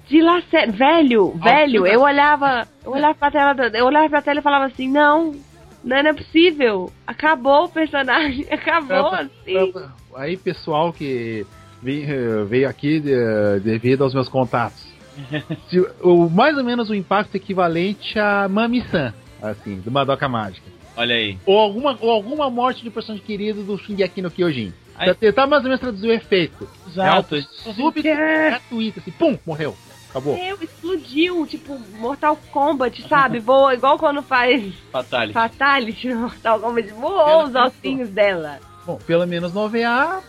Sério, 0.50 0.72
velho, 0.74 1.32
velho, 1.38 1.88
eu 1.88 2.02
olhava, 2.02 2.68
eu 2.84 2.92
olhava 2.92 3.14
pra 3.14 3.30
tela, 3.32 3.56
eu 3.74 3.86
olhava 3.86 4.10
pra 4.10 4.22
tela 4.22 4.40
e 4.40 4.44
falava 4.44 4.66
assim, 4.66 4.90
não, 4.90 5.36
não 5.84 5.98
é 5.98 6.14
possível, 6.14 6.92
acabou 7.06 7.66
o 7.66 7.70
personagem, 7.70 8.46
acabou 8.52 9.08
assim. 9.14 9.74
Aí, 10.16 10.38
pessoal 10.38 10.92
que 10.94 11.46
veio, 11.82 12.10
eh, 12.10 12.44
veio 12.46 12.70
aqui 12.70 13.00
de- 13.00 13.60
devido 13.64 14.04
aos 14.04 14.14
meus 14.14 14.30
contatos. 14.30 14.82
Se 15.70 15.80
o, 16.02 16.30
mais 16.30 16.58
ou 16.58 16.64
menos 16.64 16.90
o 16.90 16.96
impacto 16.96 17.36
equivalente 17.36 18.18
a 18.20 18.48
Mami-san, 18.48 19.14
assim, 19.42 19.80
do 19.80 19.92
Madoka 19.92 20.28
Mágica. 20.30 20.66
Olha 20.96 21.16
aí. 21.16 21.38
Ou 21.46 21.58
alguma, 21.58 21.98
ou 22.02 22.10
alguma 22.12 22.50
morte 22.50 22.84
de 22.84 22.90
personagem 22.90 23.26
querido 23.26 23.64
do 23.64 23.78
Shingeki 23.78 24.22
no 24.22 24.30
Kyojin. 24.32 24.74
Aí- 24.96 25.06
Pra 25.06 25.16
tentar 25.16 25.48
mais 25.48 25.64
ou 25.64 25.70
menos 25.70 25.80
traduzir 25.80 26.08
o 26.08 26.12
efeito. 26.14 26.68
Exato. 26.88 27.36
É 27.36 27.42
súbito, 27.74 28.04
gratuito, 28.04 29.00
assim, 29.00 29.12
pum, 29.12 29.38
morreu. 29.46 29.76
Acabou. 30.12 30.36
Meu, 30.36 30.58
explodiu, 30.62 31.48
tipo, 31.48 31.80
Mortal 31.98 32.38
Kombat, 32.52 33.08
sabe? 33.08 33.40
Voa 33.42 33.74
igual 33.74 33.98
quando 33.98 34.22
faz 34.22 34.74
Fatality. 34.92 35.34
Fatality 35.34 36.10
no 36.10 36.20
Mortal 36.22 36.60
Kombat, 36.60 36.92
voou 36.92 37.46
os 37.46 37.56
ossinhos 37.56 38.10
dela. 38.10 38.60
Bom, 38.86 39.00
pelo 39.08 39.26
menos 39.26 39.54
no 39.54 39.62
OVA 39.62 40.22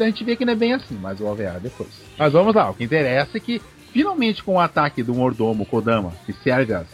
a 0.00 0.04
gente 0.04 0.24
vê 0.24 0.36
que 0.36 0.44
não 0.44 0.52
é 0.52 0.56
bem 0.56 0.72
assim, 0.72 0.96
mas 1.00 1.20
o 1.20 1.26
OVA 1.26 1.58
depois. 1.60 1.90
Mas 2.16 2.32
vamos 2.32 2.54
lá, 2.54 2.70
o 2.70 2.74
que 2.74 2.84
interessa 2.84 3.36
é 3.36 3.40
que 3.40 3.60
finalmente 3.92 4.42
com 4.42 4.54
o 4.54 4.60
ataque 4.60 5.02
do 5.02 5.14
mordomo 5.14 5.66
Kodama, 5.66 6.12
que 6.24 6.32
serve 6.32 6.72
as, 6.72 6.86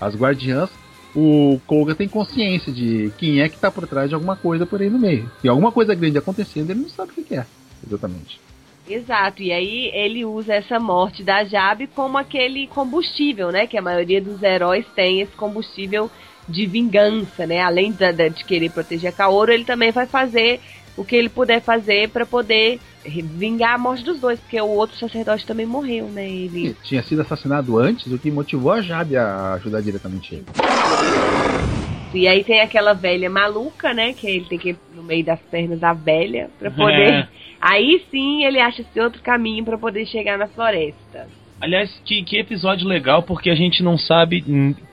as 0.00 0.14
guardiãs, 0.14 0.70
o 1.14 1.60
Koga 1.66 1.94
tem 1.94 2.08
consciência 2.08 2.72
de 2.72 3.12
quem 3.18 3.40
é 3.40 3.48
que 3.48 3.58
tá 3.58 3.70
por 3.70 3.86
trás 3.86 4.08
de 4.08 4.14
alguma 4.14 4.36
coisa 4.36 4.66
por 4.66 4.80
aí 4.80 4.90
no 4.90 4.98
meio. 4.98 5.30
E 5.42 5.48
alguma 5.48 5.72
coisa 5.72 5.94
grande 5.94 6.18
acontecendo, 6.18 6.70
ele 6.70 6.80
não 6.80 6.88
sabe 6.88 7.12
o 7.16 7.24
que 7.24 7.34
é, 7.34 7.46
exatamente. 7.86 8.40
Exato, 8.88 9.42
e 9.42 9.52
aí 9.52 9.90
ele 9.92 10.24
usa 10.24 10.54
essa 10.54 10.78
morte 10.80 11.22
da 11.22 11.44
Jabe 11.44 11.86
como 11.88 12.16
aquele 12.16 12.66
combustível, 12.68 13.50
né? 13.52 13.66
Que 13.66 13.76
a 13.76 13.82
maioria 13.82 14.20
dos 14.20 14.42
heróis 14.42 14.86
tem 14.96 15.20
esse 15.20 15.32
combustível 15.36 16.10
de 16.48 16.64
vingança, 16.66 17.46
né? 17.46 17.60
Além 17.60 17.92
da, 17.92 18.10
da- 18.12 18.28
de 18.28 18.44
querer 18.44 18.70
proteger 18.70 19.10
a 19.10 19.12
Kaoru, 19.12 19.52
ele 19.52 19.64
também 19.64 19.92
vai 19.92 20.06
fazer 20.06 20.60
o 20.96 21.04
que 21.04 21.14
ele 21.14 21.28
puder 21.28 21.60
fazer 21.60 22.08
pra 22.08 22.24
poder 22.26 22.80
vingar 23.04 23.74
a 23.74 23.78
morte 23.78 24.02
dos 24.04 24.18
dois, 24.18 24.40
porque 24.40 24.60
o 24.60 24.66
outro 24.68 24.96
sacerdote 24.96 25.46
também 25.46 25.66
morreu, 25.66 26.06
né? 26.06 26.28
Ele 26.28 26.74
tinha 26.82 27.02
sido 27.02 27.20
assassinado 27.22 27.78
antes, 27.78 28.10
o 28.10 28.18
que 28.18 28.30
motivou 28.30 28.72
a 28.72 28.80
Jabe 28.80 29.16
a 29.16 29.52
ajudar 29.54 29.80
diretamente 29.82 30.34
ele. 30.34 30.46
E 32.14 32.26
aí 32.26 32.42
tem 32.44 32.60
aquela 32.60 32.94
velha 32.94 33.28
maluca, 33.28 33.92
né? 33.92 34.12
Que 34.12 34.26
ele 34.26 34.44
tem 34.46 34.58
que 34.58 34.70
ir 34.70 34.76
no 34.94 35.02
meio 35.02 35.24
das 35.24 35.40
pernas 35.40 35.78
da 35.78 35.92
velha 35.92 36.50
pra 36.58 36.70
poder. 36.70 37.12
É. 37.12 37.28
Aí 37.60 38.04
sim 38.10 38.44
ele 38.44 38.60
acha 38.60 38.82
esse 38.82 39.00
outro 39.00 39.20
caminho 39.20 39.64
pra 39.64 39.76
poder 39.76 40.06
chegar 40.06 40.38
na 40.38 40.46
floresta. 40.46 41.26
Aliás, 41.60 42.00
que, 42.04 42.22
que 42.22 42.38
episódio 42.38 42.86
legal, 42.86 43.24
porque 43.24 43.50
a 43.50 43.54
gente 43.54 43.82
não 43.82 43.98
sabe 43.98 44.44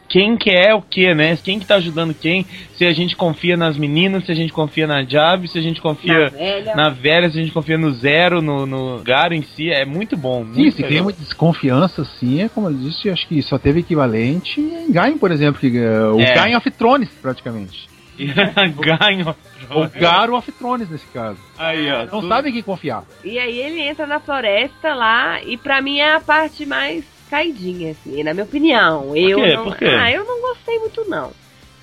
quem 0.08 0.38
que 0.38 0.50
é 0.52 0.74
o 0.74 0.82
que, 0.82 1.14
né? 1.14 1.38
Quem 1.44 1.60
que 1.60 1.66
tá 1.66 1.76
ajudando 1.76 2.14
quem, 2.14 2.46
se 2.78 2.86
a 2.86 2.94
gente 2.94 3.16
confia 3.16 3.58
nas 3.58 3.78
meninas, 3.78 4.26
se 4.26 4.32
a 4.32 4.36
gente 4.36 4.54
confia 4.54 4.86
na 4.88 5.04
Jav, 5.04 5.46
se 5.48 5.58
a 5.58 5.62
gente 5.62 5.78
Na 5.78 5.82
confia 5.84 6.30
velha. 6.30 6.76
na 6.76 6.90
velha, 6.90 7.30
se 7.30 7.40
a 7.40 7.42
gente 7.42 7.52
confia 7.54 7.78
no 7.78 7.92
Zero, 7.92 8.42
no, 8.42 8.66
no 8.66 9.02
Garo 9.04 9.34
em 9.34 9.42
si, 9.44 9.70
é 9.72 9.84
muito 9.86 10.16
bom. 10.16 10.46
Sim, 10.46 10.62
muito 10.62 10.72
se 10.76 10.82
tem 10.82 10.90
legal. 10.90 11.04
muita 11.06 11.20
desconfiança, 11.22 12.06
sim, 12.06 12.42
é 12.42 12.50
como 12.50 12.70
eu 12.70 12.74
disse, 12.74 13.10
acho 13.10 13.28
que 13.28 13.42
só 13.42 13.58
teve 13.58 13.80
equivalente 13.82 14.60
em 14.62 14.92
Gain, 14.92 15.18
por 15.18 15.32
exemplo, 15.32 15.60
que, 15.60 15.70
o 15.78 16.20
É. 16.20 16.34
Gain 16.36 16.56
of 16.56 16.70
Thrones, 16.72 17.10
praticamente. 17.22 17.88
Ganho. 18.18 19.36
Ou 19.70 19.90
Garo 19.90 20.36
of 20.38 20.50
Thrones, 20.54 20.90
nesse 20.90 21.06
caso. 21.08 21.38
Aí, 21.58 21.92
ó. 21.92 22.00
Não 22.00 22.08
tudo- 22.08 22.28
sabe 22.30 22.50
em 22.50 22.54
quem 22.54 22.62
confiar. 22.62 23.04
E 23.24 23.38
aí 23.38 23.60
ele 23.60 23.82
entra 23.82 24.06
na 24.08 24.20
floresta 24.20 24.94
lá 24.94 25.42
e 25.44 25.58
pra 25.58 25.82
mim 25.82 25.98
é 26.00 26.14
a 26.16 26.20
parte 26.20 26.66
mais 26.66 27.04
caidinha, 27.30 27.92
assim, 27.92 28.24
na 28.24 28.34
minha 28.34 28.46
opinião. 28.46 29.16
eu 29.16 29.40
quê? 29.40 29.56
não, 29.56 29.64
Por 29.64 29.78
quê? 29.78 29.86
Ah, 29.86 30.12
eu 30.12 30.24
não 30.26 30.42
gostei 30.42 30.80
muito 30.80 31.10
não. 31.10 31.32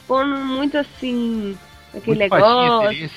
Pondo 0.06 0.36
muito 0.36 0.76
assim, 0.76 1.56
aquele 1.94 2.18
Muito 2.18 2.34
negócio. 2.34 3.10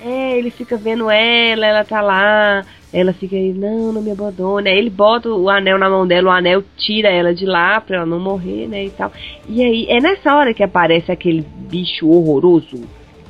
É, 0.00 0.38
ele 0.38 0.50
fica 0.50 0.76
vendo 0.76 1.10
ela, 1.10 1.66
ela 1.66 1.84
tá 1.84 2.00
lá, 2.00 2.64
ela 2.92 3.12
fica 3.12 3.34
aí, 3.34 3.52
não, 3.52 3.92
não 3.92 4.00
me 4.00 4.12
abandone. 4.12 4.70
Aí 4.70 4.78
ele 4.78 4.90
bota 4.90 5.28
o 5.28 5.50
anel 5.50 5.76
na 5.76 5.90
mão 5.90 6.06
dela, 6.06 6.28
o 6.28 6.32
anel 6.32 6.62
tira 6.76 7.08
ela 7.08 7.34
de 7.34 7.44
lá 7.44 7.80
pra 7.80 7.96
ela 7.96 8.06
não 8.06 8.20
morrer, 8.20 8.68
né, 8.68 8.84
e 8.84 8.90
tal. 8.90 9.12
E 9.48 9.62
aí, 9.62 9.86
é 9.88 10.00
nessa 10.00 10.34
hora 10.36 10.54
que 10.54 10.62
aparece 10.62 11.10
aquele 11.10 11.44
bicho 11.68 12.08
horroroso, 12.08 12.82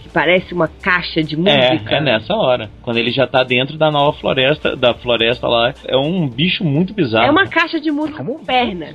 que 0.08 0.12
parece 0.14 0.52
uma 0.54 0.66
caixa 0.68 1.22
de 1.22 1.36
música. 1.36 1.94
É, 1.94 1.94
é 1.96 2.00
nessa 2.00 2.34
hora. 2.34 2.70
Quando 2.82 2.96
ele 2.96 3.10
já 3.10 3.26
tá 3.26 3.42
dentro 3.44 3.76
da 3.76 3.90
nova 3.90 4.16
floresta, 4.18 4.74
da 4.74 4.94
floresta 4.94 5.46
lá, 5.46 5.72
é 5.86 5.96
um 5.96 6.28
bicho 6.28 6.64
muito 6.64 6.92
bizarro. 6.94 7.26
É 7.26 7.30
uma 7.30 7.46
caixa 7.46 7.80
de 7.80 7.90
música 7.90 8.18
Como- 8.18 8.38
com 8.38 8.44
perna. 8.44 8.86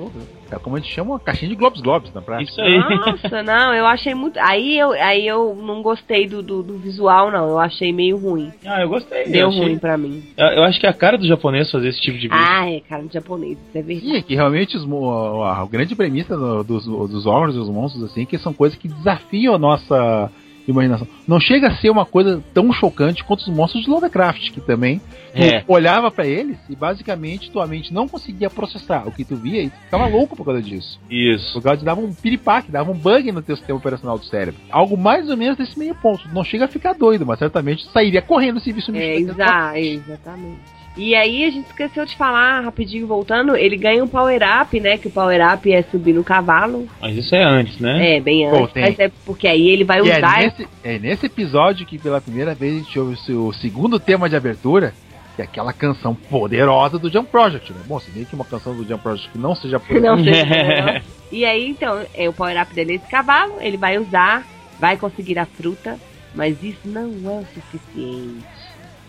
É 0.51 0.55
como 0.59 0.75
a 0.75 0.79
gente 0.79 0.91
chama 0.93 1.11
uma 1.11 1.19
caixinha 1.19 1.49
de 1.49 1.55
Globes 1.55 1.81
Globes 1.81 2.13
na 2.13 2.21
prática. 2.21 2.51
Isso 2.51 2.61
aí. 2.61 2.77
Nossa, 2.77 3.41
não, 3.41 3.73
eu 3.73 3.85
achei 3.87 4.13
muito. 4.13 4.37
Aí 4.39 4.77
eu, 4.77 4.91
aí 4.91 5.25
eu 5.27 5.55
não 5.55 5.81
gostei 5.81 6.27
do, 6.27 6.43
do, 6.43 6.61
do 6.61 6.77
visual, 6.77 7.31
não. 7.31 7.49
Eu 7.49 7.59
achei 7.59 7.91
meio 7.91 8.17
ruim. 8.17 8.51
Ah, 8.65 8.81
eu 8.81 8.89
gostei. 8.89 9.25
Deu 9.25 9.41
eu 9.41 9.47
achei- 9.49 9.61
ruim 9.63 9.77
pra 9.79 9.97
mim. 9.97 10.23
Eu, 10.37 10.45
eu 10.47 10.63
acho 10.63 10.79
que 10.79 10.85
é 10.85 10.89
a 10.89 10.93
cara 10.93 11.17
do 11.17 11.25
japonês 11.27 11.71
fazer 11.71 11.89
esse 11.89 11.99
tipo 12.01 12.17
de 12.19 12.27
bicho. 12.27 12.41
Ah, 12.43 12.69
é 12.69 12.79
cara 12.81 13.03
de 13.03 13.13
japonês, 13.13 13.57
isso 13.57 13.77
é 13.77 13.81
verdade. 13.81 14.11
Sim, 14.11 14.17
é 14.17 14.21
que 14.21 14.35
realmente 14.35 14.77
os, 14.77 14.85
mo- 14.85 15.41
a, 15.43 15.61
a 15.61 15.65
grande 15.65 15.95
premissa 15.95 16.37
do- 16.37 16.63
dos, 16.63 16.85
dos 16.85 17.25
horrors 17.25 17.55
e 17.55 17.57
dos 17.57 17.69
monstros, 17.69 18.03
assim, 18.03 18.25
que 18.25 18.37
são 18.37 18.53
coisas 18.53 18.77
que 18.77 18.87
desafiam 18.87 19.55
a 19.55 19.57
nossa 19.57 20.29
imaginação. 20.67 21.07
Não 21.27 21.39
chega 21.39 21.67
a 21.67 21.75
ser 21.77 21.89
uma 21.89 22.05
coisa 22.05 22.43
tão 22.53 22.71
chocante 22.71 23.23
quanto 23.23 23.41
os 23.41 23.47
monstros 23.49 23.83
de 23.83 23.89
Lovecraft, 23.89 24.51
que 24.51 24.61
também 24.61 24.99
tu 25.33 25.41
É. 25.41 25.63
olhava 25.67 26.11
pra 26.11 26.25
eles 26.27 26.57
e 26.69 26.75
basicamente 26.75 27.49
tua 27.51 27.65
mente 27.67 27.93
não 27.93 28.07
conseguia 28.07 28.49
processar 28.49 29.07
o 29.07 29.11
que 29.11 29.25
tu 29.25 29.35
via 29.35 29.63
e 29.63 29.69
tu 29.69 29.77
ficava 29.85 30.05
louco 30.07 30.35
por 30.35 30.45
causa 30.45 30.61
disso. 30.61 30.99
Isso. 31.09 31.53
Por 31.53 31.63
causa 31.63 31.79
de 31.79 31.85
dava 31.85 32.01
um 32.01 32.13
piripaque, 32.13 32.71
dava 32.71 32.91
um 32.91 32.97
bug 32.97 33.31
no 33.31 33.41
teu 33.41 33.55
sistema 33.55 33.77
operacional 33.79 34.17
do 34.17 34.25
cérebro. 34.25 34.61
Algo 34.71 34.95
mais 34.97 35.29
ou 35.29 35.35
menos 35.37 35.57
desse 35.57 35.77
meio 35.77 35.95
ponto. 35.95 36.27
Não 36.33 36.43
chega 36.43 36.65
a 36.65 36.67
ficar 36.67 36.93
doido, 36.93 37.25
mas 37.25 37.39
certamente 37.39 37.85
sairia 37.91 38.21
correndo 38.21 38.59
se 38.59 38.71
visse 38.71 38.89
um 38.91 38.93
bicho 38.93 39.03
É, 39.05 39.15
exa 39.15 39.79
exatamente. 39.79 40.82
E 40.95 41.15
aí 41.15 41.43
a 41.43 41.49
gente 41.49 41.65
esqueceu 41.65 42.05
de 42.05 42.15
falar, 42.15 42.61
rapidinho 42.61 43.07
voltando, 43.07 43.55
ele 43.55 43.75
ganha 43.75 44.03
um 44.03 44.07
power-up, 44.07 44.79
né? 44.79 44.95
Que 44.97 45.07
o 45.07 45.11
power-up 45.11 45.71
é 45.73 45.81
subir 45.83 46.13
no 46.13 46.23
cavalo. 46.23 46.87
Mas 47.01 47.17
isso 47.17 47.33
é 47.33 47.43
antes, 47.43 47.79
né? 47.79 48.17
É, 48.17 48.19
bem 48.21 48.47
Pô, 48.47 48.57
antes. 48.63 48.73
tem. 48.73 48.83
mas 48.83 48.99
é 48.99 49.11
porque 49.25 49.47
aí 49.47 49.69
ele 49.69 49.83
vai 49.83 50.01
E 50.01 50.11
é 50.11 50.17
usar. 50.17 50.37
nesse, 50.39 50.67
é 50.83 50.99
nesse 50.99 51.25
episódio 51.25 51.83
que 51.85 51.97
pela 51.97 52.21
primeira 52.21 52.53
vez 52.53 52.75
a 52.75 52.79
gente 52.79 52.99
ouve 52.99 53.13
o 53.15 53.17
seu 53.17 53.51
segundo 53.53 53.99
tema 53.99 54.29
de 54.29 54.35
abertura, 54.35 54.93
que 55.35 55.41
é 55.41 55.45
aquela 55.45 55.73
canção 55.73 56.13
poderosa 56.13 56.99
do 56.99 57.11
Jump 57.11 57.27
Project, 57.31 57.73
né? 57.73 57.79
Bom, 57.87 57.99
se 57.99 58.11
bem 58.11 58.23
que 58.23 58.35
uma 58.35 58.45
canção 58.45 58.75
do 58.75 58.83
Jump 58.87 59.01
Project 59.01 59.29
que 59.31 59.37
não 59.39 59.55
seja 59.55 59.79
poderosa. 59.81 60.21
Não 60.23 60.93
não. 60.93 61.01
E 61.31 61.43
aí, 61.43 61.67
então, 61.69 62.05
é 62.13 62.29
o 62.29 62.33
power-up 62.33 62.71
dele 62.75 62.91
é 62.91 62.95
esse 62.97 63.07
cavalo, 63.07 63.55
ele 63.59 63.77
vai 63.77 63.97
usar, 63.97 64.45
vai 64.79 64.95
conseguir 64.95 65.39
a 65.39 65.47
fruta, 65.47 65.97
mas 66.35 66.61
isso 66.61 66.81
não 66.85 67.01
é 67.31 67.39
o 67.39 67.45
suficiente. 67.51 68.45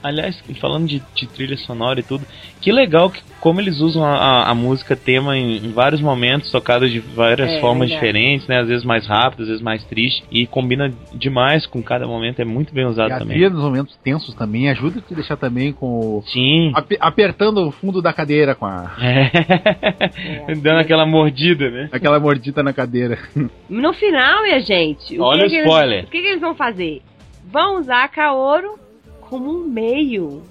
Aliás, 0.05 0.38
falando 0.61 0.86
de, 0.86 1.02
de 1.14 1.26
trilha 1.26 1.57
sonora 1.57 1.98
e 1.98 2.02
tudo, 2.02 2.26
que 2.61 2.70
legal 2.70 3.09
que 3.09 3.22
como 3.40 3.59
eles 3.61 3.80
usam 3.80 4.05
a, 4.05 4.14
a- 4.16 4.50
a 4.50 4.55
música 4.55 4.94
tema 4.94 5.34
em, 5.36 5.57
em 5.66 5.72
vários 5.72 6.00
momentos, 6.02 6.50
tocada 6.50 6.86
de 6.88 7.00
várias 7.00 7.48
É, 7.50 7.61
formas 7.61 7.88
verdade. 7.88 8.07
diferentes, 8.12 8.46
né? 8.46 8.61
Às 8.61 8.68
vezes 8.68 8.84
mais 8.84 9.07
rápido, 9.07 9.42
às 9.42 9.48
vezes 9.48 9.62
mais 9.62 9.82
triste, 9.84 10.22
e 10.30 10.46
combina 10.46 10.92
demais 11.12 11.66
com 11.66 11.82
cada 11.82 12.07
momento, 12.07 12.40
é 12.40 12.44
muito 12.44 12.74
bem 12.74 12.84
E 12.84 12.86
usado 12.86 13.12
a 13.12 13.18
também. 13.18 13.36
trilha 13.36 13.48
nos 13.50 13.62
momentos 13.62 13.96
tensos 14.05 14.34
também 14.34 14.68
ajuda 14.68 14.98
a 14.98 15.02
te 15.02 15.14
deixar 15.14 15.36
também 15.38 15.72
com 15.72 15.86
o. 16.18 16.22
Sim. 16.26 16.70
ape- 16.74 16.98
apertando 17.00 17.66
o 17.66 17.70
fundo 17.70 18.02
da 18.02 18.12
cadeira 18.12 18.55
com 18.55 18.66
a. 18.66 18.92
É. 19.00 19.30
Dando 20.61 20.80
aquela 20.80 21.07
mordida, 21.07 21.70
né? 21.70 21.88
aquela 21.92 22.20
mordida 22.20 22.62
na 22.62 22.72
cadeira. 22.74 23.18
No 23.70 23.92
final, 23.94 24.42
minha 24.42 24.61
gente, 24.61 25.18
o 25.18 25.22
Olha 25.22 25.40
que 25.40 25.46
o 25.46 25.50
que 25.50 25.57
spoiler. 25.61 25.98
Eles, 25.98 26.09
o 26.09 26.11
que, 26.11 26.20
que 26.20 26.26
eles 26.28 26.40
vão 26.40 26.55
fazer? 26.55 27.00
Vão 27.50 27.78
usar 27.78 28.05
a 28.05 28.09
Kaoru 28.09 28.78
como 29.35 29.51
um 29.51 29.64
meio 29.68 30.43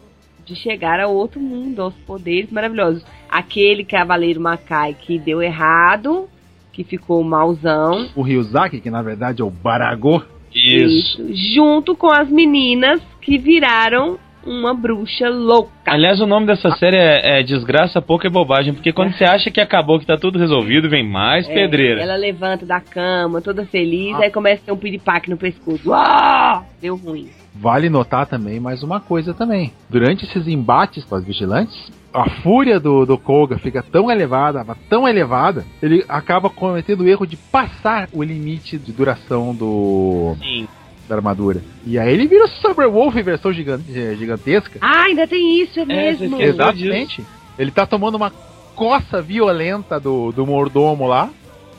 de 0.45 0.57
chegar 0.57 0.99
ao 0.99 1.15
outro 1.15 1.39
mundo, 1.39 1.81
aos 1.81 1.93
poderes 2.05 2.51
maravilhosos. 2.51 3.01
Aquele 3.29 3.85
cavaleiro 3.85 4.41
Makai 4.41 4.93
que 4.93 5.17
deu 5.17 5.41
errado, 5.41 6.27
que 6.73 6.83
ficou 6.83 7.23
mauzão. 7.23 8.09
O 8.13 8.21
Ryuzaki, 8.21 8.81
que 8.81 8.89
na 8.89 9.01
verdade 9.01 9.41
é 9.41 9.45
o 9.45 9.49
Barago. 9.49 10.21
Isso. 10.53 11.33
Junto 11.55 11.95
com 11.95 12.11
as 12.11 12.27
meninas 12.29 13.01
que 13.21 13.37
viraram 13.37 14.19
uma 14.45 14.73
bruxa 14.73 15.29
louca. 15.29 15.71
Aliás, 15.85 16.19
o 16.19 16.27
nome 16.27 16.45
dessa 16.45 16.69
série 16.71 16.97
é, 16.97 17.39
é 17.39 17.43
Desgraça, 17.43 18.01
Pouca 18.01 18.27
e 18.27 18.29
Bobagem, 18.29 18.73
porque 18.73 18.91
quando 18.91 19.13
você 19.13 19.23
acha 19.23 19.49
que 19.49 19.61
acabou, 19.61 19.97
que 19.97 20.05
tá 20.05 20.17
tudo 20.17 20.37
resolvido, 20.37 20.89
vem 20.89 21.07
mais 21.07 21.47
É, 21.47 21.53
pedreira. 21.53 22.01
Ela 22.01 22.17
levanta 22.17 22.65
da 22.65 22.81
cama, 22.81 23.39
toda 23.39 23.65
feliz, 23.65 24.13
Ah. 24.17 24.23
aí 24.23 24.29
começa 24.29 24.61
a 24.61 24.65
ter 24.65 24.71
um 24.73 24.77
piripaque 24.77 25.29
no 25.29 25.37
pescoço. 25.37 25.93
Ah! 25.93 26.65
Deu 26.81 26.97
ruim. 26.97 27.29
Vale 27.55 27.89
notar 27.89 28.25
também 28.25 28.59
mais 28.59 28.81
uma 28.81 28.99
coisa 28.99 29.33
também. 29.33 29.71
Durante 29.89 30.25
esses 30.25 30.47
embates 30.47 31.03
com 31.05 31.15
as 31.15 31.23
vigilantes, 31.23 31.91
a 32.13 32.29
fúria 32.41 32.79
do, 32.79 33.05
do 33.05 33.17
Koga 33.17 33.57
fica 33.57 33.83
tão 33.83 34.09
elevada, 34.09 34.63
mas 34.63 34.77
tão 34.89 35.07
elevada, 35.07 35.65
ele 35.81 36.03
acaba 36.09 36.49
cometendo 36.49 37.01
o 37.01 37.07
erro 37.07 37.25
de 37.25 37.37
passar 37.37 38.09
o 38.11 38.23
limite 38.23 38.77
de 38.77 38.91
duração 38.91 39.53
do, 39.53 40.35
Sim. 40.39 40.67
da 41.07 41.15
armadura. 41.15 41.61
E 41.85 41.99
aí 41.99 42.13
ele 42.13 42.27
vira 42.27 42.45
o 42.45 42.47
Cyberwolf 42.47 43.15
em 43.15 43.23
versão 43.23 43.51
eh, 43.51 44.15
gigantesca. 44.15 44.79
Ah, 44.81 45.03
ainda 45.03 45.27
tem 45.27 45.61
isso, 45.61 45.79
é 45.79 45.85
mesmo. 45.85 46.25
esqueceu. 46.25 46.49
Exatamente. 46.49 47.25
Ele 47.57 47.71
tá 47.71 47.85
tomando 47.85 48.15
uma 48.15 48.31
coça 48.75 49.21
violenta 49.21 49.99
do, 49.99 50.31
do 50.31 50.45
mordomo 50.45 51.07
lá. 51.07 51.29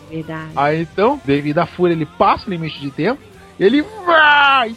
Verdade. 0.08 0.52
Aí 0.54 0.82
então, 0.82 1.20
devido 1.24 1.58
à 1.58 1.66
fúria, 1.66 1.94
ele 1.94 2.06
passa 2.06 2.46
o 2.46 2.50
limite 2.50 2.78
de 2.80 2.90
tempo. 2.90 3.20
Ele 3.58 3.82
vai 4.04 4.74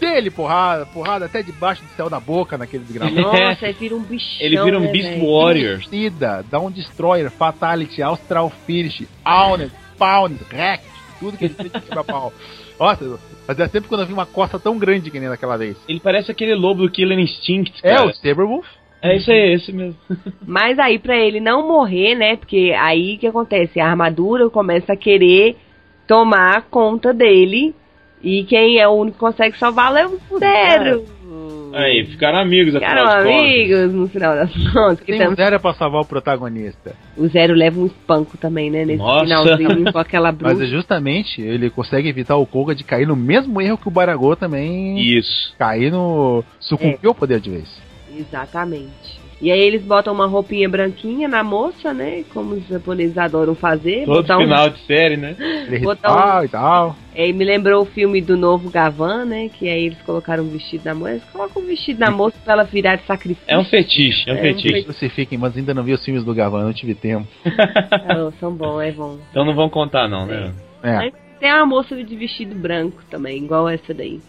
dele 0.00 0.30
porrada, 0.30 0.86
porrada 0.86 1.26
até 1.26 1.42
debaixo 1.42 1.82
do 1.82 1.88
céu 1.90 2.08
da 2.10 2.18
boca 2.18 2.56
naquele 2.58 2.82
desgraçado. 2.84 3.20
Nossa, 3.20 3.66
ele 3.66 3.74
vira 3.78 3.94
um 3.94 4.02
bichão. 4.02 4.46
Ele 4.46 4.62
vira 4.62 4.78
um 4.78 4.82
né, 4.82 4.92
Beast 4.92 5.08
velho? 5.10 5.30
Warrior. 5.32 5.82
Suicida, 5.82 6.44
dá 6.50 6.58
um 6.58 6.70
Destroyer, 6.70 7.30
Fatality, 7.30 8.02
Austral 8.02 8.50
Finish, 8.66 9.06
Owned, 9.26 9.70
Pound, 9.98 10.38
Wrecked, 10.52 10.88
tudo 11.20 11.36
que 11.36 11.44
ele 11.44 11.54
fez 11.54 11.70
de 11.70 11.80
quebra 11.80 12.02
pau. 12.02 12.32
Nossa, 12.80 13.18
fazia 13.46 13.68
sempre 13.68 13.88
quando 13.90 14.00
eu 14.00 14.06
vi 14.06 14.12
uma 14.14 14.24
costa 14.24 14.58
tão 14.58 14.78
grande 14.78 15.10
que 15.10 15.20
nem 15.20 15.28
daquela 15.28 15.58
vez. 15.58 15.76
Ele 15.86 16.00
parece 16.00 16.30
aquele 16.30 16.54
lobo 16.54 16.82
do 16.82 16.90
Killer 16.90 17.18
Instinct, 17.18 17.78
É, 17.82 17.94
cara. 17.94 18.06
o 18.06 18.14
Saberwolf. 18.14 18.66
É 19.02 19.16
isso 19.16 19.30
aí, 19.30 19.52
esse 19.54 19.72
mesmo. 19.72 19.96
Mas 20.46 20.78
aí, 20.78 20.98
pra 20.98 21.16
ele 21.16 21.40
não 21.40 21.66
morrer, 21.66 22.14
né? 22.14 22.36
Porque 22.36 22.74
aí 22.78 23.16
o 23.16 23.18
que 23.18 23.26
acontece? 23.26 23.78
A 23.80 23.86
armadura 23.88 24.48
começa 24.50 24.92
a 24.92 24.96
querer 24.96 25.56
tomar 26.06 26.62
conta 26.70 27.12
dele. 27.12 27.74
E 28.22 28.44
quem 28.44 28.78
é 28.78 28.86
o 28.86 28.92
único 28.92 29.14
que 29.14 29.20
consegue 29.20 29.58
salvá-lo 29.58 29.96
é 29.96 30.06
o 30.06 30.18
Zero. 30.38 31.04
Aí, 31.72 32.04
ficaram 32.04 32.40
amigos, 32.40 32.74
Ficaram 32.74 33.04
afinal 33.06 33.22
de 33.22 33.28
contas. 33.30 33.44
amigos 33.44 33.92
no 33.94 34.08
final 34.08 34.34
das 34.34 34.52
contas. 34.72 35.00
que 35.00 35.12
Tem 35.16 35.28
um 35.28 35.36
zero 35.36 35.60
pra 35.60 35.72
salvar 35.74 36.00
o 36.02 36.04
protagonista. 36.04 36.96
O 37.16 37.28
Zero 37.28 37.54
leva 37.54 37.78
um 37.78 37.86
espanco 37.86 38.36
também, 38.36 38.68
né? 38.70 38.84
Nesse 38.84 38.98
Nossa. 38.98 39.20
finalzinho 39.24 39.92
com 39.92 39.98
aquela 40.00 40.32
Mas 40.32 40.50
é 40.50 40.54
bruxa. 40.54 40.66
justamente 40.66 41.40
ele 41.40 41.70
consegue 41.70 42.08
evitar 42.08 42.34
o 42.36 42.44
Koga 42.44 42.74
de 42.74 42.82
cair 42.82 43.06
no 43.06 43.14
mesmo 43.14 43.60
erro 43.62 43.78
que 43.78 43.86
o 43.86 43.90
Baragô 43.90 44.34
também 44.34 44.98
Isso. 45.16 45.54
cair 45.56 45.92
no. 45.92 46.42
sucumbir 46.58 46.98
ao 47.06 47.14
poder 47.14 47.38
de 47.38 47.50
vez. 47.50 47.80
Exatamente. 48.18 49.19
E 49.42 49.50
aí 49.50 49.58
eles 49.60 49.82
botam 49.82 50.12
uma 50.12 50.26
roupinha 50.26 50.68
branquinha 50.68 51.26
na 51.26 51.42
moça, 51.42 51.94
né? 51.94 52.24
Como 52.34 52.54
os 52.56 52.66
japoneses 52.68 53.16
adoram 53.16 53.54
fazer. 53.54 54.04
Todo 54.04 54.16
botar 54.22 54.36
um- 54.36 54.42
final 54.42 54.68
de 54.68 54.78
série, 54.80 55.16
né? 55.16 55.34
É 55.70 55.78
Botar 55.78 56.40
um- 56.40 56.44
e 56.44 56.48
tal. 56.48 56.94
É, 57.14 57.32
me 57.32 57.44
lembrou 57.44 57.82
o 57.82 57.86
filme 57.86 58.20
do 58.20 58.36
novo 58.36 58.70
Gavan, 58.70 59.24
né? 59.24 59.48
Que 59.48 59.68
aí 59.68 59.86
eles 59.86 60.00
colocaram 60.02 60.44
um 60.44 60.48
vestido 60.48 60.84
na 60.84 60.94
moça. 60.94 61.10
Eles 61.12 61.24
colocam 61.32 61.62
um 61.62 61.66
vestido 61.66 61.98
na 62.00 62.10
moça 62.10 62.36
pra 62.44 62.52
ela 62.52 62.64
virar 62.64 62.96
de 62.96 63.06
sacrifício. 63.06 63.44
É 63.50 63.58
um 63.58 63.64
fetiche, 63.64 64.28
é 64.28 64.32
um 64.32 64.36
É 64.36 64.38
um 64.38 64.42
fetiche. 64.42 64.84
Crucifiquem, 64.84 65.38
mas 65.38 65.56
ainda 65.56 65.72
não 65.72 65.82
vi 65.84 65.94
os 65.94 66.04
filmes 66.04 66.22
do 66.22 66.34
Gavan, 66.34 66.64
não 66.64 66.72
tive 66.74 66.94
tempo. 66.94 67.26
Ah, 67.46 68.30
são 68.38 68.52
bons, 68.52 68.80
é 68.82 68.92
bom. 68.92 69.18
Então 69.30 69.44
não 69.44 69.54
vão 69.54 69.68
contar 69.70 70.06
não, 70.08 70.26
né? 70.26 70.52
É. 70.82 71.10
Tem 71.40 71.50
uma 71.52 71.64
moça 71.64 71.96
de 71.96 72.14
vestido 72.16 72.54
branco 72.54 73.02
também, 73.10 73.38
igual 73.38 73.66
essa 73.68 73.94
daí. 73.94 74.20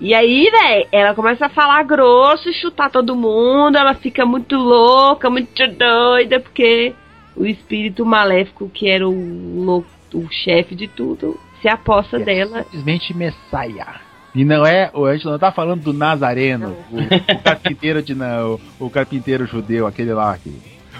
E 0.00 0.14
aí, 0.14 0.48
velho, 0.50 0.88
ela 0.90 1.14
começa 1.14 1.44
a 1.46 1.50
falar 1.50 1.82
grosso, 1.82 2.50
chutar 2.54 2.90
todo 2.90 3.14
mundo, 3.14 3.76
ela 3.76 3.92
fica 3.94 4.24
muito 4.24 4.56
louca, 4.56 5.28
muito 5.28 5.52
doida, 5.68 6.40
porque 6.40 6.94
o 7.36 7.44
espírito 7.44 8.04
maléfico, 8.06 8.68
que 8.70 8.88
era 8.88 9.06
o, 9.06 9.62
lou- 9.62 9.84
o 10.14 10.26
chefe 10.30 10.74
de 10.74 10.88
tudo, 10.88 11.38
se 11.60 11.68
aposta 11.68 12.16
É 12.16 12.20
dela. 12.20 12.62
Simplesmente 12.64 13.14
Messiah. 13.14 14.00
E 14.34 14.42
não 14.44 14.64
é, 14.64 14.90
a 14.94 15.12
gente 15.12 15.26
não 15.26 15.38
tá 15.38 15.52
falando 15.52 15.82
do 15.82 15.92
Nazareno, 15.92 16.76
o, 16.90 16.96
o 17.34 17.42
carpinteiro 17.42 18.02
de 18.02 18.14
na- 18.14 18.46
o, 18.46 18.60
o 18.78 18.88
carpinteiro 18.88 19.44
judeu, 19.44 19.86
aquele 19.86 20.14
lá. 20.14 20.38
Que, 20.38 20.50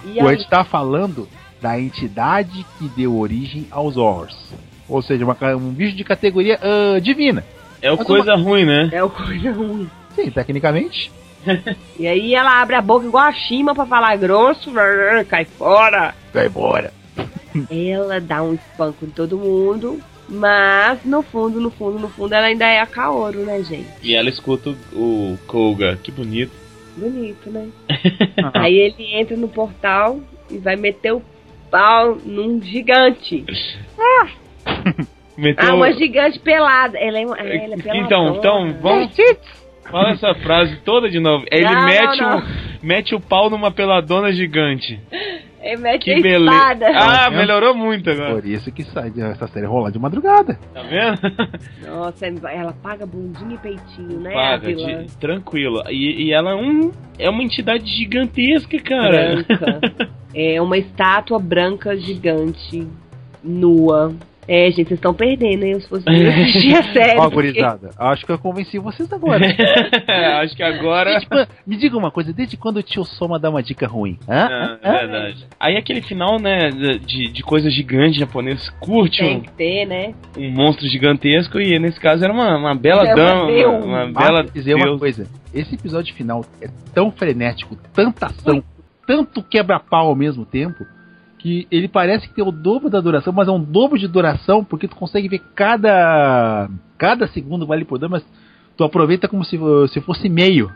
E 0.04 0.20
a 0.20 0.30
gente 0.34 0.48
tá 0.48 0.62
falando 0.62 1.26
da 1.62 1.80
entidade 1.80 2.66
que 2.78 2.86
deu 2.88 3.16
origem 3.18 3.66
aos 3.70 3.96
horrors. 3.96 4.36
Ou 4.88 5.00
seja, 5.00 5.24
uma 5.24 5.36
um 5.56 5.70
bicho 5.72 5.96
de 5.96 6.04
categoria 6.04 6.58
ah, 6.62 6.98
divina. 7.00 7.42
É 7.82 7.90
o 7.92 7.96
Mas 7.96 8.06
coisa 8.06 8.34
ruim, 8.34 8.64
né? 8.64 8.90
é 8.92 9.02
o 9.02 9.10
coisa 9.10 9.52
ruim. 9.52 9.88
Sim, 10.14 10.30
tecnicamente. 10.30 11.10
E 11.98 12.06
aí 12.06 12.34
ela 12.34 12.60
abre 12.60 12.76
a 12.76 12.80
boca 12.80 13.06
igual 13.06 13.24
a 13.24 13.32
Shima 13.32 13.74
pra 13.74 13.84
falar 13.84 14.16
grosso, 14.16 14.70
cai 15.28 15.44
fora. 15.44 16.14
Vai 16.32 16.46
embora. 16.46 16.92
Ela 17.70 18.20
dá 18.20 18.42
um 18.42 18.54
espanco 18.54 19.04
em 19.04 19.10
todo 19.10 19.36
mundo, 19.36 20.00
mas 20.28 21.04
no 21.04 21.22
fundo, 21.22 21.60
no 21.60 21.70
fundo, 21.70 21.98
no 21.98 22.08
fundo, 22.08 22.34
ela 22.34 22.46
ainda 22.46 22.66
é 22.66 22.80
a 22.80 22.86
Kaoru, 22.86 23.40
né, 23.40 23.62
gente? 23.62 23.88
E 24.02 24.14
ela 24.14 24.28
escuta 24.28 24.74
o 24.92 25.36
Koga. 25.46 25.98
Que 26.02 26.10
bonito. 26.10 26.52
Bonito, 26.96 27.50
né? 27.50 27.68
Aí 28.54 28.76
ele 28.78 29.14
entra 29.14 29.36
no 29.36 29.48
portal 29.48 30.20
e 30.50 30.58
vai 30.58 30.76
meter 30.76 31.12
o 31.12 31.22
pau 31.70 32.16
num 32.24 32.62
gigante. 32.62 33.44
Meteu... 35.40 35.70
Ah, 35.70 35.74
uma 35.74 35.92
gigante 35.92 36.38
pelada. 36.38 36.98
Ela 36.98 37.18
é, 37.18 37.22
ela 37.22 37.38
é 37.38 37.76
peladona. 37.76 37.96
Então, 37.96 38.36
então, 38.36 38.76
vamos... 38.80 39.16
Fala 39.90 40.10
essa 40.10 40.34
frase 40.34 40.76
toda 40.84 41.08
de 41.08 41.18
novo. 41.18 41.44
Ele 41.50 41.64
Não, 41.64 41.84
mete, 41.84 42.20
não, 42.20 42.38
O, 42.38 42.42
mete 42.80 43.14
o 43.14 43.20
pau 43.20 43.50
numa 43.50 43.72
peladona 43.72 44.30
gigante. 44.32 45.00
Ele 45.60 45.76
mete 45.78 46.04
Que 46.04 46.12
a 46.12 46.20
beleza. 46.20 46.44
espada. 46.54 46.86
Ah, 46.94 47.30
melhorou 47.30 47.74
muito 47.74 48.08
agora. 48.08 48.34
Por 48.36 48.46
isso 48.46 48.70
que 48.70 48.84
sai 48.84 49.12
essa 49.16 49.48
série 49.48 49.66
rolar 49.66 49.90
de 49.90 49.98
madrugada. 49.98 50.58
Tá 50.72 50.82
vendo? 50.82 51.18
Nossa, 51.86 52.26
ela 52.26 52.72
paga 52.72 53.04
bundinha 53.04 53.54
e 53.54 53.58
peitinho, 53.58 54.20
né? 54.20 54.30
a 54.30 54.34
Paga, 54.34 54.66
vilã. 54.68 55.04
de- 55.04 55.16
tranquilo. 55.18 55.82
E, 55.90 56.26
e 56.28 56.32
ela 56.32 56.52
é, 56.52 56.54
um, 56.54 56.92
é 57.18 57.28
uma 57.28 57.42
entidade 57.42 57.84
gigantesca, 57.86 58.78
cara. 58.78 59.42
branca. 59.44 59.80
é 60.32 60.62
uma 60.62 60.78
estátua 60.78 61.38
branca 61.40 61.96
gigante, 61.96 62.86
nua. 63.42 64.14
É, 64.52 64.68
gente, 64.70 64.88
vocês 64.88 64.98
estão 64.98 65.14
perdendo, 65.14 65.62
hein? 65.64 65.78
Se 65.78 65.88
fosse 65.88 66.02
assistir 66.10 66.74
a 66.76 66.82
série. 66.92 67.18
Ó, 67.20 67.30
porque- 67.30 67.34
gurizada, 67.52 67.90
acho 67.96 68.26
que 68.26 68.32
eu 68.32 68.38
convenci 68.38 68.78
vocês 68.80 69.12
agora. 69.12 69.46
Acho 70.42 70.56
que 70.56 70.62
agora. 70.62 71.10
Desde 71.10 71.26
quando- 71.28 71.48
me 71.66 71.76
diga 71.76 71.96
uma 71.96 72.10
coisa, 72.10 72.32
desde 72.32 72.56
quando 72.56 72.78
o 72.78 72.82
tio 72.82 73.04
Soma 73.04 73.38
dá 73.38 73.48
uma 73.48 73.62
dica 73.62 73.86
ruim? 73.86 74.18
Hã? 74.28 74.78
É, 74.82 74.88
é 74.88 74.98
verdade. 75.06 75.46
Aí 75.60 75.76
aquele 75.76 76.02
final, 76.02 76.40
né, 76.40 76.68
de, 76.70 77.30
de 77.30 77.42
coisa 77.44 77.70
gigante 77.70 78.18
japonês, 78.18 78.68
curte 78.80 79.18
Tem 79.20 79.36
um, 79.36 79.40
que 79.40 79.52
ter, 79.52 79.86
né? 79.86 80.14
um 80.36 80.50
monstro 80.50 80.88
gigantesco 80.88 81.60
e 81.60 81.78
nesse 81.78 82.00
caso 82.00 82.24
era 82.24 82.32
uma, 82.32 82.56
uma 82.56 82.74
bela 82.74 83.02
É 83.06 83.14
uma 83.14 83.14
dama, 83.14 83.44
uma, 83.44 83.78
uma 83.84 84.02
Ah, 84.02 84.06
bela 84.24 84.42
vou 84.42 84.52
dizer 84.52 84.74
uma 84.74 84.84
deusa. 84.84 84.98
coisa, 84.98 85.26
esse 85.54 85.74
episódio 85.76 86.12
final 86.14 86.44
é 86.60 86.68
tão 86.94 87.10
frenético, 87.12 87.76
tanta 87.94 88.26
ação, 88.26 88.62
tanto 89.06 89.42
quebra-pau 89.42 90.08
ao 90.08 90.16
mesmo 90.16 90.44
tempo, 90.44 90.84
que 91.40 91.66
ele 91.70 91.88
parece 91.88 92.28
que 92.28 92.34
tem 92.34 92.46
o 92.46 92.52
dobro 92.52 92.90
da 92.90 93.00
duração, 93.00 93.32
mas 93.32 93.48
é 93.48 93.50
um 93.50 93.62
dobro 93.62 93.98
de 93.98 94.06
duração, 94.06 94.62
porque 94.62 94.86
tu 94.86 94.94
consegue 94.94 95.28
ver 95.28 95.40
cada 95.54 96.68
cada 96.98 97.26
segundo 97.28 97.66
vale 97.66 97.84
por 97.84 97.98
dois, 97.98 98.12
mas 98.12 98.26
tu 98.76 98.84
aproveita 98.84 99.26
como 99.26 99.42
se, 99.42 99.58
se 99.88 100.00
fosse 100.02 100.28
meio. 100.28 100.70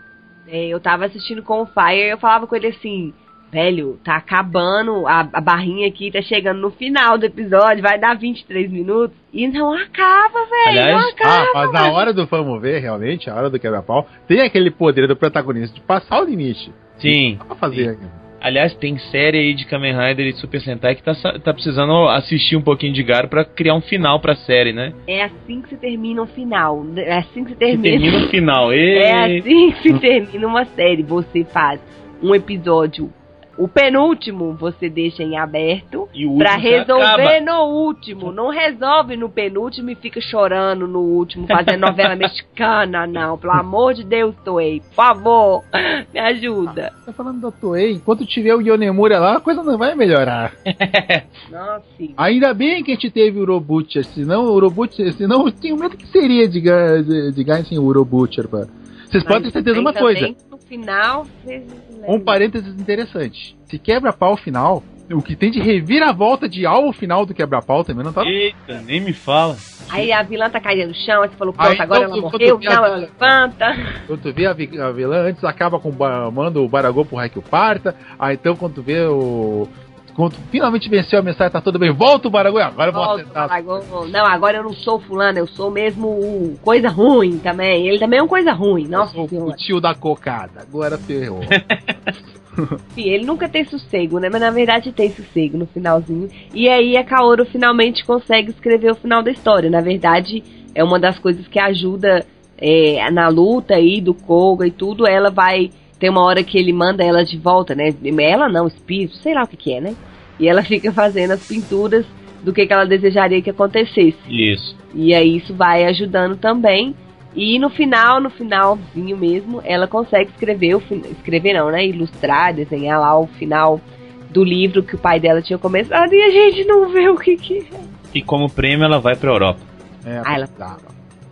É, 0.49 0.67
eu 0.67 0.81
tava 0.81 1.05
assistindo 1.05 1.43
com 1.43 1.61
o 1.63 1.67
Fire 1.67 2.09
e 2.09 2.13
eu 2.13 2.19
falava 2.19 2.47
com 2.47 2.57
ele 2.57 2.69
assim, 2.69 3.13
velho, 3.53 3.99
tá 4.03 4.17
acabando, 4.17 5.07
a, 5.07 5.29
a 5.35 5.41
barrinha 5.41 5.87
aqui 5.87 6.11
tá 6.11 6.23
chegando 6.23 6.61
no 6.61 6.71
final 6.71 7.19
do 7.19 7.27
episódio, 7.27 7.83
vai 7.83 7.99
dar 7.99 8.17
23 8.17 8.71
minutos. 8.71 9.15
E 9.35 9.47
não 9.49 9.75
acaba, 9.75 10.47
velho, 10.47 10.69
Aliás, 10.69 10.93
não 10.93 11.09
acaba. 11.11 11.45
Ah, 11.45 11.51
mas 11.55 11.73
na 11.73 11.93
hora 11.93 12.13
do 12.15 12.25
vamos 12.25 12.61
ver, 12.63 12.79
realmente, 12.79 13.29
a 13.29 13.35
hora 13.35 13.51
do 13.51 13.61
quebra-pau, 13.61 14.09
tem 14.27 14.41
aquele 14.41 14.71
poder 14.71 15.07
do 15.07 15.17
protagonista 15.17 15.75
de 15.75 15.83
passar 15.83 16.23
o 16.23 16.25
limite. 16.25 16.73
Sim. 16.97 17.37
Dá 17.39 17.45
pra 17.45 17.57
fazer. 17.57 17.99
né? 17.99 18.24
Aliás, 18.45 18.75
tem 18.75 18.99
série 18.99 19.39
aí 19.39 19.55
de 19.55 19.65
Kamen 19.65 19.97
Rider 19.97 20.27
e 20.27 20.33
de 20.35 20.39
Super 20.39 20.61
Sentai 20.61 20.95
que 20.95 21.03
tá, 21.03 21.15
tá 21.15 21.55
precisando 21.55 22.07
assistir 22.11 22.57
um 22.57 22.61
pouquinho 22.61 22.93
de 22.93 23.03
Garo 23.03 23.27
pra 23.27 23.43
criar 23.43 23.75
um 23.75 23.81
final 23.81 24.21
pra 24.21 24.35
série, 24.37 24.71
né? 24.71 24.93
É 25.09 25.25
assim 25.25 25.63
que 25.63 25.71
se 25.71 25.79
termina 25.79 26.21
o 26.21 26.27
final. 26.27 26.85
É 26.95 27.17
assim 27.17 27.43
que 27.43 27.53
se 27.53 27.57
termina. 27.57 27.83
termina 27.83 28.27
o 28.27 28.29
final. 28.29 28.71
É 28.75 29.31
E... 29.31 29.39
assim 29.39 29.71
que 29.73 29.83
se 29.83 29.99
termina 29.99 30.47
uma 30.47 30.67
série. 30.67 31.03
Você 31.03 31.43
faz 31.45 31.81
um 32.23 32.35
episódio, 32.35 33.11
o 33.57 33.69
penúltimo 33.69 34.55
você 34.55 34.89
deixa 34.89 35.23
em 35.23 35.37
aberto 35.37 36.09
último 36.15 36.39
resolver 36.59 37.39
acaba. 37.39 37.41
no 37.41 37.65
último. 37.65 38.33
Não 38.33 38.49
resolve 38.49 39.17
no 39.17 39.29
penúltimo 39.29 39.91
e 39.91 39.95
fica 39.95 40.21
chorando 40.21 40.89
no 40.89 41.01
último, 41.01 41.47
fazendo 41.47 41.81
novela 41.81 42.15
mexicana, 42.17 43.07
não. 43.07 43.39
Pelo 43.39 43.53
amor 43.53 43.95
de 43.95 44.05
Deus, 44.05 44.35
Toei, 44.45 44.81
por 44.81 44.95
favor, 44.95 45.65
me 46.13 46.21
ajuda. 46.21 46.93
Tá 47.05 47.13
falando 47.13 47.41
da 47.41 47.51
Toei, 47.51 47.93
enquanto 47.93 48.27
tiver 48.27 48.55
o 48.55 48.61
Yonemura 48.61 49.19
lá, 49.19 49.37
a 49.37 49.41
coisa 49.41 49.63
não 49.63 49.79
vai 49.79 49.95
melhorar. 49.95 50.53
Nossa, 51.51 51.85
sim. 51.97 52.15
Ainda 52.17 52.53
bem 52.53 52.83
que 52.83 52.93
a 52.93 52.95
gente 52.95 53.11
teve 53.11 53.39
o 53.39 53.43
Urobutcher, 53.43 54.05
senão 54.05 54.45
o 54.45 54.55
Urobutcher, 54.55 55.13
senão 55.13 55.47
eu 55.47 55.53
tenho 55.53 55.77
medo 55.77 55.97
que 55.97 56.07
seria 56.09 56.49
de, 56.49 56.61
de, 56.61 57.33
de 57.33 57.45
ganhar 57.45 57.65
sem 57.65 57.79
o 57.79 57.85
Urobutcher, 57.85 58.49
pá. 58.49 58.67
Vocês 59.15 59.25
podem 59.25 59.43
ter 59.45 59.51
certeza 59.53 59.75
de 59.75 59.81
uma 59.81 59.93
coisa, 59.93 60.35
final, 60.67 61.25
vocês 61.45 61.65
um 62.09 62.19
parênteses 62.19 62.75
interessante. 62.81 63.57
Se 63.65 63.79
quebra-pau 63.79 64.37
final, 64.37 64.83
o 65.13 65.23
que 65.23 65.37
tem 65.37 65.51
de 65.51 65.61
reviravolta 65.61 66.49
de 66.49 66.67
alvo 66.67 66.93
final 66.93 67.25
do 67.25 67.33
quebra-pau 67.33 67.85
também 67.85 68.05
não 68.05 68.13
tá... 68.13 68.25
Eita, 68.25 68.81
nem 68.83 69.01
me 69.01 69.13
fala. 69.13 69.57
Aí 69.89 70.11
a 70.11 70.23
vilã 70.23 70.51
tá 70.51 70.61
caindo 70.61 70.89
no 70.89 70.95
chão, 70.95 71.23
aí 71.23 71.29
você 71.29 71.37
falou, 71.37 71.55
pronto, 71.55 71.71
Aí, 71.71 71.81
agora 71.81 72.05
então, 72.05 72.13
ela 72.13 72.23
morreu. 72.23 72.59
Não, 72.61 72.73
ela 72.73 72.97
levanta. 72.97 73.77
Quando 74.07 74.21
tu 74.21 74.33
vê 74.33 74.47
a, 74.47 74.53
vi- 74.53 74.81
a 74.81 74.91
vilã, 74.91 75.29
antes 75.29 75.45
acaba 75.45 75.79
com 75.79 75.91
o 75.91 76.33
manda 76.33 76.61
o 76.61 76.69
Baragô 76.69 77.05
pro 77.05 77.17
Raikyu 77.17 77.43
Parta, 77.43 77.95
aí 78.19 78.35
então 78.35 78.57
quando 78.57 78.75
tu 78.75 78.83
vê 78.83 79.01
o 79.07 79.69
Quando 80.15 80.37
finalmente 80.51 80.89
venceu 80.89 81.19
a 81.19 81.23
mensagem, 81.23 81.53
tá 81.53 81.61
tudo 81.61 81.79
bem. 81.79 81.93
Volta 81.93 82.29
o 82.29 82.31
Baragoi, 82.31 82.63
agora 82.63 82.91
eu 82.91 82.95
vou 82.95 83.05
Volta, 83.05 83.23
acertar. 83.23 83.63
Não, 84.11 84.25
agora 84.27 84.59
eu 84.59 84.63
não 84.63 84.73
sou 84.73 85.01
fulano, 85.01 85.39
eu 85.39 85.47
sou 85.47 85.71
mesmo 85.71 86.07
o 86.07 86.57
coisa 86.63 86.89
ruim 86.89 87.39
também. 87.39 87.89
Ele 87.89 87.99
também 87.99 88.21
é 88.21 88.23
um 88.23 88.29
coisa 88.29 88.53
ruim, 88.53 88.87
nossa 88.87 89.11
Eu 89.13 89.15
sou 89.15 89.25
o 89.25 89.29
senhora. 89.29 89.57
tio 89.57 89.81
da 89.81 89.95
cocada. 89.95 90.61
Agora 90.61 90.97
ferrou. 90.97 91.41
Sim, 92.95 93.09
ele 93.09 93.25
nunca 93.27 93.49
tem 93.49 93.65
sossego, 93.65 94.21
né? 94.21 94.29
Mas 94.31 94.41
na 94.41 94.51
verdade 94.51 94.93
tem 94.93 95.11
sossego 95.11 95.59
no 95.59 95.67
finalzinho. 95.67 96.29
E 96.53 96.69
aí 96.69 96.97
a 96.97 97.03
Kaoru 97.03 97.45
finalmente 97.45 98.05
consegue 98.05 98.51
escrever 98.51 98.93
o 98.93 98.97
final 98.97 99.23
da 99.23 99.33
história. 99.33 99.69
Na 99.69 99.81
verdade, 99.81 100.43
é 100.75 100.85
uma 100.85 100.99
das 101.01 101.19
coisas 101.19 101.47
que 101.49 101.59
ajuda 101.59 102.25
é, 102.57 103.11
na 103.11 103.27
luta 103.29 103.75
aí 103.75 104.01
do 104.01 104.15
Koga 104.15 104.67
e 104.67 104.71
tudo. 104.71 105.07
Ela 105.07 105.31
vai. 105.31 105.71
Tem 106.05 106.11
uma 106.11 106.21
hora 106.23 106.45
que 106.45 106.59
ele 106.59 106.71
manda 106.71 107.03
ela 107.03 107.25
de 107.25 107.39
volta, 107.39 107.75
né? 107.75 107.95
Ela 108.21 108.47
não, 108.47 108.67
espírito, 108.67 109.17
sei 109.17 109.33
lá 109.33 109.45
o 109.45 109.47
que, 109.49 109.57
que 109.57 109.73
é, 109.73 109.81
né? 109.81 109.97
E 110.39 110.47
ela 110.47 110.61
fica 110.69 110.93
fazendo 110.93 111.31
as 111.31 111.43
pinturas 111.43 112.05
do 112.43 112.53
que, 112.53 112.67
que 112.67 112.73
ela 112.75 112.85
desejaria 112.85 113.41
que 113.41 113.49
acontecesse. 113.49 114.19
Isso. 114.29 114.77
E 114.93 115.15
aí 115.15 115.39
isso 115.39 115.55
vai 115.55 115.87
ajudando 115.87 116.37
também. 116.37 116.95
E 117.35 117.59
no 117.59 117.71
final, 117.71 118.21
no 118.21 118.29
finalzinho 118.29 119.17
mesmo, 119.17 119.63
ela 119.65 119.89
consegue 119.89 120.29
escrever 120.31 120.75
o 120.75 120.81
fin- 120.81 121.01
escrever 121.11 121.55
não, 121.55 121.71
né? 121.71 121.87
Ilustrar, 121.87 122.53
desenhar 122.53 123.01
lá 123.01 123.19
o 123.19 123.27
final 123.27 123.81
do 124.29 124.45
livro 124.45 124.83
que 124.83 124.97
o 124.97 124.99
pai 124.99 125.19
dela 125.19 125.41
tinha 125.41 125.59
começado 125.59 126.13
e 126.13 126.21
a 126.23 126.29
gente 126.31 126.65
não 126.69 126.91
vê 126.91 127.09
o 127.09 127.17
que 127.17 127.35
que 127.39 127.61
é. 127.61 127.81
E 128.15 128.21
como 128.21 128.51
prêmio 128.51 128.85
ela 128.85 129.01
vai 129.01 129.17
pra 129.17 129.31
Europa. 129.31 129.61
É, 130.05 130.21
Ah, 130.23 130.35
ela- 130.37 130.47
tá. 130.49 130.77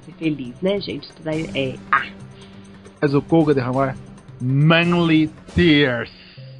Ser 0.07 0.13
feliz, 0.13 0.55
né, 0.63 0.81
gente? 0.81 1.13
Tudo 1.13 1.29
aí 1.29 1.47
é. 1.55 1.75
Ah, 1.93 2.07
Mas 3.03 3.13
o 3.13 3.21
Koga 3.21 3.53
derramar 3.53 3.95
Manly 4.43 5.31
Tears. 5.55 6.11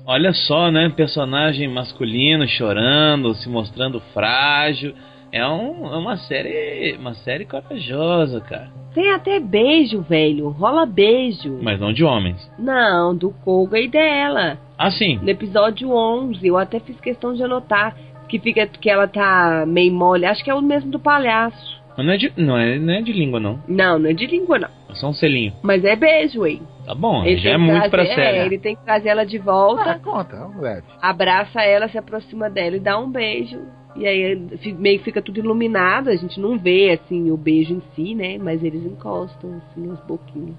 Olha 0.07 0.33
só, 0.33 0.71
né? 0.71 0.89
Personagem 0.89 1.69
masculino 1.69 2.47
chorando, 2.47 3.35
se 3.35 3.49
mostrando 3.49 4.01
frágil. 4.15 4.95
É, 5.33 5.47
um, 5.47 5.93
é 5.93 5.97
uma 5.97 6.17
série. 6.17 6.97
Uma 6.99 7.15
série 7.15 7.45
corajosa, 7.45 8.41
cara. 8.41 8.71
tem 8.95 9.11
até 9.11 9.41
beijo, 9.41 10.01
velho. 10.03 10.51
Rola 10.51 10.87
beijo. 10.87 11.59
Mas 11.61 11.81
não 11.81 11.93
de 11.93 12.05
homens. 12.05 12.49
Não, 12.59 13.17
do 13.17 13.31
Koga 13.31 13.81
e 13.81 13.89
dela. 13.89 14.59
Ah, 14.79 14.91
sim. 14.91 15.19
No 15.21 15.31
episódio 15.31 15.91
11, 15.91 16.47
eu 16.47 16.57
até 16.57 16.79
fiz 16.79 17.01
questão 17.01 17.35
de 17.35 17.43
anotar 17.43 17.97
que 18.29 18.39
fica 18.39 18.67
que 18.67 18.89
ela 18.89 19.09
tá 19.09 19.65
meio 19.67 19.93
mole. 19.93 20.25
Acho 20.25 20.45
que 20.45 20.51
é 20.51 20.55
o 20.55 20.63
mesmo 20.63 20.91
do 20.91 21.01
palhaço. 21.01 21.83
Mas 21.97 22.07
não 22.07 22.13
é 22.13 22.17
de, 22.17 22.33
não 22.37 22.57
é, 22.57 22.79
não 22.79 22.95
é 22.95 23.03
de 23.03 23.13
língua, 23.13 23.39
não. 23.41 23.61
Não, 23.69 23.99
não 23.99 24.09
é 24.09 24.13
de 24.13 24.27
língua, 24.27 24.59
não. 24.59 24.69
É 24.89 24.95
só 24.95 25.09
um 25.09 25.13
selinho. 25.13 25.53
Mas 25.63 25.85
é 25.85 25.95
beijo, 25.97 26.47
hein? 26.47 26.63
Tá 26.85 26.95
bom, 26.95 27.25
Ele 27.25 27.37
já 27.39 27.51
é 27.51 27.57
muito 27.57 27.81
pra 27.91 28.05
trazer- 28.05 28.15
série. 28.15 28.39
É, 28.39 28.45
ele 28.47 28.59
tem 28.59 28.75
que 28.75 28.83
trazer 28.85 29.09
ela 29.11 29.25
de 29.25 29.39
Ah, 29.39 29.43
volta, 29.43 29.99
conta, 30.01 30.37
é 30.37 30.45
um 30.45 30.61
leve. 30.61 30.83
abraça 31.01 31.63
ela, 31.63 31.89
se 31.89 31.97
aproxima 31.97 32.51
dela 32.51 32.77
e 32.77 32.81
dá 32.81 32.99
um 32.99 33.11
beijo. 33.11 33.61
E 33.95 34.07
aí 34.07 34.37
meio 34.79 34.99
que 34.99 35.05
fica 35.05 35.21
tudo 35.23 35.39
iluminado, 35.39 36.09
a 36.09 36.17
gente 36.17 36.41
não 36.41 36.59
vê 36.59 36.91
assim 37.01 37.31
o 37.31 37.37
beijo 37.37 37.75
em 37.75 37.83
si, 37.95 38.15
né? 38.15 38.37
Mas 38.39 38.65
eles 38.65 38.85
encostam 38.85 39.61
assim 39.71 39.93
as 39.93 40.01
boquinhas. 40.07 40.57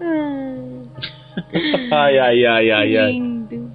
Ah, 0.00 1.02
Ai, 2.06 2.18
ai, 2.18 2.44
ai, 2.46 2.70
ai, 2.70 2.96
ai. 2.96 3.12
lindo. 3.12 3.70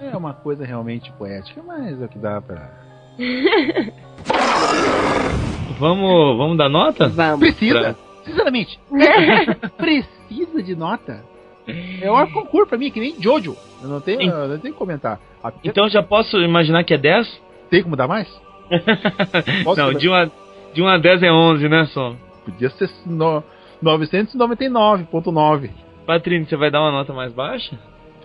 É 0.00 0.16
uma 0.16 0.32
coisa 0.32 0.64
realmente 0.64 1.10
poética, 1.12 1.60
mas 1.66 2.00
é 2.00 2.04
o 2.04 2.08
que 2.08 2.18
dá 2.18 2.40
pra. 2.40 2.70
Vamos, 5.78 6.36
vamos 6.36 6.56
dar 6.56 6.68
nota? 6.68 7.08
Vamos. 7.08 7.40
Precisa! 7.40 7.96
Sinceramente, 8.24 8.78
precisa 9.76 10.19
de 10.62 10.76
nota. 10.76 11.24
É 12.00 12.10
um 12.10 12.30
concurso 12.32 12.68
pra 12.68 12.78
mim, 12.78 12.90
que 12.90 12.98
nem 13.00 13.20
Jojo. 13.20 13.56
Eu 13.82 13.88
não 13.88 14.00
tenho, 14.00 14.22
eu 14.22 14.48
não 14.48 14.58
tenho 14.58 14.72
que 14.74 14.78
comentar. 14.78 15.20
A- 15.42 15.52
Então 15.62 15.84
eu 15.84 15.90
já 15.90 16.02
posso 16.02 16.36
imaginar 16.38 16.82
que 16.84 16.94
é 16.94 16.98
10? 16.98 17.40
Tem 17.70 17.82
como 17.82 17.96
dar 17.96 18.08
mais? 18.08 18.28
Não, 19.64 19.74
comentar? 19.74 19.94
de 19.94 20.08
1 20.08 20.14
a, 20.14 20.24
de 20.74 20.82
1 20.82 20.88
a 20.88 20.98
10 20.98 21.22
é 21.24 21.32
11, 21.32 21.68
né, 21.68 21.84
só? 21.92 22.14
Podia 22.44 22.70
ser 22.70 22.90
no, 23.06 23.42
999.9. 23.82 25.70
Patrícia, 26.06 26.48
você 26.48 26.56
vai 26.56 26.70
dar 26.70 26.80
uma 26.80 26.90
nota 26.92 27.12
mais 27.12 27.32
baixa? 27.32 27.78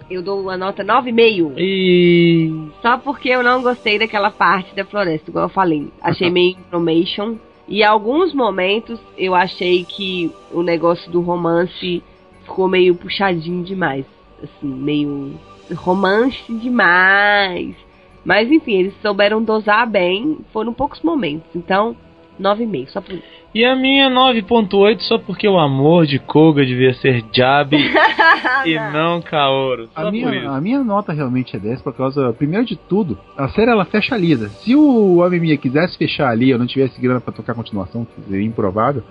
Eu 0.10 0.22
dou 0.22 0.40
uma 0.42 0.56
nota 0.58 0.84
9,5. 0.84 1.54
E. 1.58 2.52
Só 2.82 2.98
porque 2.98 3.30
eu 3.30 3.44
não 3.44 3.62
gostei 3.62 3.98
daquela 4.00 4.30
parte 4.32 4.76
da 4.76 4.86
floresta, 4.86 5.30
igual 5.30 5.46
eu 5.46 5.50
falei. 5.50 5.88
Achei 6.02 6.30
meio 6.32 6.52
information. 6.58 7.36
E 7.68 7.84
alguns 7.84 8.34
momentos 8.34 9.00
eu 9.18 9.34
achei 9.34 9.84
que 9.84 10.32
o 10.52 10.62
negócio 10.62 11.12
do 11.12 11.22
romance 11.22 12.04
ficou 12.44 12.68
meio 12.68 12.96
puxadinho 12.96 13.64
demais. 13.64 14.06
Assim, 14.42 14.68
meio 14.68 15.34
romance 15.74 16.54
demais. 16.54 17.76
Mas 18.24 18.52
enfim, 18.52 18.74
eles 18.74 18.94
souberam 19.02 19.44
dosar 19.44 19.90
bem. 19.90 20.38
Foram 20.54 20.74
poucos 20.74 21.02
momentos. 21.02 21.48
Então, 21.56 21.96
9,5, 22.40 22.88
só 22.90 23.02
por 23.02 23.14
isso. 23.14 23.24
E 23.54 23.64
a 23.64 23.76
minha 23.76 24.10
9.8 24.10 25.00
só 25.02 25.18
porque 25.18 25.48
o 25.48 25.58
amor 25.58 26.06
de 26.06 26.20
Koga 26.20 26.66
devia 26.66 26.94
ser 26.96 27.24
Jabi 27.32 27.78
e 28.66 28.76
não 28.92 29.22
Kaoru. 29.22 29.88
Só 29.94 30.02
A 30.02 30.04
por 30.04 30.12
minha, 30.12 30.36
isso. 30.36 30.50
a 30.50 30.60
minha 30.60 30.84
nota 30.84 31.14
realmente 31.14 31.56
é 31.56 31.60
10 31.60 31.82
por 31.82 31.94
causa, 31.94 32.34
primeiro 32.34 32.66
de 32.66 32.76
tudo, 32.76 33.18
a 33.38 33.48
série 33.50 33.72
ela 33.72 33.86
fecha 33.86 34.18
lisa. 34.18 34.50
Se 34.50 34.76
o 34.76 35.24
Amemiya 35.24 35.56
quisesse 35.58 35.98
fechar 35.98 36.30
ali, 36.30 36.50
eu 36.50 36.60
não 36.60 36.68
tivesse 36.68 37.00
grana 37.00 37.22
pra 37.22 37.34
tocar 37.34 37.54
a 37.54 37.56
continuação, 37.56 38.06
que 38.06 38.30
seria 38.30 38.46
improvável, 38.46 39.04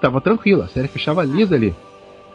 tava 0.00 0.20
tranquilo, 0.20 0.62
a 0.62 0.68
série 0.68 0.88
fechava 0.88 1.22
lisa 1.24 1.54
ali. 1.54 1.72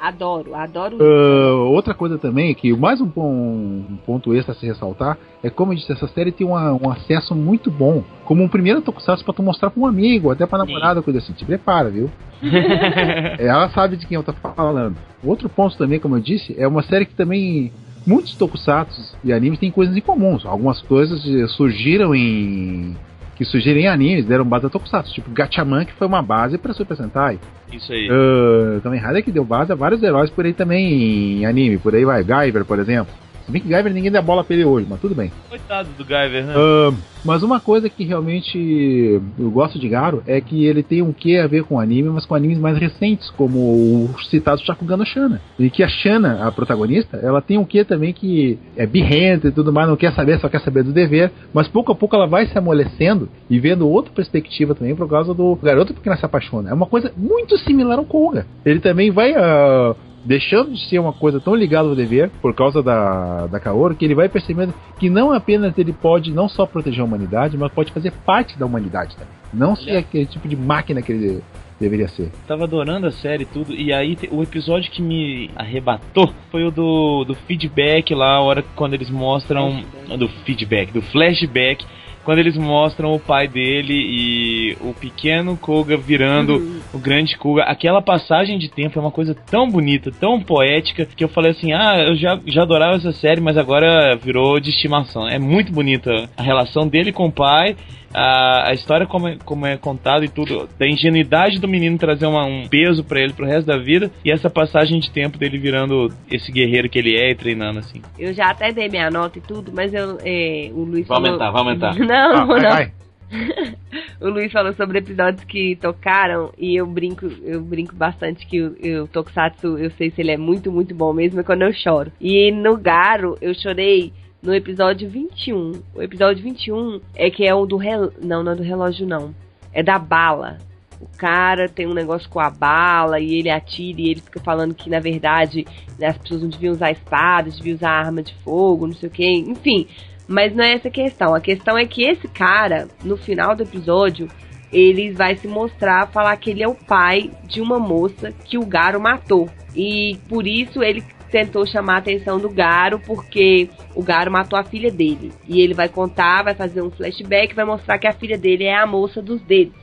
Adoro, 0.02 0.54
adoro. 0.54 0.98
Ah, 1.02 1.54
outra 1.70 1.94
coisa 1.94 2.18
também, 2.18 2.54
que 2.54 2.72
mais 2.76 3.02
um, 3.02 3.06
um 3.18 3.98
ponto 4.06 4.34
extra 4.36 4.54
a 4.54 4.56
se 4.56 4.66
ressaltar, 4.66 5.18
é 5.44 5.50
como 5.50 5.72
eu 5.74 5.76
disse, 5.78 5.92
essa 5.92 6.08
série 6.08 6.32
tem 6.32 6.46
uma- 6.46 6.74
um 6.74 6.90
acesso 6.92 7.34
muito 7.34 7.72
bom, 7.72 8.04
como 8.26 8.44
um 8.44 8.48
primeiro 8.48 8.82
tokusatsu 8.82 9.26
pra 9.26 9.34
tu 9.34 9.42
mostrar 9.42 9.70
pra 9.72 9.82
um 9.82 9.86
amigo, 9.88 10.30
até 10.32 10.46
pra 10.46 10.60
namorada, 10.60 11.02
coisa 11.02 11.20
assim. 11.20 11.34
Te 11.34 11.46
prepara, 11.46 11.90
viu? 11.90 12.10
Ela 13.40 13.70
sabe 13.70 13.98
de 13.98 14.06
quem 14.06 14.16
eu 14.16 14.24
tô 14.24 14.34
falando. 14.34 14.96
Outro 15.24 15.50
ponto 15.50 15.76
também, 15.78 16.00
como 16.00 16.16
eu 16.16 16.20
disse, 16.22 16.56
é 16.58 16.68
uma 16.68 16.84
série 16.84 17.06
que 17.06 17.16
também 17.16 17.72
muitos 18.06 18.36
tokusatsu 18.36 19.18
e 19.24 19.34
animes 19.34 19.60
têm 19.60 19.72
coisas 19.72 19.96
em 19.98 20.02
comuns. 20.02 20.46
Algumas 20.46 20.80
coisas 20.82 21.26
eh, 21.28 21.48
surgiram 21.48 22.14
em 22.14 22.96
que 23.38 23.46
surgiram 23.46 23.80
em 23.80 23.88
animes, 23.88 24.26
deram 24.26 24.44
base 24.44 24.66
a 24.66 24.70
tokusatsu, 24.70 25.14
tipo 25.14 25.30
Gatchaman, 25.30 25.86
que 25.86 25.94
foi 25.94 26.08
uma 26.08 26.24
base 26.24 26.58
para 26.58 26.74
Super 26.74 26.98
Sentai. 26.98 27.40
Isso 27.72 27.94
aí. 27.94 28.10
Uh, 28.10 28.82
Kamen 28.82 29.00
Rider 29.00 29.24
que 29.24 29.32
deu 29.32 29.46
base 29.46 29.72
a 29.72 29.76
vários 29.76 30.02
heróis 30.02 30.32
por 30.32 30.46
aí 30.46 30.54
também 30.54 31.40
em 31.42 31.46
anime, 31.46 31.78
por 31.78 31.94
aí 31.94 32.04
vai, 32.04 32.24
Guyver, 32.24 32.66
por 32.66 32.80
exemplo. 32.80 33.14
Se 33.48 33.52
bem 33.54 33.62
que 33.62 33.70
Guyver 33.70 33.94
ninguém 33.94 34.12
dá 34.12 34.22
bola 34.22 34.44
pra 34.44 34.54
ele 34.54 34.66
hoje, 34.66 34.86
mas 34.90 35.00
tudo 35.00 35.16
bem. 35.16 35.32
Coitado 35.48 35.88
do 35.98 36.04
Guyver, 36.04 36.46
né? 36.46 36.54
Ah, 36.54 36.94
mas 37.24 37.44
uma 37.44 37.62
coisa 37.62 37.90
que 37.90 38.04
realmente 38.04 39.22
eu 39.40 39.50
gosto 39.50 39.80
de 39.80 39.88
Garo 39.88 40.22
é 40.28 40.42
que 40.42 40.66
ele 40.66 40.84
tem 40.84 41.02
um 41.02 41.14
quê 41.14 41.38
a 41.38 41.48
ver 41.48 41.64
com 41.64 41.80
anime, 41.80 42.10
mas 42.10 42.26
com 42.26 42.36
animes 42.36 42.60
mais 42.60 42.78
recentes, 42.78 43.30
como 43.30 43.58
o 43.58 44.16
citado 44.30 44.62
Shakugan 44.66 44.98
no 44.98 45.06
Shana. 45.06 45.42
E 45.58 45.70
que 45.70 45.82
a 45.82 45.88
Shana, 45.88 46.46
a 46.46 46.52
protagonista, 46.52 47.16
ela 47.24 47.42
tem 47.42 47.58
um 47.58 47.64
quê 47.64 47.86
também 47.86 48.12
que 48.12 48.60
é 48.76 48.86
birrenta 48.86 49.48
e 49.48 49.52
tudo 49.52 49.72
mais, 49.72 49.88
não 49.88 49.96
quer 49.96 50.12
saber, 50.12 50.42
só 50.42 50.50
quer 50.50 50.60
saber 50.60 50.84
do 50.84 50.92
dever, 50.92 51.32
mas 51.54 51.70
pouco 51.70 51.94
a 51.94 51.96
pouco 51.96 52.18
ela 52.18 52.28
vai 52.28 52.48
se 52.48 52.58
amolecendo 52.58 53.30
e 53.50 53.58
vendo 53.62 53.88
outra 53.88 54.12
perspectiva 54.12 54.76
também 54.76 54.94
por 54.94 55.08
causa 55.08 55.34
do 55.34 55.56
garoto 55.56 55.94
porque 55.94 56.10
ela 56.10 56.18
se 56.18 56.26
apaixona. 56.26 56.70
É 56.70 56.74
uma 56.74 56.86
coisa 56.86 57.14
muito 57.16 57.58
similar 57.60 57.98
ao 57.98 58.04
Koga. 58.04 58.46
Ele 58.66 58.82
também 58.82 59.10
vai 59.10 59.34
ah, 59.34 59.96
deixando 60.28 60.74
de 60.74 60.88
ser 60.90 61.00
uma 61.00 61.14
coisa 61.14 61.40
tão 61.40 61.56
ligada 61.56 61.88
ao 61.88 61.96
dever 61.96 62.30
por 62.42 62.54
causa 62.54 62.84
da, 62.84 63.48
da 63.48 63.60
Kaoru, 63.60 63.96
que 63.96 64.04
ele 64.04 64.14
vai 64.14 64.28
percebendo 64.28 64.74
que 65.00 65.10
não 65.10 65.32
apenas 65.32 65.78
ele 65.78 65.94
pode 65.94 66.32
não 66.32 66.50
só 66.50 66.66
proteger 66.66 67.02
a 67.02 67.06
humanidade, 67.06 67.58
mas 67.58 67.72
pode 67.72 67.92
fazer 67.94 68.12
parte 68.26 68.60
da 68.60 68.66
humanidade 68.66 69.16
também. 69.16 69.34
Não 69.54 69.76
ser 69.76 69.96
aquele 69.98 70.26
tipo 70.26 70.48
de 70.48 70.58
máquina 70.58 71.02
que 71.02 71.12
ele 71.14 71.42
deveria 71.80 72.08
ser. 72.10 72.30
Tava 72.48 72.66
adorando 72.66 73.08
a 73.08 73.12
série 73.12 73.44
e 73.44 73.46
tudo. 73.46 73.74
E 73.74 73.94
aí 73.94 74.18
o 74.32 74.44
episódio 74.44 74.92
que 74.92 75.02
me 75.02 75.50
arrebatou 75.56 76.34
foi 76.52 76.66
o 76.66 76.72
do, 76.72 77.24
do 77.24 77.34
feedback 77.34 78.14
lá, 78.14 78.36
a 78.36 78.42
hora 78.42 78.62
que- 78.62 78.68
quando 78.76 78.96
eles 78.96 79.10
mostram. 79.10 79.82
Do 80.18 80.28
feedback, 80.28 80.92
do 80.92 81.02
flashback. 81.02 81.86
Quando 82.28 82.40
eles 82.40 82.58
mostram 82.58 83.14
o 83.14 83.20
pai 83.22 83.48
dele 83.48 83.94
e 83.94 84.78
o 84.82 84.94
pequeno 84.94 85.56
Koga 85.56 85.96
virando 85.96 86.82
o 86.94 87.00
grande 87.00 87.38
Koga. 87.38 87.64
Aquela 87.64 88.02
passagem 88.02 88.60
de 88.60 88.68
tempo 88.68 89.00
é 89.00 89.02
uma 89.02 89.12
coisa 89.12 89.34
tão 89.34 89.70
bonita, 89.70 90.12
tão 90.12 90.42
poética, 90.42 91.06
que 91.06 91.24
eu 91.24 91.30
falei 91.30 91.52
assim: 91.52 91.72
ah, 91.72 91.96
eu 92.06 92.18
já, 92.18 92.38
já 92.46 92.64
adorava 92.64 92.98
essa 92.98 93.14
série, 93.14 93.40
mas 93.40 93.56
agora 93.56 94.14
virou 94.18 94.60
de 94.60 94.72
estimação. 94.72 95.26
É 95.26 95.40
muito 95.40 95.72
bonita 95.72 96.30
a 96.36 96.44
relação 96.44 96.86
dele 96.86 97.14
com 97.14 97.28
o 97.28 97.32
pai 97.32 97.78
a, 98.14 98.70
a 98.70 98.74
história 98.74 99.06
como 99.06 99.28
é, 99.28 99.38
como 99.44 99.66
é 99.66 99.78
contada 99.78 100.24
e 100.26 100.30
tudo, 100.30 100.68
da 100.80 100.88
ingenuidade 100.88 101.60
do 101.60 101.68
menino 101.68 101.98
trazer 101.98 102.26
uma- 102.26 102.46
um 102.46 102.68
peso 102.68 103.04
pra 103.04 103.20
ele 103.22 103.34
pro 103.34 103.46
resto 103.46 103.68
da 103.68 103.78
vida 103.78 104.12
e 104.24 104.32
essa 104.32 104.50
passagem 104.50 105.00
de 105.00 105.12
tempo 105.12 105.38
dele 105.38 105.58
virando 105.58 106.12
esse 106.32 106.52
guerreiro 106.52 106.90
que 106.90 106.98
ele 107.00 107.16
é 107.16 107.32
e 107.32 107.36
treinando 107.36 107.80
assim. 107.80 108.02
Eu 108.18 108.34
já 108.34 108.50
até 108.50 108.72
dei 108.72 108.88
minha 108.90 109.10
nota 109.10 109.38
e 109.38 109.42
tudo, 109.42 109.72
mas 109.74 109.94
eu, 109.94 110.18
é, 110.24 110.70
o 110.74 110.84
Luiz 110.84 111.08
Vai 111.08 111.18
falou... 111.18 111.32
aumentar, 111.32 111.52
vai 111.52 111.62
aumentar. 111.62 111.96
Não, 112.00 112.36
Ah, 112.36 112.40
não, 112.40 112.48
vai, 112.48 112.62
não. 112.62 112.70
vai. 112.72 112.92
O 114.20 114.30
Luiz 114.30 114.52
falou 114.52 114.74
sobre 114.74 114.98
episódios 115.00 115.44
que 115.44 115.76
tocaram 115.76 116.52
e 116.58 116.76
eu 116.76 116.88
brinco, 116.88 117.28
eu 117.44 117.62
brinco 117.62 117.96
bastante 117.96 118.46
que 118.48 118.60
o, 118.62 119.04
o 119.04 119.08
Tokusatsu, 119.08 119.78
eu 119.78 119.92
sei 119.92 120.10
se 120.10 120.22
ele 120.22 120.32
é 120.32 120.38
muito, 120.38 120.72
muito 120.72 120.96
bom 120.96 121.14
mesmo, 121.14 121.40
é 121.40 121.44
quando 121.44 121.62
eu 121.62 121.74
choro. 121.74 122.12
E 122.20 122.52
no 122.52 122.78
Garo, 122.78 123.38
eu 123.42 123.54
chorei 123.54 124.12
no 124.42 124.54
episódio 124.54 125.10
21. 125.10 125.82
O 125.96 126.02
episódio 126.02 126.44
21 126.44 127.02
é 127.16 127.30
que 127.30 127.46
é 127.46 127.54
o 127.54 127.66
do 127.66 127.78
rel... 127.78 128.12
não, 128.22 128.44
não 128.44 128.52
é 128.52 128.56
do 128.56 128.64
relógio 128.64 129.08
não. 129.08 129.34
É 129.74 129.84
da 129.84 129.98
bala. 130.00 130.58
O 131.00 131.08
cara 131.18 131.70
tem 131.70 131.86
um 131.86 131.94
negócio 131.94 132.30
com 132.30 132.40
a 132.40 132.50
bala 132.50 133.20
e 133.20 133.36
ele 133.36 133.50
atira 133.50 134.02
e 134.02 134.10
ele 134.10 134.22
fica 134.22 134.40
falando 134.40 134.74
que 134.74 134.90
na 134.90 135.00
verdade 135.00 135.66
né, 136.00 136.08
as 136.08 136.18
pessoas 136.18 136.42
não 136.42 136.50
deviam 136.50 136.74
usar 136.74 136.92
espadas, 136.92 137.58
deviam 137.58 137.76
usar 137.76 137.92
arma 137.92 138.24
de 138.24 138.34
fogo, 138.44 138.88
não 138.88 138.94
sei 138.94 139.10
o 139.10 139.12
que, 139.12 139.28
enfim. 139.28 139.88
Mas 140.28 140.54
não 140.56 140.64
é 140.64 140.74
essa 140.74 140.88
a 140.88 140.92
questão. 140.92 141.36
A 141.36 141.40
questão 141.40 141.78
é 141.78 141.86
que 141.86 142.04
esse 142.04 142.28
cara, 142.28 142.88
no 143.04 143.16
final 143.16 143.56
do 143.56 143.64
episódio, 143.64 144.28
ele 144.72 145.12
vai 145.12 145.38
se 145.38 145.48
mostrar, 145.48 146.08
falar 146.08 146.36
que 146.38 146.50
ele 146.50 146.64
é 146.64 146.68
o 146.68 146.76
pai 146.76 147.32
de 147.46 147.62
uma 147.62 147.80
moça 147.80 148.32
que 148.32 148.58
o 148.58 148.66
Garo 148.66 149.00
matou. 149.00 149.50
E 149.76 150.18
por 150.28 150.46
isso 150.46 150.84
ele 150.84 151.04
tentou 151.30 151.66
chamar 151.66 151.96
a 151.96 151.98
atenção 151.98 152.40
do 152.40 152.50
Garo, 152.50 153.00
porque 153.00 153.70
o 153.96 154.04
Garo 154.04 154.32
matou 154.32 154.58
a 154.58 154.64
filha 154.64 154.92
dele. 154.92 155.32
E 155.48 155.62
ele 155.62 155.74
vai 155.74 155.90
contar, 155.90 156.44
vai 156.44 156.56
fazer 156.56 156.82
um 156.82 156.92
flashback, 156.92 157.54
vai 157.54 157.66
mostrar 157.66 157.98
que 157.98 158.08
a 158.08 158.14
filha 158.14 158.38
dele 158.38 158.66
é 158.66 158.76
a 158.76 158.88
moça 158.88 159.22
dos 159.22 159.42
dedos, 159.42 159.76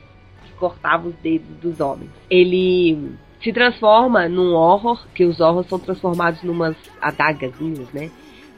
que 0.45 0.53
cortava 0.53 1.07
os 1.07 1.15
dedos 1.15 1.55
dos 1.61 1.79
homens. 1.79 2.09
Ele 2.29 3.15
se 3.41 3.53
transforma 3.53 4.27
num 4.27 4.53
horror, 4.53 5.05
que 5.13 5.23
os 5.23 5.39
horrors 5.39 5.67
são 5.67 5.77
transformados 5.77 6.41
numas 6.41 6.75
adagazinhas, 7.01 7.87
né? 7.93 8.09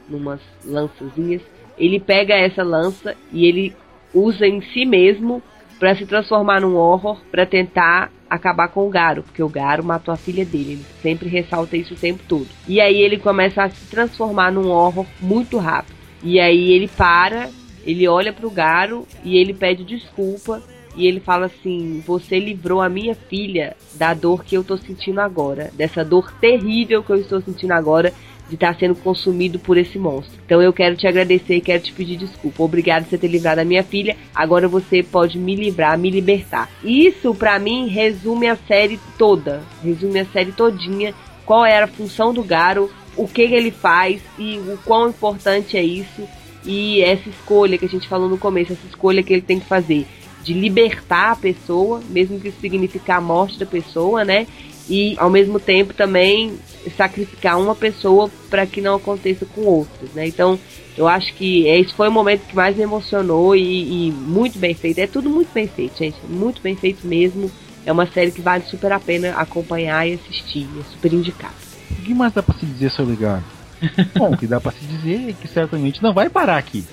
Numas 0.08 0.40
lançazinhas. 0.64 1.42
Ele 1.76 2.00
pega 2.00 2.34
essa 2.34 2.62
lança 2.62 3.14
e 3.30 3.46
ele 3.46 3.76
usa 4.14 4.46
em 4.46 4.62
si 4.62 4.84
mesmo 4.84 5.42
para 5.78 5.94
se 5.94 6.06
transformar 6.06 6.60
num 6.60 6.74
horror 6.74 7.20
para 7.30 7.46
tentar 7.46 8.10
acabar 8.28 8.68
com 8.68 8.86
o 8.86 8.90
Garo, 8.90 9.22
porque 9.22 9.42
o 9.42 9.48
Garo 9.48 9.84
matou 9.84 10.12
a 10.12 10.16
filha 10.16 10.44
dele. 10.44 10.72
Ele 10.72 10.86
sempre 11.02 11.28
ressalta 11.28 11.76
isso 11.76 11.94
o 11.94 11.96
tempo 11.96 12.22
todo. 12.28 12.48
E 12.66 12.80
aí 12.80 13.00
ele 13.00 13.18
começa 13.18 13.62
a 13.62 13.70
se 13.70 13.86
transformar 13.86 14.52
num 14.52 14.68
horror 14.68 15.06
muito 15.20 15.58
rápido. 15.58 15.96
E 16.22 16.38
aí 16.40 16.72
ele 16.72 16.88
para, 16.88 17.48
ele 17.84 18.06
olha 18.08 18.32
pro 18.32 18.50
Garo 18.50 19.06
e 19.24 19.36
ele 19.36 19.54
pede 19.54 19.84
desculpa. 19.84 20.62
E 20.96 21.06
ele 21.06 21.20
fala 21.20 21.46
assim: 21.46 22.02
Você 22.06 22.40
livrou 22.40 22.80
a 22.80 22.88
minha 22.88 23.14
filha 23.14 23.76
da 23.94 24.12
dor 24.14 24.44
que 24.44 24.56
eu 24.56 24.64
tô 24.64 24.76
sentindo 24.76 25.20
agora, 25.20 25.70
dessa 25.74 26.04
dor 26.04 26.32
terrível 26.40 27.04
que 27.04 27.10
eu 27.10 27.20
estou 27.20 27.40
sentindo 27.40 27.72
agora 27.72 28.12
de 28.48 28.54
estar 28.54 28.76
sendo 28.78 28.94
consumido 28.94 29.58
por 29.58 29.76
esse 29.76 29.98
monstro. 29.98 30.38
Então 30.44 30.62
eu 30.62 30.72
quero 30.72 30.96
te 30.96 31.06
agradecer 31.06 31.56
e 31.56 31.60
quero 31.60 31.82
te 31.82 31.92
pedir 31.92 32.16
desculpa. 32.16 32.62
Obrigado 32.62 33.04
por 33.04 33.10
você 33.10 33.18
ter 33.18 33.28
livrado 33.28 33.60
a 33.60 33.64
minha 33.64 33.82
filha. 33.82 34.16
Agora 34.34 34.66
você 34.66 35.02
pode 35.02 35.38
me 35.38 35.54
livrar, 35.54 35.98
me 35.98 36.10
libertar. 36.10 36.70
Isso 36.82 37.34
para 37.34 37.58
mim 37.58 37.88
resume 37.88 38.48
a 38.48 38.56
série 38.56 38.98
toda, 39.18 39.62
resume 39.82 40.20
a 40.20 40.26
série 40.26 40.52
todinha. 40.52 41.14
Qual 41.44 41.64
era 41.64 41.84
a 41.84 41.88
função 41.88 42.32
do 42.32 42.42
Garo, 42.42 42.90
o 43.16 43.26
que 43.28 43.42
ele 43.42 43.70
faz 43.70 44.20
e 44.38 44.58
o 44.58 44.78
quão 44.84 45.10
importante 45.10 45.76
é 45.76 45.82
isso 45.82 46.28
e 46.64 47.00
essa 47.00 47.28
escolha 47.28 47.78
que 47.78 47.84
a 47.86 47.88
gente 47.88 48.08
falou 48.08 48.28
no 48.28 48.36
começo, 48.36 48.72
essa 48.72 48.86
escolha 48.86 49.22
que 49.22 49.32
ele 49.32 49.42
tem 49.42 49.58
que 49.58 49.66
fazer 49.66 50.06
de 50.42 50.52
libertar 50.52 51.32
a 51.32 51.36
pessoa, 51.36 52.00
mesmo 52.08 52.40
que 52.40 52.48
isso 52.48 52.60
signifique 52.60 53.10
a 53.10 53.20
morte 53.20 53.58
da 53.58 53.66
pessoa, 53.66 54.24
né? 54.24 54.46
E 54.88 55.14
ao 55.18 55.28
mesmo 55.28 55.60
tempo 55.60 55.92
também 55.92 56.58
sacrificar 56.96 57.58
uma 57.58 57.74
pessoa 57.74 58.30
para 58.48 58.66
que 58.66 58.80
não 58.80 58.96
aconteça 58.96 59.46
com 59.46 59.62
outras, 59.62 60.10
né? 60.12 60.26
Então, 60.26 60.58
eu 60.96 61.06
acho 61.06 61.32
que 61.34 61.66
esse 61.66 61.94
foi 61.94 62.08
o 62.08 62.12
momento 62.12 62.46
que 62.46 62.56
mais 62.56 62.76
me 62.76 62.82
emocionou 62.82 63.54
e, 63.54 64.08
e, 64.08 64.12
muito 64.12 64.58
bem 64.58 64.74
feito. 64.74 64.98
É 64.98 65.06
tudo 65.06 65.30
muito 65.30 65.52
bem 65.52 65.68
feito, 65.68 65.96
gente. 65.98 66.16
Muito 66.28 66.60
bem 66.60 66.74
feito 66.74 67.06
mesmo. 67.06 67.50
É 67.86 67.92
uma 67.92 68.06
série 68.06 68.32
que 68.32 68.40
vale 68.40 68.64
super 68.64 68.92
a 68.92 68.98
pena 68.98 69.30
acompanhar 69.36 70.08
e 70.08 70.14
assistir. 70.14 70.68
É 70.78 70.82
super 70.92 71.12
indicado. 71.12 71.54
O 71.90 71.94
que 72.02 72.12
mais 72.12 72.32
dá 72.32 72.42
pra 72.42 72.54
se 72.58 72.66
dizer 72.66 72.90
sobre 72.90 73.16
Garo? 73.16 73.44
Bom, 74.18 74.32
o 74.32 74.36
que 74.36 74.46
dá 74.46 74.60
pra 74.60 74.72
se 74.72 74.84
dizer 74.84 75.30
é 75.30 75.32
que 75.32 75.46
certamente 75.46 76.02
não 76.02 76.12
vai 76.12 76.28
parar 76.28 76.58
aqui. 76.58 76.84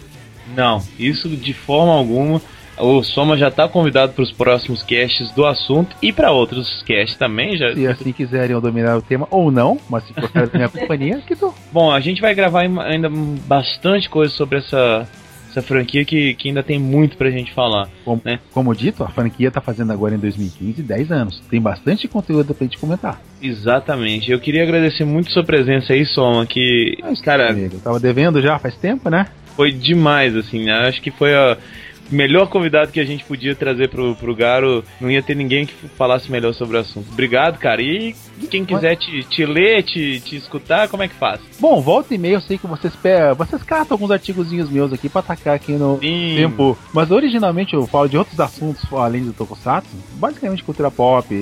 Não, 0.56 0.84
isso 1.00 1.28
de 1.30 1.54
forma 1.54 1.92
alguma. 1.92 2.42
O 2.78 3.02
Soma 3.04 3.38
já 3.38 3.48
está 3.48 3.68
convidado 3.68 4.14
para 4.14 4.24
os 4.24 4.32
próximos 4.32 4.84
casts 4.84 5.32
do 5.32 5.46
assunto 5.46 5.96
e 6.02 6.12
para 6.12 6.32
outros 6.32 6.84
casts 6.84 7.18
também. 7.18 7.56
Já... 7.56 7.74
Se 7.74 7.88
assim 7.88 8.12
quiserem 8.12 8.60
dominar 8.60 8.98
o 8.98 9.02
tema 9.02 9.28
ou 9.32 9.50
não, 9.50 9.80
mas 9.90 10.04
se 10.06 10.14
gostarem 10.14 10.50
da 10.50 10.58
minha 10.58 10.70
companhia, 10.70 11.22
que 11.26 11.36
tô. 11.36 11.54
Bom, 11.72 11.92
a 11.92 12.00
gente 12.00 12.22
vai 12.22 12.36
gravar 12.36 12.62
ainda 12.62 13.10
bastante 13.48 14.10
coisa 14.10 14.34
sobre 14.34 14.58
essa, 14.58 15.08
essa 15.50 15.62
franquia 15.62 16.04
que, 16.04 16.34
que 16.34 16.50
ainda 16.50 16.62
tem 16.62 16.78
muito 16.78 17.16
pra 17.16 17.32
gente 17.32 17.54
falar. 17.54 17.90
Como, 18.04 18.22
né? 18.26 18.40
como 18.52 18.76
dito, 18.76 19.04
a 19.04 19.10
franquia 19.10 19.50
tá 19.50 19.62
fazendo 19.62 19.94
agora 19.94 20.16
em 20.16 20.20
2015 20.20 20.84
10 20.84 21.12
anos. 21.12 21.40
Tem 21.50 21.62
bastante 21.62 22.08
conteúdo 22.10 22.54
pra 22.54 22.66
gente 22.66 22.78
comentar. 22.78 23.22
Exatamente. 23.42 24.32
Eu 24.32 24.40
queria 24.40 24.64
agradecer 24.64 25.06
muito 25.06 25.32
sua 25.32 25.44
presença 25.44 25.94
aí, 25.94 26.06
Soma, 26.06 26.46
que. 26.46 26.98
Mas, 27.02 27.22
cara. 27.22 27.52
Amigo, 27.52 27.76
eu 27.76 27.80
tava 27.80 28.00
devendo 28.00 28.42
já 28.42 28.60
faz 28.60 28.76
tempo, 28.76 29.10
né? 29.10 29.28
Foi 29.56 29.72
demais, 29.72 30.36
assim. 30.36 30.66
Né? 30.66 30.74
Acho 30.74 31.02
que 31.02 31.12
foi 31.12 31.34
a 31.34 31.58
melhor 32.10 32.48
convidado 32.48 32.92
que 32.92 33.00
a 33.00 33.06
gente 33.06 33.24
podia 33.26 33.56
trazer 33.56 33.90
pro, 33.90 34.16
pro 34.16 34.36
Garo. 34.36 34.84
Não 35.00 35.10
ia 35.10 35.22
ter 35.22 35.36
ninguém 35.36 35.66
que 35.66 35.74
falasse 35.90 36.32
melhor 36.32 36.54
sobre 36.54 36.78
o 36.78 36.80
assunto. 36.80 37.08
Obrigado, 37.12 37.58
cara. 37.58 37.82
E 37.82 38.16
quem 38.50 38.66
quiser 38.66 38.96
te, 38.96 39.24
te 39.24 39.46
ler, 39.46 39.84
te, 39.84 40.20
te 40.20 40.36
escutar, 40.36 40.88
como 40.90 41.04
é 41.04 41.08
que 41.08 41.16
faz? 41.16 41.40
Bom, 41.60 41.82
volta 41.82 42.14
e 42.14 42.18
meia, 42.18 42.36
eu 42.36 42.42
sei 42.42 42.58
que 42.58 42.68
vocês 42.68 42.94
vocês 43.38 43.64
catam 43.64 43.96
alguns 43.96 44.12
artigozinhos 44.12 44.70
meus 44.70 44.92
aqui 44.92 45.08
pra 45.10 45.20
atacar 45.20 45.56
aqui 45.56 45.74
no 45.74 46.00
Sim. 46.00 46.36
tempo. 46.36 46.78
Mas 46.94 47.12
originalmente 47.12 47.74
eu 47.74 47.86
falo 47.88 48.10
de 48.10 48.18
outros 48.18 48.40
assuntos 48.40 48.84
além 48.94 49.24
do 49.24 49.34
Tokusatsu. 49.34 49.96
Basicamente 50.14 50.64
cultura 50.64 50.92
pop, 50.92 51.34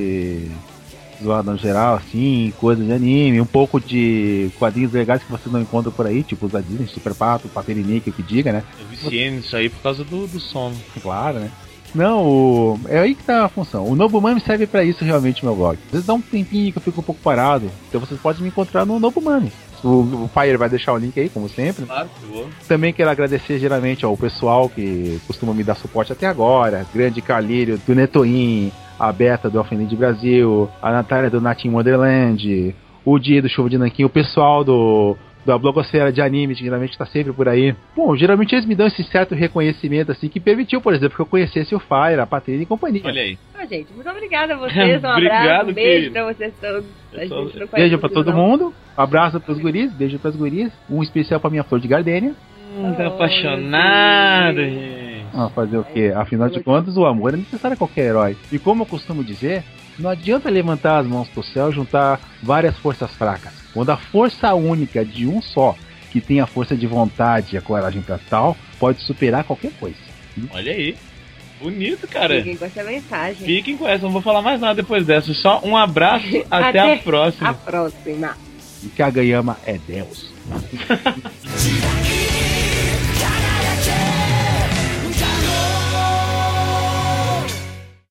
zoada 1.23 1.51
no 1.51 1.57
geral, 1.57 1.95
assim, 1.95 2.53
coisas 2.59 2.85
de 2.85 2.91
anime, 2.91 3.41
um 3.41 3.45
pouco 3.45 3.79
de 3.79 4.49
quadrinhos 4.59 4.91
legais 4.91 5.23
que 5.23 5.31
você 5.31 5.49
não 5.49 5.61
encontra 5.61 5.91
por 5.91 6.05
aí, 6.05 6.23
tipo 6.23 6.45
os 6.45 6.51
da 6.51 6.59
Disney, 6.59 6.87
Super 6.87 7.13
Pato, 7.13 7.47
Paperinike, 7.47 8.09
o 8.09 8.13
que 8.13 8.23
diga, 8.23 8.51
né? 8.51 8.63
Eu 8.79 8.87
viciei 8.87 9.31
nisso 9.31 9.55
aí 9.55 9.69
por 9.69 9.81
causa 9.81 10.03
do, 10.03 10.27
do 10.27 10.39
sono. 10.39 10.75
Claro, 11.01 11.39
né? 11.39 11.51
Não, 11.93 12.25
o... 12.25 12.79
é 12.87 12.99
aí 12.99 13.13
que 13.13 13.23
tá 13.23 13.45
a 13.45 13.49
função. 13.49 13.85
O 13.85 13.95
Novo 13.95 14.19
Mami 14.19 14.41
serve 14.41 14.65
para 14.65 14.83
isso 14.83 15.03
realmente, 15.03 15.45
meu 15.45 15.55
blog. 15.55 15.77
Às 15.85 15.91
vezes 15.91 16.07
dá 16.07 16.13
um 16.13 16.21
tempinho 16.21 16.71
que 16.71 16.77
eu 16.77 16.81
fico 16.81 17.01
um 17.01 17.03
pouco 17.03 17.21
parado, 17.21 17.69
então 17.87 17.99
vocês 18.01 18.19
podem 18.19 18.41
me 18.41 18.47
encontrar 18.47 18.85
no 18.85 18.99
Novo 18.99 19.21
Mami. 19.21 19.51
O, 19.83 20.23
o 20.23 20.29
Fire 20.33 20.55
vai 20.57 20.69
deixar 20.69 20.93
o 20.93 20.97
link 20.97 21.19
aí, 21.19 21.29
como 21.29 21.49
sempre. 21.49 21.85
Claro, 21.85 22.09
por 22.09 22.27
favor. 22.27 22.49
Também 22.67 22.93
quero 22.93 23.09
agradecer 23.09 23.59
geralmente 23.59 24.05
ao 24.05 24.15
pessoal 24.15 24.69
que 24.69 25.19
costuma 25.27 25.53
me 25.53 25.63
dar 25.63 25.75
suporte 25.75 26.13
até 26.13 26.25
agora. 26.25 26.85
Grande 26.93 27.21
Calírio, 27.21 27.77
do 27.85 27.93
Netoin, 27.93 28.71
a 29.07 29.11
Beta 29.11 29.49
do 29.49 29.59
Alphenade 29.59 29.95
Brasil, 29.95 30.69
a 30.81 30.91
Natália 30.91 31.29
do 31.29 31.41
Natin 31.41 31.69
Wonderland, 31.69 32.73
o 33.03 33.19
Dia 33.19 33.41
do 33.41 33.49
Chuva 33.49 33.69
de 33.69 33.77
Nanquim, 33.77 34.05
o 34.05 34.09
pessoal 34.09 34.63
do 34.63 35.17
da 35.45 35.57
blogosfera 35.57 36.09
de 36.09 36.21
anime, 36.21 36.55
que 36.55 36.63
geralmente 36.63 36.91
está 36.91 37.05
sempre 37.05 37.33
por 37.33 37.49
aí. 37.49 37.75
Bom, 37.93 38.15
geralmente 38.15 38.55
eles 38.55 38.65
me 38.65 38.75
dão 38.75 38.87
esse 38.87 39.03
certo 39.03 39.35
reconhecimento, 39.35 40.09
assim, 40.09 40.29
que 40.29 40.39
permitiu, 40.39 40.79
por 40.79 40.93
exemplo, 40.93 41.17
que 41.17 41.21
eu 41.21 41.25
conhecesse 41.25 41.75
o 41.75 41.79
Fire, 41.79 42.17
a 42.17 42.25
Patrícia 42.25 42.63
e 42.63 42.65
companhia. 42.65 43.01
Olha 43.03 43.21
aí. 43.21 43.37
Ah, 43.53 43.65
gente, 43.65 43.91
muito 43.93 44.09
obrigada 44.09 44.53
a 44.53 44.57
vocês, 44.57 45.03
um 45.03 45.07
abraço, 45.11 45.69
um 45.69 45.73
beijo 45.73 46.11
pra 46.11 46.33
vocês 46.33 46.53
todos. 46.61 46.85
Beijo 47.73 47.97
pra 47.97 48.07
todo 48.07 48.31
não. 48.31 48.37
mundo, 48.37 48.73
abraço 48.95 49.37
pros 49.41 49.59
guris, 49.59 49.91
beijo 49.91 50.17
pras 50.17 50.33
guris, 50.33 50.71
um 50.89 51.03
especial 51.03 51.41
pra 51.41 51.49
minha 51.49 51.65
flor 51.65 51.81
de 51.81 51.89
gardênia. 51.89 52.33
Hum, 52.77 52.93
tá 52.93 53.07
apaixonado, 53.07 54.61
gente. 54.63 55.12
Ah, 55.33 55.49
fazer 55.49 55.77
o 55.77 55.83
quê? 55.83 56.13
Afinal 56.15 56.49
de 56.49 56.61
contas, 56.61 56.95
o 56.95 57.05
amor 57.05 57.33
é 57.33 57.37
necessário 57.37 57.73
a 57.75 57.77
qualquer 57.77 58.05
herói. 58.05 58.37
E 58.51 58.59
como 58.59 58.83
eu 58.83 58.85
costumo 58.85 59.23
dizer, 59.23 59.63
não 59.97 60.09
adianta 60.09 60.49
levantar 60.49 60.99
as 60.99 61.07
mãos 61.07 61.27
pro 61.29 61.43
céu 61.43 61.69
e 61.69 61.73
juntar 61.73 62.19
várias 62.41 62.77
forças 62.77 63.11
fracas. 63.11 63.53
Quando 63.73 63.89
a 63.89 63.97
força 63.97 64.53
única 64.53 65.03
de 65.03 65.27
um 65.27 65.41
só, 65.41 65.75
que 66.11 66.21
tem 66.21 66.39
a 66.39 66.45
força 66.45 66.75
de 66.75 66.85
vontade 66.85 67.55
e 67.55 67.57
a 67.57 67.61
coragem 67.61 68.01
pra 68.01 68.19
tal, 68.29 68.55
pode 68.79 69.01
superar 69.01 69.43
qualquer 69.43 69.71
coisa. 69.79 69.97
Olha 70.51 70.71
aí. 70.71 70.95
Bonito, 71.59 72.07
cara. 72.07 72.35
Fiquem 72.37 72.57
com 72.57 72.65
essa 72.65 72.83
mensagem. 72.83 73.45
Fiquem 73.45 73.77
com 73.77 73.87
essa, 73.87 74.03
não 74.03 74.11
vou 74.11 74.21
falar 74.21 74.41
mais 74.41 74.59
nada 74.59 74.75
depois 74.75 75.05
dessa. 75.05 75.33
Só 75.33 75.61
um 75.63 75.77
abraço, 75.77 76.27
até, 76.51 76.67
até 76.69 76.93
a 76.93 76.97
próxima. 76.97 77.49
A 77.49 77.53
próxima. 77.53 78.37
E 78.83 78.87
que 78.87 79.01
a 79.01 79.09
Gayama 79.09 79.57
é 79.65 79.79
Deus. 79.87 80.31